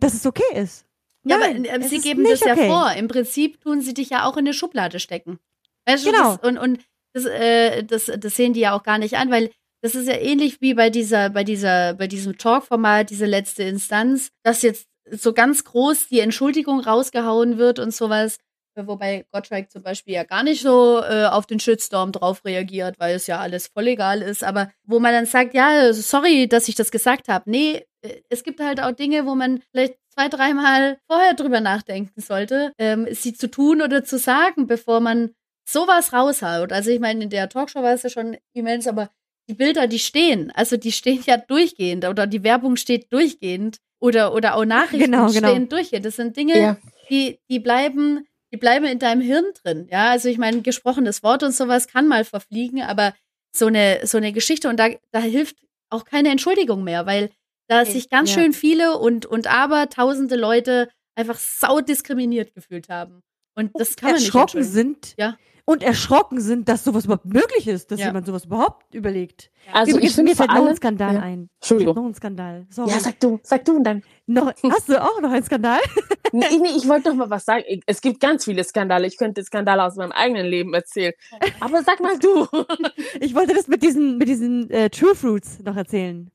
dass 0.00 0.14
es 0.14 0.26
okay 0.26 0.42
ist. 0.54 0.84
Ja, 1.24 1.38
Nein, 1.38 1.66
aber 1.68 1.80
äh, 1.80 1.84
es 1.84 1.90
sie 1.90 2.00
geben 2.00 2.24
das 2.24 2.40
ja 2.40 2.52
okay. 2.52 2.68
vor. 2.68 2.92
Im 2.92 3.08
Prinzip 3.08 3.60
tun 3.60 3.80
sie 3.80 3.94
dich 3.94 4.10
ja 4.10 4.26
auch 4.26 4.36
in 4.36 4.40
eine 4.46 4.54
Schublade 4.54 5.00
stecken. 5.00 5.38
Weißt 5.86 6.04
du, 6.06 6.12
Genau. 6.12 6.36
das, 6.36 6.48
und, 6.48 6.58
und 6.58 6.80
das, 7.14 7.24
äh, 7.26 7.82
das, 7.84 8.10
das 8.16 8.36
sehen 8.36 8.52
die 8.52 8.60
ja 8.60 8.76
auch 8.76 8.82
gar 8.82 8.98
nicht 8.98 9.16
an, 9.16 9.30
weil 9.30 9.50
das 9.82 9.94
ist 9.94 10.08
ja 10.08 10.16
ähnlich 10.16 10.60
wie 10.60 10.74
bei 10.74 10.90
dieser, 10.90 11.30
bei 11.30 11.44
dieser, 11.44 11.94
bei 11.94 12.06
diesem 12.06 12.38
Talk-Format, 12.38 13.10
diese 13.10 13.26
letzte 13.26 13.64
Instanz, 13.64 14.30
dass 14.42 14.62
jetzt 14.62 14.86
so 15.10 15.32
ganz 15.34 15.64
groß 15.64 16.08
die 16.08 16.20
Entschuldigung 16.20 16.80
rausgehauen 16.80 17.58
wird 17.58 17.78
und 17.78 17.92
sowas. 17.94 18.38
Wobei 18.76 19.24
Gottschalk 19.30 19.70
zum 19.70 19.82
Beispiel 19.82 20.14
ja 20.14 20.24
gar 20.24 20.42
nicht 20.42 20.62
so 20.62 21.00
äh, 21.00 21.26
auf 21.26 21.46
den 21.46 21.60
Shitstorm 21.60 22.10
drauf 22.10 22.44
reagiert, 22.44 22.98
weil 22.98 23.14
es 23.14 23.28
ja 23.28 23.38
alles 23.38 23.68
voll 23.68 23.86
egal 23.86 24.20
ist. 24.20 24.42
Aber 24.42 24.70
wo 24.84 24.98
man 24.98 25.12
dann 25.12 25.26
sagt, 25.26 25.54
ja, 25.54 25.92
sorry, 25.92 26.48
dass 26.48 26.66
ich 26.66 26.74
das 26.74 26.90
gesagt 26.90 27.28
habe. 27.28 27.48
Nee, 27.48 27.84
äh, 28.02 28.22
es 28.30 28.42
gibt 28.42 28.58
halt 28.60 28.80
auch 28.82 28.90
Dinge, 28.92 29.26
wo 29.26 29.36
man 29.36 29.60
vielleicht 29.70 29.94
zwei, 30.14 30.28
dreimal 30.28 30.98
vorher 31.06 31.34
drüber 31.34 31.60
nachdenken 31.60 32.20
sollte, 32.20 32.72
ähm, 32.78 33.06
sie 33.10 33.34
zu 33.34 33.50
tun 33.50 33.82
oder 33.82 34.04
zu 34.04 34.18
sagen, 34.18 34.66
bevor 34.66 35.00
man 35.00 35.34
sowas 35.68 36.12
raushaut. 36.12 36.72
Also 36.72 36.90
ich 36.90 37.00
meine, 37.00 37.24
in 37.24 37.30
der 37.30 37.48
Talkshow 37.48 37.82
war 37.82 37.92
es 37.94 38.02
ja 38.02 38.10
schon 38.10 38.36
immens, 38.52 38.86
aber 38.86 39.10
die 39.48 39.54
Bilder, 39.54 39.86
die 39.86 39.98
stehen, 39.98 40.50
also 40.54 40.76
die 40.76 40.92
stehen 40.92 41.22
ja 41.26 41.36
durchgehend 41.36 42.04
oder 42.06 42.26
die 42.26 42.42
Werbung 42.44 42.76
steht 42.76 43.12
durchgehend 43.12 43.78
oder, 44.00 44.34
oder 44.34 44.54
auch 44.56 44.64
Nachrichten 44.64 45.10
Genau, 45.12 45.30
genau. 45.30 45.48
stehen 45.48 45.68
durchgehend. 45.68 46.06
Das 46.06 46.16
sind 46.16 46.36
Dinge, 46.36 46.58
Ja. 46.58 46.76
die, 47.10 47.38
die 47.50 47.58
bleiben, 47.60 48.26
die 48.52 48.56
bleiben 48.58 48.84
in 48.86 48.98
deinem 48.98 49.20
Hirn 49.20 49.44
drin. 49.62 49.88
Ja, 49.90 50.10
also 50.10 50.28
ich 50.28 50.38
meine, 50.38 50.62
gesprochenes 50.62 51.22
Wort 51.22 51.42
und 51.42 51.52
sowas 51.52 51.88
kann 51.88 52.06
mal 52.08 52.24
verfliegen, 52.24 52.82
aber 52.82 53.14
so 53.56 53.66
eine, 53.66 54.00
so 54.04 54.16
eine 54.18 54.32
Geschichte 54.32 54.68
und 54.68 54.78
da, 54.78 54.88
da 55.12 55.18
hilft 55.20 55.56
auch 55.90 56.04
keine 56.04 56.30
Entschuldigung 56.30 56.82
mehr, 56.84 57.06
weil 57.06 57.30
da 57.68 57.84
sich 57.84 58.10
ganz 58.10 58.34
ja. 58.34 58.40
schön 58.42 58.52
viele 58.52 58.98
und, 58.98 59.26
und 59.26 59.46
aber 59.46 59.88
tausende 59.88 60.36
Leute 60.36 60.88
einfach 61.14 61.36
sau 61.38 61.80
diskriminiert 61.80 62.54
gefühlt 62.54 62.88
haben. 62.88 63.20
Und 63.56 63.70
das 63.78 63.96
kann 63.96 64.08
man 64.10 64.16
nicht 64.16 64.26
erschrocken 64.26 64.58
entschuldigen. 64.58 64.72
sind. 64.94 65.14
Ja. 65.18 65.36
Und 65.66 65.82
erschrocken 65.82 66.40
sind, 66.42 66.68
dass 66.68 66.84
sowas 66.84 67.06
überhaupt 67.06 67.24
möglich 67.24 67.68
ist, 67.68 67.90
dass 67.90 67.98
Ja. 67.98 68.06
jemand 68.08 68.26
sowas 68.26 68.44
überhaupt 68.44 68.94
überlegt. 68.94 69.50
Also 69.72 69.92
Übrigens, 69.92 70.10
ich 70.10 70.14
finde 70.16 70.32
mir 70.32 70.36
fällt 70.36 70.50
noch 70.50 70.66
ein 70.66 70.76
Skandal 70.76 71.14
Ja. 71.14 71.20
ein. 71.20 71.40
Noch 71.40 71.48
Entschuldigung. 71.62 72.06
ein 72.08 72.14
Skandal. 72.14 72.66
Sorry. 72.68 72.90
Ja, 72.90 73.00
sag 73.00 73.18
du, 73.20 73.40
sag 73.42 73.64
du 73.64 73.76
und 73.76 73.84
dann. 73.84 74.02
noch, 74.26 74.52
hast 74.70 74.90
du 74.90 75.00
auch 75.02 75.20
noch 75.22 75.30
einen 75.30 75.44
Skandal? 75.44 75.80
Nee, 76.32 76.46
nee, 76.60 76.70
ich 76.76 76.88
wollte 76.88 77.10
noch 77.10 77.14
mal 77.16 77.30
was 77.30 77.44
sagen. 77.44 77.62
Es 77.86 78.00
gibt 78.00 78.18
ganz 78.18 78.44
viele 78.44 78.64
Skandale. 78.64 79.06
Ich 79.06 79.16
könnte 79.18 79.44
Skandale 79.44 79.84
aus 79.84 79.94
meinem 79.94 80.10
eigenen 80.10 80.46
Leben 80.46 80.74
erzählen. 80.74 81.12
Aber 81.60 81.84
sag 81.84 82.00
mal 82.00 82.18
du. 82.18 82.48
Ich 83.20 83.36
wollte 83.36 83.54
das 83.54 83.68
mit 83.68 83.84
diesen, 83.84 84.18
mit 84.18 84.26
diesen 84.28 84.68
äh, 84.70 84.90
True 84.90 85.14
Fruits 85.14 85.60
noch 85.60 85.76
erzählen. 85.76 86.28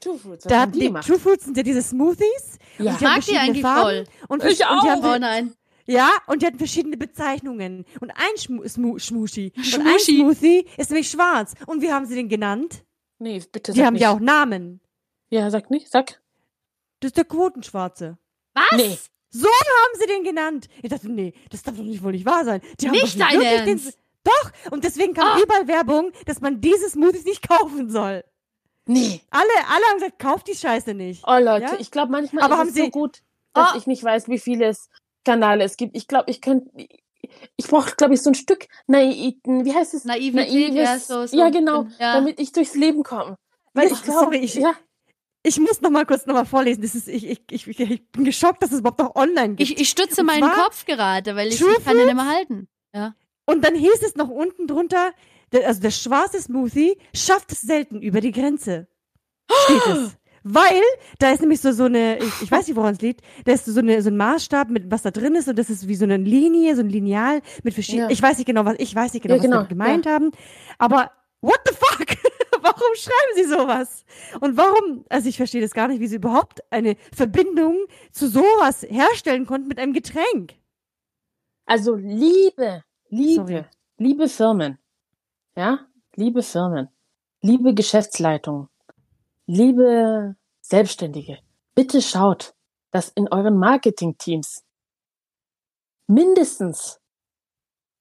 True 0.00 0.18
Fruits, 0.18 0.44
was 0.44 0.48
Da 0.50 0.56
haben 0.56 0.62
haben 0.62 0.72
die 0.72 0.80
die? 0.92 1.00
True 1.00 1.18
Fruits 1.18 1.44
sind 1.44 1.56
ja 1.56 1.62
diese 1.62 1.82
Smoothies. 1.82 2.58
Ja. 2.78 2.92
Und 2.92 3.00
die 3.00 3.04
haben 3.06 3.12
Mag 3.12 3.16
die 3.16 3.22
verschiedene 3.24 3.40
eigentlich 3.40 3.62
Farben 3.62 3.82
voll. 3.82 4.04
Und, 4.28 4.44
Ich 4.44 4.50
und 4.60 4.82
die 4.84 4.90
haben 4.90 5.04
Oh 5.04 5.18
nein. 5.18 5.54
Ja, 5.86 6.10
und 6.26 6.42
die 6.42 6.46
hatten 6.46 6.58
verschiedene 6.58 6.96
Bezeichnungen. 6.96 7.84
Und 8.00 8.10
ein 8.10 8.36
Schmu 8.38 8.62
Smu 8.68 8.98
Schmuschi. 8.98 9.52
Und 9.56 9.62
ein 9.86 9.98
Schmuschi. 9.98 10.16
Smoothie 10.18 10.66
ist 10.76 10.90
nämlich 10.90 11.10
schwarz. 11.10 11.54
Und 11.66 11.80
wie 11.82 11.90
haben 11.92 12.04
sie 12.06 12.14
den 12.14 12.28
genannt? 12.28 12.84
Nee, 13.18 13.42
bitte 13.50 13.72
Die 13.72 13.78
sag 13.78 13.86
haben 13.86 13.94
nicht. 13.94 14.02
ja 14.02 14.12
auch 14.12 14.20
Namen. 14.20 14.80
Ja, 15.30 15.50
sag 15.50 15.70
nicht, 15.70 15.90
sag. 15.90 16.20
Das 17.00 17.08
ist 17.08 17.16
der 17.16 17.24
Quotenschwarze. 17.24 18.18
Was? 18.54 18.64
Nee. 18.76 18.98
Haben 19.34 20.00
sie 20.00 20.06
den 20.06 20.24
genannt? 20.24 20.68
Ich 20.82 20.90
dachte, 20.90 21.10
nee, 21.10 21.32
das 21.50 21.62
darf 21.62 21.76
doch 21.76 21.82
nicht 21.84 22.02
wohl 22.02 22.12
nicht 22.12 22.24
wahr 22.26 22.44
sein. 22.44 22.60
Die 22.80 22.86
haben 22.86 22.92
Nicht 22.92 23.14
doch 23.20 23.26
dein 23.26 23.38
wirklich 23.40 23.60
den- 23.60 23.68
Ernst? 23.68 23.98
Doch, 24.24 24.72
und 24.72 24.84
deswegen 24.84 25.14
kam 25.14 25.26
Ah. 25.28 25.40
überall 25.42 25.66
Werbung, 25.68 26.12
dass 26.26 26.40
man 26.40 26.60
diese 26.60 26.88
Smoothies 26.90 27.24
nicht 27.24 27.46
kaufen 27.48 27.88
soll. 27.90 28.24
Nee. 28.88 29.20
Alle, 29.30 29.44
alle 29.68 29.84
haben 29.90 29.98
gesagt, 29.98 30.18
kauft 30.18 30.48
die 30.48 30.54
Scheiße 30.54 30.94
nicht. 30.94 31.22
Oh 31.26 31.38
Leute, 31.38 31.64
Ja? 31.66 31.76
ich 31.78 31.90
glaube 31.90 32.10
manchmal 32.10 32.42
Aber 32.44 32.54
ist 32.54 32.60
haben 32.60 32.68
es 32.68 32.74
so 32.74 32.88
gut, 32.90 33.22
dass 33.54 33.74
Oh. 33.74 33.78
ich 33.78 33.86
nicht 33.86 34.02
weiß, 34.02 34.28
wie 34.28 34.38
viele 34.38 34.74
Skandale 35.20 35.64
es 35.64 35.76
gibt. 35.76 35.96
Ich 35.96 36.08
glaube, 36.08 36.30
ich 36.30 36.40
könnte, 36.40 36.70
ich 37.56 37.66
brauche, 37.68 37.94
glaube 37.96 38.14
ich, 38.14 38.22
so 38.22 38.30
ein 38.30 38.34
Stück 38.34 38.66
Naiv, 38.86 39.34
wie 39.44 39.74
heißt 39.74 39.94
es? 39.94 40.04
Naivität, 40.04 40.72
ja, 40.74 40.84
Naives- 40.84 41.06
so, 41.06 41.26
so. 41.26 41.36
ja, 41.36 41.50
genau, 41.50 41.86
Ja. 41.98 42.14
damit 42.14 42.40
ich 42.40 42.52
durchs 42.52 42.74
Leben 42.74 43.02
komme. 43.02 43.36
Weil 43.74 43.88
Ja, 43.88 43.92
ich 43.94 44.02
glaube, 44.02 44.36
ich- 44.38 44.54
ja, 44.54 44.72
Ich 45.44 45.58
muss 45.60 45.80
noch 45.80 45.90
mal 45.90 46.04
kurz 46.04 46.26
noch 46.26 46.34
mal 46.34 46.44
vorlesen. 46.44 46.82
Das 46.82 46.94
ist, 46.96 47.06
ich, 47.08 47.24
ich, 47.24 47.40
ich, 47.50 47.68
ich 47.80 48.08
bin 48.10 48.24
geschockt, 48.24 48.60
dass 48.62 48.72
es 48.72 48.80
überhaupt 48.80 48.98
noch 48.98 49.14
online 49.14 49.54
gibt. 49.54 49.70
Ich, 49.70 49.80
ich 49.80 49.88
stütze 49.88 50.24
meinen 50.24 50.50
Kopf 50.50 50.84
gerade, 50.84 51.36
weil 51.36 51.48
ich, 51.48 51.60
ich 51.60 51.84
kann 51.84 51.96
den 51.96 52.06
nicht 52.06 52.16
mehr 52.16 52.26
halten. 52.26 52.68
Ja. 52.92 53.14
Und 53.46 53.64
dann 53.64 53.74
hieß 53.76 54.02
es 54.02 54.16
noch 54.16 54.28
unten 54.28 54.66
drunter, 54.66 55.12
also 55.64 55.80
der 55.80 55.90
schwarze 55.90 56.40
Smoothie 56.40 56.98
schafft 57.14 57.52
es 57.52 57.60
selten 57.60 58.00
über 58.02 58.20
die 58.20 58.32
Grenze. 58.32 58.88
Steht 59.64 59.86
es. 59.86 60.16
Weil, 60.44 60.82
da 61.18 61.30
ist 61.32 61.40
nämlich 61.40 61.60
so, 61.60 61.72
so 61.72 61.84
eine, 61.84 62.18
ich, 62.18 62.42
ich 62.42 62.50
weiß 62.50 62.68
nicht, 62.68 62.76
woran 62.76 62.94
es 62.94 63.00
liegt, 63.00 63.22
da 63.44 63.52
ist 63.52 63.64
so, 63.66 63.80
eine, 63.80 64.00
so 64.02 64.08
ein 64.08 64.16
Maßstab 64.16 64.70
mit, 64.70 64.90
was 64.90 65.02
da 65.02 65.10
drin 65.10 65.34
ist, 65.34 65.48
und 65.48 65.58
das 65.58 65.68
ist 65.68 65.88
wie 65.88 65.96
so 65.96 66.04
eine 66.04 66.16
Linie, 66.16 66.74
so 66.76 66.80
ein 66.80 66.88
Lineal 66.88 67.42
mit 67.64 67.74
verschiedenen, 67.74 68.08
Ja. 68.08 68.12
ich 68.12 68.22
weiß 68.22 68.38
nicht 68.38 68.46
genau, 68.46 68.64
was, 68.64 68.76
ich 68.78 68.94
weiß 68.94 69.12
nicht 69.12 69.22
genau, 69.22 69.34
Ja, 69.34 69.38
was 69.38 69.44
sie 69.44 69.50
genau, 69.50 69.66
gemeint 69.66 70.06
haben, 70.06 70.30
aber 70.78 71.10
what 71.42 71.58
the 71.66 71.74
fuck? 71.74 72.06
warum 72.62 72.94
schreiben 72.94 73.34
sie 73.34 73.44
sowas? 73.44 74.04
Und 74.40 74.56
warum, 74.56 75.04
also 75.10 75.28
ich 75.28 75.36
verstehe 75.36 75.60
das 75.60 75.72
gar 75.72 75.88
nicht, 75.88 76.00
wie 76.00 76.06
sie 76.06 76.16
überhaupt 76.16 76.60
eine 76.70 76.96
Verbindung 77.14 77.76
zu 78.12 78.28
sowas 78.28 78.86
herstellen 78.88 79.44
konnten 79.44 79.68
mit 79.68 79.78
einem 79.78 79.92
Getränk. 79.92 80.54
also 81.66 81.94
Liebe, 81.96 82.84
Liebe, 83.10 83.34
Sorry. 83.34 83.64
liebe 83.98 84.28
Firmen, 84.28 84.78
ja, 85.58 85.80
liebe 86.14 86.42
Firmen, 86.42 86.88
liebe 87.42 87.74
Geschäftsleitungen, 87.74 88.68
liebe 89.46 90.36
Selbstständige, 90.60 91.38
bitte 91.74 92.00
schaut, 92.00 92.54
dass 92.92 93.08
in 93.08 93.28
euren 93.32 93.58
Marketingteams 93.58 94.64
mindestens 96.06 97.00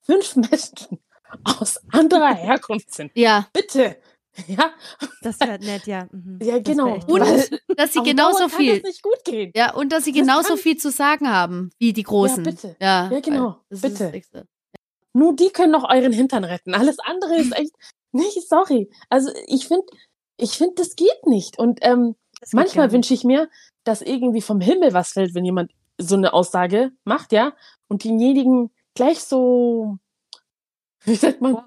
fünf 0.02 0.36
Menschen 0.50 1.00
aus 1.44 1.80
anderer 1.92 2.34
Herkunft 2.34 2.94
sind. 2.94 3.12
ja, 3.16 3.48
Bitte. 3.54 3.98
Ja, 4.46 4.70
Das 5.24 5.40
wäre 5.40 5.58
nett, 5.58 5.88
ja. 5.88 6.08
Mhm. 6.12 6.38
ja 6.44 6.60
Das 6.60 6.64
genau. 6.64 6.96
echt 6.96 7.10
Und- 7.10 7.22
dass 7.76 7.92
sie 7.94 8.04
genauso 8.04 8.50
viel. 8.50 8.82
das. 8.84 9.02
Ja, 9.56 9.74
und 9.74 9.92
dass 9.92 10.04
sie 10.06 10.12
Das 10.12 10.22
genauso 10.22 10.50
kann- 10.50 10.58
viel 10.60 10.78
zu 10.78 10.92
sagen 10.92 11.28
haben 11.28 11.72
wie 11.80 11.92
die 11.92 12.04
Großen. 12.04 12.46
Ja, 12.46 12.52
bitte. 12.52 12.76
Ja, 12.80 13.10
Ja, 13.12 13.20
genau. 13.20 13.58
Das 13.72 13.82
Bitte. 13.82 14.22
Ist. 15.18 15.22
Nur 15.22 15.36
die 15.36 15.50
können 15.50 15.72
noch 15.72 15.90
euren 15.90 16.14
Hintern 16.14 16.44
retten. 16.44 16.74
Alles 16.74 17.00
andere 17.00 17.36
ist 17.38 17.56
echt 17.58 17.74
nicht 18.12 18.48
sorry. 18.48 18.90
Also 19.10 19.32
ich 19.48 19.68
finde, 19.68 19.86
ich 20.38 20.52
finde, 20.52 20.76
das 20.76 20.96
geht 20.96 21.26
nicht. 21.26 21.58
Und 21.60 21.80
ähm, 21.82 22.16
manchmal 22.52 22.92
wünsche 22.92 23.14
ich 23.14 23.24
mir, 23.24 23.50
dass 23.84 24.02
irgendwie 24.02 24.42
vom 24.42 24.62
Himmel 24.62 24.94
was 24.94 25.14
fällt, 25.14 25.34
wenn 25.34 25.46
jemand 25.46 25.72
so 25.98 26.16
eine 26.16 26.34
Aussage 26.34 26.92
macht, 27.04 27.32
ja, 27.32 27.54
und 27.88 28.04
denjenigen 28.04 28.70
gleich 28.94 29.20
so, 29.24 29.98
wie 31.04 31.16
sagt 31.16 31.42
man, 31.42 31.58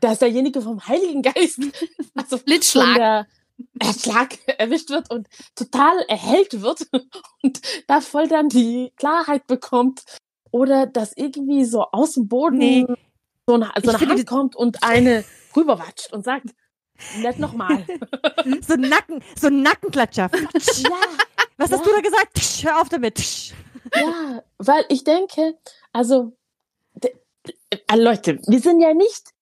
dass 0.00 0.18
derjenige 0.18 0.60
vom 0.60 0.86
Heiligen 0.86 1.22
Geist, 1.22 1.60
also 2.14 2.38
Blitzschlag. 2.38 2.96
der 2.96 3.26
Erschlag 3.80 4.36
erwischt 4.46 4.90
wird 4.90 5.10
und 5.10 5.28
total 5.54 5.98
erhellt 6.08 6.60
wird 6.60 6.86
und 7.42 7.60
da 7.86 8.00
voll 8.00 8.28
dann 8.28 8.48
die 8.48 8.92
Klarheit 8.96 9.46
bekommt 9.46 10.04
oder 10.50 10.86
dass 10.86 11.12
irgendwie 11.16 11.64
so 11.64 11.82
aus 11.92 12.12
dem 12.14 12.28
Boden 12.28 12.58
Nee. 12.58 12.86
so 13.46 13.54
eine, 13.54 13.70
so 13.82 13.90
eine 13.90 14.00
Hand 14.08 14.26
kommt 14.26 14.56
und 14.56 14.82
eine 14.82 15.24
rüberwatscht 15.56 16.12
und 16.12 16.24
sagt, 16.24 16.46
nicht 17.20 17.38
nochmal. 17.38 17.86
So 18.66 18.74
ein 18.74 18.80
Nacken, 18.80 19.22
so 19.38 19.48
ein 19.48 19.62
Nackenklatscher. 19.62 20.30
ja, 20.34 20.90
Was 21.58 21.70
hast 21.72 21.80
Ja. 21.80 21.84
du 21.86 21.92
da 21.94 22.00
gesagt? 22.00 22.34
Tsch, 22.34 22.64
Hör 22.64 22.80
auf 22.80 22.88
damit. 22.88 23.16
Tsch. 23.16 23.52
ja, 23.94 24.42
weil 24.58 24.84
ich 24.88 25.04
denke, 25.04 25.58
also, 25.92 26.36
äh, 27.00 27.96
Leute, 27.96 28.38
wir 28.46 28.60
sind 28.60 28.80
ja 28.80 28.94
nicht 28.94 29.32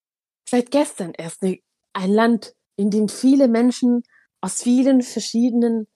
seit 0.48 0.70
gestern 0.70 1.12
erst 1.16 1.42
ne- 1.42 1.62
ein 1.92 2.10
Land, 2.10 2.54
in 2.76 2.90
dem 2.90 3.08
viele 3.08 3.48
Menschen 3.48 4.02
aus 4.40 4.62
vielen 4.62 5.02
verschiedenen 5.02 5.86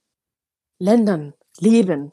Ländern 0.78 1.34
leben, 1.58 2.12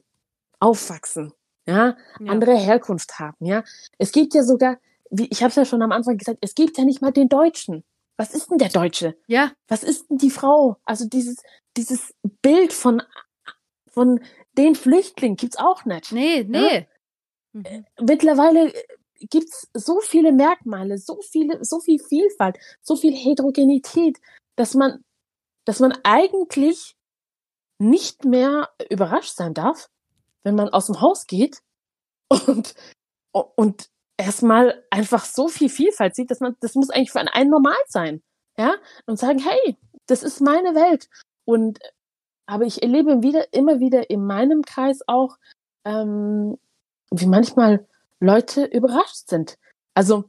aufwachsen, 0.59 1.33
ja, 1.67 1.95
Ja. 2.19 2.31
andere 2.31 2.55
Herkunft 2.55 3.19
haben, 3.19 3.45
ja. 3.45 3.63
Es 3.97 4.11
gibt 4.11 4.33
ja 4.33 4.43
sogar, 4.43 4.77
wie 5.11 5.27
ich 5.29 5.41
habe 5.43 5.49
es 5.49 5.55
ja 5.55 5.65
schon 5.65 5.81
am 5.81 5.91
Anfang 5.91 6.17
gesagt, 6.17 6.39
es 6.41 6.55
gibt 6.55 6.77
ja 6.77 6.83
nicht 6.85 7.01
mal 7.01 7.11
den 7.11 7.29
Deutschen. 7.29 7.83
Was 8.17 8.33
ist 8.33 8.49
denn 8.49 8.57
der 8.57 8.69
Deutsche? 8.69 9.15
Ja, 9.27 9.51
Was 9.67 9.83
ist 9.83 10.09
denn 10.09 10.17
die 10.17 10.31
Frau? 10.31 10.77
Also 10.85 11.05
dieses 11.07 11.37
dieses 11.75 12.13
Bild 12.41 12.73
von 12.73 13.03
von 13.89 14.19
den 14.57 14.75
Flüchtlingen 14.75 15.37
gibt's 15.37 15.57
auch 15.57 15.85
nicht. 15.85 16.11
nee, 16.11 16.43
nee. 16.43 16.87
Mhm. 17.53 17.85
Mittlerweile 18.01 18.73
äh, 18.73 18.83
gibt's 19.29 19.67
so 19.73 19.99
viele 20.01 20.31
Merkmale, 20.31 20.97
so 20.97 21.19
viele, 21.21 21.63
so 21.63 21.79
viel 21.79 21.99
Vielfalt, 21.99 22.57
so 22.81 22.95
viel 22.95 23.15
Heterogenität, 23.15 24.17
dass 24.55 24.73
man, 24.75 25.03
dass 25.65 25.79
man 25.79 25.93
eigentlich 26.03 26.95
nicht 27.79 28.25
mehr 28.25 28.69
überrascht 28.89 29.35
sein 29.35 29.53
darf, 29.53 29.89
wenn 30.47 30.55
man 30.55 30.69
aus 30.69 30.87
dem 30.87 31.01
Haus 31.01 31.27
geht 31.27 31.59
und, 32.29 32.73
und 33.31 33.89
erstmal 34.17 34.83
einfach 34.89 35.25
so 35.25 35.47
viel 35.47 35.69
Vielfalt 35.69 36.15
sieht, 36.15 36.31
dass 36.31 36.39
man, 36.39 36.55
das 36.61 36.75
muss 36.75 36.89
eigentlich 36.89 37.11
für 37.11 37.19
einen 37.19 37.49
normal 37.49 37.77
sein. 37.87 38.21
Ja, 38.57 38.75
und 39.05 39.19
sagen, 39.19 39.37
hey, 39.37 39.77
das 40.07 40.23
ist 40.23 40.41
meine 40.41 40.73
Welt. 40.73 41.09
Und, 41.45 41.79
aber 42.47 42.65
ich 42.65 42.81
erlebe 42.81 43.21
wieder, 43.21 43.53
immer 43.53 43.79
wieder 43.79 44.09
in 44.09 44.25
meinem 44.25 44.63
Kreis 44.63 45.01
auch, 45.05 45.37
ähm, 45.85 46.57
wie 47.11 47.27
manchmal 47.27 47.85
Leute 48.19 48.65
überrascht 48.65 49.27
sind. 49.27 49.57
Also, 49.93 50.25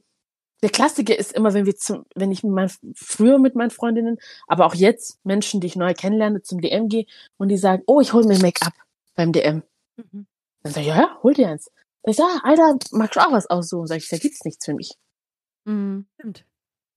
der 0.62 0.70
Klassiker 0.70 1.16
ist 1.16 1.32
immer, 1.32 1.54
wenn 1.54 1.64
wir 1.64 1.76
zum, 1.76 2.04
wenn 2.14 2.32
ich 2.32 2.42
mit 2.42 2.52
mein, 2.52 2.70
früher 2.94 3.38
mit 3.38 3.54
meinen 3.54 3.70
Freundinnen, 3.70 4.18
aber 4.46 4.66
auch 4.66 4.74
jetzt 4.74 5.24
Menschen, 5.24 5.60
die 5.60 5.68
ich 5.68 5.76
neu 5.76 5.94
kennenlerne, 5.94 6.42
zum 6.42 6.60
DM 6.60 6.88
gehe 6.88 7.06
und 7.38 7.48
die 7.48 7.56
sagen, 7.56 7.82
oh, 7.86 8.00
ich 8.00 8.12
hole 8.12 8.26
mir 8.26 8.38
Make-up 8.38 8.74
beim 9.14 9.32
DM. 9.32 9.62
Mhm. 9.98 10.26
Dann 10.62 10.72
sage 10.72 10.80
ich, 10.82 10.88
ja, 10.88 10.96
ja, 10.96 11.18
hol 11.22 11.34
dir 11.34 11.48
eins. 11.48 11.70
Dann 12.02 12.14
sag 12.14 12.28
ich, 12.28 12.34
ja, 12.34 12.40
Alter, 12.44 12.78
magst 12.92 13.16
du 13.16 13.20
auch 13.20 13.32
was 13.32 13.46
aussuchen? 13.46 13.86
Sag 13.86 13.98
ich, 13.98 14.08
da 14.08 14.18
gibt's 14.18 14.44
nichts 14.44 14.64
für 14.64 14.74
mich. 14.74 14.92
Mhm. 15.64 16.06
Stimmt. 16.14 16.44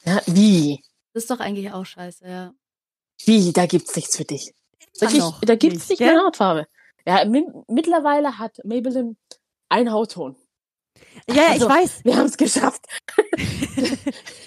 Ja, 0.04 0.22
wie? 0.28 0.84
Das 1.14 1.24
ist 1.24 1.32
doch 1.32 1.40
eigentlich 1.40 1.72
auch 1.72 1.86
scheiße, 1.86 2.28
ja. 2.28 2.54
Wie? 3.26 3.52
Da 3.54 3.66
gibt's 3.66 3.96
nichts 3.96 4.18
für 4.18 4.26
dich. 4.26 4.54
Sag 4.94 5.14
ich, 5.14 5.24
da 5.42 5.56
gibt's 5.56 5.90
nicht, 5.90 6.00
nicht 6.00 6.02
meine 6.02 6.26
Hautfarbe. 6.26 6.68
Ja, 7.06 7.26
mi 7.26 7.46
mittlerweile 7.68 8.38
hat 8.38 8.60
Maybelline 8.64 9.16
einen 9.70 9.92
Hautton. 9.92 10.36
Ja, 11.28 11.36
ja, 11.36 11.48
Also- 11.52 11.68
ich 11.70 11.74
weiß. 11.76 12.00
Wir 12.04 12.18
haben 12.18 12.26
es 12.26 12.38
geschafft. 12.38 12.86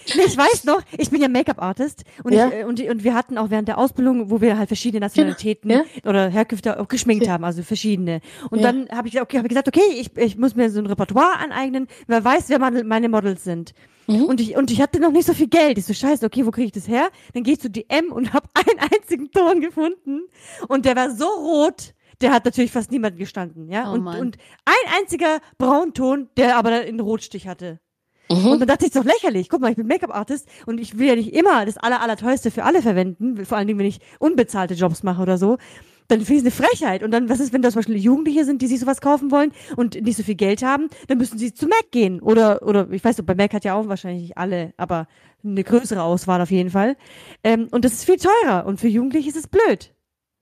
Ich 0.07 0.37
weiß 0.37 0.65
noch, 0.65 0.83
ich 0.99 1.09
bin 1.11 1.23
ja 1.23 1.29
Make-up-Artist 1.29 2.05
und, 2.25 2.35
Ja. 2.35 2.49
ich, 2.49 2.55
äh, 2.55 2.65
und, 2.65 2.79
und 2.81 3.05
wir 3.05 3.15
hatten 3.15 3.39
auch 3.39 3.49
während 3.51 3.69
der 3.69 3.79
Ausbildung, 3.79 4.31
wo 4.31 4.41
wir 4.41 4.59
halt 4.59 4.69
verschiedene 4.69 5.01
Nationalitäten 5.01 5.71
Ja. 5.71 5.83
oder 6.05 6.29
Herkünfte 6.29 6.79
auch 6.79 6.89
geschminkt 6.89 7.25
Ja. 7.27 7.33
haben, 7.33 7.45
also 7.45 7.63
verschiedene. 7.63 8.21
Und 8.51 8.61
Ja. 8.61 8.71
dann 8.71 8.89
habe 8.91 9.09
ich, 9.09 9.19
okay, 9.21 9.39
hab 9.39 9.45
ich 9.45 9.49
gesagt, 9.49 9.67
okay, 9.69 9.81
ich, 9.97 10.15
ich 10.19 10.37
muss 10.37 10.55
mir 10.55 10.71
so 10.71 10.79
ein 10.81 10.87
Repertoire 10.87 11.39
aneignen, 11.39 11.89
wer 12.07 12.23
weiß, 12.23 12.49
wer 12.51 12.59
meine, 12.59 12.85
meine 12.85 13.09
Models 13.09 13.45
sind. 13.45 13.73
Mhm. 14.07 14.25
Und 14.27 14.41
ich, 14.41 14.57
und 14.57 14.71
ich 14.71 14.83
hatte 14.83 15.01
noch 15.01 15.11
nicht 15.11 15.27
so 15.27 15.33
viel 15.33 15.49
Geld. 15.49 15.79
Ich 15.79 15.87
so, 15.87 15.95
scheiße, 15.95 16.27
okay, 16.27 16.45
wo 16.45 16.51
kriege 16.51 16.67
ich 16.67 16.73
das 16.73 16.87
her? 16.87 17.09
Dann 17.33 17.43
gehe 17.43 17.55
ich 17.55 17.61
zu 17.61 17.71
DM 17.71 18.13
und 18.13 18.35
habe 18.35 18.47
einen 18.55 18.93
einzigen 18.93 19.31
Ton 19.31 19.63
gefunden. 19.63 20.21
Und 20.69 20.85
der 20.85 20.97
war 20.97 21.11
so 21.11 21.25
rot, 21.27 21.95
der 22.25 22.33
hat 22.33 22.47
natürlich 22.47 22.73
fast 22.73 22.91
niemand 22.91 23.19
gestanden, 23.19 23.69
ja. 23.69 23.91
Oh 23.91 23.95
und, 23.95 24.03
Mann. 24.03 24.19
und 24.19 24.39
ein 24.65 24.99
einziger 24.99 25.41
Braunton, 25.59 26.31
der 26.39 26.57
aber 26.57 26.71
einen 26.71 27.01
Rotstich 27.01 27.47
hatte. 27.47 27.81
Mhm. 28.31 28.47
Und 28.47 28.61
dann 28.61 28.69
dachte 28.69 28.87
ich, 28.87 28.95
ist 28.95 28.97
doch 28.97 29.05
lächerlich. 29.05 29.51
Guck 29.51 29.61
mal, 29.61 29.71
ich 29.71 29.77
bin 29.77 29.87
Make-up-Artist 29.87 30.49
und 30.65 30.81
ich 30.81 30.99
will 30.99 31.09
ja 31.09 31.17
nicht 31.17 31.35
immer 31.35 31.67
das 31.67 31.77
aller, 31.77 32.01
aller 32.01 32.17
teuerste 32.17 32.51
für 32.51 32.65
alle 32.65 32.81
verwenden, 32.81 33.45
vor 33.45 33.59
allen 33.59 33.67
Dingen, 33.67 33.79
wenn 33.79 33.85
ich 33.85 34.01
unbezahlte 34.21 34.73
Jobs 34.73 35.03
mache 35.03 35.21
oder 35.21 35.37
so. 35.37 35.59
Dann 36.09 36.23
finde 36.23 36.33
ich 36.33 36.47
es 36.47 36.59
eine 36.59 36.67
Frechheit. 36.67 37.03
Und 37.03 37.11
dann, 37.11 37.29
was 37.29 37.41
ist, 37.41 37.53
wenn 37.53 37.61
da 37.61 37.69
zum 37.69 37.81
Beispiel 37.81 37.99
Jugendliche 37.99 38.47
sind, 38.47 38.63
die 38.63 38.69
sich 38.69 38.81
sowas 38.81 39.03
kaufen 39.03 39.31
wollen 39.31 39.53
und 39.77 40.01
nicht 40.01 40.17
so 40.17 40.23
viel 40.23 40.35
Geld 40.35 40.63
haben, 40.63 40.89
dann 41.09 41.19
müssen 41.19 41.37
sie 41.37 41.53
zu 41.53 41.67
Mac 41.67 41.91
gehen. 41.91 42.23
Oder, 42.23 42.63
oder, 42.63 42.91
ich 42.91 43.05
weiß 43.05 43.19
nicht, 43.19 43.27
bei 43.27 43.35
Mac 43.35 43.53
hat 43.53 43.67
ja 43.67 43.75
auch 43.75 43.87
wahrscheinlich 43.89 44.23
nicht 44.23 44.39
alle, 44.39 44.73
aber 44.79 45.09
eine 45.45 45.63
größere 45.63 46.03
Auswahl 46.03 46.41
auf 46.41 46.51
jeden 46.51 46.71
Fall. 46.71 46.97
Ähm, 47.43 47.69
und 47.71 47.85
das 47.85 47.93
ist 47.93 48.05
viel 48.07 48.17
teurer. 48.17 48.65
Und 48.65 48.81
für 48.81 48.89
Jugendliche 48.89 49.29
ist 49.29 49.37
es 49.37 49.47
blöd. 49.47 49.95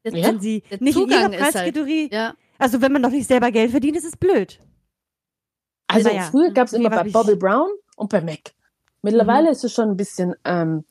Der, 0.05 0.13
Ja. 0.17 0.39
Sie 0.39 0.63
Der 0.71 0.79
nicht 0.81 0.97
in 0.97 1.09
ihrer 1.09 1.17
Zugang 1.23 1.33
ist 1.33 1.41
halt- 1.43 1.53
Preiskategorie, 1.55 2.09
ja. 2.13 2.35
also 2.59 2.81
wenn 2.83 2.93
man 2.93 3.03
noch 3.03 3.11
nicht 3.11 3.27
selber 3.29 3.51
Geld 3.51 3.71
verdient, 3.71 3.97
ist 3.97 4.05
es 4.05 4.17
blöd. 4.17 4.59
Also 5.89 6.09
Naja, 6.09 6.23
früher 6.31 6.51
gab 6.51 6.67
es 6.67 6.73
immer 6.73 6.91
bei 6.91 7.05
Bobby 7.11 7.37
Brown 7.37 7.71
und 7.97 8.11
bei 8.11 8.21
Mac. 8.21 8.53
Mittlerweile 9.03 9.47
Mhm. 9.49 9.53
ist 9.53 9.65
es 9.65 9.73
schon 9.73 9.91
ein 9.91 9.97
bisschen, 9.97 10.35
ähm, 10.45 10.85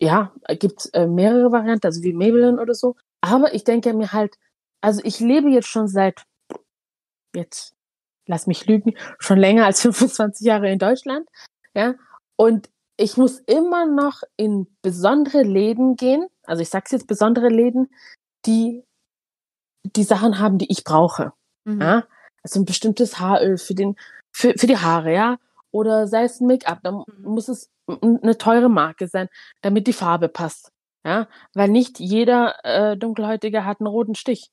ja, 0.00 0.32
gibt 0.60 0.88
äh, 0.92 1.06
mehrere 1.06 1.50
Varianten, 1.50 1.86
also 1.86 2.02
wie 2.02 2.12
Maybelline 2.12 2.60
oder 2.60 2.74
so. 2.74 2.94
Aber 3.20 3.52
ich 3.54 3.64
denke 3.64 3.92
mir 3.94 4.12
halt, 4.12 4.36
also 4.80 5.00
ich 5.04 5.18
lebe 5.20 5.48
jetzt 5.50 5.66
schon 5.68 5.88
seit, 5.88 6.22
jetzt, 7.34 7.74
lass 8.26 8.46
mich 8.46 8.66
lügen, 8.66 8.94
schon 9.18 9.38
länger 9.38 9.66
als 9.66 9.80
25 9.82 10.46
Jahre 10.46 10.70
in 10.70 10.78
Deutschland, 10.78 11.28
ja. 11.74 11.94
Und 12.36 12.70
ich 12.96 13.16
muss 13.16 13.40
immer 13.40 13.86
noch 13.86 14.22
in 14.36 14.66
besondere 14.82 15.42
Läden 15.42 15.96
gehen, 15.96 16.26
also 16.44 16.62
ich 16.62 16.68
sag's 16.68 16.92
jetzt 16.92 17.06
besondere 17.08 17.48
Läden, 17.48 17.90
die 18.48 18.82
die 19.96 20.02
Sachen 20.02 20.38
haben, 20.40 20.58
die 20.58 20.70
ich 20.70 20.82
brauche. 20.84 21.32
Mhm. 21.64 21.80
Ja? 21.80 22.04
Also 22.42 22.60
ein 22.60 22.64
bestimmtes 22.64 23.20
Haaröl 23.20 23.56
für, 23.58 23.74
den, 23.74 23.96
für, 24.32 24.52
für 24.58 24.66
die 24.66 24.76
Haare, 24.76 25.14
ja. 25.14 25.38
Oder 25.70 26.06
sei 26.08 26.24
es 26.24 26.40
ein 26.40 26.46
Make-up, 26.48 26.80
dann 26.82 27.04
Mhm. 27.06 27.24
muss 27.34 27.48
es 27.48 27.70
eine 27.86 28.36
teure 28.36 28.68
Marke 28.68 29.06
sein, 29.08 29.28
damit 29.62 29.86
die 29.86 29.92
Farbe 29.92 30.28
passt. 30.28 30.72
Ja, 31.06 31.28
weil 31.54 31.68
nicht 31.68 32.00
jeder 32.00 32.56
äh, 32.64 32.96
Dunkelhäutige 32.96 33.64
hat 33.64 33.80
einen 33.80 33.86
roten 33.86 34.14
Stich. 34.14 34.50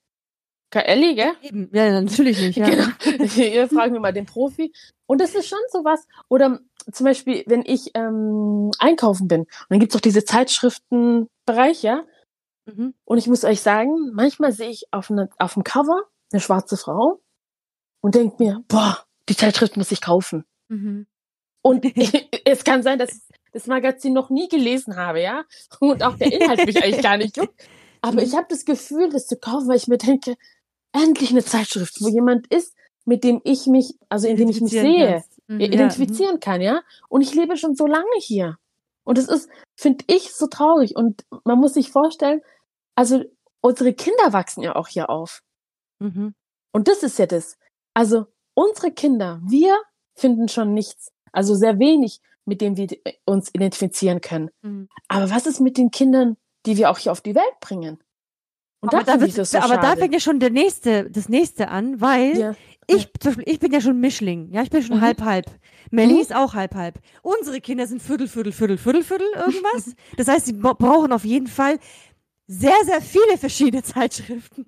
Ke- 0.71 0.85
Elli, 0.85 1.15
gell? 1.15 1.33
Eben. 1.41 1.69
Ja, 1.73 1.89
natürlich 2.01 2.39
nicht. 2.39 2.57
Ja. 2.57 2.69
Genau. 2.69 2.87
Hier 3.25 3.67
fragen 3.67 3.93
wir 3.93 3.99
mal 3.99 4.13
den 4.13 4.25
Profi. 4.27 4.71
Und 5.07 5.19
das 5.21 5.35
ist 5.35 5.47
schon 5.49 5.59
sowas. 5.71 6.07
Oder 6.29 6.59
zum 6.91 7.05
Beispiel, 7.05 7.43
wenn 7.47 7.63
ich 7.65 7.91
ähm, 7.95 8.71
einkaufen 8.79 9.27
bin, 9.27 9.41
und 9.41 9.49
dann 9.69 9.79
gibt's 9.79 9.93
doch 9.95 10.01
diese 10.01 10.23
Zeitschriftenbereich, 10.23 11.81
ja. 11.83 12.03
Mhm. 12.65 12.93
Und 13.05 13.17
ich 13.17 13.27
muss 13.27 13.43
euch 13.43 13.61
sagen, 13.61 14.11
manchmal 14.13 14.51
sehe 14.51 14.69
ich 14.69 14.85
auf, 14.91 15.11
eine, 15.11 15.29
auf 15.37 15.53
dem 15.53 15.63
Cover 15.63 16.03
eine 16.31 16.41
schwarze 16.41 16.77
Frau 16.77 17.21
und 18.01 18.15
denke 18.15 18.43
mir, 18.43 18.63
boah, 18.67 19.05
die 19.29 19.35
Zeitschrift 19.35 19.77
muss 19.77 19.91
ich 19.91 20.01
kaufen. 20.01 20.45
Mhm. 20.69 21.07
Und 21.61 21.85
es 22.45 22.63
kann 22.63 22.83
sein, 22.83 22.99
dass 22.99 23.13
ich 23.13 23.21
das 23.53 23.67
Magazin 23.67 24.13
noch 24.13 24.29
nie 24.29 24.47
gelesen 24.47 24.95
habe, 24.95 25.21
ja. 25.21 25.43
Und 25.79 26.03
auch 26.03 26.17
der 26.17 26.31
Inhalt 26.31 26.65
mich 26.65 26.83
eigentlich 26.83 27.03
gar 27.03 27.17
nicht 27.17 27.37
juckt. 27.37 27.67
Aber 28.01 28.21
ich 28.21 28.35
habe 28.35 28.47
das 28.49 28.65
Gefühl, 28.65 29.09
das 29.09 29.25
zu 29.25 29.37
kaufen, 29.37 29.67
weil 29.67 29.77
ich 29.77 29.87
mir 29.87 29.97
denke, 29.97 30.35
endlich 30.91 31.31
eine 31.31 31.43
Zeitschrift, 31.43 32.01
wo 32.01 32.07
jemand 32.07 32.47
ist, 32.53 32.75
mit 33.05 33.23
dem 33.23 33.41
ich 33.43 33.67
mich, 33.67 33.95
also 34.09 34.27
in 34.27 34.35
dem 34.35 34.49
ich 34.49 34.61
mich 34.61 34.73
Identifizieren 34.73 35.21
sehe. 35.21 35.23
Mhm. 35.47 35.59
ja, 35.59 35.67
identifizieren 35.67 36.39
kann, 36.39 36.61
ja. 36.61 36.81
Und 37.09 37.21
ich 37.21 37.33
lebe 37.33 37.57
schon 37.57 37.75
so 37.75 37.85
lange 37.85 38.05
hier. 38.19 38.57
Und 39.03 39.17
es 39.17 39.27
ist, 39.27 39.49
finde 39.75 40.03
ich, 40.07 40.33
so 40.33 40.47
traurig. 40.47 40.95
Und 40.95 41.23
man 41.45 41.59
muss 41.59 41.73
sich 41.73 41.91
vorstellen, 41.91 42.41
also 42.95 43.23
unsere 43.61 43.93
Kinder 43.93 44.33
wachsen 44.33 44.61
ja 44.63 44.75
auch 44.75 44.87
hier 44.87 45.09
auf. 45.09 45.41
Mhm. 45.99 46.33
Und 46.71 46.87
das 46.87 47.03
ist 47.03 47.19
ja 47.19 47.25
das. 47.25 47.57
Also 47.93 48.27
unsere 48.53 48.91
Kinder, 48.91 49.41
wir 49.45 49.77
finden 50.15 50.47
schon 50.49 50.73
nichts, 50.73 51.11
also 51.31 51.55
sehr 51.55 51.79
wenig, 51.79 52.21
mit 52.45 52.61
dem 52.61 52.77
wir 52.77 52.87
uns 53.25 53.49
identifizieren 53.53 54.21
können. 54.21 54.49
Mhm. 54.61 54.87
Aber 55.07 55.29
was 55.29 55.45
ist 55.45 55.59
mit 55.59 55.77
den 55.77 55.91
Kindern, 55.91 56.37
die 56.65 56.77
wir 56.77 56.89
auch 56.89 56.97
hier 56.97 57.11
auf 57.11 57.21
die 57.21 57.35
Welt 57.35 57.59
bringen? 57.59 57.99
Und 58.81 58.93
aber 58.93 59.03
da 59.03 59.19
wird, 59.19 59.35
das 59.37 59.51
so 59.51 59.57
aber 59.57 59.77
da 59.77 59.95
fängt 59.95 60.13
ja 60.13 60.19
schon 60.19 60.39
der 60.39 60.51
nächste, 60.51 61.09
das 61.09 61.27
nächste 61.27 61.69
an, 61.69 62.01
weil 62.01 62.37
ja. 62.37 62.55
ich, 62.85 63.09
zum 63.19 63.31
Beispiel, 63.35 63.51
ich 63.51 63.59
bin 63.59 63.71
ja 63.71 63.81
schon 63.81 63.99
Mischling. 63.99 64.51
Ja, 64.51 64.61
ich 64.61 64.69
bin 64.69 64.83
schon 64.83 64.97
Mhm. 64.97 65.01
halb 65.01 65.21
halb. 65.21 65.45
Melly 65.89 66.15
Mhm. 66.15 66.19
ist 66.19 66.35
auch 66.35 66.53
halb 66.53 66.75
halb. 66.75 66.99
Unsere 67.23 67.61
Kinder 67.61 67.87
sind 67.87 68.01
Viertel, 68.01 68.27
Viertel, 68.27 68.51
Viertel, 68.51 68.77
Viertel, 68.77 69.03
Viertel, 69.03 69.27
irgendwas. 69.35 69.95
Das 70.17 70.27
heißt, 70.27 70.45
sie 70.45 70.53
bra- 70.53 70.73
brauchen 70.73 71.11
auf 71.13 71.25
jeden 71.25 71.47
Fall 71.47 71.79
sehr, 72.47 72.75
sehr 72.85 73.01
viele 73.01 73.37
verschiedene 73.37 73.83
Zeitschriften, 73.83 74.65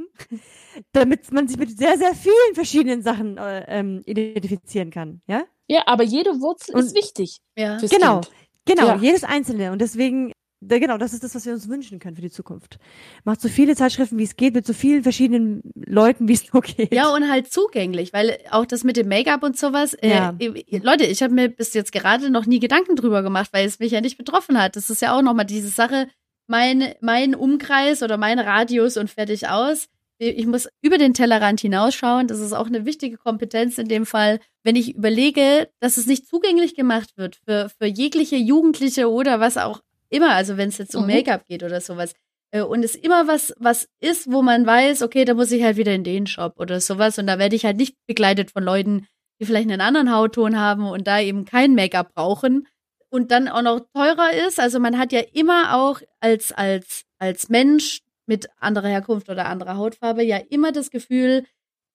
damit 0.94 1.32
man 1.32 1.48
sich 1.48 1.58
mit 1.58 1.78
sehr, 1.78 1.98
sehr 1.98 2.14
vielen 2.16 2.54
verschiedenen 2.54 3.02
Sachen 3.02 3.38
äh, 3.38 3.66
ähm, 3.68 4.02
identifizieren 4.06 4.90
kann. 4.92 5.22
Ja? 5.28 5.44
ja, 5.68 5.84
aber 5.86 6.04
jede 6.04 6.40
Wurzel 6.42 6.76
Und- 6.76 6.82
ist 6.86 6.96
wichtig 6.96 7.38
Ja. 7.58 7.80
fürs 7.80 7.92
Genau. 7.92 8.22
Kind. 8.22 8.32
Genau, 8.66 8.88
Ja. 8.88 8.96
jedes 8.98 9.24
einzelne. 9.24 9.72
Und 9.72 9.80
deswegen, 9.80 10.34
da, 10.60 10.78
genau, 10.80 10.98
das 10.98 11.14
ist 11.14 11.24
das, 11.24 11.34
was 11.36 11.46
wir 11.46 11.54
uns 11.54 11.70
wünschen 11.70 12.00
können 12.00 12.16
für 12.18 12.22
die 12.22 12.30
Zukunft. 12.32 12.80
Macht 13.24 13.40
so 13.40 13.48
viele 13.48 13.76
Zeitschriften, 13.76 14.18
wie 14.18 14.24
es 14.24 14.36
geht, 14.36 14.56
mit 14.56 14.66
so 14.66 14.74
vielen 14.74 15.04
verschiedenen 15.04 15.62
Leuten, 15.76 16.28
wie 16.28 16.34
es 16.34 16.52
nur 16.52 16.62
geht. 16.64 16.94
Ja, 16.94 17.14
und 17.14 17.30
halt 17.30 17.50
zugänglich, 17.52 18.12
weil 18.12 18.40
auch 18.52 18.66
das 18.66 18.84
mit 18.84 18.98
dem 18.98 19.08
Make-up 19.08 19.44
und 19.44 19.58
sowas, 19.58 19.94
äh, 19.94 20.10
Ja. 20.10 20.36
äh, 20.40 20.80
Leute, 20.80 21.06
ich 21.06 21.22
habe 21.24 21.34
mir 21.34 21.48
bis 21.48 21.74
jetzt 21.76 21.94
gerade 21.94 22.30
noch 22.30 22.46
nie 22.46 22.60
Gedanken 22.60 22.96
drüber 22.98 23.24
gemacht, 23.24 23.50
weil 23.54 23.66
es 23.66 23.80
mich 23.80 23.92
ja 23.94 24.02
nicht 24.02 24.18
betroffen 24.18 24.60
hat. 24.62 24.76
Das 24.76 24.90
ist 24.90 25.02
ja 25.02 25.16
auch 25.18 25.22
nochmal 25.22 25.46
diese 25.46 25.70
Sache, 25.70 26.10
mein, 26.48 26.94
mein 27.02 27.36
Umkreis 27.36 28.04
oder 28.04 28.18
mein 28.18 28.40
Radius 28.40 28.98
und 28.98 29.10
fertig 29.10 29.48
aus. 29.48 29.88
Ich 30.20 30.48
muss 30.48 30.68
über 30.82 30.98
den 30.98 31.14
Tellerrand 31.14 31.62
hinausschauen. 31.62 32.28
Das 32.28 32.40
ist 32.40 32.54
auch 32.54 32.68
eine 32.68 32.86
wichtige 32.86 33.18
Kompetenz 33.18 33.78
in 33.78 33.88
dem 33.88 34.06
Fall. 34.06 34.40
Wenn 34.64 34.76
ich 34.76 34.96
überlege, 34.96 35.70
dass 35.80 35.98
es 35.98 36.08
nicht 36.08 36.28
zugänglich 36.28 36.76
gemacht 36.76 37.12
wird 37.18 37.36
für, 37.46 37.70
für 37.70 37.86
jegliche 37.86 38.36
Jugendliche 38.36 39.12
oder 39.12 39.40
was 39.40 39.58
auch 39.58 39.82
immer, 40.10 40.32
also 40.32 40.58
wenn 40.58 40.70
es 40.70 40.80
jetzt 40.80 40.96
um 40.96 41.04
Mhm. 41.06 41.14
Make-up 41.14 41.46
geht 41.48 41.62
oder 41.62 41.82
sowas, 41.82 42.14
äh, 42.52 42.62
und 42.62 42.84
es 42.84 42.96
immer 42.96 43.28
was, 43.28 43.54
was 43.60 43.90
ist, 44.00 44.32
wo 44.32 44.42
man 44.42 44.66
weiß, 44.66 45.04
okay, 45.04 45.24
da 45.24 45.36
muss 45.36 45.52
ich 45.52 45.62
halt 45.64 45.78
wieder 45.78 45.94
in 45.94 46.04
den 46.04 46.26
Shop 46.26 46.54
oder 46.58 46.80
sowas. 46.82 47.20
Und 47.20 47.28
da 47.28 47.38
werde 47.38 47.56
ich 47.56 47.66
halt 47.66 47.78
nicht 47.78 47.96
begleitet 48.08 48.52
von 48.52 48.64
Leuten, 48.64 49.06
die 49.40 49.46
vielleicht 49.46 49.70
einen 49.70 49.82
anderen 49.82 50.12
Hautton 50.12 50.58
haben 50.58 50.88
und 50.88 51.06
da 51.06 51.20
eben 51.20 51.46
kein 51.46 51.76
Make-up 51.76 52.14
brauchen 52.16 52.66
und 53.10 53.32
dann 53.32 53.48
auch 53.48 53.62
noch 53.62 53.82
teurer 53.94 54.34
ist. 54.48 54.60
Also 54.60 54.80
man 54.80 54.98
hat 54.98 55.12
ja 55.12 55.22
immer 55.34 55.76
auch 55.76 56.02
als, 56.20 56.52
als, 56.52 57.06
als 57.20 57.50
Mensch 57.50 58.02
mit 58.26 58.50
anderer 58.60 58.90
Herkunft 58.90 59.30
oder 59.30 59.46
anderer 59.46 59.78
Hautfarbe 59.78 60.24
ja 60.24 60.38
immer 60.38 60.72
das 60.72 60.92
Gefühl, 60.92 61.46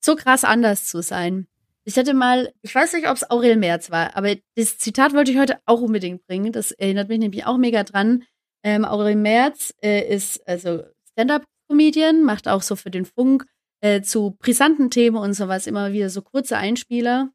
so 0.01 0.17
krass 0.17 0.45
anders 0.45 0.87
zu 0.87 1.03
sein. 1.03 1.47
Ich 1.85 1.97
hatte 1.97 2.15
mal, 2.15 2.53
ich 2.63 2.75
weiß 2.75 2.93
nicht, 2.95 3.09
ob 3.09 3.17
es 3.17 3.29
Aurel 3.31 3.57
Merz 3.57 3.91
war, 3.91 4.17
aber 4.17 4.37
das 4.55 4.79
Zitat 4.79 5.15
wollte 5.15 5.33
ich 5.33 5.39
heute 5.39 5.59
auch 5.67 5.81
unbedingt 5.81 6.27
bringen. 6.27 6.53
Das 6.53 6.71
erinnert 6.71 7.09
mich 7.09 7.19
nämlich 7.19 7.45
auch 7.45 7.59
mega 7.59 7.83
dran. 7.83 8.25
Ähm, 8.63 8.85
Aurel 8.85 9.17
Merz 9.17 9.75
äh, 9.83 10.09
ist 10.09 10.47
also 10.47 10.85
Stand-up-Comedian, 11.11 12.23
macht 12.23 12.47
auch 12.47 12.63
so 12.63 12.77
für 12.77 12.91
den 12.91 13.05
Funk 13.05 13.47
äh, 13.81 14.01
zu 14.01 14.37
brisanten 14.39 14.91
Themen 14.91 15.17
und 15.17 15.35
sowas 15.35 15.67
immer 15.67 15.93
wieder 15.93 16.09
so 16.09 16.23
kurze 16.23 16.57
Einspieler 16.57 17.31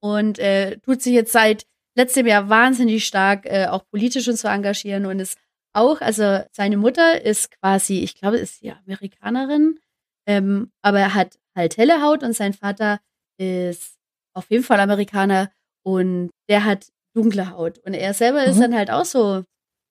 und 0.00 0.38
äh, 0.38 0.78
tut 0.78 1.02
sich 1.02 1.12
jetzt 1.12 1.32
seit 1.32 1.64
letztem 1.98 2.26
Jahr 2.26 2.48
wahnsinnig 2.48 3.06
stark 3.06 3.44
äh, 3.46 3.66
auch 3.66 3.84
politisch 3.90 4.28
und 4.28 4.38
so 4.38 4.48
engagieren 4.48 5.04
und 5.06 5.20
ist 5.20 5.38
auch, 5.74 6.00
also 6.00 6.40
seine 6.52 6.76
Mutter 6.78 7.22
ist 7.24 7.50
quasi, 7.60 8.00
ich 8.00 8.14
glaube, 8.14 8.38
ist 8.38 8.62
ja 8.62 8.78
Amerikanerin, 8.86 9.78
ähm, 10.26 10.70
aber 10.82 11.00
er 11.00 11.14
hat 11.14 11.38
halt 11.54 11.76
helle 11.76 12.00
Haut 12.02 12.22
und 12.22 12.32
sein 12.34 12.54
Vater 12.54 13.00
ist 13.38 13.96
auf 14.34 14.50
jeden 14.50 14.64
Fall 14.64 14.80
Amerikaner 14.80 15.50
und 15.84 16.30
der 16.48 16.64
hat 16.64 16.88
dunkle 17.14 17.50
Haut. 17.50 17.78
Und 17.80 17.94
er 17.94 18.14
selber 18.14 18.44
ist 18.44 18.56
Mhm. 18.56 18.60
dann 18.62 18.74
halt 18.76 18.90
auch 18.90 19.04
so, 19.04 19.44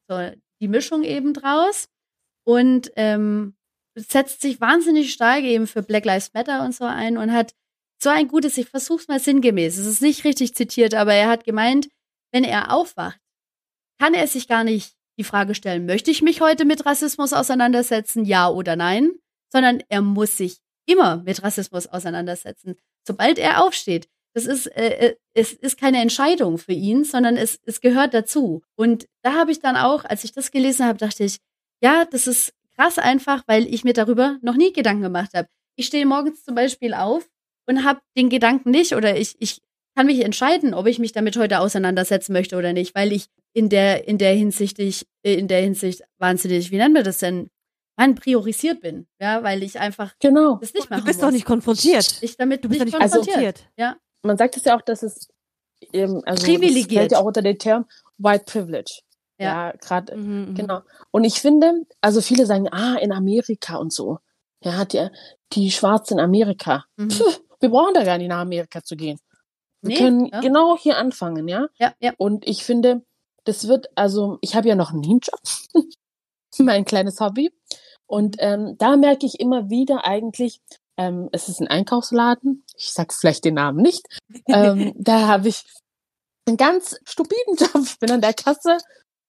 so 0.09 0.31
die 0.61 0.67
Mischung 0.67 1.03
eben 1.03 1.33
draus 1.33 1.87
und 2.45 2.91
ähm, 2.95 3.55
setzt 3.95 4.41
sich 4.41 4.61
wahnsinnig 4.61 5.11
stark 5.13 5.43
eben 5.43 5.67
für 5.67 5.83
Black 5.83 6.05
Lives 6.05 6.33
Matter 6.33 6.63
und 6.63 6.73
so 6.73 6.85
ein 6.85 7.17
und 7.17 7.31
hat 7.33 7.53
so 8.01 8.09
ein 8.09 8.27
gutes, 8.27 8.57
ich 8.57 8.69
versuch's 8.69 9.07
mal 9.07 9.19
sinngemäß, 9.19 9.77
es 9.77 9.87
ist 9.87 10.01
nicht 10.01 10.23
richtig 10.23 10.53
zitiert, 10.55 10.93
aber 10.93 11.13
er 11.13 11.29
hat 11.29 11.43
gemeint, 11.45 11.89
wenn 12.32 12.43
er 12.43 12.73
aufwacht, 12.73 13.19
kann 13.99 14.13
er 14.13 14.28
sich 14.28 14.47
gar 14.47 14.63
nicht 14.63 14.93
die 15.17 15.23
Frage 15.23 15.55
stellen, 15.55 15.86
möchte 15.86 16.11
ich 16.11 16.21
mich 16.21 16.41
heute 16.41 16.65
mit 16.65 16.86
Rassismus 16.86 17.34
auseinandersetzen, 17.34 18.25
ja 18.25 18.49
oder 18.49 18.75
nein, 18.75 19.11
sondern 19.51 19.82
er 19.89 20.01
muss 20.01 20.38
sich 20.38 20.59
immer 20.86 21.17
mit 21.17 21.43
Rassismus 21.43 21.88
auseinandersetzen, 21.88 22.75
sobald 23.05 23.39
er 23.39 23.63
aufsteht. 23.63 24.07
Das 24.34 24.45
ist, 24.45 24.67
äh, 24.67 24.89
äh, 24.89 25.15
es 25.34 25.53
ist 25.53 25.80
keine 25.80 25.99
Entscheidung 25.99 26.59
für 26.59 26.73
ihn, 26.73 27.03
sondern 27.03 27.38
es, 27.38 27.59
es 27.65 27.82
gehört 27.82 28.13
dazu. 28.13 28.61
Und 28.75 29.07
da 29.23 29.34
habe 29.34 29.51
ich 29.51 29.59
dann 29.59 29.75
auch, 29.75 30.05
als 30.05 30.23
ich 30.23 30.32
das 30.32 30.51
gelesen 30.51 30.86
habe, 30.86 30.99
dachte 30.99 31.23
ich, 31.23 31.38
ja, 31.82 32.05
das 32.05 32.28
ist 32.28 32.53
krass 32.75 32.99
einfach, 32.99 33.43
weil 33.47 33.65
ich 33.65 33.84
mir 33.84 33.93
darüber 33.93 34.38
noch 34.41 34.55
nie 34.55 34.71
Gedanken 34.71 35.01
gemacht 35.01 35.32
habe. 35.34 35.47
Ich 35.75 35.88
stehe 35.88 36.05
morgens 36.05 36.43
zum 36.43 36.53
Beispiel 36.53 36.93
auf 36.93 37.28
und 37.67 37.84
habe 37.84 38.01
den 38.15 38.30
Gedanken 38.30 38.69
nicht 38.69 38.93
oder 38.93 39.17
ich, 39.17 39.36
ich 39.39 39.61
kann 39.97 40.05
mich 40.05 40.23
entscheiden, 40.23 40.73
ob 40.75 40.85
ich 40.85 40.99
mich 40.99 41.11
damit 41.11 41.35
heute 41.37 41.59
auseinandersetzen 41.59 42.31
möchte 42.33 42.55
oder 42.55 42.71
nicht, 42.71 42.93
weil 42.93 43.11
ich 43.11 43.27
in 43.53 43.67
der, 43.69 44.07
in 44.07 44.19
der 44.19 44.33
Hinsicht, 44.35 44.77
ich, 44.77 45.07
äh, 45.23 45.33
in 45.33 45.47
der 45.47 45.61
Hinsicht 45.61 46.03
wahnsinnig, 46.19 46.69
wie 46.69 46.77
nennen 46.77 46.93
wir 46.93 47.01
das 47.03 47.17
denn? 47.17 47.49
Man 47.97 48.13
priorisiert 48.13 48.81
bin, 48.81 49.07
ja, 49.19 49.41
weil 49.41 49.63
ich 49.63 49.79
einfach 49.79 50.13
Genau. 50.19 50.57
das 50.61 50.73
nicht 50.75 50.85
Du 50.85 50.93
machen 50.93 51.05
bist 51.05 51.19
muss. 51.19 51.25
doch 51.27 51.31
nicht 51.31 51.45
konfrontiert. 51.45 52.19
Ich 52.21 52.37
damit 52.37 52.63
Du 52.63 52.69
bist 52.69 52.81
doch 52.81 52.85
nicht 52.85 52.93
konfrontiert. 52.99 53.33
konfrontiert. 53.35 53.69
Ja. 53.75 53.95
Man 54.21 54.37
sagt 54.37 54.55
es 54.55 54.65
ja 54.65 54.77
auch, 54.77 54.83
dass 54.83 55.01
es 55.01 55.29
eben, 55.93 56.23
also 56.25 56.45
Privilegiert. 56.45 56.91
Das 56.91 56.97
fällt 56.99 57.11
ja 57.13 57.17
auch 57.19 57.25
unter 57.25 57.41
den 57.41 57.57
Term 57.57 57.85
White 58.19 58.43
Privilege. 58.45 58.99
Ja. 59.39 59.69
Ja, 59.69 59.73
gerade 59.77 60.15
Mhm, 60.15 60.49
mhm. 60.49 60.55
Genau. 60.55 60.81
Und 61.09 61.23
ich 61.23 61.41
finde, 61.41 61.71
also 62.01 62.21
viele 62.21 62.45
sagen, 62.45 62.67
ah, 62.71 62.97
in 62.97 63.11
Amerika 63.11 63.77
und 63.77 63.91
so. 63.91 64.19
Ja, 64.63 64.73
hat 64.77 64.93
ja 64.93 65.09
die 65.53 65.71
Schwarzen 65.71 66.19
in 66.19 66.23
Amerika. 66.23 66.85
Mhm. 66.97 67.07
Puh, 67.09 67.31
wir 67.61 67.69
brauchen 67.69 67.93
da 67.95 68.03
gar 68.03 68.19
nicht 68.19 68.27
nach 68.29 68.39
Amerika 68.41 68.83
zu 68.83 68.95
gehen. 68.95 69.19
Wir 69.82 69.89
Nee, 69.89 69.97
können 69.97 70.25
ja. 70.28 70.39
genau 70.41 70.78
hier 70.78 70.97
anfangen, 70.97 71.47
ja. 71.47 71.67
Ja, 71.80 71.93
ja. 71.99 72.13
Und 72.17 72.47
ich 72.47 72.63
finde, 72.63 73.03
das 73.43 73.67
wird, 73.67 73.88
also 73.95 74.38
ich 74.41 74.55
habe 74.55 74.67
ja 74.67 74.75
noch 74.75 74.91
einen 74.91 75.01
Nebenjob, 75.01 75.39
mein 76.59 76.86
kleines 76.86 77.19
Hobby. 77.19 77.51
Und 78.07 78.38
ähm, 78.39 78.75
da 78.78 78.97
merke 78.97 79.25
ich 79.25 79.39
immer 79.39 79.69
wieder 79.69 80.05
eigentlich, 80.05 80.61
Ähm, 80.99 81.30
es 81.32 81.47
ist 81.47 81.61
ein 81.61 81.67
Einkaufsladen. 81.67 82.63
Ich 82.75 82.91
sag 82.91 83.13
vielleicht 83.13 83.45
den 83.45 83.53
Namen 83.53 83.82
nicht. 83.84 84.03
ähm, 84.47 84.93
da 84.97 85.28
habe 85.28 85.47
ich 85.49 85.63
einen 86.47 86.57
ganz 86.57 86.99
stupiden 87.05 87.55
Job. 87.59 87.84
Ich 87.86 87.99
bin 87.99 88.09
an 88.11 88.21
der 88.21 88.34
Kasse 88.34 88.78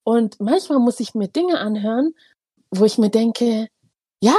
und 0.03 0.41
manchmal 0.41 0.79
muss 0.79 0.99
ich 1.01 1.15
mir 1.15 1.29
Dinge 1.29 1.59
anhören, 1.61 2.15
wo 2.71 2.87
ich 2.87 2.97
mir 2.97 3.11
denke, 3.11 3.69
ja, 4.23 4.35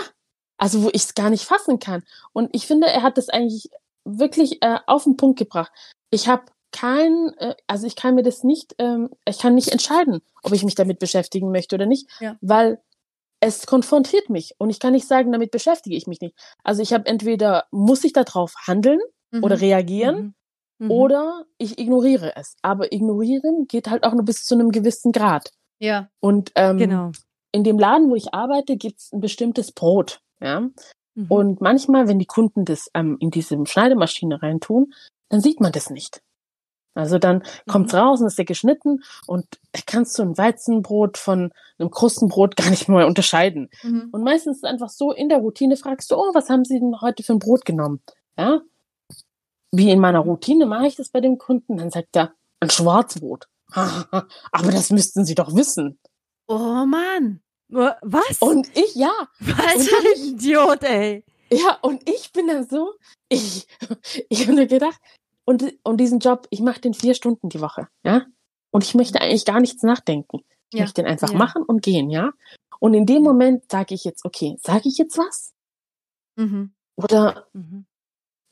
also 0.58 0.82
wo 0.84 0.88
ich 0.90 1.04
es 1.04 1.14
gar 1.14 1.30
nicht 1.30 1.44
fassen 1.46 1.78
kann. 1.80 2.04
Und 2.34 2.50
ich 2.54 2.66
finde, 2.66 2.88
er 2.88 3.04
hat 3.04 3.18
das 3.20 3.30
eigentlich 3.30 3.70
wirklich 4.06 4.64
äh, 4.64 4.80
auf 4.88 5.04
den 5.04 5.16
Punkt 5.16 5.38
gebracht. 5.38 5.72
Ich 6.12 6.28
habe 6.28 6.44
kein, 6.72 7.34
äh, 7.38 7.56
also 7.68 7.88
ich 7.88 7.96
kann 7.96 8.16
mir 8.16 8.24
das 8.24 8.44
nicht, 8.44 8.76
ähm, 8.78 9.10
ich 9.28 9.40
kann 9.40 9.56
nicht 9.56 9.70
entscheiden, 9.70 10.22
ob 10.44 10.54
ich 10.54 10.64
mich 10.64 10.76
damit 10.76 11.00
beschäftigen 11.00 11.52
möchte 11.52 11.76
oder 11.76 11.86
nicht, 11.86 12.08
Ja. 12.20 12.38
weil 12.42 12.80
es 13.42 13.66
konfrontiert 13.66 14.30
mich 14.30 14.54
und 14.58 14.70
ich 14.70 14.80
kann 14.80 14.92
nicht 14.94 15.08
sagen, 15.08 15.32
damit 15.32 15.52
beschäftige 15.52 15.96
ich 15.96 16.08
mich 16.08 16.20
nicht. 16.22 16.36
Also 16.64 16.82
ich 16.82 16.94
habe 16.94 17.06
entweder 17.08 17.66
muss 17.72 18.04
ich 18.04 18.14
darauf 18.14 18.54
handeln 18.68 19.00
Mhm. 19.32 19.44
oder 19.44 19.62
reagieren 19.62 20.36
Mhm. 20.80 20.86
Mhm. 20.86 20.92
oder 20.92 21.46
ich 21.58 21.80
ignoriere 21.80 22.36
es. 22.36 22.56
Aber 22.62 22.92
ignorieren 22.92 23.66
geht 23.68 23.90
halt 23.90 24.04
auch 24.04 24.14
nur 24.14 24.26
bis 24.26 24.46
zu 24.46 24.56
einem 24.56 24.72
gewissen 24.72 25.12
Grad. 25.12 25.52
Ja. 25.80 26.10
Und 26.20 26.52
ähm, 26.56 26.78
Genau. 26.78 27.12
in 27.52 27.64
dem 27.64 27.80
Laden, 27.80 28.10
wo 28.10 28.16
ich 28.16 28.34
arbeite, 28.34 28.76
gibt's 28.78 29.12
ein 29.14 29.22
bestimmtes 29.22 29.72
Brot. 29.72 30.20
Ja? 30.42 30.62
Mhm. 31.16 31.26
Und 31.30 31.62
manchmal, 31.62 32.08
wenn 32.08 32.20
die 32.20 32.26
Kunden 32.26 32.66
das 32.66 32.90
ähm, 32.94 33.18
in 33.20 33.32
diese 33.32 33.58
Schneidemaschine 33.66 34.42
reintun, 34.42 34.94
dann 35.30 35.42
sieht 35.42 35.62
man 35.62 35.72
das 35.72 35.90
nicht. 35.90 36.22
Also 36.96 37.20
dann 37.20 37.44
kommt's 37.68 37.94
Mhm. 37.94 38.00
raus 38.00 38.20
und 38.22 38.28
ist 38.28 38.38
der 38.38 38.46
geschnitten 38.46 39.04
und 39.28 39.46
kannst 39.86 40.18
du 40.18 40.24
ein 40.24 40.38
Weizenbrot 40.38 41.18
von 41.18 41.52
einem 41.78 41.92
Krustenbrot 41.92 42.56
gar 42.56 42.70
nicht 42.70 42.90
mehr 42.90 43.08
unterscheiden. 43.08 43.70
Mhm. 43.84 44.10
Und 44.12 44.24
meistens 44.24 44.58
ist 44.58 44.64
es 44.64 44.70
einfach 44.70 44.90
so, 44.90 45.12
in 45.12 45.30
der 45.30 45.38
Routine 45.38 45.78
fragst 45.78 46.12
du, 46.12 46.16
oh, 46.16 46.32
was 46.34 46.50
haben 46.50 46.66
Sie 46.66 46.80
denn 46.80 47.00
heute 47.00 47.24
für 47.24 47.34
ein 47.34 47.40
Brot 47.40 47.64
genommen? 47.64 48.02
Ja? 48.38 48.62
Wie 49.72 49.92
in 49.92 50.00
meiner 50.00 50.20
Routine 50.20 50.66
mache 50.66 50.88
ich 50.88 50.96
das 50.96 51.10
bei 51.10 51.22
dem 51.22 51.38
Kunden, 51.38 51.78
dann 51.78 51.92
sagt 51.92 52.16
er, 52.16 52.34
ein 52.60 52.70
Schwarzbrot. 52.72 53.46
Aber 53.72 54.72
das 54.72 54.90
müssten 54.90 55.26
Sie 55.26 55.36
doch 55.36 55.56
wissen. 55.56 56.00
Oh 56.48 56.86
Mann. 56.86 57.42
Was? 57.68 58.38
Und 58.40 58.68
ich, 58.76 58.96
ja, 58.96 59.12
Was? 59.40 59.76
Und 59.76 59.90
ein 59.94 60.24
Idiot, 60.34 60.84
ey. 60.84 61.24
Ja, 61.52 61.78
und 61.82 62.08
ich 62.10 62.32
bin 62.32 62.48
dann 62.48 62.68
so, 62.68 62.94
ich, 63.30 63.68
ich 64.30 64.42
habe 64.44 64.54
mir 64.54 64.68
gedacht, 64.68 65.00
und, 65.46 65.74
und 65.84 65.98
diesen 65.98 66.20
Job, 66.20 66.48
ich 66.52 66.60
mache 66.62 66.80
den 66.82 66.94
vier 66.94 67.16
Stunden 67.16 67.50
die 67.50 67.62
Woche, 67.62 67.88
ja. 68.04 68.26
Und 68.72 68.84
ich 68.84 68.94
möchte 68.94 69.20
eigentlich 69.20 69.46
gar 69.46 69.60
nichts 69.60 69.82
nachdenken. 69.82 70.42
Ich 70.72 70.78
Ja, 70.78 70.82
möchte 70.86 71.02
den 71.02 71.10
einfach 71.10 71.32
ja. 71.32 71.38
machen 71.38 71.64
und 71.64 71.82
gehen, 71.82 72.12
ja. 72.12 72.32
Und 72.80 72.94
in 72.94 73.06
dem 73.08 73.24
Moment 73.24 73.70
sage 73.72 73.96
ich 73.96 74.04
jetzt, 74.04 74.24
okay, 74.26 74.58
sage 74.62 74.88
ich 74.88 74.98
jetzt 75.00 75.18
was? 75.18 75.54
Mhm. 76.36 76.74
Oder 76.96 77.48
Mhm. 77.54 77.86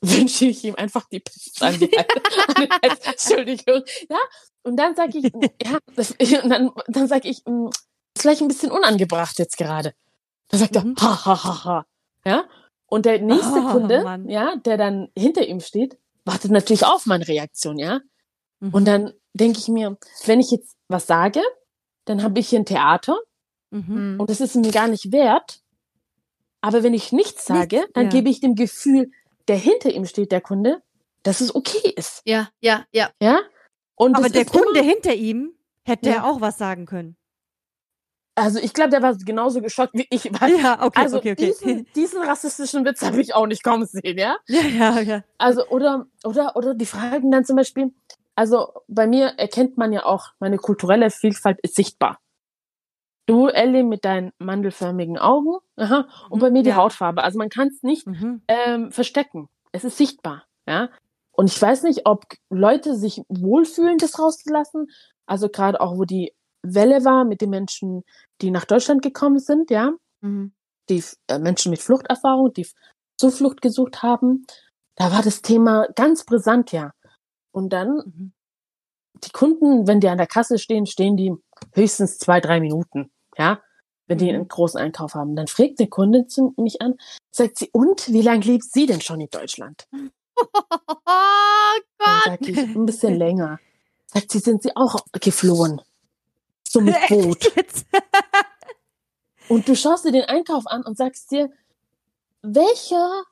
wünsche 0.02 0.46
ich 0.46 0.64
ihm 0.64 0.74
einfach 0.74 1.08
die 1.08 1.20
Pest 1.20 1.62
an 1.62 1.78
die 1.78 1.96
an- 1.96 2.04
Entschuldigung, 3.04 3.82
ja. 4.10 4.18
Und 4.64 4.76
dann 4.76 4.94
sage 4.96 5.18
ich, 5.18 5.32
ja, 5.64 5.78
das, 5.94 6.10
und 6.42 6.50
dann, 6.50 6.70
dann 6.88 7.06
sage 7.08 7.28
ich, 7.28 7.44
mm, 7.46 7.68
ist 7.68 7.86
vielleicht 8.22 8.42
ein 8.42 8.48
bisschen 8.48 8.70
unangebracht 8.72 9.38
jetzt 9.38 9.56
gerade. 9.56 9.94
Da 10.48 10.58
sagt 10.58 10.74
Mhm. 10.74 10.94
er, 10.98 11.02
ha, 11.02 11.24
ha, 11.26 11.44
ha, 11.44 11.64
ha. 11.64 11.86
Ja. 12.24 12.44
Und 12.88 13.04
der 13.06 13.20
nächste 13.20 13.60
Oh, 13.60 13.70
Kunde, 13.72 14.02
Mann. 14.02 14.28
ja, 14.28 14.56
der 14.56 14.76
dann 14.76 15.08
hinter 15.16 15.46
ihm 15.46 15.60
steht, 15.60 15.98
wartet 16.24 16.50
natürlich 16.50 16.84
auf 16.86 17.06
meine 17.06 17.28
Reaktion, 17.28 17.78
ja. 17.78 18.00
Mhm. 18.60 18.70
Und 18.74 18.84
dann 18.86 19.12
denke 19.34 19.58
ich 19.58 19.68
mir, 19.68 19.96
wenn 20.24 20.40
ich 20.40 20.50
jetzt 20.50 20.76
was 20.88 21.06
sage, 21.06 21.40
dann 22.06 22.22
habe 22.22 22.40
ich 22.40 22.48
hier 22.48 22.58
ein 22.60 22.64
Theater 22.66 23.16
Mhm. 23.70 24.12
Mhm. 24.14 24.20
und 24.20 24.30
das 24.30 24.40
ist 24.40 24.56
mir 24.56 24.72
gar 24.72 24.88
nicht 24.88 25.12
wert. 25.12 25.60
Aber 26.62 26.82
wenn 26.82 26.94
ich 26.94 27.12
nichts 27.12 27.44
sage, 27.44 27.76
Nichts, 27.76 27.92
dann 27.92 28.04
ja. 28.04 28.10
gebe 28.10 28.30
ich 28.30 28.40
dem 28.40 28.54
Gefühl, 28.54 29.10
der 29.46 29.56
hinter 29.56 29.90
ihm 29.90 30.06
steht, 30.06 30.32
der 30.32 30.40
Kunde, 30.40 30.82
dass 31.22 31.40
es 31.42 31.54
okay 31.54 31.92
ist. 31.94 32.22
Ja, 32.24 32.48
ja, 32.60 32.84
ja. 32.92 33.10
Ja? 33.20 33.38
Und 33.94 34.16
Aber 34.16 34.28
der 34.30 34.46
Kunde 34.46 34.80
immer, 34.80 34.88
hinter 34.88 35.14
ihm 35.14 35.52
hätte 35.84 36.08
Ja. 36.08 36.14
ja 36.16 36.24
auch 36.24 36.40
was 36.40 36.56
sagen 36.58 36.86
können. 36.86 37.16
Also 38.38 38.58
ich 38.58 38.72
glaube, 38.72 38.90
der 38.90 39.02
war 39.02 39.14
genauso 39.16 39.60
geschockt 39.60 39.94
wie 39.94 40.06
ich. 40.10 40.24
Weil, 40.40 40.56
Ja, 40.60 40.82
okay, 40.84 41.00
also 41.00 41.18
okay, 41.18 41.32
okay. 41.32 41.46
Diesen, 41.60 41.86
diesen 41.94 42.22
rassistischen 42.22 42.84
Witz 42.84 43.02
habe 43.02 43.20
ich 43.20 43.34
auch 43.34 43.46
nicht 43.46 43.62
kommen 43.62 43.86
sehen, 43.86 44.18
ja? 44.18 44.36
Ja, 44.46 44.60
ja, 44.62 45.00
ja. 45.00 45.24
Also, 45.38 45.66
oder, 45.68 46.06
oder, 46.24 46.56
oder 46.56 46.74
die 46.74 46.86
fragen 46.86 47.30
dann 47.30 47.44
zum 47.44 47.56
Beispiel, 47.56 47.92
also 48.34 48.72
bei 48.88 49.06
mir 49.06 49.26
erkennt 49.36 49.76
man 49.78 49.92
ja 49.92 50.04
auch, 50.04 50.28
meine 50.40 50.56
kulturelle 50.58 51.10
Vielfalt 51.10 51.58
ist 51.62 51.74
sichtbar. 51.74 52.18
Du, 53.26 53.48
Ellie, 53.48 53.84
mit 53.84 54.04
deinen 54.06 54.32
mandelförmigen 54.38 55.18
Augen, 55.18 55.58
aha, 55.76 56.08
und 56.30 56.38
bei 56.40 56.50
mir 56.50 56.62
die 56.62 56.70
Ja. 56.70 56.76
Hautfarbe. 56.76 57.22
Also 57.22 57.38
man 57.38 57.50
kann 57.50 57.68
es 57.68 57.82
nicht 57.82 58.06
Mhm. 58.06 58.40
ähm, 58.48 58.90
verstecken. 58.90 59.48
Es 59.72 59.84
ist 59.84 59.98
sichtbar, 59.98 60.44
ja. 60.66 60.88
Und 61.32 61.46
ich 61.50 61.60
weiß 61.60 61.82
nicht, 61.82 62.06
ob 62.06 62.24
Leute 62.48 62.96
sich 62.96 63.22
wohlfühlen, 63.28 63.98
das 63.98 64.18
rauszulassen. 64.18 64.86
Also 65.26 65.48
gerade 65.50 65.80
auch, 65.80 65.96
wo 65.98 66.04
die 66.04 66.32
Welle 66.62 67.04
war 67.04 67.24
mit 67.24 67.40
den 67.40 67.50
Menschen, 67.50 68.04
die 68.40 68.50
nach 68.50 68.64
Deutschland 68.64 69.02
gekommen 69.02 69.38
sind, 69.38 69.70
ja 69.70 69.92
Mhm. 70.20 70.52
die 70.88 71.02
äh, 71.28 71.38
Menschen 71.38 71.70
mit 71.70 71.80
Fluchterfahrung, 71.80 72.52
die 72.52 72.66
Zuflucht 73.18 73.60
gesucht 73.62 74.02
haben, 74.02 74.46
da 74.96 75.12
war 75.12 75.22
das 75.22 75.42
Thema 75.42 75.86
ganz 75.94 76.24
brisant, 76.24 76.72
ja. 76.72 76.92
Und 77.52 77.72
dann 77.72 77.96
Mhm. 78.06 78.32
die 79.24 79.30
Kunden, 79.30 79.86
wenn 79.86 80.00
die 80.00 80.08
an 80.08 80.18
der 80.18 80.26
Kasse 80.26 80.58
stehen, 80.58 80.86
stehen 80.86 81.16
die 81.16 81.34
höchstens 81.72 82.18
zwei, 82.18 82.40
drei 82.40 82.60
Minuten, 82.60 83.10
ja. 83.36 83.60
Wenn 84.06 84.18
die 84.18 84.28
Mhm. 84.30 84.34
einen 84.36 84.48
großen 84.48 84.80
Einkauf 84.80 85.14
haben. 85.14 85.36
Dann 85.36 85.48
fragt 85.48 85.78
eine 85.80 85.88
Kundin 85.88 86.26
mich 86.56 86.80
an, 86.80 86.94
sagt 87.30 87.58
sie, 87.58 87.68
und 87.72 88.08
wie 88.10 88.22
lange 88.22 88.44
lebt 88.44 88.64
sie 88.64 88.86
denn 88.86 89.00
schon 89.02 89.20
in 89.20 89.28
Deutschland? 89.30 89.86
Oh 91.10 91.80
Dann 92.04 92.14
Gott. 92.16 92.24
sag 92.24 92.48
ich, 92.48 92.56
ein 92.58 92.86
bisschen 92.86 93.16
länger. 93.16 93.58
Sagt 94.06 94.30
sie, 94.30 94.38
sind 94.38 94.62
sie 94.62 94.74
auch 94.76 95.04
geflohen? 95.20 95.80
So 96.68 96.80
mit 96.80 96.94
Boot. 97.08 97.52
Und 99.48 99.68
du 99.68 99.74
schaust 99.74 100.04
dir 100.04 100.12
den 100.12 100.24
Einkauf 100.24 100.66
an 100.66 100.82
und 100.84 100.96
sagst 100.96 101.30
dir, 101.30 101.50
welcher 102.42 103.24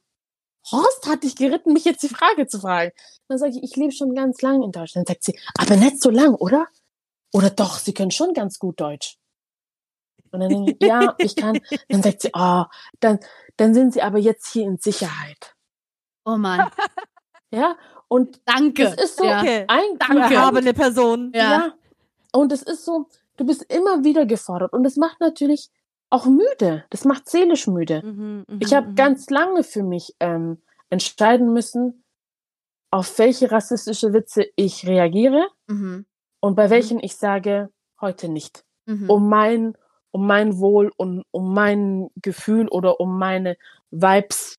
Horst 0.70 1.06
hat 1.06 1.22
dich 1.22 1.36
geritten, 1.36 1.72
mich 1.72 1.84
jetzt 1.84 2.02
die 2.02 2.08
Frage 2.08 2.46
zu 2.46 2.60
fragen? 2.60 2.92
Dann 3.28 3.38
sage 3.38 3.52
ich, 3.52 3.62
ich 3.62 3.76
lebe 3.76 3.92
schon 3.92 4.14
ganz 4.14 4.40
lang 4.42 4.62
in 4.62 4.72
Deutschland. 4.72 5.08
Dann 5.08 5.14
sagt 5.14 5.24
sie, 5.24 5.38
aber 5.58 5.76
nicht 5.76 6.00
so 6.00 6.10
lang, 6.10 6.34
oder? 6.34 6.66
Oder 7.32 7.50
doch, 7.50 7.78
sie 7.78 7.92
können 7.92 8.10
schon 8.10 8.32
ganz 8.32 8.58
gut 8.58 8.80
Deutsch. 8.80 9.18
Und 10.32 10.40
dann 10.40 10.48
denke 10.48 10.76
ich, 10.78 10.86
ja, 10.86 11.14
ich 11.18 11.36
kann. 11.36 11.60
Dann 11.88 12.02
sagt 12.02 12.22
sie, 12.22 12.30
oh, 12.34 12.64
dann, 13.00 13.20
dann 13.56 13.74
sind 13.74 13.92
sie 13.92 14.02
aber 14.02 14.18
jetzt 14.18 14.52
hier 14.52 14.64
in 14.64 14.78
Sicherheit. 14.78 15.54
Oh 16.24 16.36
Mann. 16.36 16.70
Ja, 17.52 17.76
und 18.08 18.40
Danke. 18.44 18.84
das 18.84 18.94
ist 18.94 19.18
so 19.18 19.24
Ja. 19.24 19.38
Ein 19.40 19.98
Danke. 19.98 20.34
Erhabene 20.34 20.74
Person. 20.74 21.30
Ja. 21.34 21.50
Ja. 21.50 21.74
Und 22.32 22.52
es 22.52 22.62
ist 22.62 22.84
so, 22.84 23.08
du 23.36 23.44
bist 23.46 23.62
immer 23.72 24.04
wieder 24.04 24.26
gefordert. 24.26 24.72
Und 24.72 24.84
es 24.86 24.96
macht 24.96 25.20
natürlich 25.20 25.70
auch 26.10 26.26
müde. 26.26 26.84
Das 26.90 27.04
macht 27.04 27.28
seelisch 27.28 27.66
müde. 27.66 28.02
Mhm, 28.04 28.44
mhm, 28.48 28.58
Ich 28.60 28.74
habe 28.74 28.88
mhm. 28.90 28.94
ganz 28.94 29.28
lange 29.30 29.62
für 29.64 29.82
mich 29.82 30.14
ähm, 30.20 30.62
entscheiden 30.90 31.52
müssen, 31.52 32.04
auf 32.90 33.18
welche 33.18 33.50
rassistische 33.50 34.12
Witze 34.12 34.46
ich 34.56 34.86
reagiere 34.86 35.48
Mhm. 35.68 36.06
und 36.40 36.54
bei 36.54 36.70
welchen 36.70 37.00
ich 37.00 37.16
sage, 37.16 37.70
heute 38.00 38.28
nicht. 38.28 38.64
Mhm. 38.86 39.10
Um 39.10 39.28
mein, 39.28 39.76
um 40.12 40.26
mein 40.26 40.58
Wohl 40.58 40.92
und 40.96 41.24
um 41.32 41.52
mein 41.52 42.08
Gefühl 42.22 42.68
oder 42.68 43.00
um 43.00 43.18
meine 43.18 43.56
Vibes 43.90 44.56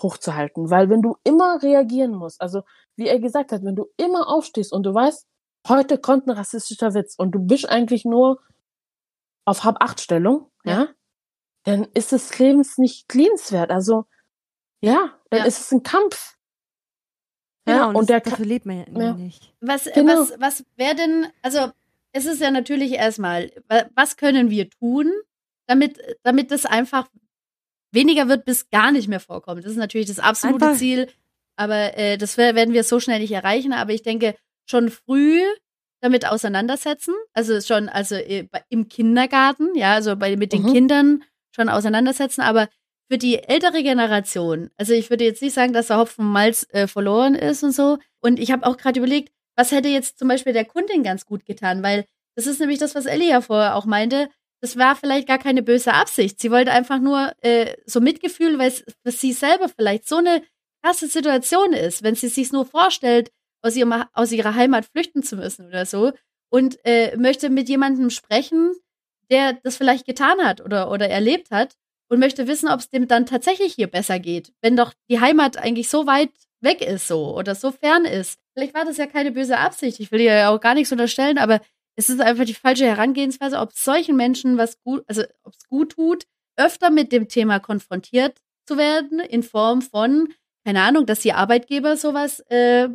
hochzuhalten. 0.00 0.70
Weil 0.70 0.88
wenn 0.88 1.02
du 1.02 1.16
immer 1.24 1.62
reagieren 1.62 2.12
musst, 2.14 2.40
also 2.40 2.62
wie 2.96 3.08
er 3.08 3.20
gesagt 3.20 3.52
hat, 3.52 3.62
wenn 3.64 3.76
du 3.76 3.86
immer 3.98 4.28
aufstehst 4.28 4.72
und 4.72 4.84
du 4.84 4.94
weißt, 4.94 5.26
heute 5.68 5.98
kommt 5.98 6.26
ein 6.26 6.30
rassistischer 6.30 6.94
Witz 6.94 7.14
und 7.16 7.32
du 7.32 7.38
bist 7.40 7.68
eigentlich 7.68 8.04
nur 8.04 8.40
auf 9.44 9.64
Hab-Acht-Stellung, 9.64 10.50
ja. 10.64 10.72
Ja. 10.72 10.88
dann 11.64 11.84
ist 11.94 12.12
des 12.12 12.38
Lebens 12.38 12.78
nicht 12.78 13.12
liebenswert. 13.14 13.70
Also, 13.70 14.06
ja, 14.82 15.18
dann 15.30 15.40
Ja. 15.40 15.44
ist 15.46 15.60
es 15.60 15.72
ein 15.72 15.82
Kampf. 15.82 16.36
Genau, 17.66 17.78
Ja, 17.78 17.86
und, 17.88 17.96
und 17.96 18.08
der 18.08 18.20
dafür 18.20 18.46
lebt 18.46 18.66
man 18.66 18.78
ja, 18.78 19.02
Ja. 19.02 19.12
nicht. 19.14 19.52
Was, 19.60 19.84
Genau. 19.84 20.20
was, 20.20 20.32
was 20.40 20.64
wäre 20.76 20.94
denn, 20.94 21.26
also 21.42 21.70
es 22.12 22.24
ist 22.26 22.40
ja 22.40 22.50
natürlich 22.50 22.92
erstmal, 22.92 23.50
wa- 23.68 23.84
was 23.94 24.16
können 24.16 24.50
wir 24.50 24.70
tun, 24.70 25.12
damit, 25.66 25.98
damit 26.22 26.50
das 26.50 26.64
einfach 26.66 27.08
weniger 27.92 28.28
wird, 28.28 28.44
bis 28.44 28.70
gar 28.70 28.92
nicht 28.92 29.08
mehr 29.08 29.20
vorkommt. 29.20 29.64
Das 29.64 29.72
ist 29.72 29.76
natürlich 29.78 30.06
das 30.08 30.18
absolute 30.18 30.64
Einfach- 30.64 30.78
Ziel, 30.78 31.10
aber 31.56 31.96
äh, 31.98 32.16
das 32.16 32.36
werden 32.38 32.72
wir 32.72 32.84
so 32.84 32.98
schnell 33.00 33.20
nicht 33.20 33.32
erreichen. 33.32 33.72
Aber 33.72 33.92
ich 33.92 34.02
denke, 34.02 34.34
schon 34.70 34.90
früh 34.90 35.40
damit 36.02 36.26
auseinandersetzen, 36.26 37.14
also 37.34 37.60
schon, 37.60 37.88
also 37.90 38.14
äh, 38.14 38.48
im 38.70 38.88
Kindergarten, 38.88 39.74
ja, 39.74 39.92
also 39.94 40.16
bei, 40.16 40.36
mit 40.36 40.52
den 40.52 40.62
Mhm. 40.62 40.72
Kindern 40.72 41.24
schon 41.54 41.68
auseinandersetzen, 41.68 42.40
aber 42.40 42.68
für 43.10 43.18
die 43.18 43.40
ältere 43.42 43.82
Generation, 43.82 44.70
also 44.78 44.94
ich 44.94 45.10
würde 45.10 45.24
jetzt 45.24 45.42
nicht 45.42 45.52
sagen, 45.54 45.72
dass 45.72 45.88
der 45.88 45.98
Hopfen 45.98 46.24
Malz 46.24 46.66
äh, 46.70 46.86
verloren 46.86 47.34
ist 47.34 47.62
und 47.64 47.72
so. 47.72 47.98
Und 48.20 48.38
ich 48.38 48.52
habe 48.52 48.64
auch 48.66 48.76
gerade 48.76 49.00
überlegt, 49.00 49.32
was 49.56 49.72
hätte 49.72 49.88
jetzt 49.88 50.18
zum 50.18 50.28
Beispiel 50.28 50.52
der 50.52 50.64
Kundin 50.64 51.02
ganz 51.02 51.26
gut 51.26 51.44
getan, 51.44 51.82
weil 51.82 52.06
das 52.36 52.46
ist 52.46 52.60
nämlich 52.60 52.78
das, 52.78 52.94
was 52.94 53.06
Ellie 53.06 53.28
ja 53.28 53.40
vorher 53.40 53.74
auch 53.76 53.84
meinte. 53.84 54.28
das 54.62 54.76
war 54.76 54.94
vielleicht 54.94 55.26
gar 55.26 55.38
keine 55.38 55.62
böse 55.62 55.92
Absicht. 55.94 56.38
Sie 56.40 56.50
wollte 56.50 56.70
einfach 56.70 56.98
nur 57.00 57.32
äh, 57.42 57.74
so 57.86 58.00
Mitgefühl, 58.00 58.58
weil 58.58 58.68
es 58.68 58.84
für 59.02 59.10
sie 59.10 59.32
selber 59.32 59.68
vielleicht 59.68 60.06
so 60.08 60.16
eine 60.16 60.42
krasse 60.82 61.08
Situation 61.08 61.72
ist, 61.72 62.02
wenn 62.02 62.14
sie 62.14 62.28
sich 62.28 62.52
nur 62.52 62.64
vorstellt, 62.66 63.30
aus, 63.62 63.76
ihrem, 63.76 64.04
aus 64.12 64.32
ihrer 64.32 64.54
Heimat 64.54 64.86
flüchten 64.86 65.22
zu 65.22 65.36
müssen 65.36 65.66
oder 65.66 65.86
so 65.86 66.12
und 66.50 66.78
äh, 66.84 67.16
möchte 67.16 67.50
mit 67.50 67.68
jemandem 67.68 68.10
sprechen, 68.10 68.72
der 69.30 69.54
das 69.62 69.76
vielleicht 69.76 70.06
getan 70.06 70.38
hat 70.42 70.60
oder, 70.60 70.90
oder 70.90 71.08
erlebt 71.08 71.50
hat 71.50 71.76
und 72.08 72.18
möchte 72.18 72.48
wissen, 72.48 72.68
ob 72.68 72.80
es 72.80 72.90
dem 72.90 73.06
dann 73.06 73.26
tatsächlich 73.26 73.74
hier 73.74 73.86
besser 73.86 74.18
geht, 74.18 74.52
wenn 74.60 74.76
doch 74.76 74.92
die 75.08 75.20
Heimat 75.20 75.56
eigentlich 75.56 75.88
so 75.88 76.06
weit 76.06 76.30
weg 76.60 76.82
ist 76.82 77.08
so 77.08 77.36
oder 77.36 77.54
so 77.54 77.70
fern 77.70 78.04
ist. 78.04 78.38
Vielleicht 78.52 78.74
war 78.74 78.84
das 78.84 78.96
ja 78.96 79.06
keine 79.06 79.30
böse 79.30 79.58
Absicht. 79.58 80.00
Ich 80.00 80.12
will 80.12 80.20
ihr 80.20 80.34
ja 80.34 80.50
auch 80.50 80.60
gar 80.60 80.74
nichts 80.74 80.92
unterstellen, 80.92 81.38
aber 81.38 81.60
es 81.96 82.10
ist 82.10 82.20
einfach 82.20 82.44
die 82.44 82.54
falsche 82.54 82.86
Herangehensweise, 82.86 83.58
ob 83.58 83.72
solchen 83.72 84.16
Menschen 84.16 84.58
was 84.58 84.80
gut, 84.82 85.04
also 85.06 85.22
ob 85.42 85.54
es 85.54 85.68
gut 85.68 85.92
tut, 85.92 86.24
öfter 86.56 86.90
mit 86.90 87.12
dem 87.12 87.28
Thema 87.28 87.60
konfrontiert 87.60 88.38
zu 88.66 88.76
werden, 88.76 89.20
in 89.20 89.42
Form 89.42 89.82
von, 89.82 90.28
keine 90.64 90.82
Ahnung, 90.82 91.06
dass 91.06 91.20
die 91.20 91.32
Arbeitgeber 91.32 91.96
sowas 91.96 92.40
äh, 92.50 92.88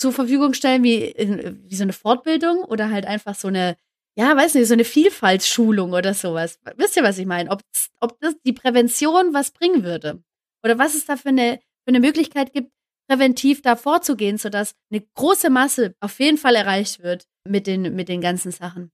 zur 0.00 0.12
Verfügung 0.12 0.54
stellen, 0.54 0.82
wie, 0.82 1.14
wie 1.16 1.74
so 1.74 1.82
eine 1.82 1.92
Fortbildung 1.92 2.64
oder 2.64 2.90
halt 2.90 3.06
einfach 3.06 3.34
so 3.34 3.48
eine 3.48 3.76
ja, 4.16 4.36
weiß 4.36 4.54
nicht, 4.54 4.66
so 4.66 4.74
eine 4.74 4.84
Vielfaltsschulung 4.84 5.92
oder 5.92 6.14
sowas. 6.14 6.58
Wisst 6.76 6.96
ihr, 6.96 7.02
was 7.02 7.18
ich 7.18 7.26
meine? 7.26 7.50
Ob, 7.50 7.62
ob 8.00 8.20
das 8.20 8.34
die 8.44 8.52
Prävention 8.52 9.32
was 9.32 9.50
bringen 9.50 9.84
würde? 9.84 10.22
Oder 10.64 10.78
was 10.78 10.94
es 10.94 11.06
da 11.06 11.16
für 11.16 11.30
eine, 11.30 11.58
für 11.84 11.88
eine 11.88 12.00
Möglichkeit 12.00 12.52
gibt, 12.52 12.72
präventiv 13.08 13.62
da 13.62 13.76
vorzugehen, 13.76 14.36
sodass 14.36 14.74
eine 14.90 15.02
große 15.14 15.50
Masse 15.50 15.94
auf 16.00 16.20
jeden 16.20 16.38
Fall 16.38 16.54
erreicht 16.54 17.02
wird 17.02 17.24
mit 17.48 17.66
den, 17.66 17.94
mit 17.94 18.08
den 18.08 18.20
ganzen 18.20 18.52
Sachen. 18.52 18.92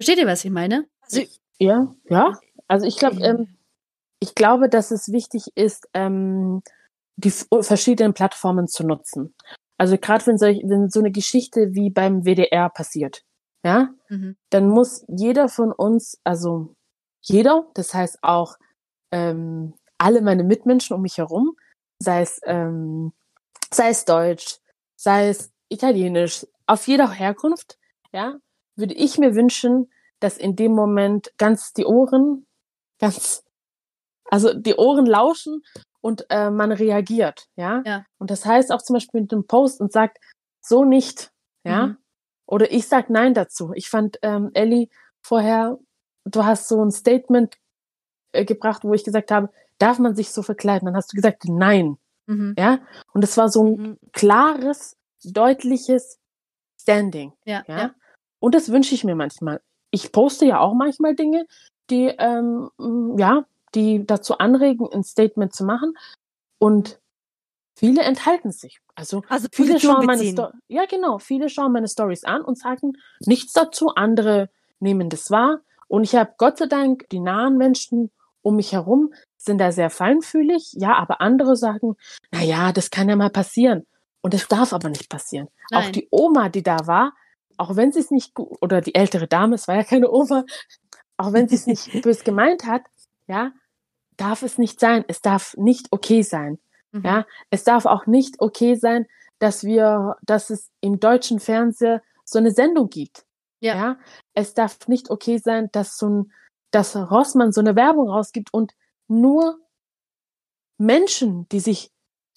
Versteht 0.00 0.18
ihr, 0.18 0.26
was 0.26 0.44
ich 0.44 0.50
meine? 0.50 0.86
Also, 1.00 1.22
ja, 1.58 1.94
ja. 2.08 2.38
Also 2.68 2.86
ich 2.86 2.98
glaube, 2.98 3.20
ähm, 3.24 3.56
ich 4.20 4.34
glaube, 4.34 4.68
dass 4.68 4.90
es 4.90 5.10
wichtig 5.10 5.46
ist, 5.54 5.88
ähm, 5.94 6.62
die 7.16 7.30
verschiedenen 7.30 8.14
Plattformen 8.14 8.68
zu 8.68 8.84
nutzen. 8.84 9.34
Also 9.78 9.96
gerade 9.96 10.26
wenn, 10.26 10.38
wenn 10.68 10.88
so 10.90 10.98
eine 10.98 11.12
Geschichte 11.12 11.72
wie 11.72 11.88
beim 11.88 12.24
WDR 12.24 12.68
passiert, 12.68 13.24
ja, 13.64 13.90
mhm. 14.08 14.36
dann 14.50 14.68
muss 14.68 15.04
jeder 15.08 15.48
von 15.48 15.72
uns, 15.72 16.20
also 16.24 16.74
jeder, 17.22 17.68
das 17.74 17.94
heißt 17.94 18.18
auch 18.22 18.56
ähm, 19.12 19.74
alle 19.96 20.20
meine 20.20 20.44
Mitmenschen 20.44 20.94
um 20.94 21.02
mich 21.02 21.18
herum, 21.18 21.56
sei 22.00 22.22
es, 22.22 22.40
ähm, 22.44 23.12
sei 23.72 23.90
es 23.90 24.04
Deutsch, 24.04 24.58
sei 24.96 25.28
es 25.28 25.52
Italienisch, 25.68 26.46
auf 26.66 26.86
jeder 26.86 27.10
Herkunft, 27.10 27.78
ja, 28.12 28.36
würde 28.76 28.94
ich 28.94 29.18
mir 29.18 29.34
wünschen, 29.34 29.90
dass 30.20 30.38
in 30.38 30.56
dem 30.56 30.72
Moment 30.72 31.32
ganz 31.38 31.72
die 31.72 31.84
Ohren, 31.84 32.46
ganz, 32.98 33.44
also 34.24 34.54
die 34.54 34.74
Ohren 34.74 35.06
lauschen 35.06 35.62
und 36.08 36.24
äh, 36.30 36.48
man 36.48 36.72
reagiert, 36.72 37.48
ja? 37.54 37.82
ja. 37.84 38.06
Und 38.16 38.30
das 38.30 38.46
heißt 38.46 38.72
auch 38.72 38.80
zum 38.80 38.94
Beispiel 38.94 39.20
mit 39.20 39.32
einem 39.32 39.46
Post 39.46 39.78
und 39.78 39.92
sagt, 39.92 40.16
so 40.62 40.84
nicht, 40.84 41.30
ja. 41.64 41.88
Mhm. 41.88 41.96
Oder 42.46 42.72
ich 42.72 42.88
sag 42.88 43.10
Nein 43.10 43.34
dazu. 43.34 43.72
Ich 43.74 43.90
fand, 43.90 44.16
ähm, 44.22 44.50
Ellie, 44.54 44.88
vorher, 45.20 45.78
du 46.24 46.46
hast 46.46 46.66
so 46.66 46.82
ein 46.82 46.90
Statement 46.90 47.58
äh, 48.32 48.46
gebracht, 48.46 48.84
wo 48.84 48.94
ich 48.94 49.04
gesagt 49.04 49.30
habe, 49.30 49.50
darf 49.76 49.98
man 49.98 50.14
sich 50.14 50.30
so 50.30 50.42
verkleiden? 50.42 50.86
Dann 50.86 50.96
hast 50.96 51.12
du 51.12 51.16
gesagt, 51.16 51.44
nein. 51.44 51.98
Mhm. 52.26 52.54
Ja. 52.58 52.78
Und 53.12 53.22
es 53.22 53.36
war 53.36 53.50
so 53.50 53.66
ein 53.66 53.80
mhm. 53.80 53.98
klares, 54.12 54.96
deutliches 55.22 56.18
Standing. 56.80 57.34
Ja, 57.44 57.64
ja. 57.68 57.78
ja. 57.78 57.94
Und 58.40 58.54
das 58.54 58.72
wünsche 58.72 58.94
ich 58.94 59.04
mir 59.04 59.14
manchmal. 59.14 59.60
Ich 59.90 60.10
poste 60.10 60.46
ja 60.46 60.60
auch 60.60 60.72
manchmal 60.72 61.14
Dinge, 61.14 61.44
die, 61.90 62.06
ähm, 62.18 62.70
ja, 63.18 63.44
die 63.74 64.06
dazu 64.06 64.38
anregen, 64.38 64.88
ein 64.92 65.04
Statement 65.04 65.54
zu 65.54 65.64
machen. 65.64 65.94
Und 66.58 67.00
viele 67.76 68.02
enthalten 68.02 68.50
sich. 68.50 68.80
Also, 68.98 69.22
also 69.28 69.46
viele 69.52 69.78
schauen 69.78 70.06
meine 70.06 70.24
Sto 70.24 70.48
ja 70.66 70.84
genau, 70.86 71.18
viele 71.18 71.48
schauen 71.48 71.72
meine 71.72 71.86
Stories 71.86 72.24
an 72.24 72.42
und 72.42 72.58
sagen 72.58 72.94
nichts 73.24 73.52
dazu, 73.52 73.90
andere 73.94 74.50
nehmen 74.80 75.08
das 75.08 75.30
wahr 75.30 75.60
und 75.86 76.02
ich 76.02 76.16
habe 76.16 76.34
Gott 76.36 76.58
sei 76.58 76.66
Dank 76.66 77.08
die 77.10 77.20
nahen 77.20 77.56
Menschen 77.56 78.10
um 78.42 78.56
mich 78.56 78.72
herum 78.72 79.12
sind 79.36 79.58
da 79.58 79.70
sehr 79.70 79.90
feinfühlig, 79.90 80.72
ja, 80.72 80.96
aber 80.96 81.20
andere 81.20 81.54
sagen, 81.54 81.94
na 82.32 82.42
ja, 82.42 82.72
das 82.72 82.90
kann 82.90 83.08
ja 83.08 83.14
mal 83.14 83.30
passieren 83.30 83.86
und 84.20 84.34
es 84.34 84.48
darf 84.48 84.72
aber 84.72 84.88
nicht 84.88 85.08
passieren. 85.08 85.48
Nein. 85.70 85.84
Auch 85.84 85.90
die 85.90 86.08
Oma, 86.10 86.48
die 86.48 86.64
da 86.64 86.86
war, 86.88 87.14
auch 87.56 87.76
wenn 87.76 87.92
sie 87.92 88.00
es 88.00 88.10
nicht 88.10 88.36
oder 88.36 88.80
die 88.80 88.96
ältere 88.96 89.28
Dame, 89.28 89.54
es 89.54 89.68
war 89.68 89.76
ja 89.76 89.84
keine 89.84 90.10
Oma, 90.10 90.44
auch 91.16 91.32
wenn 91.32 91.48
sie 91.48 91.54
es 91.54 91.66
nicht 91.66 91.88
bös 92.02 92.24
gemeint 92.24 92.64
hat, 92.64 92.82
ja, 93.28 93.52
darf 94.18 94.42
es 94.42 94.58
nicht 94.58 94.78
sein. 94.80 95.04
Es 95.08 95.22
darf 95.22 95.56
nicht 95.56 95.88
okay 95.90 96.22
sein. 96.22 96.58
Mhm. 96.92 97.02
Ja, 97.04 97.26
es 97.50 97.64
darf 97.64 97.86
auch 97.86 98.06
nicht 98.06 98.40
okay 98.40 98.74
sein, 98.74 99.06
dass 99.38 99.64
wir, 99.64 100.16
dass 100.22 100.50
es 100.50 100.70
im 100.80 101.00
deutschen 101.00 101.40
Fernseher 101.40 102.02
so 102.24 102.38
eine 102.38 102.50
Sendung 102.50 102.90
gibt. 102.90 103.24
Ja. 103.60 103.76
ja? 103.76 103.98
Es 104.34 104.54
darf 104.54 104.88
nicht 104.88 105.10
okay 105.10 105.38
sein, 105.38 105.68
dass 105.72 105.96
so 105.96 106.08
ein, 106.08 106.32
dass 106.70 106.94
Rossmann 106.96 107.52
so 107.52 107.60
eine 107.60 107.76
Werbung 107.76 108.10
rausgibt 108.10 108.52
und 108.52 108.74
nur 109.06 109.58
Menschen, 110.76 111.48
die 111.48 111.60
sich 111.60 111.90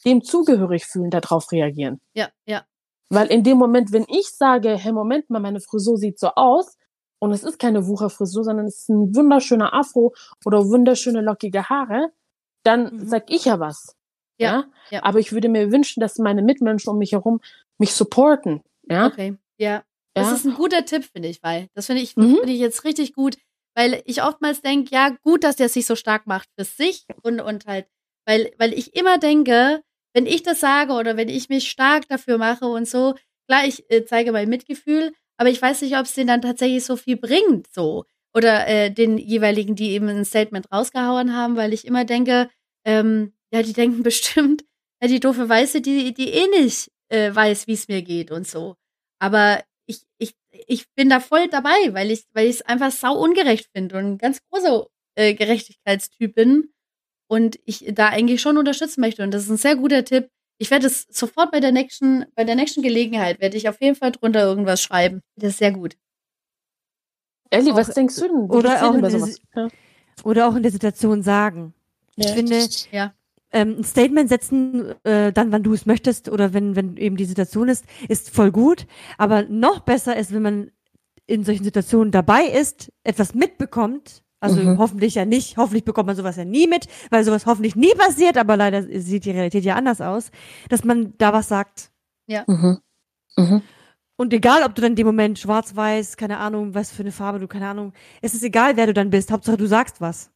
dem 0.06 0.24
zugehörig 0.24 0.86
fühlen, 0.86 1.12
darauf 1.12 1.52
reagieren. 1.52 1.99
Ja, 2.14 2.30
ja. 2.45 2.66
Weil 3.10 3.28
in 3.28 3.44
dem 3.44 3.58
Moment, 3.58 3.91
wenn 3.91 4.06
ich 4.08 4.30
sage, 4.30 4.78
hey, 4.78 4.94
Moment 4.94 5.30
mal, 5.30 5.40
meine 5.40 5.60
Frisur 5.60 5.98
sieht 5.98 6.18
so 6.18 6.30
aus, 6.30 6.78
und 7.22 7.31
es 7.31 7.43
ist 7.43 7.60
keine 7.60 7.88
Wucherfrisur, 7.88 8.43
sondern 8.43 8.65
es 8.65 8.80
ist 8.80 8.89
ein 8.89 9.15
wunderschöner 9.15 9.73
Afro 9.73 10.14
oder 10.43 10.68
wunderschöne 10.68 11.22
lockige 11.22 11.69
Haare, 11.69 12.11
dann 12.64 12.95
mhm. 12.95 13.07
sag 13.07 13.30
ich 13.30 13.45
ja 13.45 13.60
was. 13.60 13.95
Ja, 14.39 14.65
ja. 14.89 15.03
Aber 15.03 15.19
ich 15.19 15.31
würde 15.31 15.48
mir 15.48 15.72
wünschen, 15.72 16.02
dass 16.02 16.18
meine 16.18 16.41
Mitmenschen 16.41 16.89
um 16.89 16.98
mich 16.98 17.11
herum 17.11 17.39
mich 17.77 17.93
supporten. 17.93 18.64
Ja. 18.89 19.06
Okay. 19.06 19.38
Ja. 19.57 19.84
Das 20.15 20.30
ja. 20.30 20.34
ist 20.34 20.45
ein 20.45 20.56
guter 20.56 20.84
Tipp, 20.84 21.06
finde 21.06 21.30
ich, 21.30 21.43
weil 21.43 21.69
das 21.76 21.85
finde 21.85 22.02
ich, 22.02 22.18
mhm. 22.18 22.38
finde 22.38 22.53
ich 22.53 22.60
jetzt 22.60 22.84
richtig 22.84 23.14
gut, 23.14 23.38
weil 23.76 24.02
ich 24.06 24.23
oftmals 24.23 24.61
denke, 24.61 24.93
ja, 24.93 25.15
gut, 25.22 25.43
dass 25.43 25.56
der 25.57 25.69
sich 25.69 25.85
so 25.85 25.95
stark 25.95 26.26
macht 26.26 26.49
für 26.57 26.65
sich 26.65 27.06
und, 27.22 27.39
und 27.39 27.68
halt, 27.68 27.88
weil, 28.26 28.52
weil 28.57 28.73
ich 28.73 28.95
immer 28.95 29.19
denke, 29.19 29.84
wenn 30.14 30.26
ich 30.26 30.41
das 30.41 30.60
sage 30.60 30.93
oder 30.93 31.18
wenn 31.18 31.30
ich 31.30 31.49
mich 31.49 31.69
stark 31.69 32.07
dafür 32.07 32.39
mache 32.39 32.65
und 32.65 32.88
so, 32.88 33.14
klar, 33.48 33.65
ich 33.65 33.89
äh, 33.91 34.06
zeige 34.06 34.31
mein 34.31 34.49
Mitgefühl, 34.49 35.14
aber 35.42 35.50
ich 35.50 35.60
weiß 35.60 35.82
nicht, 35.82 35.98
ob 35.98 36.06
es 36.06 36.14
denen 36.14 36.28
dann 36.28 36.44
tatsächlich 36.44 36.86
so 36.86 36.96
viel 36.96 37.18
bringt, 37.18 37.66
so. 37.74 38.06
Oder 38.32 38.68
äh, 38.68 38.92
den 38.92 39.18
jeweiligen, 39.18 39.76
die 39.76 39.90
eben 39.90 40.08
ein 40.08 40.24
Statement 40.24 40.72
rausgehauen 40.72 41.36
haben, 41.36 41.56
weil 41.56 41.74
ich 41.74 41.86
immer 41.86 42.06
denke, 42.06 42.48
ähm, 42.86 43.34
ja, 43.52 43.64
die 43.64 43.74
denken 43.74 44.04
bestimmt, 44.04 44.64
ja, 45.02 45.08
die 45.08 45.20
doofe 45.20 45.50
Weiße, 45.50 45.82
die, 45.82 46.14
die 46.14 46.30
eh 46.30 46.48
nicht 46.48 46.92
äh, 47.10 47.34
weiß, 47.34 47.66
wie 47.66 47.74
es 47.74 47.88
mir 47.88 48.04
geht 48.04 48.30
und 48.30 48.48
so. 48.48 48.76
Aber 49.18 49.64
ich, 49.88 50.04
ich, 50.20 50.36
ich 50.68 50.86
bin 50.94 51.10
da 51.10 51.20
voll 51.20 51.48
dabei, 51.48 51.72
weil 51.90 52.12
ich, 52.12 52.26
weil 52.34 52.46
ich 52.46 52.58
es 52.58 52.62
einfach 52.62 52.92
sau 52.92 53.18
ungerecht 53.18 53.68
finde 53.74 53.98
und 53.98 54.06
ein 54.06 54.18
ganz 54.20 54.42
großer 54.52 54.86
äh, 55.16 55.34
Gerechtigkeitstyp 55.34 56.36
bin 56.36 56.72
und 57.28 57.60
ich 57.66 57.84
da 57.94 58.10
eigentlich 58.10 58.42
schon 58.42 58.60
unterstützen 58.60 59.02
möchte. 59.02 59.24
Und 59.24 59.32
das 59.32 59.46
ist 59.46 59.50
ein 59.50 59.58
sehr 59.58 59.76
guter 59.76 60.06
Tipp. 60.06 60.30
Ich 60.62 60.70
werde 60.70 60.86
es 60.86 61.08
sofort 61.10 61.50
bei 61.52 61.60
der 61.60 61.72
nächsten, 61.72 62.26
bei 62.36 62.44
der 62.44 62.54
nächsten 62.54 62.84
Gelegenheit 62.84 63.42
werde 63.42 63.58
ich 63.58 63.68
auf 63.68 63.82
jeden 63.82 63.96
Fall 63.96 64.12
drunter 64.12 64.44
irgendwas 64.44 64.80
schreiben. 64.80 65.24
Das 65.36 65.54
ist 65.54 65.58
sehr 65.58 65.72
gut. 65.72 65.98
Ellie, 67.50 67.74
was 67.74 67.96
denkst 67.96 68.16
du 68.18 68.28
denn? 68.28 68.50
Oder 68.50 68.88
auch, 68.88 68.96
ja. 69.56 69.68
oder 70.24 70.48
auch 70.48 70.56
in 70.56 70.62
der 70.62 70.72
Situation 70.72 71.24
sagen. 71.24 71.74
Ja. 72.16 72.28
Ich 72.28 72.32
finde, 72.34 72.60
ja 72.92 73.12
ähm, 73.52 73.78
ein 73.80 73.84
Statement 73.84 74.30
setzen, 74.30 74.94
äh, 75.04 75.34
dann, 75.34 75.52
wann 75.52 75.64
du 75.64 75.74
es 75.74 75.88
möchtest 75.88 76.30
oder 76.30 76.54
wenn, 76.54 76.76
wenn 76.76 76.96
eben 76.96 77.18
die 77.18 77.26
Situation 77.26 77.68
ist, 77.68 77.86
ist 78.08 78.30
voll 78.30 78.52
gut. 78.52 78.86
Aber 79.18 79.44
noch 79.44 79.80
besser 79.80 80.16
ist, 80.16 80.32
wenn 80.32 80.44
man 80.44 80.72
in 81.26 81.44
solchen 81.44 81.64
Situationen 81.64 82.12
dabei 82.12 82.46
ist, 82.46 82.92
etwas 83.04 83.34
mitbekommt. 83.34 84.22
Also 84.42 84.60
mhm. 84.60 84.80
hoffentlich 84.80 85.16
ja 85.16 85.24
nicht. 85.24 85.56
Hoffentlich 85.58 85.86
bekommt 85.86 86.08
man 86.08 86.16
sowas 86.16 86.36
ja 86.36 86.46
nie 86.46 86.68
mit, 86.68 86.88
weil 87.12 87.24
sowas 87.24 87.46
hoffentlich 87.46 87.76
nie 87.76 87.94
passiert, 87.96 88.38
aber 88.38 88.58
leider 88.58 88.84
sieht 89.00 89.26
die 89.26 89.32
Realität 89.32 89.64
ja 89.64 89.76
anders 89.76 90.02
aus, 90.02 90.32
dass 90.68 90.84
man 90.84 91.14
da 91.18 91.32
was 91.32 91.48
sagt. 91.48 91.92
Ja. 92.28 92.44
Mhm. 92.48 92.80
Mhm. 93.38 93.62
Und 94.18 94.34
egal, 94.34 94.64
ob 94.64 94.76
du 94.76 94.82
dann 94.82 94.92
in 94.92 94.96
dem 94.96 95.08
Moment 95.08 95.40
schwarz-weiß, 95.40 96.18
keine 96.18 96.40
Ahnung, 96.40 96.74
was 96.74 96.92
für 96.92 97.04
eine 97.04 97.12
Farbe 97.12 97.40
du, 97.40 97.48
keine 97.48 97.68
Ahnung, 97.68 97.94
es 98.22 98.34
ist 98.34 98.44
egal, 98.44 98.78
wer 98.78 98.88
du 98.88 98.94
dann 98.94 99.10
bist. 99.12 99.32
Hauptsache, 99.32 99.58
du 99.58 99.68
sagst 99.68 100.02
was. 100.02 100.32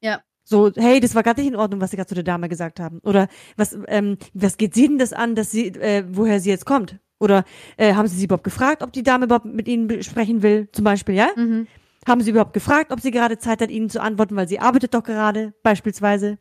Ja. 0.00 0.22
So, 0.44 0.70
hey, 0.76 1.00
das 1.00 1.16
war 1.16 1.24
gerade 1.24 1.40
nicht 1.40 1.50
in 1.50 1.56
Ordnung, 1.56 1.80
was 1.80 1.90
sie 1.90 1.96
gerade 1.96 2.08
zu 2.08 2.14
der 2.14 2.22
Dame 2.24 2.48
gesagt 2.48 2.78
haben. 2.78 3.00
Oder 3.00 3.26
was, 3.56 3.76
ähm, 3.88 4.18
was 4.34 4.56
geht 4.56 4.74
sie 4.74 4.86
denn 4.86 4.98
das 4.98 5.12
an, 5.12 5.34
dass 5.34 5.50
sie, 5.50 5.68
äh, 5.68 6.04
woher 6.08 6.38
sie 6.38 6.50
jetzt 6.50 6.64
kommt? 6.64 7.00
Oder 7.18 7.44
äh, 7.76 7.94
haben 7.94 8.06
sie 8.06 8.16
sie 8.16 8.26
überhaupt 8.26 8.44
gefragt, 8.44 8.82
ob 8.82 8.92
die 8.92 9.02
Dame 9.02 9.24
überhaupt 9.24 9.46
mit 9.46 9.66
ihnen 9.66 10.02
sprechen 10.04 10.42
will, 10.42 10.68
zum 10.70 10.84
Beispiel, 10.84 11.16
ja? 11.16 11.30
Mhm. 11.34 11.66
Haben 12.06 12.20
sie 12.20 12.30
überhaupt 12.30 12.52
gefragt, 12.52 12.92
ob 12.92 13.00
sie 13.00 13.10
gerade 13.10 13.38
Zeit 13.38 13.60
hat, 13.60 13.70
ihnen 13.70 13.90
zu 13.90 14.00
antworten, 14.00 14.36
weil 14.36 14.48
sie 14.48 14.60
arbeitet 14.60 14.94
doch 14.94 15.02
gerade, 15.02 15.54
beispielsweise. 15.62 16.38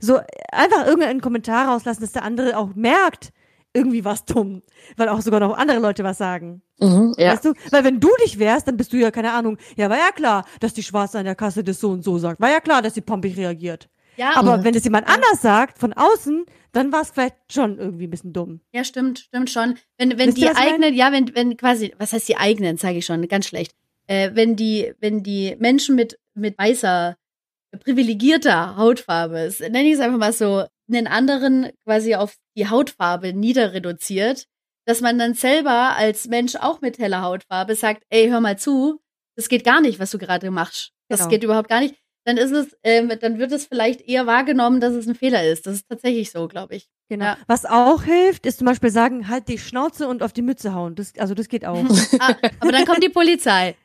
So, 0.00 0.20
einfach 0.52 0.86
irgendeinen 0.86 1.20
Kommentar 1.20 1.68
rauslassen, 1.68 2.00
dass 2.00 2.12
der 2.12 2.22
andere 2.22 2.56
auch 2.56 2.74
merkt, 2.74 3.30
irgendwie 3.74 4.04
was 4.04 4.24
dumm. 4.24 4.62
Weil 4.96 5.08
auch 5.08 5.20
sogar 5.20 5.40
noch 5.40 5.56
andere 5.56 5.78
Leute 5.78 6.04
was 6.04 6.18
sagen. 6.18 6.62
Mhm, 6.78 7.14
ja. 7.18 7.32
Weißt 7.32 7.44
du? 7.44 7.52
Weil 7.70 7.84
wenn 7.84 8.00
du 8.00 8.08
dich 8.24 8.38
wärst, 8.38 8.68
dann 8.68 8.76
bist 8.76 8.92
du 8.92 8.96
ja, 8.96 9.10
keine 9.10 9.32
Ahnung, 9.32 9.58
ja, 9.76 9.90
war 9.90 9.98
ja 9.98 10.10
klar, 10.10 10.44
dass 10.60 10.74
die 10.74 10.82
Schwarze 10.82 11.18
an 11.18 11.24
der 11.24 11.34
Kasse 11.34 11.64
das 11.64 11.80
so 11.80 11.90
und 11.90 12.02
so 12.02 12.18
sagt. 12.18 12.40
War 12.40 12.50
ja 12.50 12.60
klar, 12.60 12.80
dass 12.82 12.94
sie 12.94 13.00
pompig 13.00 13.36
reagiert. 13.36 13.88
Ja, 14.16 14.36
Aber 14.36 14.64
wenn 14.64 14.74
es 14.74 14.82
jemand 14.82 15.06
anders 15.06 15.42
sagt, 15.42 15.78
von 15.78 15.92
außen, 15.92 16.44
dann 16.72 16.92
war 16.92 17.02
es 17.02 17.10
vielleicht 17.10 17.36
schon 17.50 17.78
irgendwie 17.78 18.08
ein 18.08 18.10
bisschen 18.10 18.32
dumm. 18.32 18.60
Ja, 18.72 18.82
stimmt, 18.82 19.20
stimmt 19.20 19.48
schon. 19.48 19.76
Wenn, 19.96 20.18
wenn 20.18 20.28
Wisst 20.28 20.38
die 20.38 20.48
eigenen, 20.48 20.92
ja, 20.94 21.12
wenn, 21.12 21.34
wenn 21.36 21.56
quasi, 21.56 21.94
was 21.98 22.12
heißt 22.12 22.28
die 22.28 22.36
eigenen, 22.36 22.78
sage 22.78 22.98
ich 22.98 23.06
schon, 23.06 23.26
ganz 23.28 23.46
schlecht. 23.46 23.74
Äh, 24.08 24.30
wenn 24.34 24.56
die, 24.56 24.92
wenn 25.00 25.22
die 25.22 25.56
Menschen 25.58 25.94
mit, 25.94 26.18
mit 26.34 26.58
weißer, 26.58 27.16
privilegierter 27.80 28.76
Hautfarbe, 28.76 29.52
nenne 29.60 29.84
ich 29.88 29.94
es 29.94 30.00
einfach 30.00 30.18
mal 30.18 30.32
so, 30.32 30.64
einen 30.90 31.06
anderen 31.06 31.70
quasi 31.84 32.14
auf 32.14 32.36
die 32.56 32.68
Hautfarbe 32.68 33.34
niederreduziert, 33.34 34.46
dass 34.86 35.02
man 35.02 35.18
dann 35.18 35.34
selber 35.34 35.96
als 35.96 36.26
Mensch 36.28 36.56
auch 36.56 36.80
mit 36.80 36.98
heller 36.98 37.20
Hautfarbe 37.20 37.74
sagt, 37.74 38.04
ey, 38.08 38.28
hör 38.28 38.40
mal 38.40 38.58
zu, 38.58 39.00
das 39.36 39.50
geht 39.50 39.64
gar 39.64 39.82
nicht, 39.82 40.00
was 40.00 40.10
du 40.10 40.18
gerade 40.18 40.50
machst. 40.50 40.92
Das 41.08 41.20
Genau. 41.20 41.30
geht 41.30 41.44
überhaupt 41.44 41.68
gar 41.68 41.80
nicht. 41.80 41.94
Dann 42.24 42.38
ist 42.38 42.52
es, 42.52 42.76
ähm, 42.82 43.12
dann 43.20 43.38
wird 43.38 43.52
es 43.52 43.66
vielleicht 43.66 44.00
eher 44.02 44.26
wahrgenommen, 44.26 44.80
dass 44.80 44.94
es 44.94 45.06
ein 45.06 45.14
Fehler 45.14 45.46
ist. 45.46 45.66
Das 45.66 45.74
ist 45.74 45.88
tatsächlich 45.88 46.30
so, 46.30 46.48
glaube 46.48 46.76
ich. 46.76 46.88
Genau. 47.08 47.24
Ja. 47.26 47.38
Was 47.46 47.64
auch 47.64 48.02
hilft, 48.02 48.44
ist 48.46 48.58
zum 48.58 48.66
Beispiel 48.66 48.90
sagen, 48.90 49.28
halt 49.28 49.48
die 49.48 49.58
Schnauze 49.58 50.08
und 50.08 50.22
auf 50.22 50.32
die 50.32 50.42
Mütze 50.42 50.74
hauen. 50.74 50.94
Das, 50.94 51.12
also 51.18 51.34
das 51.34 51.48
geht 51.48 51.64
auch. 51.64 51.78
ah, 52.20 52.34
aber 52.60 52.72
dann 52.72 52.84
kommt 52.84 53.02
die 53.02 53.08
Polizei. 53.08 53.76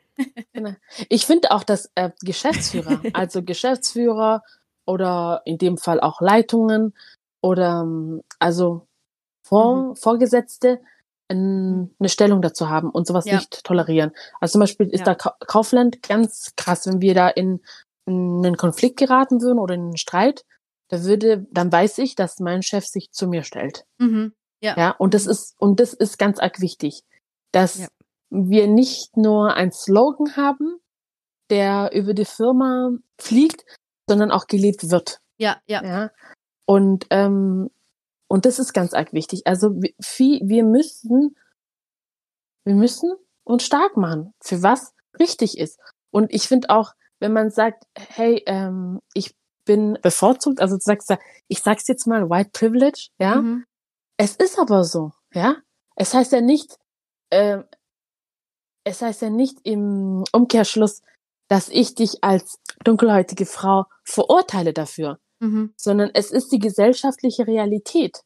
Ich 1.09 1.25
finde 1.25 1.51
auch, 1.51 1.63
dass 1.63 1.91
äh, 1.95 2.11
Geschäftsführer, 2.21 3.01
also 3.13 3.43
Geschäftsführer 3.43 4.43
oder 4.85 5.41
in 5.45 5.57
dem 5.57 5.77
Fall 5.77 5.99
auch 5.99 6.21
Leitungen 6.21 6.93
oder 7.41 7.81
ähm, 7.81 8.21
also 8.39 8.87
Vor 9.45 9.95
Vorgesetzte 9.95 10.81
ähm, 11.29 11.95
eine 11.99 12.09
Stellung 12.09 12.41
dazu 12.41 12.69
haben 12.69 12.89
und 12.89 13.07
sowas 13.07 13.25
Ja. 13.25 13.35
nicht 13.37 13.63
tolerieren. 13.63 14.11
Also 14.39 14.53
zum 14.53 14.61
Beispiel 14.61 14.87
ist 14.89 14.99
Ja. 14.99 15.05
da 15.05 15.15
Ka 15.15 15.35
Kaufland 15.47 16.01
ganz 16.03 16.53
krass, 16.55 16.85
wenn 16.87 17.01
wir 17.01 17.13
da 17.15 17.29
in, 17.29 17.61
in 18.05 18.45
einen 18.45 18.57
Konflikt 18.57 18.97
geraten 18.97 19.41
würden 19.41 19.59
oder 19.59 19.75
in 19.75 19.81
einen 19.81 19.97
Streit, 19.97 20.45
da 20.89 21.03
würde, 21.03 21.47
dann 21.51 21.71
weiß 21.71 21.97
ich, 21.99 22.15
dass 22.15 22.39
mein 22.39 22.61
Chef 22.61 22.85
sich 22.85 23.11
zu 23.11 23.27
mir 23.27 23.43
stellt. 23.43 23.85
Mhm. 23.99 24.33
Ja, 24.61 24.91
und 24.91 25.13
das 25.13 25.25
ist, 25.27 25.55
und 25.59 25.79
das 25.81 25.93
ist 25.93 26.17
ganz 26.19 26.39
arg 26.39 26.61
wichtig, 26.61 27.03
dass 27.51 27.79
Ja. 27.79 27.87
Wir 28.33 28.67
nicht 28.67 29.15
nur 29.15 29.53
ein 29.53 29.71
Slogan 29.71 30.35
haben, 30.35 30.79
der 31.49 31.91
über 31.93 32.13
die 32.13 32.25
Firma 32.25 32.91
fliegt, 33.19 33.63
sondern 34.09 34.31
auch 34.31 34.47
gelebt 34.47 34.89
wird. 34.89 35.19
Ja, 35.37 35.61
ja. 35.67 35.83
Ja. 35.83 36.11
Und, 36.65 37.05
ähm, 37.11 37.69
und 38.27 38.45
das 38.45 38.57
ist 38.59 38.73
ganz 38.73 38.93
arg 38.93 39.13
wichtig. 39.13 39.43
Also 39.45 39.69
wir, 39.81 39.93
vi- 40.01 40.41
wir 40.43 40.63
müssen, 40.63 41.35
wir 42.65 42.75
müssen 42.75 43.11
uns 43.43 43.63
stark 43.63 43.97
machen, 43.97 44.33
für 44.41 44.63
was 44.63 44.93
richtig 45.19 45.57
ist. 45.57 45.79
Und 46.11 46.33
ich 46.33 46.47
finde 46.47 46.69
auch, 46.69 46.93
wenn 47.19 47.33
man 47.33 47.49
sagt, 47.51 47.83
hey, 47.95 48.41
ähm, 48.45 48.99
ich 49.13 49.35
bin 49.65 49.97
bevorzugt, 50.01 50.59
also 50.59 50.75
du 50.75 50.81
sagst, 50.81 51.11
ich 51.47 51.61
sag's 51.61 51.87
jetzt 51.87 52.07
mal, 52.07 52.29
White 52.29 52.49
Privilege, 52.53 53.09
ja, 53.19 53.35
Mhm. 53.41 53.65
es 54.17 54.35
ist 54.35 54.57
aber 54.59 54.83
so, 54.83 55.11
ja. 55.33 55.57
Es 55.95 56.13
heißt 56.13 56.31
ja 56.31 56.41
nicht, 56.41 56.77
äh, 57.29 57.59
es 58.83 59.01
heißt 59.01 59.21
ja 59.21 59.29
nicht 59.29 59.57
im 59.63 60.23
Umkehrschluss, 60.31 61.01
dass 61.47 61.69
ich 61.69 61.95
dich 61.95 62.23
als 62.23 62.59
dunkelhäutige 62.83 63.45
Frau 63.45 63.85
verurteile 64.03 64.73
dafür, 64.73 65.19
Mhm. 65.39 65.73
sondern 65.77 66.09
es 66.13 66.31
ist 66.31 66.51
die 66.51 66.59
gesellschaftliche 66.59 67.45
Realität. 67.47 68.21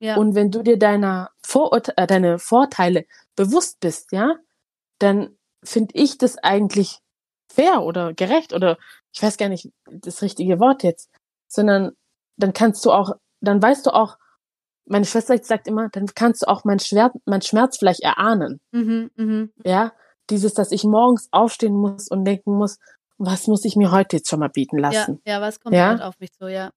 Ja. 0.00 0.16
Und 0.16 0.34
wenn 0.34 0.50
du 0.50 0.62
dir 0.62 0.78
deiner 0.78 1.30
Vorurte 1.44 1.96
äh, 1.96 2.06
deine 2.06 2.38
Vorteile 2.38 3.04
bewusst 3.36 3.80
bist, 3.80 4.12
ja, 4.12 4.36
dann 4.98 5.36
finde 5.64 5.94
ich 5.94 6.18
das 6.18 6.38
eigentlich 6.38 6.98
fair 7.52 7.82
oder 7.82 8.14
gerecht 8.14 8.52
oder 8.52 8.78
ich 9.12 9.22
weiß 9.22 9.36
gar 9.36 9.48
nicht 9.48 9.70
das 9.90 10.22
richtige 10.22 10.58
Wort 10.58 10.82
jetzt, 10.82 11.10
sondern 11.48 11.92
dann 12.36 12.52
kannst 12.52 12.84
du 12.84 12.92
auch, 12.92 13.12
dann 13.40 13.62
weißt 13.62 13.86
du 13.86 13.90
auch, 13.94 14.16
meine 14.86 15.04
Schwester 15.04 15.36
sagt 15.42 15.66
immer, 15.68 15.88
dann 15.90 16.06
kannst 16.14 16.42
du 16.42 16.48
auch 16.48 16.64
mein 16.64 16.78
Schmerz, 16.78 17.14
mein 17.24 17.42
Schmerz 17.42 17.78
vielleicht 17.78 18.00
erahnen, 18.00 18.60
Mhm. 18.72 19.10
Mhm. 19.16 19.52
ja, 19.64 19.92
dieses, 20.30 20.54
dass 20.54 20.72
ich 20.72 20.84
morgens 20.84 21.28
aufstehen 21.32 21.74
muss 21.74 22.08
und 22.08 22.24
denken 22.24 22.56
muss, 22.56 22.78
was 23.18 23.46
muss 23.46 23.64
ich 23.64 23.76
mir 23.76 23.90
heute 23.92 24.16
jetzt 24.16 24.28
schon 24.28 24.40
mal 24.40 24.48
bieten 24.48 24.78
Ja, 24.78 24.82
lassen? 24.90 25.20
ja, 25.26 25.40
was 25.40 25.60
kommt 25.60 25.74
Ja? 25.76 25.96
auf 26.08 26.18
mich 26.20 26.32
zu, 26.32 26.48
ja. 26.48 26.70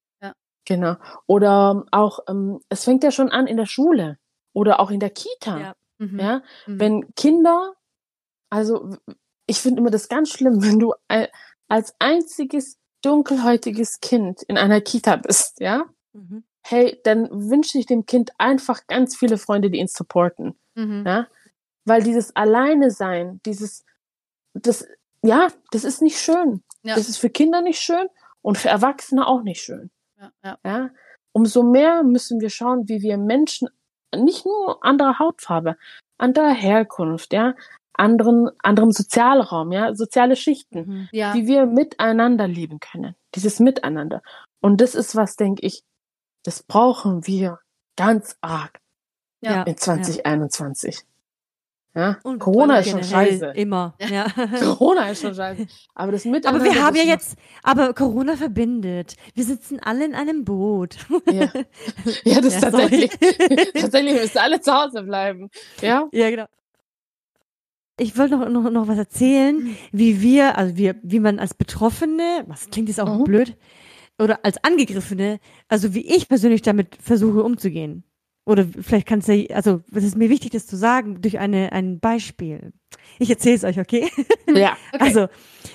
Genau. 0.68 0.96
Oder 1.28 1.84
auch, 1.92 2.22
ähm, 2.28 2.60
es 2.70 2.86
fängt 2.86 3.04
ja 3.04 3.12
schon 3.12 3.30
an 3.30 3.46
in 3.46 3.56
der 3.58 3.68
Schule 3.68 4.18
oder 4.52 4.80
auch 4.80 4.90
in 4.90 5.00
der 5.00 5.12
Kita. 5.12 5.60
Ja. 5.60 5.76
Mhm. 6.00 6.20
Ja, 6.20 6.42
Mhm. 6.66 6.80
wenn 6.80 7.14
Kinder, 7.16 7.74
also 8.50 8.90
ich 9.46 9.60
finde 9.62 9.82
immer 9.82 9.92
das 9.92 10.10
ganz 10.10 10.30
schlimm, 10.32 10.62
wenn 10.78 10.80
du 10.80 10.94
äh, 11.08 11.28
als 11.68 11.94
einziges 12.00 12.80
dunkelhäutiges 13.04 14.00
Kind 14.00 14.42
in 14.48 14.58
einer 14.58 14.82
Kita 14.82 15.18
bist, 15.18 15.60
ja, 15.60 15.86
Mhm. 16.14 16.44
Hey, 16.68 17.00
dann 17.04 17.30
wünsche 17.32 17.78
ich 17.78 17.86
dem 17.86 18.06
Kind 18.06 18.32
einfach 18.40 18.88
ganz 18.88 19.16
viele 19.16 19.38
Freunde, 19.38 19.70
die 19.70 19.80
ihn 19.80 19.88
supporten, 19.88 20.56
Mhm. 20.76 21.04
ja, 21.06 21.28
weil 21.86 22.02
dieses 22.04 22.36
Alleine 22.36 22.90
sein, 22.92 23.40
dieses, 23.46 23.86
das, 24.54 24.88
ja, 25.22 25.48
das 25.72 25.84
ist 25.84 26.02
nicht 26.02 26.20
schön. 26.20 26.64
Ja. 26.84 26.96
Das 26.96 27.08
ist 27.10 27.18
für 27.18 27.30
Kinder 27.30 27.62
nicht 27.62 27.80
schön 27.80 28.08
und 28.42 28.58
für 28.58 28.70
Erwachsene 28.70 29.28
auch 29.28 29.44
nicht 29.44 29.62
schön. 29.62 29.92
Ja, 30.20 30.32
ja. 30.44 30.58
Ja, 30.66 30.90
umso 31.34 31.62
mehr 31.64 32.04
müssen 32.04 32.40
wir 32.42 32.50
schauen, 32.50 32.88
wie 32.90 33.02
wir 33.02 33.18
Menschen, 33.18 33.70
nicht 34.16 34.46
nur 34.46 34.84
anderer 34.84 35.20
Hautfarbe, 35.20 35.78
anderer 36.18 36.54
Herkunft, 36.54 37.34
ja, 37.34 37.54
anderen, 37.94 38.50
anderem 38.64 38.92
Sozialraum, 38.92 39.72
ja, 39.72 39.94
soziale 39.96 40.36
Schichten, 40.36 40.80
Mhm. 40.88 41.10
ja. 41.12 41.34
wie 41.36 41.46
wir 41.48 41.66
miteinander 41.66 42.48
leben 42.48 42.80
können. 42.80 43.16
Dieses 43.36 43.60
Miteinander. 43.60 44.22
Und 44.62 44.82
das 44.82 44.96
ist 44.96 45.16
was, 45.16 45.36
denke 45.36 45.66
ich, 45.66 45.84
das 46.46 46.64
brauchen 46.64 47.28
wir 47.28 47.60
ganz 47.98 48.38
arg 48.42 48.80
Ja. 49.42 49.64
in 49.64 49.76
2021. 49.78 51.02
Ja, 51.98 52.18
Und 52.24 52.40
Corona 52.40 52.80
ist 52.80 52.90
schon 52.90 53.04
scheiße. 53.06 53.54
Immer. 53.56 53.96
Ja. 54.02 54.26
Corona 54.60 55.10
ist 55.12 55.22
schon 55.22 55.34
scheiße. 55.34 55.66
Aber 55.94 56.12
das 56.12 56.26
Miteinander. 56.26 56.66
Aber 56.66 56.74
wir 56.76 56.84
haben 56.86 56.96
ja 56.98 57.04
jetzt, 57.04 57.38
aber 57.64 57.94
Corona 57.94 58.36
verbindet. 58.36 59.16
Wir 59.34 59.46
sitzen 59.46 59.80
alle 59.80 60.04
in 60.04 60.14
einem 60.14 60.44
Boot. 60.44 60.98
Ja, 61.32 61.50
ja 62.26 62.42
das 62.42 62.56
ist 62.56 62.62
Ja, 62.64 62.72
tatsächlich. 62.72 63.12
tatsächlich 63.74 64.14
müssen 64.14 64.38
alle 64.40 64.60
zu 64.60 64.74
Hause 64.74 65.04
bleiben. 65.04 65.50
Ja. 65.82 66.08
Ja, 66.12 66.30
genau. 66.30 66.46
Ich 67.98 68.18
wollte 68.18 68.36
noch, 68.38 68.50
noch, 68.50 68.70
noch 68.70 68.88
was 68.90 68.98
erzählen, 68.98 69.78
wie 69.94 70.22
wir, 70.22 70.58
also 70.58 70.76
wir, 70.76 70.98
wie 71.02 71.22
man 71.22 71.40
als 71.40 71.54
Betroffene, 71.54 72.44
was 72.46 72.70
klingt 72.70 72.90
jetzt 72.90 73.00
auch 73.00 73.20
Mhm. 73.20 73.24
blöd, 73.24 73.58
oder 74.20 74.44
als 74.46 74.64
Angegriffene, 74.64 75.40
also 75.68 75.94
wie 75.94 76.16
ich 76.16 76.28
persönlich 76.28 76.62
damit 76.62 76.98
versuche 77.02 77.44
umzugehen. 77.44 78.04
Oder 78.46 78.66
vielleicht 78.80 79.08
kannst 79.08 79.28
du, 79.28 79.48
also 79.52 79.82
es 79.92 80.04
ist 80.04 80.18
mir 80.18 80.30
wichtig, 80.30 80.52
das 80.52 80.68
zu 80.68 80.78
sagen, 80.78 81.22
durch 81.22 81.40
eine, 81.40 81.72
ein 81.72 82.00
Beispiel. 82.00 82.74
Ich 83.18 83.30
erzähle 83.30 83.56
es 83.56 83.64
euch, 83.64 83.80
okay? 83.80 84.10
Ja. 84.48 84.78
Okay. 84.94 85.04
Also, 85.04 85.28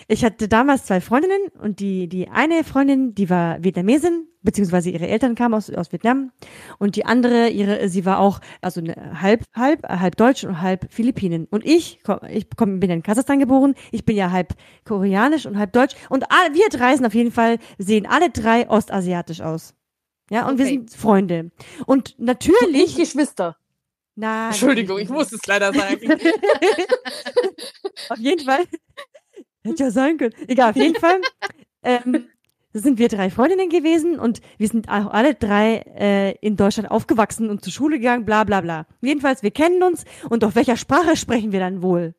ich 0.07 0.25
hatte 0.25 0.49
damals 0.49 0.85
zwei 0.85 1.01
Freundinnen 1.01 1.49
und 1.61 1.81
die, 1.81 2.09
die 2.09 2.29
eine 2.29 2.63
Freundin, 2.65 3.15
die 3.15 3.29
war 3.29 3.63
Vietnamesin, 3.63 4.29
beziehungsweise 4.43 4.91
ihre 4.91 5.09
Eltern 5.09 5.35
kamen 5.35 5.55
aus, 5.55 5.69
aus 5.71 5.93
Vietnam 5.93 6.31
und 6.79 6.95
die 6.97 7.05
andere, 7.05 7.49
ihre, 7.49 7.89
sie 7.89 8.05
war 8.07 8.21
auch, 8.21 8.41
also 8.61 8.81
eine, 8.81 9.21
halb, 9.21 9.45
halb, 9.55 9.83
halb 9.83 10.17
Deutsch 10.17 10.45
und 10.45 10.63
halb 10.63 10.87
Philippinen. 10.91 11.47
Und 11.51 11.67
ich, 11.67 11.99
komm, 12.05 12.21
ich 12.31 12.47
komm, 12.57 12.79
bin 12.79 12.91
in 12.91 13.03
Kasachstan 13.03 13.41
geboren, 13.41 13.75
ich 13.91 14.05
bin 14.05 14.17
ja 14.17 14.31
halb 14.31 14.55
koreanisch 14.85 15.47
und 15.47 15.59
halb 15.59 15.73
deutsch 15.73 15.97
und 16.09 16.31
alle, 16.31 16.55
wir 16.55 16.69
drei 16.71 16.95
sind 16.95 17.05
auf 17.05 17.15
jeden 17.15 17.33
Fall, 17.33 17.59
sehen 17.77 18.07
alle 18.07 18.31
drei 18.31 18.71
ostasiatisch 18.71 19.41
aus. 19.41 19.75
Ja, 20.31 20.49
und 20.49 20.59
wir 20.59 20.65
Okay. 20.65 20.75
sind 20.75 20.95
Freunde. 20.95 21.51
Und 21.87 22.15
natürlich, 22.19 22.97
Geschwister. 22.97 23.57
na, 24.15 24.49
Entschuldigung, 24.49 24.99
ich 24.99 25.09
muss 25.09 25.33
es 25.33 25.45
leider 25.47 25.73
sagen. 25.75 26.01
Auf 28.09 28.19
jeden 28.19 28.45
Fall. 28.45 28.65
Hätte 29.65 29.85
ja 29.85 29.91
sein 29.91 30.17
können. 30.17 30.35
Egal, 30.49 30.71
auf 30.71 30.77
jeden 30.77 30.97
Fall. 30.97 31.21
Ähm, 31.83 32.29
sind 32.73 32.99
wir 32.99 33.09
drei 33.09 33.31
Freundinnen 33.31 33.69
gewesen 33.69 34.19
und 34.19 34.41
wir 34.59 34.69
sind 34.69 34.89
auch 34.89 35.11
alle 35.11 35.35
drei 35.35 35.79
äh, 35.99 36.33
in 36.41 36.57
Deutschland 36.57 36.91
aufgewachsen 36.91 37.51
und 37.51 37.63
zur 37.65 37.73
Schule 37.73 37.99
gegangen, 37.99 38.25
bla 38.25 38.45
bla 38.45 38.61
bla. 38.61 38.87
Jedenfalls, 39.03 39.43
wir 39.43 39.51
kennen 39.51 39.83
uns 39.83 40.05
und 40.31 40.45
auf 40.45 40.55
welcher 40.55 40.77
Sprache 40.77 41.17
sprechen 41.17 41.53
wir 41.53 41.61
dann 41.61 41.83
wohl? 41.83 42.15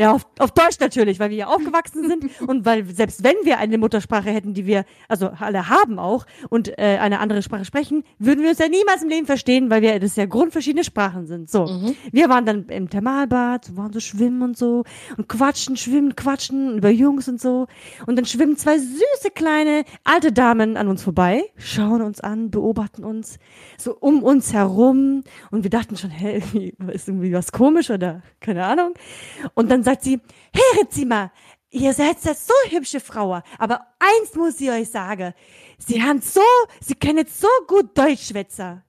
Ja, 0.00 0.12
auf, 0.12 0.26
auf 0.38 0.50
Deutsch 0.52 0.80
natürlich, 0.80 1.20
weil 1.20 1.28
wir 1.28 1.36
ja 1.36 1.46
aufgewachsen 1.48 2.08
sind 2.08 2.24
und 2.48 2.64
weil 2.64 2.86
selbst 2.86 3.22
wenn 3.22 3.36
wir 3.44 3.58
eine 3.58 3.76
Muttersprache 3.76 4.30
hätten, 4.30 4.54
die 4.54 4.64
wir, 4.64 4.84
also 5.08 5.30
alle 5.38 5.68
haben 5.68 5.98
auch 5.98 6.24
und 6.48 6.68
äh, 6.78 6.96
eine 7.00 7.20
andere 7.20 7.42
Sprache 7.42 7.66
sprechen, 7.66 8.02
würden 8.18 8.42
wir 8.42 8.48
uns 8.48 8.58
ja 8.58 8.68
niemals 8.68 9.02
im 9.02 9.10
Leben 9.10 9.26
verstehen, 9.26 9.68
weil 9.68 9.82
wir 9.82 10.00
das 10.00 10.16
ja 10.16 10.24
grundverschiedene 10.24 10.84
Sprachen 10.84 11.26
sind. 11.26 11.50
So, 11.50 11.66
Mhm. 11.66 11.96
wir 12.12 12.28
waren 12.30 12.46
dann 12.46 12.64
im 12.68 12.88
Thermalbad, 12.88 13.76
waren 13.76 13.92
so 13.92 14.00
schwimmen 14.00 14.40
und 14.42 14.56
so 14.56 14.84
und 15.18 15.28
quatschen, 15.28 15.76
schwimmen, 15.76 16.16
quatschen 16.16 16.78
über 16.78 16.88
Jungs 16.88 17.28
und 17.28 17.38
so 17.38 17.66
und 18.06 18.16
dann 18.16 18.24
schwimmen 18.24 18.56
zwei 18.56 18.78
süße 18.78 19.30
kleine 19.34 19.84
alte 20.04 20.32
Damen 20.32 20.78
an 20.78 20.88
uns 20.88 21.02
vorbei, 21.02 21.44
schauen 21.56 22.00
uns 22.00 22.22
an, 22.22 22.50
beobachten 22.50 23.04
uns 23.04 23.38
so 23.76 23.94
um 24.00 24.22
uns 24.22 24.54
herum 24.54 25.24
und 25.50 25.62
wir 25.62 25.70
dachten 25.70 25.96
schon, 25.98 26.08
hä, 26.10 26.36
irgendwie, 26.36 26.74
ist 26.92 27.06
irgendwie 27.08 27.34
was 27.34 27.52
komisch 27.52 27.90
oder 27.90 28.22
keine 28.40 28.64
Ahnung. 28.64 28.94
Und 29.54 29.70
dann 29.70 29.82
sagt 29.90 30.04
sie, 30.04 30.20
höret 30.54 30.92
Sie 30.92 31.04
mal, 31.04 31.30
ihr 31.70 31.92
seid 31.92 32.24
jetzt 32.24 32.46
so 32.46 32.54
hübsche 32.70 33.00
Frau, 33.00 33.40
aber 33.58 33.86
eins 33.98 34.34
muss 34.34 34.60
ich 34.60 34.70
euch 34.70 34.88
sagen, 34.90 35.34
Sie 35.78 36.02
haben 36.02 36.20
so, 36.20 36.40
Sie 36.80 36.94
jetzt 37.02 37.40
so 37.40 37.48
gut 37.66 37.96
Deutsch 37.96 38.28
schwätzen. 38.28 38.82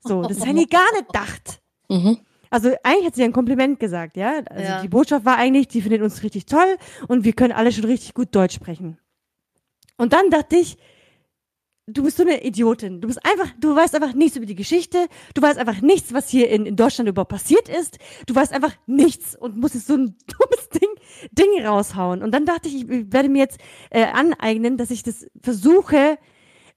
So, 0.00 0.22
das 0.22 0.44
hätte 0.44 0.60
ich 0.60 0.68
gar 0.70 0.90
nicht 0.92 1.06
gedacht. 1.06 1.62
Mhm. 1.88 2.18
Also 2.50 2.74
eigentlich 2.82 3.06
hat 3.06 3.14
sie 3.14 3.22
ein 3.22 3.32
Kompliment 3.32 3.78
gesagt, 3.78 4.16
ja. 4.16 4.40
Also 4.50 4.64
Ja. 4.64 4.82
die 4.82 4.88
Botschaft 4.88 5.24
war 5.24 5.36
eigentlich, 5.36 5.68
die 5.68 5.82
findet 5.82 6.02
uns 6.02 6.22
richtig 6.22 6.46
toll 6.46 6.76
und 7.06 7.24
wir 7.24 7.32
können 7.34 7.52
alle 7.52 7.70
schon 7.70 7.84
richtig 7.84 8.14
gut 8.14 8.34
Deutsch 8.34 8.54
sprechen. 8.54 8.98
Und 9.96 10.12
dann 10.12 10.30
dachte 10.30 10.56
ich, 10.56 10.78
du 11.88 12.02
bist 12.02 12.16
so 12.16 12.22
eine 12.22 12.44
Idiotin. 12.44 13.00
Du 13.00 13.08
bist 13.08 13.24
einfach, 13.24 13.50
du 13.58 13.74
weißt 13.74 13.94
einfach 13.94 14.14
nichts 14.14 14.36
über 14.36 14.46
die 14.46 14.54
Geschichte. 14.54 15.08
Du 15.34 15.42
weißt 15.42 15.58
einfach 15.58 15.80
nichts, 15.80 16.12
was 16.12 16.28
hier 16.28 16.50
in, 16.50 16.66
in 16.66 16.76
Deutschland 16.76 17.08
überhaupt 17.08 17.30
passiert 17.30 17.68
ist. 17.68 17.98
Du 18.26 18.34
weißt 18.34 18.52
einfach 18.52 18.72
nichts 18.86 19.34
und 19.34 19.56
musst 19.56 19.74
jetzt 19.74 19.86
so 19.86 19.94
ein 19.94 20.16
dummes 20.26 20.68
Ding, 20.68 20.90
Ding 21.32 21.66
raushauen. 21.66 22.22
Und 22.22 22.32
dann 22.32 22.44
dachte 22.44 22.68
ich, 22.68 22.88
ich 22.88 23.12
werde 23.12 23.28
mir 23.28 23.38
jetzt 23.38 23.58
äh, 23.90 24.04
aneignen, 24.04 24.76
dass 24.76 24.90
ich 24.90 25.02
das 25.02 25.26
versuche, 25.42 26.18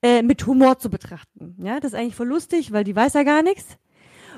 äh, 0.02 0.24
mit 0.24 0.46
Humor 0.48 0.80
zu 0.80 0.90
betrachten. 0.90 1.56
Ja, 1.64 1.80
das 1.80 1.94
ist 1.94 2.00
eigentlich 2.00 2.16
voll 2.16 2.28
lustig, 2.28 2.72
weil 2.72 2.84
die 2.84 2.96
weiß 2.96 3.14
ja 3.14 3.24
gar 3.24 3.44
nichts. 3.44 3.78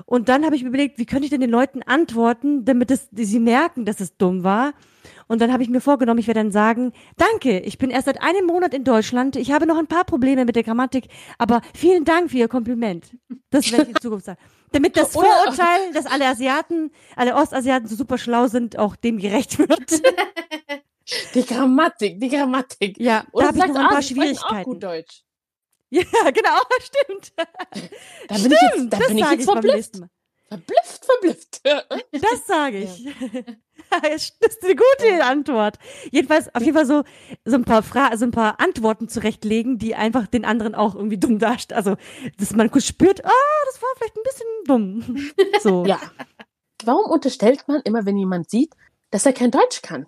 Und 0.06 0.28
dann 0.28 0.44
habe 0.44 0.56
ich 0.56 0.64
mir 0.64 0.70
überlegt, 0.70 0.98
wie 0.98 1.06
könnte 1.06 1.26
ich 1.26 1.30
denn 1.30 1.42
den 1.42 1.50
Leuten 1.50 1.84
antworten, 1.84 2.66
damit 2.66 2.92
es, 2.92 3.08
sie 3.12 3.40
merken, 3.40 3.86
dass 3.86 4.00
es 4.00 4.18
dumm 4.18 4.44
war. 4.44 4.74
Und 5.28 5.42
dann 5.42 5.52
habe 5.52 5.64
ich 5.64 5.70
mir 5.70 5.82
vorgenommen, 5.82 6.20
ich 6.20 6.28
werde 6.28 6.42
dann 6.42 6.52
sagen, 6.52 6.94
danke, 7.18 7.60
ich 7.60 7.78
bin 7.78 7.90
erst 7.90 8.06
seit 8.06 8.22
einem 8.22 8.46
Monat 8.46 8.74
in 8.74 8.84
Deutschland, 8.84 9.36
ich 9.36 9.52
habe 9.52 9.66
noch 9.66 9.78
ein 9.78 9.88
paar 9.88 10.04
Probleme 10.04 10.46
mit 10.46 10.56
der 10.56 10.64
Grammatik, 10.64 11.08
aber 11.38 11.62
vielen 11.76 12.06
Dank 12.06 12.32
für 12.32 12.38
Ihr 12.38 12.48
Kompliment. 12.48 13.12
Das 13.50 13.72
werde 13.72 13.84
ich 13.84 13.96
in 13.96 14.02
Zukunft 14.02 14.26
sagen. 14.26 14.40
Damit 14.72 14.98
das 14.98 15.12
Vorurteil, 15.14 15.94
dass 15.94 16.06
alle 16.06 16.26
Asiaten, 16.28 16.92
alle 17.16 17.36
Ostasiaten 17.36 17.88
so 17.88 17.96
super 17.96 18.18
schlau 18.18 18.48
sind, 18.48 18.78
auch 18.78 18.96
dem 18.96 19.18
gerecht 19.18 19.60
wird. 19.60 20.02
Die 21.36 21.46
Grammatik, 21.46 22.20
die 22.20 22.30
Grammatik. 22.30 22.98
Ja, 22.98 23.24
da 23.24 23.28
Oder 23.34 23.48
habe 23.48 23.58
ich 23.58 23.66
noch 23.66 23.76
ein 23.76 23.86
ah, 23.86 23.90
paar 23.90 24.02
sie 24.02 24.14
sprechen 24.14 24.38
auch 24.38 24.40
Schwierigkeiten. 24.40 24.64
gut 24.64 24.84
Deutsch. 24.84 25.24
Ja, 25.90 26.32
genau, 26.32 26.60
stimmt. 26.80 27.34
Da 27.38 28.36
bin 28.36 28.52
ich 28.52 28.62
jetzt, 28.62 28.94
da 28.94 28.98
das 28.98 29.08
bin 29.10 29.18
ich 29.20 29.30
jetzt 29.30 29.44
verblüfft. 29.44 30.00
Verblüfft, 30.48 31.06
verblüfft. 31.06 31.62
Das 32.12 32.48
sage 32.48 32.80
ich. 32.80 33.06
Das 34.02 34.32
ist 34.40 34.64
eine 34.64 34.76
gute 34.76 35.24
Antwort. 35.26 35.78
Jedenfalls, 36.12 36.54
auf 36.56 36.62
jeden 36.64 36.76
Fall 36.76 36.86
so, 36.86 37.04
so 37.46 37.56
ein 37.56 37.66
paar 37.66 37.84
Fra 37.84 38.16
so 38.18 38.26
ein 38.26 38.32
paar 38.32 38.60
Antworten 38.60 39.08
zurechtlegen, 39.10 39.78
die 39.78 39.96
einfach 39.96 40.28
den 40.28 40.46
anderen 40.46 40.76
auch 40.76 40.96
irgendwie 40.96 41.18
dumm 41.18 41.40
darstellen. 41.40 41.78
Also, 41.78 41.96
dass 42.38 42.54
man 42.56 42.72
kurz 42.72 42.86
spürt, 42.86 43.24
ah, 43.26 43.30
das 43.72 43.82
war 43.82 43.90
vielleicht 43.98 44.18
ein 44.18 44.24
bisschen 44.24 44.48
dumm. 44.66 45.32
So. 45.62 45.86
Ja. 45.88 46.00
Warum 46.86 47.10
unterstellt 47.12 47.64
man 47.68 47.82
immer, 47.84 48.06
wenn 48.06 48.18
jemand 48.18 48.50
sieht, 48.50 48.74
dass 49.12 49.26
er 49.26 49.34
kein 49.34 49.52
Deutsch 49.52 49.82
kann? 49.82 50.06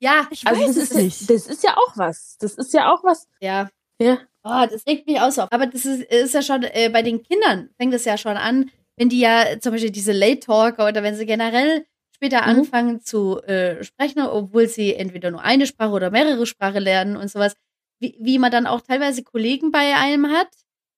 Ja, 0.00 0.26
Ich 0.30 0.46
Also 0.46 0.60
weiß 0.60 0.74
das 0.74 0.76
es 0.84 0.90
ist, 0.90 0.96
nicht. 0.96 1.30
das 1.30 1.46
ist 1.46 1.62
ja 1.64 1.76
auch 1.76 1.96
was. 1.96 2.36
Das 2.38 2.54
ist 2.54 2.72
ja 2.72 2.92
auch 2.92 3.04
was. 3.04 3.28
ja. 3.40 3.68
Ja. 4.00 4.18
Oh, 4.42 4.66
das 4.70 4.84
regt 4.86 5.06
mich 5.06 5.20
auch 5.20 5.30
so 5.30 5.42
auf. 5.42 5.52
Aber 5.52 5.66
das 5.66 5.84
ist, 5.86 6.02
ist 6.02 6.34
ja 6.34 6.42
schon, 6.42 6.64
äh, 6.64 6.90
bei 6.92 7.02
den 7.02 7.22
Kindern 7.22 7.70
fängt 7.78 7.94
es 7.94 8.04
ja 8.04 8.18
schon 8.18 8.36
an, 8.36 8.70
wenn 8.96 9.08
die 9.08 9.20
ja 9.20 9.58
zum 9.60 9.72
Beispiel 9.72 9.90
diese 9.92 10.12
Late 10.12 10.40
Talker 10.40 10.88
oder 10.88 11.02
wenn 11.02 11.14
sie 11.14 11.24
generell 11.26 11.86
später 12.24 12.42
Mhm. 12.42 12.48
anfangen 12.48 13.00
zu 13.00 13.42
äh, 13.42 13.84
sprechen, 13.84 14.20
obwohl 14.22 14.66
sie 14.68 14.94
entweder 14.94 15.30
nur 15.30 15.42
eine 15.42 15.66
Sprache 15.66 15.90
oder 15.92 16.10
mehrere 16.10 16.46
Sprachen 16.46 16.82
lernen 16.82 17.16
und 17.16 17.28
sowas, 17.30 17.54
wie, 18.00 18.16
wie 18.20 18.38
man 18.38 18.50
dann 18.50 18.66
auch 18.66 18.80
teilweise 18.80 19.22
Kollegen 19.22 19.70
bei 19.70 19.94
einem 19.94 20.30
hat, 20.30 20.48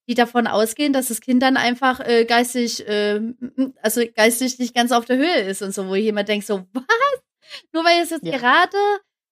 die 0.08 0.14
davon 0.14 0.46
ausgehen, 0.46 0.92
dass 0.92 1.08
das 1.08 1.20
Kind 1.20 1.42
dann 1.42 1.56
einfach 1.56 1.98
äh, 2.00 2.24
geistig, 2.26 2.86
äh, 2.86 3.20
also 3.82 4.02
geistig 4.14 4.58
nicht 4.60 4.74
ganz 4.74 4.92
auf 4.92 5.04
der 5.04 5.16
Höhe 5.16 5.40
ist 5.40 5.62
und 5.62 5.72
so, 5.74 5.88
wo 5.88 5.96
jemand 5.96 6.28
denkt 6.28 6.46
so, 6.46 6.62
was? 6.72 6.84
Nur 7.72 7.84
weil 7.84 8.02
es 8.02 8.10
jetzt 8.10 8.24
Ja. 8.24 8.36
gerade 8.38 8.76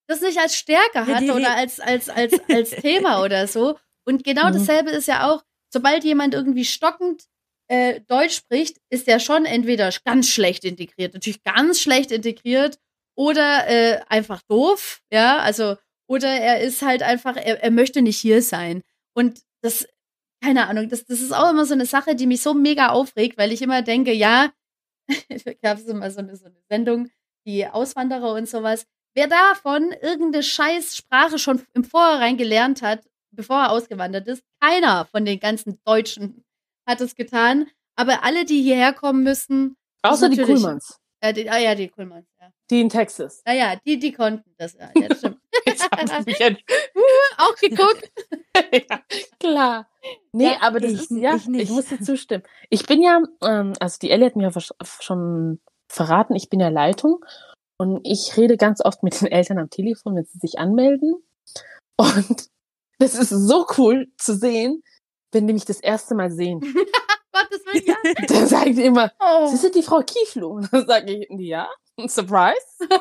das 0.08 0.20
nicht 0.20 0.38
als 0.38 0.56
Stärke 0.56 1.06
hat 1.06 1.22
oder 1.30 1.54
als, 1.56 1.78
als, 1.80 2.08
als, 2.08 2.40
als 2.48 2.70
Thema 2.82 3.22
oder 3.22 3.46
so. 3.46 3.78
Und 4.04 4.24
genau 4.24 4.48
Mhm. 4.48 4.54
dasselbe 4.54 4.90
ist 4.90 5.06
ja 5.06 5.30
auch, 5.30 5.42
sobald 5.72 6.02
jemand 6.04 6.34
irgendwie 6.34 6.64
stockend 6.64 7.24
äh, 7.68 8.00
Deutsch 8.02 8.36
spricht, 8.36 8.78
ist 8.90 9.06
der 9.06 9.20
schon 9.20 9.44
entweder 9.44 9.90
ganz 10.04 10.28
schlecht 10.28 10.64
integriert, 10.64 11.14
natürlich 11.14 11.42
ganz 11.42 11.80
schlecht 11.80 12.10
integriert, 12.10 12.78
oder 13.16 13.68
äh, 13.68 14.00
einfach 14.08 14.42
doof, 14.42 15.00
ja, 15.12 15.38
also, 15.38 15.76
oder 16.06 16.28
er 16.28 16.60
ist 16.60 16.82
halt 16.82 17.02
einfach, 17.02 17.36
er, 17.36 17.62
er 17.62 17.70
möchte 17.70 18.02
nicht 18.02 18.18
hier 18.18 18.42
sein. 18.42 18.82
Und 19.14 19.40
das, 19.62 19.86
keine 20.42 20.66
Ahnung, 20.68 20.88
das, 20.88 21.04
das 21.04 21.20
ist 21.20 21.32
auch 21.32 21.50
immer 21.50 21.64
so 21.64 21.74
eine 21.74 21.86
Sache, 21.86 22.16
die 22.16 22.26
mich 22.26 22.42
so 22.42 22.54
mega 22.54 22.88
aufregt, 22.88 23.38
weil 23.38 23.52
ich 23.52 23.62
immer 23.62 23.82
denke, 23.82 24.12
ja, 24.12 24.52
gab 25.62 25.78
es 25.78 25.86
immer 25.86 26.10
so 26.10 26.20
eine, 26.20 26.36
so 26.36 26.46
eine 26.46 26.60
Sendung, 26.68 27.10
die 27.46 27.66
Auswanderer 27.66 28.32
und 28.34 28.48
sowas. 28.48 28.86
Wer 29.14 29.28
davon 29.28 29.92
irgendeine 30.02 30.42
scheiß 30.42 30.96
Sprache 30.96 31.38
schon 31.38 31.62
im 31.72 31.84
Vorhinein 31.84 32.36
gelernt 32.36 32.82
hat, 32.82 33.06
bevor 33.30 33.56
er 33.62 33.70
ausgewandert 33.70 34.26
ist, 34.26 34.42
keiner 34.60 35.06
von 35.06 35.24
den 35.24 35.38
ganzen 35.38 35.78
Deutschen 35.84 36.43
hat 36.86 37.00
es 37.00 37.14
getan. 37.14 37.66
Aber 37.96 38.24
alle, 38.24 38.44
die 38.44 38.62
hierher 38.62 38.92
kommen 38.92 39.22
müssen, 39.22 39.76
Außer 40.02 40.28
die 40.28 40.36
Kuhlmanns. 40.42 40.98
äh, 41.20 41.32
die, 41.32 41.48
ah 41.48 41.58
ja, 41.58 41.74
die 41.74 41.88
Kuhlmanns, 41.88 42.26
ja. 42.40 42.50
Die 42.70 42.80
in 42.80 42.88
Texas. 42.88 43.42
Naja, 43.46 43.76
die, 43.86 43.98
die 43.98 44.12
konnten 44.12 44.54
das, 44.58 44.74
ja, 44.74 44.90
ja 44.94 45.14
stimmt. 45.14 45.38
Jetzt 45.66 45.88
haben 45.90 46.24
mich 46.24 46.38
Auch 47.38 47.56
geguckt. 47.56 48.12
ja, 48.90 49.00
klar. 49.38 49.88
Nee, 50.32 50.46
Ja, 50.52 50.58
aber 50.62 50.80
das 50.80 50.92
ich- 50.92 51.00
ist, 51.02 51.10
ja, 51.12 51.36
ich 51.36 51.48
ich, 51.48 51.70
muss 51.70 51.86
dir 51.86 52.00
zustimmen. 52.00 52.44
Ich 52.70 52.86
bin 52.86 53.02
ja, 53.02 53.22
ähm, 53.42 53.72
also 53.80 53.98
die 54.00 54.10
Ellie 54.10 54.26
hat 54.26 54.36
mir 54.36 54.50
ja 54.50 54.60
schon 55.00 55.60
verraten, 55.88 56.34
ich 56.34 56.48
bin 56.50 56.60
ja 56.60 56.68
Leitung 56.68 57.24
und 57.78 58.00
ich 58.04 58.36
rede 58.36 58.56
ganz 58.56 58.80
oft 58.84 59.02
mit 59.02 59.20
den 59.20 59.28
Eltern 59.28 59.58
am 59.58 59.70
Telefon, 59.70 60.16
wenn 60.16 60.24
sie 60.24 60.38
sich 60.38 60.58
anmelden. 60.58 61.14
Und 61.96 62.48
das 62.98 63.14
ist 63.14 63.30
so 63.30 63.66
cool 63.78 64.08
zu 64.18 64.34
sehen, 64.36 64.82
wenn 65.34 65.46
die 65.46 65.52
mich 65.52 65.64
das 65.64 65.80
erste 65.80 66.14
Mal 66.14 66.30
sehen. 66.30 66.60
Gottes 67.32 67.66
Willen, 67.66 67.84
ja. 67.86 67.96
Dann 68.28 68.46
sagen 68.46 68.74
die 68.74 68.84
immer, 68.84 69.12
Oh. 69.20 69.48
Sie 69.48 69.56
sind 69.56 69.74
die 69.74 69.82
Frau 69.82 70.00
Kieflu. 70.00 70.48
Und 70.48 70.68
dann 70.72 70.86
sage 70.86 71.12
ich, 71.12 71.26
ja, 71.30 71.68
Surprise, 72.06 72.54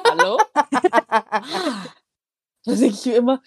hallo. 0.09 0.37
dann 2.65 2.79
denke 2.79 2.85
ich 2.87 3.05
mir 3.05 3.15
immer, 3.15 3.41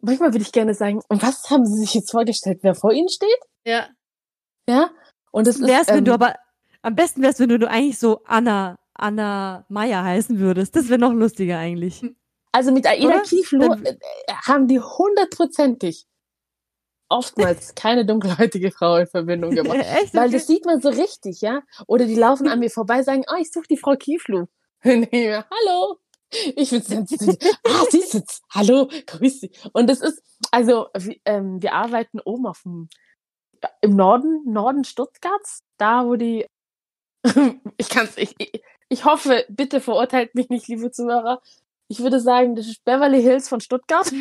manchmal 0.00 0.32
würde 0.32 0.42
ich 0.42 0.52
gerne 0.52 0.74
sagen, 0.74 1.00
und 1.08 1.22
was 1.22 1.48
haben 1.50 1.64
Sie 1.66 1.80
sich 1.80 1.94
jetzt 1.94 2.10
vorgestellt, 2.10 2.58
wer 2.62 2.74
vor 2.74 2.92
Ihnen 2.92 3.08
steht? 3.08 3.38
Ja. 3.64 3.88
Ja. 4.68 4.90
Und 5.30 5.46
das 5.46 5.60
Wär's, 5.60 5.88
ist, 5.88 5.94
wenn 5.94 6.04
du 6.04 6.12
ähm, 6.12 6.22
aber, 6.22 6.34
am 6.82 6.94
besten 6.94 7.22
wär's, 7.22 7.38
wenn 7.38 7.48
du, 7.48 7.58
du 7.58 7.68
eigentlich 7.68 7.98
so 7.98 8.22
Anna, 8.24 8.76
Anna 8.94 9.64
Meier 9.68 10.02
heißen 10.02 10.38
würdest. 10.40 10.74
Das 10.74 10.88
wäre 10.88 10.98
noch 10.98 11.12
lustiger 11.12 11.58
eigentlich. 11.58 12.02
also 12.52 12.72
mit 12.72 12.86
Aida 12.86 13.06
Oder? 13.06 13.20
Kieflu 13.20 13.72
äh, 13.74 13.96
haben 14.46 14.66
die 14.66 14.80
hundertprozentig 14.80 16.07
oftmals 17.08 17.74
keine 17.74 18.04
dunkelhäutige 18.04 18.70
Frau 18.70 18.96
in 18.96 19.06
Verbindung 19.06 19.50
gebracht. 19.54 19.86
Echt? 20.02 20.14
Weil 20.14 20.30
das 20.30 20.46
sieht 20.46 20.64
man 20.64 20.80
so 20.80 20.88
richtig, 20.88 21.40
ja? 21.40 21.62
Oder 21.86 22.06
die 22.06 22.14
laufen 22.14 22.48
an 22.48 22.58
mir 22.60 22.70
vorbei, 22.70 23.02
sagen, 23.02 23.24
oh, 23.30 23.36
ich 23.40 23.50
suche 23.50 23.66
die 23.70 23.76
Frau 23.76 23.94
Kieflu. 23.96 24.46
Hallo. 24.84 25.98
Ich 26.56 26.70
bin 26.70 26.82
ah, 26.82 27.84
sie 27.90 28.02
sitzt. 28.02 28.42
Hallo, 28.50 28.90
grüß 29.06 29.40
Sie. 29.40 29.50
Und 29.72 29.88
das 29.88 30.00
ist, 30.00 30.22
also, 30.50 30.88
wir, 30.94 31.16
ähm, 31.24 31.62
wir 31.62 31.72
arbeiten 31.72 32.20
oben 32.20 32.46
auf 32.46 32.60
dem, 32.64 32.90
im 33.80 33.96
Norden, 33.96 34.42
Norden 34.44 34.84
Stuttgarts, 34.84 35.62
da 35.78 36.04
wo 36.04 36.16
die, 36.16 36.46
ich 37.78 37.88
kann's, 37.88 38.18
ich, 38.18 38.34
ich, 38.36 38.62
ich 38.90 39.04
hoffe, 39.06 39.46
bitte 39.48 39.80
verurteilt 39.80 40.34
mich 40.34 40.50
nicht, 40.50 40.68
liebe 40.68 40.90
Zuhörer. 40.90 41.40
Ich 41.88 42.00
würde 42.00 42.20
sagen, 42.20 42.54
das 42.54 42.66
ist 42.66 42.84
Beverly 42.84 43.22
Hills 43.22 43.48
von 43.48 43.60
Stuttgart. 43.60 44.12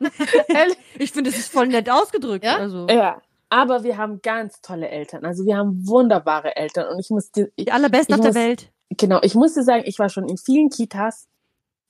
Ich 0.98 1.12
finde, 1.12 1.30
es 1.30 1.38
ist 1.38 1.52
voll 1.52 1.68
nett 1.68 1.88
ausgedrückt. 1.90 2.44
Ja? 2.44 2.56
Also, 2.56 2.86
ja. 2.88 3.22
Aber 3.48 3.82
wir 3.82 3.96
haben 3.96 4.20
ganz 4.22 4.60
tolle 4.60 4.88
Eltern. 4.88 5.24
Also 5.24 5.44
wir 5.44 5.56
haben 5.56 5.86
wunderbare 5.86 6.56
Eltern. 6.56 6.92
Und 6.92 7.00
ich 7.00 7.10
muss 7.10 7.32
dir, 7.32 7.50
ich, 7.56 7.64
die 7.64 7.72
allerbesten 7.72 8.14
auf 8.14 8.20
der 8.20 8.34
Welt. 8.34 8.70
genau, 8.90 9.18
ich 9.22 9.34
muss 9.34 9.54
dir 9.54 9.64
sagen, 9.64 9.82
ich 9.86 9.98
war 9.98 10.08
schon 10.08 10.28
in 10.28 10.36
vielen 10.36 10.70
Kitas 10.70 11.26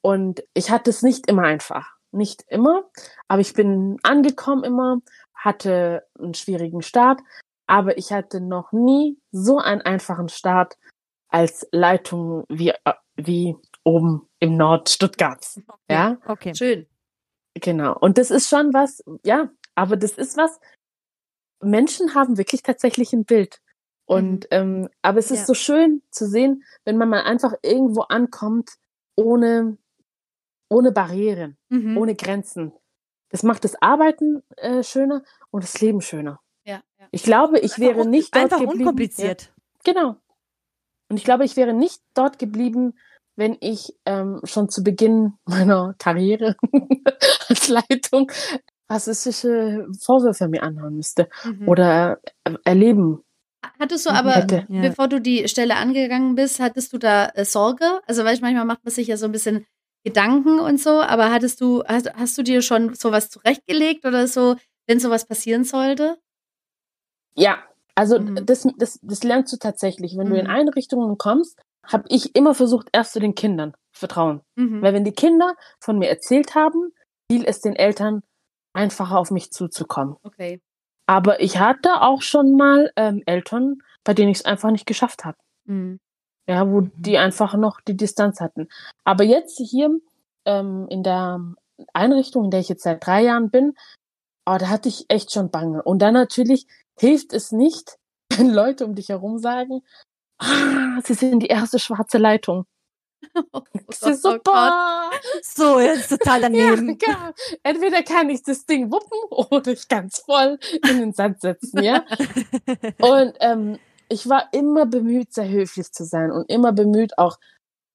und 0.00 0.42
ich 0.54 0.70
hatte 0.70 0.90
es 0.90 1.02
nicht 1.02 1.28
immer 1.28 1.42
einfach. 1.42 1.90
Nicht 2.12 2.44
immer. 2.48 2.84
Aber 3.28 3.40
ich 3.40 3.52
bin 3.52 3.98
angekommen 4.02 4.64
immer, 4.64 5.00
hatte 5.34 6.04
einen 6.18 6.34
schwierigen 6.34 6.82
Start. 6.82 7.20
Aber 7.66 7.98
ich 7.98 8.12
hatte 8.12 8.40
noch 8.40 8.72
nie 8.72 9.18
so 9.30 9.58
einen 9.58 9.82
einfachen 9.82 10.28
Start 10.28 10.76
als 11.28 11.68
Leitung 11.72 12.44
wie, 12.48 12.70
äh, 12.70 12.94
wie 13.16 13.56
oben 13.84 14.28
im 14.40 14.56
Nord 14.56 14.88
Stuttgarts. 14.88 15.60
Ja, 15.88 16.16
Okay. 16.26 16.54
Schön. 16.54 16.86
Genau. 17.60 17.96
Und 17.98 18.18
das 18.18 18.30
ist 18.30 18.48
schon 18.48 18.72
was, 18.72 19.02
ja, 19.24 19.50
aber 19.74 19.96
das 19.96 20.12
ist 20.12 20.36
was, 20.36 20.58
Menschen 21.62 22.14
haben 22.14 22.38
wirklich 22.38 22.62
tatsächlich 22.62 23.12
ein 23.12 23.24
Bild. 23.24 23.60
Und 24.06 24.48
ähm, 24.50 24.88
aber 25.02 25.18
es 25.18 25.30
ist 25.30 25.40
Ja. 25.40 25.44
so 25.46 25.54
schön 25.54 26.02
zu 26.10 26.26
sehen, 26.26 26.64
wenn 26.84 26.96
man 26.96 27.08
mal 27.10 27.22
einfach 27.22 27.54
irgendwo 27.62 28.02
ankommt, 28.02 28.70
ohne, 29.16 29.76
ohne 30.68 30.90
Barrieren, 30.92 31.56
Mhm. 31.68 31.96
ohne 31.96 32.14
Grenzen. 32.16 32.72
Das 33.28 33.42
macht 33.44 33.62
das 33.64 33.80
Arbeiten 33.80 34.42
äh, 34.56 34.82
schöner 34.82 35.22
und 35.52 35.62
das 35.62 35.80
Leben 35.80 36.00
schöner. 36.00 36.40
Ja, 36.64 36.82
ja. 36.98 37.06
Ich 37.12 37.22
glaube, 37.22 37.60
ich 37.60 37.78
wäre 37.78 38.04
nicht 38.06 38.34
dort 38.34 38.44
einfach 38.44 38.58
geblieben. 38.60 38.80
unkompliziert. 38.80 39.52
Ja, 39.86 39.92
genau. 39.92 40.16
Und 41.08 41.16
ich 41.16 41.24
glaube, 41.24 41.44
ich 41.44 41.56
wäre 41.56 41.72
nicht 41.72 42.02
dort 42.14 42.38
geblieben, 42.38 42.98
wenn 43.36 43.57
ich 43.61 43.94
ähm, 44.07 44.40
schon 44.44 44.69
zu 44.69 44.82
Beginn 44.82 45.35
meiner 45.47 45.94
Karriere 45.98 46.57
als 47.48 47.69
Leitung 47.69 48.31
rassistische 48.89 49.86
Vorwürfe 50.01 50.48
mir 50.48 50.62
anhören 50.62 50.97
müsste 50.97 51.28
Mhm. 51.44 51.69
oder 51.69 52.20
äh, 52.44 52.55
erleben 52.65 53.23
Hattest 53.78 54.07
du 54.07 54.11
aber, 54.11 54.35
hätte. 54.35 54.66
Bevor 54.69 55.09
du 55.09 55.20
die 55.20 55.47
Stelle 55.48 55.77
angegangen 55.77 56.35
bist, 56.35 56.61
hattest 56.61 56.93
du 56.93 56.98
da 56.98 57.28
äh, 57.35 57.44
Sorge? 57.44 58.01
Also, 58.07 58.24
weil 58.24 58.35
ich 58.35 58.40
manchmal 58.43 58.65
macht 58.65 58.85
man 58.85 58.93
sich 58.93 59.07
ja 59.09 59.16
so 59.16 59.27
ein 59.27 59.32
bisschen 59.32 59.66
Gedanken 60.02 60.61
und 60.61 60.81
so, 60.81 61.01
aber 61.02 61.31
hattest 61.31 61.61
du, 61.61 61.82
hast, 61.85 62.12
hast 62.15 62.36
du 62.39 62.43
dir 62.43 62.62
schon 62.62 62.94
sowas 62.94 63.28
zurechtgelegt 63.28 64.07
oder 64.07 64.27
so, 64.27 64.57
wenn 64.86 64.98
sowas 64.98 65.27
passieren 65.27 65.65
sollte? 65.65 66.19
Ja, 67.36 67.59
also 67.94 68.19
Mhm. 68.19 68.47
das, 68.47 68.66
das, 68.78 68.98
das 69.02 69.23
lernst 69.24 69.52
du 69.52 69.57
tatsächlich. 69.59 70.16
Wenn 70.16 70.31
du 70.31 70.36
in 70.39 70.47
Mhm. 70.47 70.51
Einrichtungen 70.52 71.19
kommst, 71.19 71.59
habe 71.92 72.04
ich 72.08 72.34
immer 72.36 72.54
versucht, 72.54 72.88
erst 72.92 73.12
zu 73.12 73.20
den 73.20 73.34
Kindern 73.34 73.74
vertrauen. 73.92 74.40
Mhm. 74.56 74.82
Weil 74.82 74.94
wenn 74.94 75.04
die 75.04 75.12
Kinder 75.12 75.54
von 75.80 75.98
mir 75.98 76.08
erzählt 76.08 76.54
haben, 76.54 76.92
fiel 77.30 77.44
es 77.44 77.60
den 77.60 77.76
Eltern 77.76 78.22
einfacher 78.72 79.18
auf 79.18 79.30
mich 79.30 79.50
zuzukommen. 79.52 80.16
Okay. 80.22 80.60
Aber 81.06 81.40
ich 81.40 81.58
hatte 81.58 82.02
auch 82.02 82.22
schon 82.22 82.56
mal 82.56 82.92
ähm, 82.96 83.22
Eltern, 83.26 83.78
bei 84.04 84.14
denen 84.14 84.30
ich 84.30 84.38
es 84.38 84.44
einfach 84.44 84.70
nicht 84.70 84.86
geschafft 84.86 85.24
habe. 85.24 85.36
Mhm. 85.64 85.98
Ja, 86.48 86.68
wo 86.68 86.82
Mhm. 86.82 86.92
die 86.96 87.18
einfach 87.18 87.54
noch 87.54 87.80
die 87.80 87.96
Distanz 87.96 88.40
hatten. 88.40 88.68
Aber 89.04 89.24
jetzt 89.24 89.58
hier 89.58 89.90
ähm, 90.44 90.86
in 90.88 91.02
der 91.02 91.40
Einrichtung, 91.92 92.44
in 92.44 92.50
der 92.50 92.60
ich 92.60 92.68
jetzt 92.68 92.82
seit 92.84 93.04
drei 93.04 93.22
Jahren 93.22 93.50
bin, 93.50 93.74
oh, 94.46 94.56
da 94.58 94.68
hatte 94.68 94.88
ich 94.88 95.06
echt 95.08 95.32
schon 95.32 95.50
Bange. 95.50 95.82
Und 95.82 96.00
dann 96.00 96.14
natürlich 96.14 96.66
hilft 96.98 97.32
es 97.32 97.52
nicht, 97.52 97.98
wenn 98.36 98.50
Leute 98.50 98.84
um 98.86 98.94
dich 98.94 99.08
herum 99.08 99.38
sagen, 99.38 99.82
ah, 100.40 101.00
sie 101.04 101.14
sind 101.14 101.40
die 101.40 101.46
erste 101.48 101.78
schwarze 101.78 102.18
Leitung. 102.18 102.66
Oh 103.52 103.62
Das 103.86 104.02
ist 104.02 104.22
so, 104.22 104.34
oh 104.34 104.38
boah. 104.42 105.10
So, 105.42 105.78
jetzt 105.80 106.08
total 106.08 106.40
Ja, 106.42 106.48
daneben. 106.48 106.98
ja. 107.06 107.32
Entweder 107.62 108.02
kann 108.02 108.30
ich 108.30 108.42
das 108.42 108.64
Ding 108.66 108.90
wuppen 108.90 109.18
oder 109.30 109.72
ich 109.72 109.86
kann 109.88 110.06
es 110.06 110.18
voll 110.20 110.58
in 110.88 110.98
den 110.98 111.12
Sand 111.12 111.40
setzen, 111.42 111.82
ja. 111.82 112.04
Und 113.00 113.34
ähm, 113.40 113.78
ich 114.08 114.28
war 114.28 114.48
immer 114.52 114.86
bemüht, 114.86 115.32
sehr 115.34 115.48
höflich 115.48 115.92
zu 115.92 116.04
sein 116.04 116.32
und 116.32 116.50
immer 116.50 116.72
bemüht 116.72 117.18
auch, 117.18 117.38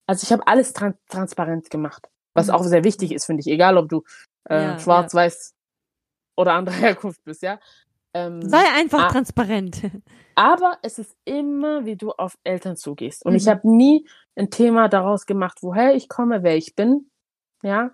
also 0.08 0.24
ich 0.24 0.32
habe 0.32 0.48
alles 0.48 0.74
tran 0.74 0.96
transparent 1.10 1.70
gemacht, 1.72 2.08
was 2.36 2.48
Mhm. 2.48 2.54
auch 2.54 2.64
sehr 2.64 2.84
wichtig 2.84 3.12
ist, 3.12 3.26
finde 3.26 3.42
ich, 3.42 3.48
egal 3.48 3.78
ob 3.78 3.90
du 3.90 4.04
äh, 4.50 4.62
Ja, 4.62 4.80
schwarz, 4.80 5.14
weiß 5.14 5.54
oder 6.38 6.54
anderer 6.54 6.76
Herkunft 6.76 7.24
bist, 7.26 7.42
ja. 7.42 7.60
Ähm, 8.16 8.42
Sei 8.48 8.64
einfach 8.78 9.08
Ah. 9.08 9.12
transparent. 9.12 9.82
aber 10.36 10.78
es 10.84 11.00
ist 11.00 11.16
immer, 11.26 11.86
wie 11.86 11.98
du 11.98 12.12
auf 12.12 12.38
Eltern 12.46 12.78
zugehst. 12.78 13.26
Und 13.26 13.36
ich 13.36 13.46
Mhm. 13.46 13.50
habe 13.50 13.76
nie 13.76 14.08
ein 14.38 14.50
Thema 14.50 14.88
daraus 14.88 15.26
gemacht, 15.26 15.58
woher 15.62 15.94
ich 15.96 16.08
komme, 16.08 16.42
wer 16.42 16.56
ich 16.56 16.76
bin. 16.76 17.10
Ja. 17.62 17.92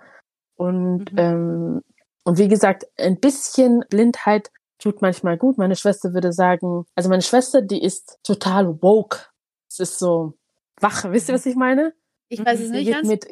Und, 0.57 1.11
Mhm. 1.11 1.17
ähm, 1.17 1.81
und 2.23 2.37
wie 2.37 2.47
gesagt, 2.47 2.85
ein 2.99 3.19
bisschen 3.19 3.83
Blindheit 3.89 4.51
tut 4.77 5.01
manchmal 5.01 5.37
gut. 5.37 5.57
Meine 5.57 5.75
Schwester 5.75 6.13
würde 6.13 6.31
sagen, 6.33 6.85
also 6.95 7.09
meine 7.09 7.21
Schwester, 7.23 7.61
die 7.61 7.81
ist 7.83 8.19
total 8.23 8.81
woke. 8.81 9.25
Es 9.69 9.79
ist 9.79 9.97
so 9.99 10.33
wach. 10.79 11.05
Wisst 11.11 11.29
ihr, 11.29 11.35
was 11.35 11.45
ich 11.47 11.55
meine? 11.55 11.93
Ich 12.29 12.43
weiß 12.45 12.59
es 12.59 12.67
Sie 12.67 12.71
nicht 12.73 12.85
geht 12.85 12.93
ganz. 12.95 13.07
mit 13.07 13.27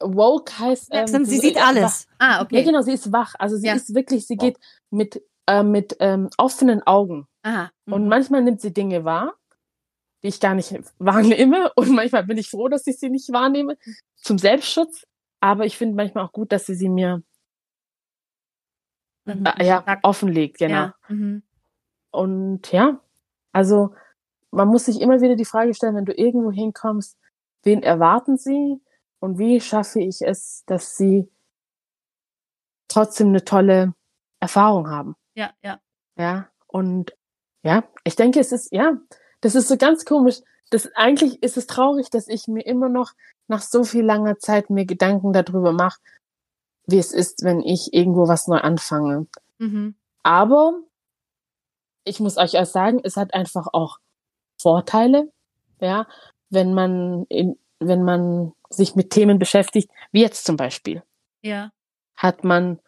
woke 0.00 0.56
heißt, 0.58 0.88
ähm, 0.92 1.24
sie 1.24 1.38
sieht 1.38 1.56
alles. 1.60 2.06
Ah, 2.18 2.36
Ja, 2.36 2.42
okay. 2.42 2.62
genau, 2.62 2.82
sie 2.82 2.92
ist 2.92 3.12
wach. 3.12 3.34
Also 3.38 3.56
sie 3.56 3.66
Ja. 3.68 3.74
ist 3.74 3.92
wirklich, 3.94 4.26
sie 4.26 4.36
geht 4.36 4.56
mit, 4.90 5.20
äh, 5.48 5.64
mit 5.64 5.96
ähm, 6.00 6.30
offenen 6.38 6.82
Augen. 6.86 7.26
Aha. 7.42 7.70
Und 7.86 8.04
Mhm. 8.04 8.08
manchmal 8.08 8.42
nimmt 8.44 8.60
sie 8.60 8.72
Dinge 8.74 9.04
wahr, 9.04 9.34
die 10.22 10.28
ich 10.28 10.40
gar 10.40 10.54
nicht 10.54 10.72
wahrnehme. 11.00 11.72
Und 11.76 11.90
manchmal 11.90 12.24
bin 12.24 12.38
ich 12.38 12.50
froh, 12.50 12.68
dass 12.68 12.86
ich 12.86 12.98
sie 13.00 13.10
nicht 13.10 13.32
wahrnehme, 13.32 13.76
zum 14.16 14.38
Selbstschutz. 14.38 15.06
Aber 15.40 15.66
ich 15.66 15.76
finde 15.78 15.96
manchmal 15.96 16.24
auch 16.26 16.32
gut, 16.32 16.52
dass 16.52 16.66
sie 16.66 16.74
sie 16.76 16.88
mir 16.90 17.22
Mhm. 19.26 19.44
äh, 19.58 19.66
ja, 19.66 19.84
offenlegt. 20.02 20.58
Genau. 20.58 20.74
Ja. 20.74 20.94
Mhm. 21.08 21.42
Und 22.10 22.72
ja, 22.72 23.00
also 23.52 23.94
man 24.50 24.68
muss 24.68 24.86
sich 24.86 25.00
immer 25.00 25.20
wieder 25.20 25.36
die 25.36 25.44
Frage 25.44 25.74
stellen, 25.74 25.94
wenn 25.96 26.06
du 26.06 26.14
irgendwo 26.14 26.50
hinkommst, 26.50 27.18
wen 27.64 27.82
erwarten 27.82 28.38
sie 28.38 28.80
und 29.20 29.38
wie 29.38 29.60
schaffe 29.60 30.00
ich 30.00 30.22
es, 30.22 30.64
dass 30.66 30.96
sie 30.96 31.30
trotzdem 32.88 33.28
eine 33.28 33.44
tolle 33.44 33.94
Erfahrung 34.40 34.88
haben. 34.88 35.14
Ja, 35.38 35.52
ja. 35.62 35.80
Ja, 36.16 36.48
und 36.66 37.12
ja, 37.62 37.84
ich 38.02 38.16
denke, 38.16 38.40
es 38.40 38.50
ist, 38.50 38.72
ja, 38.72 38.98
das 39.40 39.54
ist 39.54 39.68
so 39.68 39.76
ganz 39.76 40.04
komisch. 40.04 40.40
Das, 40.70 40.90
eigentlich 40.96 41.40
ist 41.44 41.56
es 41.56 41.68
traurig, 41.68 42.10
dass 42.10 42.26
ich 42.26 42.48
mir 42.48 42.66
immer 42.66 42.88
noch 42.88 43.12
nach 43.46 43.62
so 43.62 43.84
viel 43.84 44.04
langer 44.04 44.40
Zeit 44.40 44.68
mir 44.68 44.84
Gedanken 44.84 45.32
darüber 45.32 45.70
mache, 45.70 46.00
wie 46.86 46.98
es 46.98 47.12
ist, 47.12 47.44
wenn 47.44 47.60
ich 47.60 47.94
irgendwo 47.94 48.26
was 48.26 48.48
neu 48.48 48.58
anfange. 48.58 49.28
Mhm. 49.58 49.94
Aber 50.24 50.72
ich 52.02 52.18
muss 52.18 52.36
euch 52.36 52.58
auch 52.58 52.66
sagen, 52.66 53.00
es 53.04 53.16
hat 53.16 53.32
einfach 53.32 53.68
auch 53.72 53.98
Vorteile, 54.60 55.30
ja, 55.80 56.08
wenn 56.50 56.74
man 56.74 57.26
in, 57.28 57.56
wenn 57.78 58.02
man 58.02 58.54
sich 58.70 58.96
mit 58.96 59.10
Themen 59.10 59.38
beschäftigt, 59.38 59.88
wie 60.10 60.22
jetzt 60.22 60.44
zum 60.44 60.56
Beispiel 60.56 61.04
Ja. 61.42 61.70
hat 62.16 62.42
man 62.42 62.80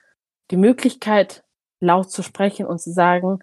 die 0.51 0.57
Möglichkeit, 0.57 1.45
laut 1.81 2.11
zu 2.11 2.23
sprechen 2.23 2.67
und 2.67 2.81
zu 2.81 2.93
sagen, 2.93 3.41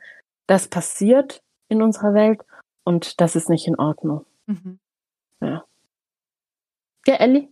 das 0.47 0.67
passiert 0.67 1.43
in 1.69 1.81
unserer 1.81 2.13
Welt 2.13 2.41
und 2.83 3.19
das 3.19 3.35
ist 3.35 3.49
nicht 3.49 3.67
in 3.67 3.75
Ordnung. 3.77 4.25
Mhm. 4.45 4.79
Ja, 7.05 7.15
Ellie? 7.15 7.49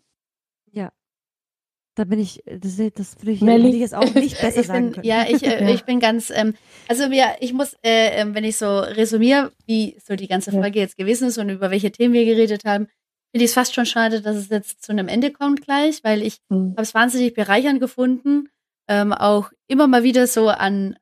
Da 1.96 2.04
bin 2.04 2.20
ich, 2.20 2.44
das, 2.46 2.76
das 2.94 3.18
würde 3.22 3.32
ich, 3.32 3.42
Melli? 3.42 3.70
ich 3.70 3.76
jetzt 3.80 3.96
auch 3.96 4.14
nicht 4.14 4.40
besser 4.42 4.60
ich 4.60 4.68
sagen 4.68 4.88
bin, 4.88 4.94
können. 4.96 5.08
ja, 5.08 5.26
ich, 5.30 5.42
äh, 5.44 5.64
Ja. 5.64 5.70
ich 5.70 5.86
bin 5.86 6.02
ganz, 6.02 6.30
ähm, 6.30 6.54
also 6.90 7.10
wir, 7.10 7.38
ich 7.40 7.54
muss, 7.54 7.74
äh, 7.84 8.20
ähm, 8.22 8.36
wenn 8.36 8.44
ich 8.44 8.58
so 8.58 8.80
resümiere, 8.80 9.54
wie 9.66 9.98
so 10.06 10.16
die 10.18 10.28
ganze 10.28 10.52
Ja. 10.52 10.60
Folge 10.62 10.80
jetzt 10.80 10.98
gewesen 10.98 11.30
ist 11.30 11.38
und 11.38 11.50
über 11.50 11.72
welche 11.72 11.92
Themen 11.92 12.14
wir 12.14 12.26
geredet 12.26 12.66
haben, 12.66 12.88
finde 13.32 13.46
ich 13.46 13.52
es 13.52 13.54
fast 13.54 13.74
schon 13.74 13.86
schade, 13.86 14.22
dass 14.22 14.36
es 14.36 14.50
jetzt 14.50 14.84
zu 14.84 14.92
einem 14.92 15.08
Ende 15.08 15.32
kommt 15.32 15.62
gleich, 15.62 16.04
weil 16.04 16.22
ich 16.22 16.40
Hm. 16.50 16.72
habe 16.72 16.82
es 16.82 16.94
wahnsinnig 16.94 17.34
bereichernd 17.34 17.80
gefunden, 17.80 18.50
ähm, 18.88 19.14
auch 19.14 19.52
immer 19.68 19.88
mal 19.88 20.04
wieder 20.04 20.28
so 20.28 20.50
an, 20.50 20.98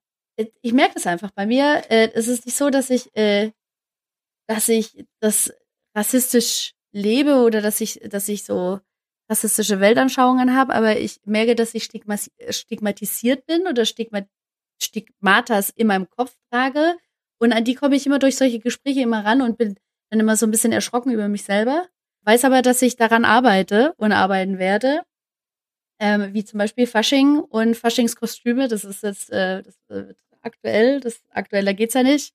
ich 0.61 0.73
merke 0.73 0.95
das 0.95 1.07
einfach 1.07 1.31
bei 1.31 1.45
mir, 1.45 1.83
äh, 1.89 2.09
es 2.13 2.27
ist 2.27 2.45
nicht 2.45 2.57
so, 2.57 2.69
dass 2.69 2.89
ich, 2.89 3.15
äh, 3.15 3.51
dass 4.47 4.69
ich 4.69 5.05
das 5.19 5.53
rassistisch 5.95 6.73
lebe 6.91 7.41
oder 7.41 7.61
dass 7.61 7.81
ich, 7.81 7.99
dass 8.09 8.29
ich 8.29 8.43
so 8.43 8.79
rassistische 9.29 9.79
Weltanschauungen 9.79 10.55
habe, 10.55 10.73
aber 10.73 10.97
ich 10.97 11.19
merke, 11.25 11.55
dass 11.55 11.73
ich 11.73 11.83
stigmatisiert 11.83 13.45
bin 13.45 13.67
oder 13.67 13.85
Stigma 13.85 14.21
Stigmatas 14.81 15.69
in 15.69 15.87
meinem 15.87 16.09
Kopf 16.09 16.35
trage. 16.51 16.97
Und 17.39 17.53
an 17.53 17.63
die 17.63 17.75
komme 17.75 17.95
ich 17.95 18.05
immer 18.05 18.19
durch 18.19 18.35
solche 18.35 18.59
Gespräche 18.59 19.01
immer 19.01 19.23
ran 19.23 19.41
und 19.41 19.57
bin 19.57 19.75
dann 20.09 20.19
immer 20.19 20.35
so 20.35 20.45
ein 20.45 20.51
bisschen 20.51 20.71
erschrocken 20.71 21.11
über 21.11 21.27
mich 21.27 21.43
selber. 21.43 21.87
Weiß 22.25 22.45
aber, 22.45 22.61
dass 22.61 22.81
ich 22.81 22.95
daran 22.95 23.25
arbeite 23.25 23.93
und 23.97 24.11
arbeiten 24.11 24.59
werde. 24.59 25.01
Ähm, 25.99 26.33
wie 26.33 26.43
zum 26.43 26.57
Beispiel 26.57 26.87
Fasching 26.87 27.39
und 27.39 27.75
Faschingskostüme. 27.75 28.67
Das 28.67 28.83
ist 28.83 29.03
jetzt 29.03 29.29
äh, 29.31 29.63
das, 29.63 29.77
äh, 29.89 30.13
aktuell. 30.41 30.99
Das 30.99 31.21
aktueller 31.29 31.73
geht's 31.73 31.93
ja 31.93 32.03
nicht. 32.03 32.33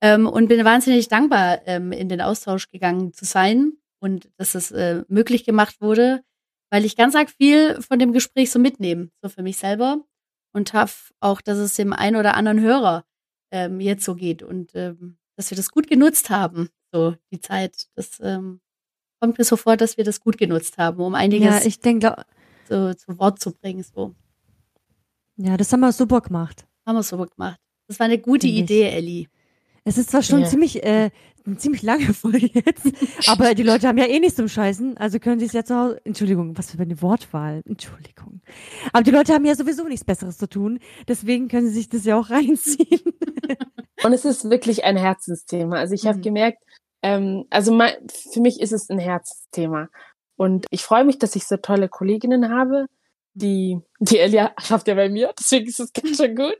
Ähm, 0.00 0.26
und 0.26 0.48
bin 0.48 0.64
wahnsinnig 0.64 1.08
dankbar, 1.08 1.60
ähm, 1.66 1.92
in 1.92 2.08
den 2.08 2.20
Austausch 2.20 2.68
gegangen 2.70 3.12
zu 3.12 3.24
sein 3.24 3.74
und 4.00 4.28
dass 4.36 4.56
es 4.56 4.72
äh, 4.72 5.04
möglich 5.08 5.44
gemacht 5.44 5.80
wurde, 5.80 6.24
weil 6.70 6.84
ich 6.84 6.96
ganz 6.96 7.14
arg 7.14 7.30
viel 7.30 7.80
von 7.80 8.00
dem 8.00 8.12
Gespräch 8.12 8.50
so 8.50 8.58
mitnehme, 8.58 9.10
so 9.22 9.28
für 9.28 9.42
mich 9.42 9.58
selber 9.58 10.04
und 10.52 10.72
hoffe 10.74 11.14
auch, 11.20 11.40
dass 11.40 11.58
es 11.58 11.74
dem 11.74 11.92
einen 11.92 12.16
oder 12.16 12.34
anderen 12.34 12.60
Hörer 12.60 13.04
ähm, 13.52 13.80
jetzt 13.80 14.04
so 14.04 14.16
geht 14.16 14.42
und 14.42 14.74
ähm, 14.74 15.18
dass 15.36 15.50
wir 15.50 15.56
das 15.56 15.70
gut 15.70 15.88
genutzt 15.88 16.30
haben, 16.30 16.68
so 16.92 17.14
die 17.30 17.40
Zeit. 17.40 17.86
Das 17.94 18.18
ähm, 18.20 18.60
kommt 19.20 19.38
mir 19.38 19.44
so 19.44 19.56
vor, 19.56 19.76
dass 19.76 19.96
wir 19.96 20.04
das 20.04 20.20
gut 20.20 20.36
genutzt 20.36 20.78
haben, 20.78 21.00
um 21.00 21.12
Ja, 21.12 21.20
einiges 21.20 21.64
ich 21.64 21.80
denke, 21.80 22.24
so, 22.68 22.94
zu 22.94 23.18
Wort 23.18 23.40
zu 23.40 23.52
bringen. 23.52 23.82
So 23.82 24.14
ja, 25.36 25.56
das 25.56 25.72
haben 25.72 25.80
wir 25.80 25.92
super 25.92 26.20
gemacht. 26.20 26.66
haben 26.86 26.96
wir 26.96 27.02
so 27.02 27.16
gemacht. 27.16 27.58
Das 27.88 27.98
war 27.98 28.06
eine 28.06 28.18
gute 28.18 28.46
Finde 28.46 28.56
ich. 28.58 28.62
Idee, 28.70 28.88
Ellie. 28.90 29.26
Es 29.84 29.98
ist 29.98 30.10
zwar 30.10 30.22
schon 30.22 30.42
Ja. 30.42 30.46
ziemlich, 30.46 30.82
äh, 30.84 31.10
eine 31.44 31.56
ziemlich 31.56 31.82
lange 31.82 32.04
Folge 32.14 32.48
jetzt, 32.52 32.86
aber 33.28 33.54
die 33.54 33.64
Leute 33.64 33.88
haben 33.88 33.98
ja 33.98 34.06
eh 34.06 34.20
nichts 34.20 34.36
zum 34.36 34.48
Scheißen, 34.48 34.96
also 34.98 35.18
können 35.18 35.40
sie 35.40 35.46
es 35.46 35.52
ja 35.52 35.64
zu 35.64 35.74
Hause. 35.74 36.00
Entschuldigung, 36.04 36.56
was 36.56 36.70
für 36.70 36.78
eine 36.80 37.00
Wortwahl. 37.02 37.62
Entschuldigung. 37.66 38.40
Aber 38.92 39.02
die 39.02 39.10
Leute 39.10 39.32
haben 39.32 39.44
ja 39.44 39.54
sowieso 39.56 39.84
nichts 39.88 40.04
Besseres 40.04 40.38
zu 40.38 40.48
tun, 40.48 40.78
deswegen 41.08 41.48
können 41.48 41.66
sie 41.66 41.74
sich 41.74 41.88
das 41.88 42.04
ja 42.04 42.16
auch 42.18 42.30
reinziehen. 42.30 43.00
Und 44.04 44.12
es 44.12 44.24
ist 44.24 44.48
wirklich 44.50 44.84
ein 44.84 44.96
Herzensthema. 44.96 45.76
Also 45.78 45.94
ich 45.94 46.06
habe 46.06 46.18
Mhm. 46.18 46.22
gemerkt, 46.22 46.62
ähm, 47.02 47.44
also 47.50 47.72
mein, 47.74 47.94
für 48.32 48.40
mich 48.40 48.60
ist 48.60 48.72
es 48.72 48.88
ein 48.90 48.98
Herzensthema. 48.98 49.88
Und 50.42 50.66
ich 50.70 50.82
freue 50.82 51.04
mich, 51.04 51.20
dass 51.20 51.36
ich 51.36 51.46
so 51.46 51.56
tolle 51.56 51.88
Kolleginnen 51.88 52.52
habe. 52.52 52.86
Die, 53.34 53.78
die 54.00 54.18
Elia 54.18 54.50
schafft 54.58 54.88
ja 54.88 54.94
bei 54.96 55.08
mir, 55.08 55.32
deswegen 55.38 55.68
ist 55.68 55.78
es 55.78 55.92
ganz 55.92 56.16
schön 56.16 56.34
gut. 56.34 56.56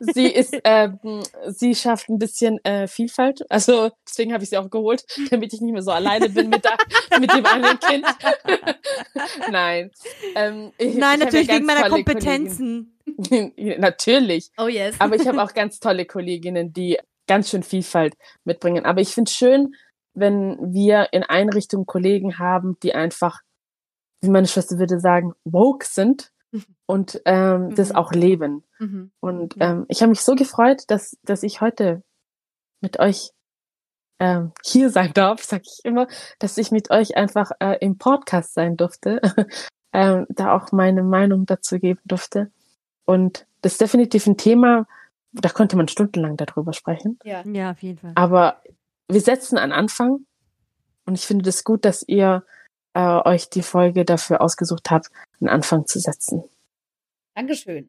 Sie 0.00 0.28
ist, 0.28 0.56
ähm, 0.62 1.00
sie 1.48 1.74
schafft 1.74 2.08
ein 2.08 2.20
bisschen 2.20 2.64
äh, 2.64 2.86
Vielfalt. 2.86 3.40
Also 3.50 3.90
deswegen 4.08 4.32
habe 4.32 4.44
ich 4.44 4.50
sie 4.50 4.56
auch 4.56 4.70
geholt, 4.70 5.04
damit 5.30 5.52
ich 5.52 5.60
nicht 5.60 5.72
mehr 5.72 5.82
so 5.82 5.90
alleine 5.90 6.28
bin 6.28 6.50
mit, 6.50 6.64
der, 6.64 6.78
mit 7.18 7.32
dem 7.32 7.44
anderen 7.44 7.80
Kind. 7.80 8.06
Nein. 9.50 9.90
Ähm, 10.36 10.70
ich, 10.78 10.90
ich 10.90 10.94
Nein, 10.94 11.14
habe 11.14 11.24
natürlich 11.24 11.48
ja 11.48 11.54
wegen 11.56 11.66
meiner 11.66 11.88
Kompetenzen. 11.88 12.96
Natürlich. 13.78 14.52
Oh 14.56 14.68
yes. 14.68 14.94
Aber 15.00 15.16
ich 15.16 15.26
habe 15.26 15.42
auch 15.42 15.52
ganz 15.52 15.80
tolle 15.80 16.06
Kolleginnen, 16.06 16.72
die 16.72 16.96
ganz 17.26 17.50
schön 17.50 17.64
Vielfalt 17.64 18.14
mitbringen. 18.44 18.84
Aber 18.84 19.00
ich 19.00 19.08
finde 19.08 19.28
es 19.28 19.36
schön, 19.36 19.74
wenn 20.16 20.72
wir 20.72 21.12
in 21.12 21.22
Einrichtungen 21.22 21.86
Kollegen 21.86 22.38
haben, 22.38 22.78
die 22.82 22.94
einfach, 22.94 23.40
wie 24.22 24.30
meine 24.30 24.48
Schwester 24.48 24.78
würde 24.78 24.98
sagen, 24.98 25.34
woke 25.44 25.86
sind 25.86 26.32
und 26.86 27.20
ähm, 27.26 27.74
das 27.74 27.90
Mhm. 27.90 27.96
auch 27.96 28.12
leben. 28.12 28.64
Mhm. 28.78 29.10
Und 29.20 29.56
ähm, 29.60 29.84
ich 29.88 30.00
habe 30.02 30.10
mich 30.10 30.22
so 30.22 30.34
gefreut, 30.34 30.84
dass, 30.88 31.16
dass 31.22 31.42
ich 31.42 31.60
heute 31.60 32.02
mit 32.80 32.98
euch 32.98 33.30
ähm, 34.18 34.52
hier 34.64 34.88
sein 34.90 35.12
darf, 35.12 35.42
sag 35.42 35.62
ich 35.66 35.80
immer, 35.84 36.06
dass 36.38 36.56
ich 36.56 36.70
mit 36.70 36.90
euch 36.90 37.16
einfach 37.16 37.50
äh, 37.60 37.76
im 37.80 37.98
Podcast 37.98 38.54
sein 38.54 38.76
durfte, 38.76 39.20
ähm, 39.92 40.26
da 40.30 40.54
auch 40.56 40.72
meine 40.72 41.02
Meinung 41.02 41.44
dazu 41.44 41.78
geben 41.78 42.00
durfte. 42.06 42.50
Und 43.04 43.46
das 43.60 43.72
ist 43.72 43.80
definitiv 43.82 44.26
ein 44.26 44.38
Thema, 44.38 44.86
da 45.32 45.50
könnte 45.50 45.76
man 45.76 45.88
stundenlang 45.88 46.36
darüber 46.38 46.72
sprechen. 46.72 47.18
Ja. 47.24 47.42
Ja, 47.44 47.72
auf 47.72 47.82
jeden 47.82 47.98
Fall. 47.98 48.12
Aber 48.14 48.62
wir 49.10 49.20
setzen 49.20 49.58
an 49.58 49.72
Anfang 49.72 50.26
und 51.06 51.14
ich 51.14 51.26
finde 51.26 51.48
es 51.48 51.56
das 51.56 51.64
gut, 51.64 51.84
dass 51.84 52.04
ihr 52.06 52.44
äh, 52.94 53.00
euch 53.24 53.50
die 53.50 53.62
Folge 53.62 54.04
dafür 54.04 54.40
ausgesucht 54.40 54.90
habt, 54.90 55.08
einen 55.40 55.48
Anfang 55.48 55.86
zu 55.86 55.98
setzen. 56.00 56.42
Dankeschön. 57.34 57.88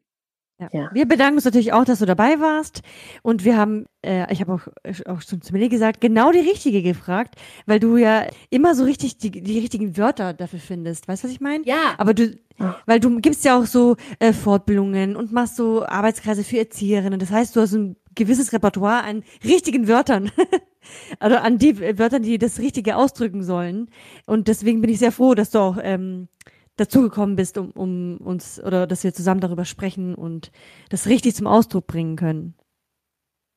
Ja. 0.60 0.68
Ja. 0.72 0.90
Wir 0.92 1.06
bedanken 1.06 1.36
uns 1.36 1.44
natürlich 1.44 1.72
auch, 1.72 1.84
dass 1.84 2.00
du 2.00 2.04
dabei 2.06 2.40
warst. 2.40 2.82
Und 3.22 3.44
wir 3.44 3.56
haben, 3.56 3.86
äh, 4.04 4.30
ich 4.32 4.40
habe 4.40 4.54
auch, 4.54 4.66
auch 5.06 5.20
schon 5.22 5.40
zu 5.40 5.52
mir 5.52 5.68
gesagt, 5.68 6.00
genau 6.00 6.32
die 6.32 6.40
richtige 6.40 6.82
gefragt, 6.82 7.36
weil 7.66 7.78
du 7.78 7.96
ja 7.96 8.26
immer 8.50 8.74
so 8.74 8.82
richtig 8.82 9.18
die, 9.18 9.30
die 9.30 9.58
richtigen 9.60 9.96
Wörter 9.96 10.34
dafür 10.34 10.58
findest. 10.58 11.06
Weißt 11.06 11.22
du, 11.22 11.28
was 11.28 11.32
ich 11.34 11.40
meine? 11.40 11.64
Ja. 11.64 11.94
Aber 11.96 12.12
du, 12.12 12.36
Ja. 12.58 12.76
weil 12.86 12.98
du 12.98 13.20
gibst 13.20 13.44
ja 13.44 13.56
auch 13.56 13.66
so 13.66 13.96
äh, 14.18 14.32
Fortbildungen 14.32 15.14
und 15.14 15.30
machst 15.30 15.54
so 15.54 15.86
Arbeitskreise 15.86 16.42
für 16.42 16.58
Erzieherinnen. 16.58 17.20
Das 17.20 17.30
heißt, 17.30 17.54
du 17.54 17.60
hast 17.60 17.74
ein 17.74 17.96
gewisses 18.18 18.52
Repertoire 18.52 19.02
an 19.04 19.24
richtigen 19.44 19.88
Wörtern. 19.88 20.30
also 21.18 21.36
an 21.36 21.58
die 21.58 21.78
Wörtern, 21.98 22.22
die 22.22 22.36
das 22.38 22.58
Richtige 22.58 22.96
ausdrücken 22.96 23.42
sollen. 23.42 23.90
Und 24.26 24.48
deswegen 24.48 24.80
bin 24.82 24.90
ich 24.90 24.98
sehr 24.98 25.12
froh, 25.12 25.34
dass 25.34 25.50
du 25.50 25.58
auch 25.58 25.78
ähm, 25.82 26.28
dazugekommen 26.76 27.36
bist, 27.36 27.56
um, 27.58 27.70
um 27.72 28.18
uns 28.18 28.62
oder 28.62 28.86
dass 28.86 29.04
wir 29.04 29.12
zusammen 29.14 29.40
darüber 29.40 29.64
sprechen 29.64 30.14
und 30.14 30.50
das 30.90 31.06
richtig 31.06 31.34
zum 31.34 31.46
Ausdruck 31.46 31.86
bringen 31.86 32.16
können. 32.16 32.54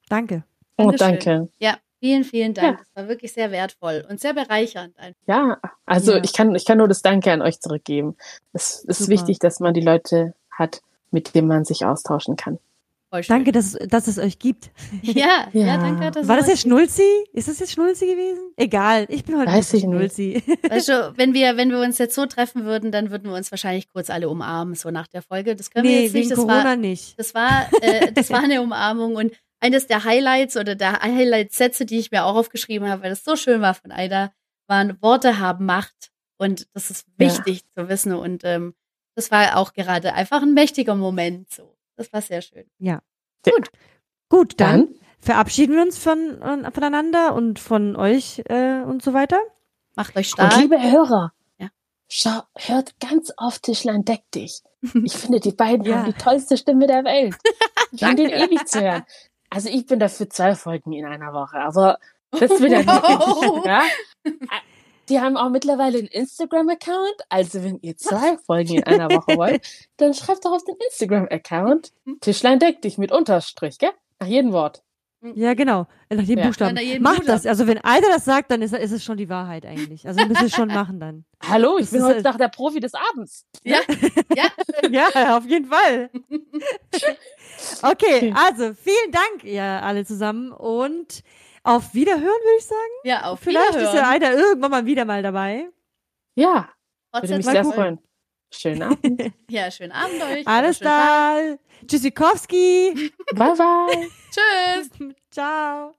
Danke. 0.10 0.44
Oh, 0.78 0.92
danke. 0.92 1.50
Ja, 1.60 1.78
vielen, 2.00 2.24
vielen 2.24 2.54
Dank. 2.54 2.80
Ja. 2.80 2.84
Das 2.84 2.96
war 2.96 3.08
wirklich 3.10 3.34
sehr 3.34 3.52
wertvoll 3.52 4.06
und 4.10 4.20
sehr 4.20 4.34
bereichernd. 4.34 4.98
einfach. 4.98 5.22
Ja, 5.28 5.58
also 5.86 6.14
Ja. 6.14 6.24
ich 6.24 6.34
kann, 6.34 6.56
ich 6.56 6.66
kann 6.66 6.78
nur 6.80 6.88
das 6.88 7.02
Danke 7.02 7.32
an 7.32 7.42
euch 7.42 7.60
zurückgeben. 7.60 8.16
Es 8.54 8.84
ist 8.84 9.00
Super. 9.00 9.12
wichtig, 9.12 9.40
dass 9.40 9.60
man 9.60 9.74
die 9.74 9.82
Leute 9.82 10.34
hat, 10.50 10.82
mit 11.12 11.36
denen 11.36 11.48
man 11.48 11.64
sich 11.66 11.86
austauschen 11.86 12.36
kann. 12.36 12.58
Voll 13.12 13.24
schön. 13.24 13.36
Danke, 13.36 13.52
dass, 13.52 13.74
dass 13.88 14.08
es 14.08 14.18
euch 14.18 14.40
gibt. 14.40 14.72
Ja, 15.02 15.48
ja, 15.52 15.66
Ja. 15.66 15.78
danke. 15.78 16.12
Dass 16.12 16.28
War 16.28 16.38
das 16.38 16.48
jetzt 16.48 16.62
Schnulzi? 16.62 17.04
Ist 17.34 17.48
das 17.50 17.60
jetzt 17.60 17.74
Schnulzi 17.74 18.06
gewesen? 18.06 18.54
Egal, 18.56 19.06
ich 19.10 19.26
bin 19.26 19.38
heute 19.38 19.52
Weiß 19.52 19.74
ich 19.74 19.84
nicht. 19.84 19.96
Schnulzi. 19.96 20.44
Weißt 20.70 20.88
du, 20.90 21.14
wenn 21.18 21.34
wir, 21.34 21.58
wenn 21.58 21.70
wir 21.70 21.80
uns 21.80 21.98
jetzt 21.98 22.16
so 22.16 22.26
treffen 22.26 22.64
würden, 22.64 22.92
dann 22.92 23.12
würden 23.12 23.30
wir 23.30 23.36
uns 23.36 23.52
wahrscheinlich 23.52 23.90
kurz 23.90 24.10
alle 24.10 24.30
umarmen, 24.30 24.76
so 24.76 24.92
nach 24.92 25.08
der 25.08 25.22
Folge. 25.22 25.56
Das 25.58 25.70
können 25.72 25.86
wir 25.88 25.92
nee, 25.92 26.04
jetzt 26.04 26.14
wegen 26.14 26.20
nicht. 26.30 26.32
Das 26.32 26.38
Corona 26.40 26.64
war, 26.64 26.76
nicht. 26.78 27.20
das 27.20 27.36
war, 27.36 27.68
äh, 27.82 28.12
das 28.14 28.30
war 28.30 28.40
eine 28.44 28.62
Umarmung 28.62 29.16
und 29.16 29.34
eines 29.60 29.88
der 29.88 30.06
Highlights 30.06 30.56
oder 30.58 30.76
der 30.76 31.02
Highlight-Sätze, 31.02 31.86
die 31.86 32.00
ich 32.00 32.12
mir 32.12 32.24
auch 32.26 32.36
aufgeschrieben 32.36 32.88
habe, 32.90 33.04
weil 33.04 33.10
das 33.12 33.24
so 33.24 33.36
schön 33.36 33.62
war 33.62 33.74
von 33.74 33.92
Aida, 33.92 34.32
waren 34.68 35.00
Worte 35.02 35.38
haben 35.40 35.66
Macht 35.66 36.12
und 36.38 36.68
das 36.74 36.90
ist 36.90 37.06
Ja. 37.20 37.28
wichtig 37.28 37.62
zu 37.76 37.90
wissen 37.90 38.14
und 38.14 38.44
ähm, 38.46 38.74
das 39.16 39.30
war 39.32 39.58
auch 39.58 39.74
gerade 39.74 40.14
einfach 40.14 40.42
ein 40.42 40.54
mächtiger 40.54 40.96
Moment. 40.96 41.52
So, 41.54 41.76
das 42.02 42.14
war 42.14 42.22
sehr 42.22 42.42
schön. 42.42 42.66
Gut, 44.30 44.60
dann, 44.60 44.88
Dann, 44.88 44.96
verabschieden 45.20 45.76
wir 45.76 45.82
uns 45.82 45.98
von, 45.98 46.42
äh, 46.42 46.72
voneinander 46.72 47.34
und 47.36 47.60
von 47.60 47.96
euch 47.96 48.42
äh, 48.46 48.82
und 48.82 49.04
so 49.04 49.14
weiter. 49.14 49.40
Macht 49.96 50.16
euch 50.16 50.28
und 50.38 50.48
stark. 50.48 50.58
liebe 50.58 50.82
Hörer, 50.82 51.34
Ja. 51.58 51.68
schau, 52.08 52.42
hört 52.58 52.98
ganz 53.00 53.32
auf 53.38 53.60
Tischlein 53.60 54.06
deck 54.06 54.24
dich. 54.34 54.62
Ich 55.04 55.14
finde, 55.18 55.40
die 55.40 55.52
beiden 55.52 55.86
Ja. 55.86 55.98
haben 55.98 56.06
die 56.06 56.14
tollste 56.18 56.58
Stimme 56.58 56.88
der 56.88 57.04
Welt. 57.04 57.36
Ich 57.94 58.00
finde 58.00 58.24
den 58.24 58.32
ewig 58.32 58.66
zu 58.68 58.82
hören. 58.82 59.04
Also 59.50 59.68
ich 59.68 59.86
bin 59.86 60.00
dafür 60.00 60.30
zwei 60.30 60.56
Folgen 60.56 60.94
in 60.94 61.04
einer 61.06 61.34
Woche, 61.34 61.58
aber 61.58 62.00
das 62.32 62.50
will 62.62 62.72
ja 62.72 62.78
nicht. 62.80 63.66
Ja? 63.66 63.84
Die 65.12 65.20
haben 65.20 65.36
auch 65.38 65.50
mittlerweile 65.50 66.00
einen 66.00 66.08
Instagram-Account. 66.08 67.16
Also 67.30 67.64
wenn 67.64 67.78
ihr 67.82 67.98
zwei 67.98 68.38
Folgen 68.46 68.76
in 68.76 68.84
einer 68.86 69.10
Woche 69.10 69.38
wollt, 69.38 69.62
dann 69.98 70.14
schreibt 70.14 70.46
doch 70.46 70.54
auf 70.54 70.64
den 70.64 70.76
Instagram-Account 70.88 71.92
Tischlein 72.22 72.60
deck 72.60 72.82
dich 72.82 72.98
mit 72.98 73.12
Unterstrich, 73.12 73.78
gell? 73.78 73.92
Nach 74.20 74.28
jedem 74.28 74.52
Wort. 74.54 74.84
Ja, 75.36 75.54
genau. 75.54 75.86
Nach 76.10 76.24
jedem 76.24 76.40
Ja. 76.40 76.48
Buchstaben. 76.48 76.74
Nach 76.74 76.82
jedem 76.82 77.04
Macht 77.04 77.18
Buchstaben. 77.18 77.38
das. 77.44 77.46
Also 77.46 77.68
wenn 77.68 77.78
einer 77.80 78.08
das 78.08 78.26
sagt, 78.26 78.50
dann 78.50 78.64
ist, 78.64 78.74
ist 78.74 78.92
es 78.92 79.04
schon 79.04 79.18
die 79.18 79.30
Wahrheit 79.30 79.66
eigentlich. 79.68 80.08
Also 80.08 80.20
ihr 80.22 80.28
müsst 80.28 80.42
es 80.42 80.56
schon 80.56 80.68
machen 80.74 81.00
dann. 81.00 81.26
Hallo, 81.48 81.78
ich 81.78 81.86
Das 81.86 81.92
bin 81.92 82.04
heute 82.04 82.16
halt- 82.16 82.26
Tag 82.26 82.38
der 82.40 82.48
Profi 82.48 82.80
des 82.80 82.94
Abends. 82.96 83.46
Ja, 83.64 83.78
ja. 84.36 84.46
ja, 85.14 85.38
auf 85.38 85.46
jeden 85.46 85.66
Fall. 85.68 86.10
Okay, 87.84 88.34
also 88.36 88.74
vielen 88.74 89.12
Dank, 89.12 89.44
ihr 89.44 89.62
alle 89.64 90.06
zusammen 90.06 90.52
und 90.52 91.22
auf 91.64 91.94
Wiederhören, 91.94 92.24
würde 92.24 92.58
ich 92.58 92.66
sagen. 92.66 92.80
Ja, 93.04 93.24
auf 93.24 93.40
Vielleicht 93.40 93.70
ist 93.70 93.76
Wiederhören. 93.78 93.96
ja 93.98 94.10
einer 94.10 94.32
irgendwann 94.34 94.72
mal 94.72 94.86
wieder 94.86 95.06
mal 95.06 95.22
dabei. 95.22 95.70
Ja, 96.36 96.70
würde 97.14 97.38
mich 97.38 97.46
sehr 97.46 97.66
cool. 97.66 97.74
freuen. 97.74 98.00
Schönen 98.54 98.84
Abend. 98.84 99.34
Ja, 99.50 99.72
schönen 99.72 99.92
Abend 99.92 100.22
euch. 100.24 100.48
Alles 100.48 100.80
klar. 100.80 101.58
Tschüssikowski. 101.88 103.12
bye 103.36 103.56
bye. 103.56 104.10
Tschüss. 104.32 104.90
Ciao. 105.32 105.94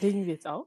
Legen 0.00 0.24
wir 0.26 0.34
jetzt 0.34 0.46
auf? 0.46 0.66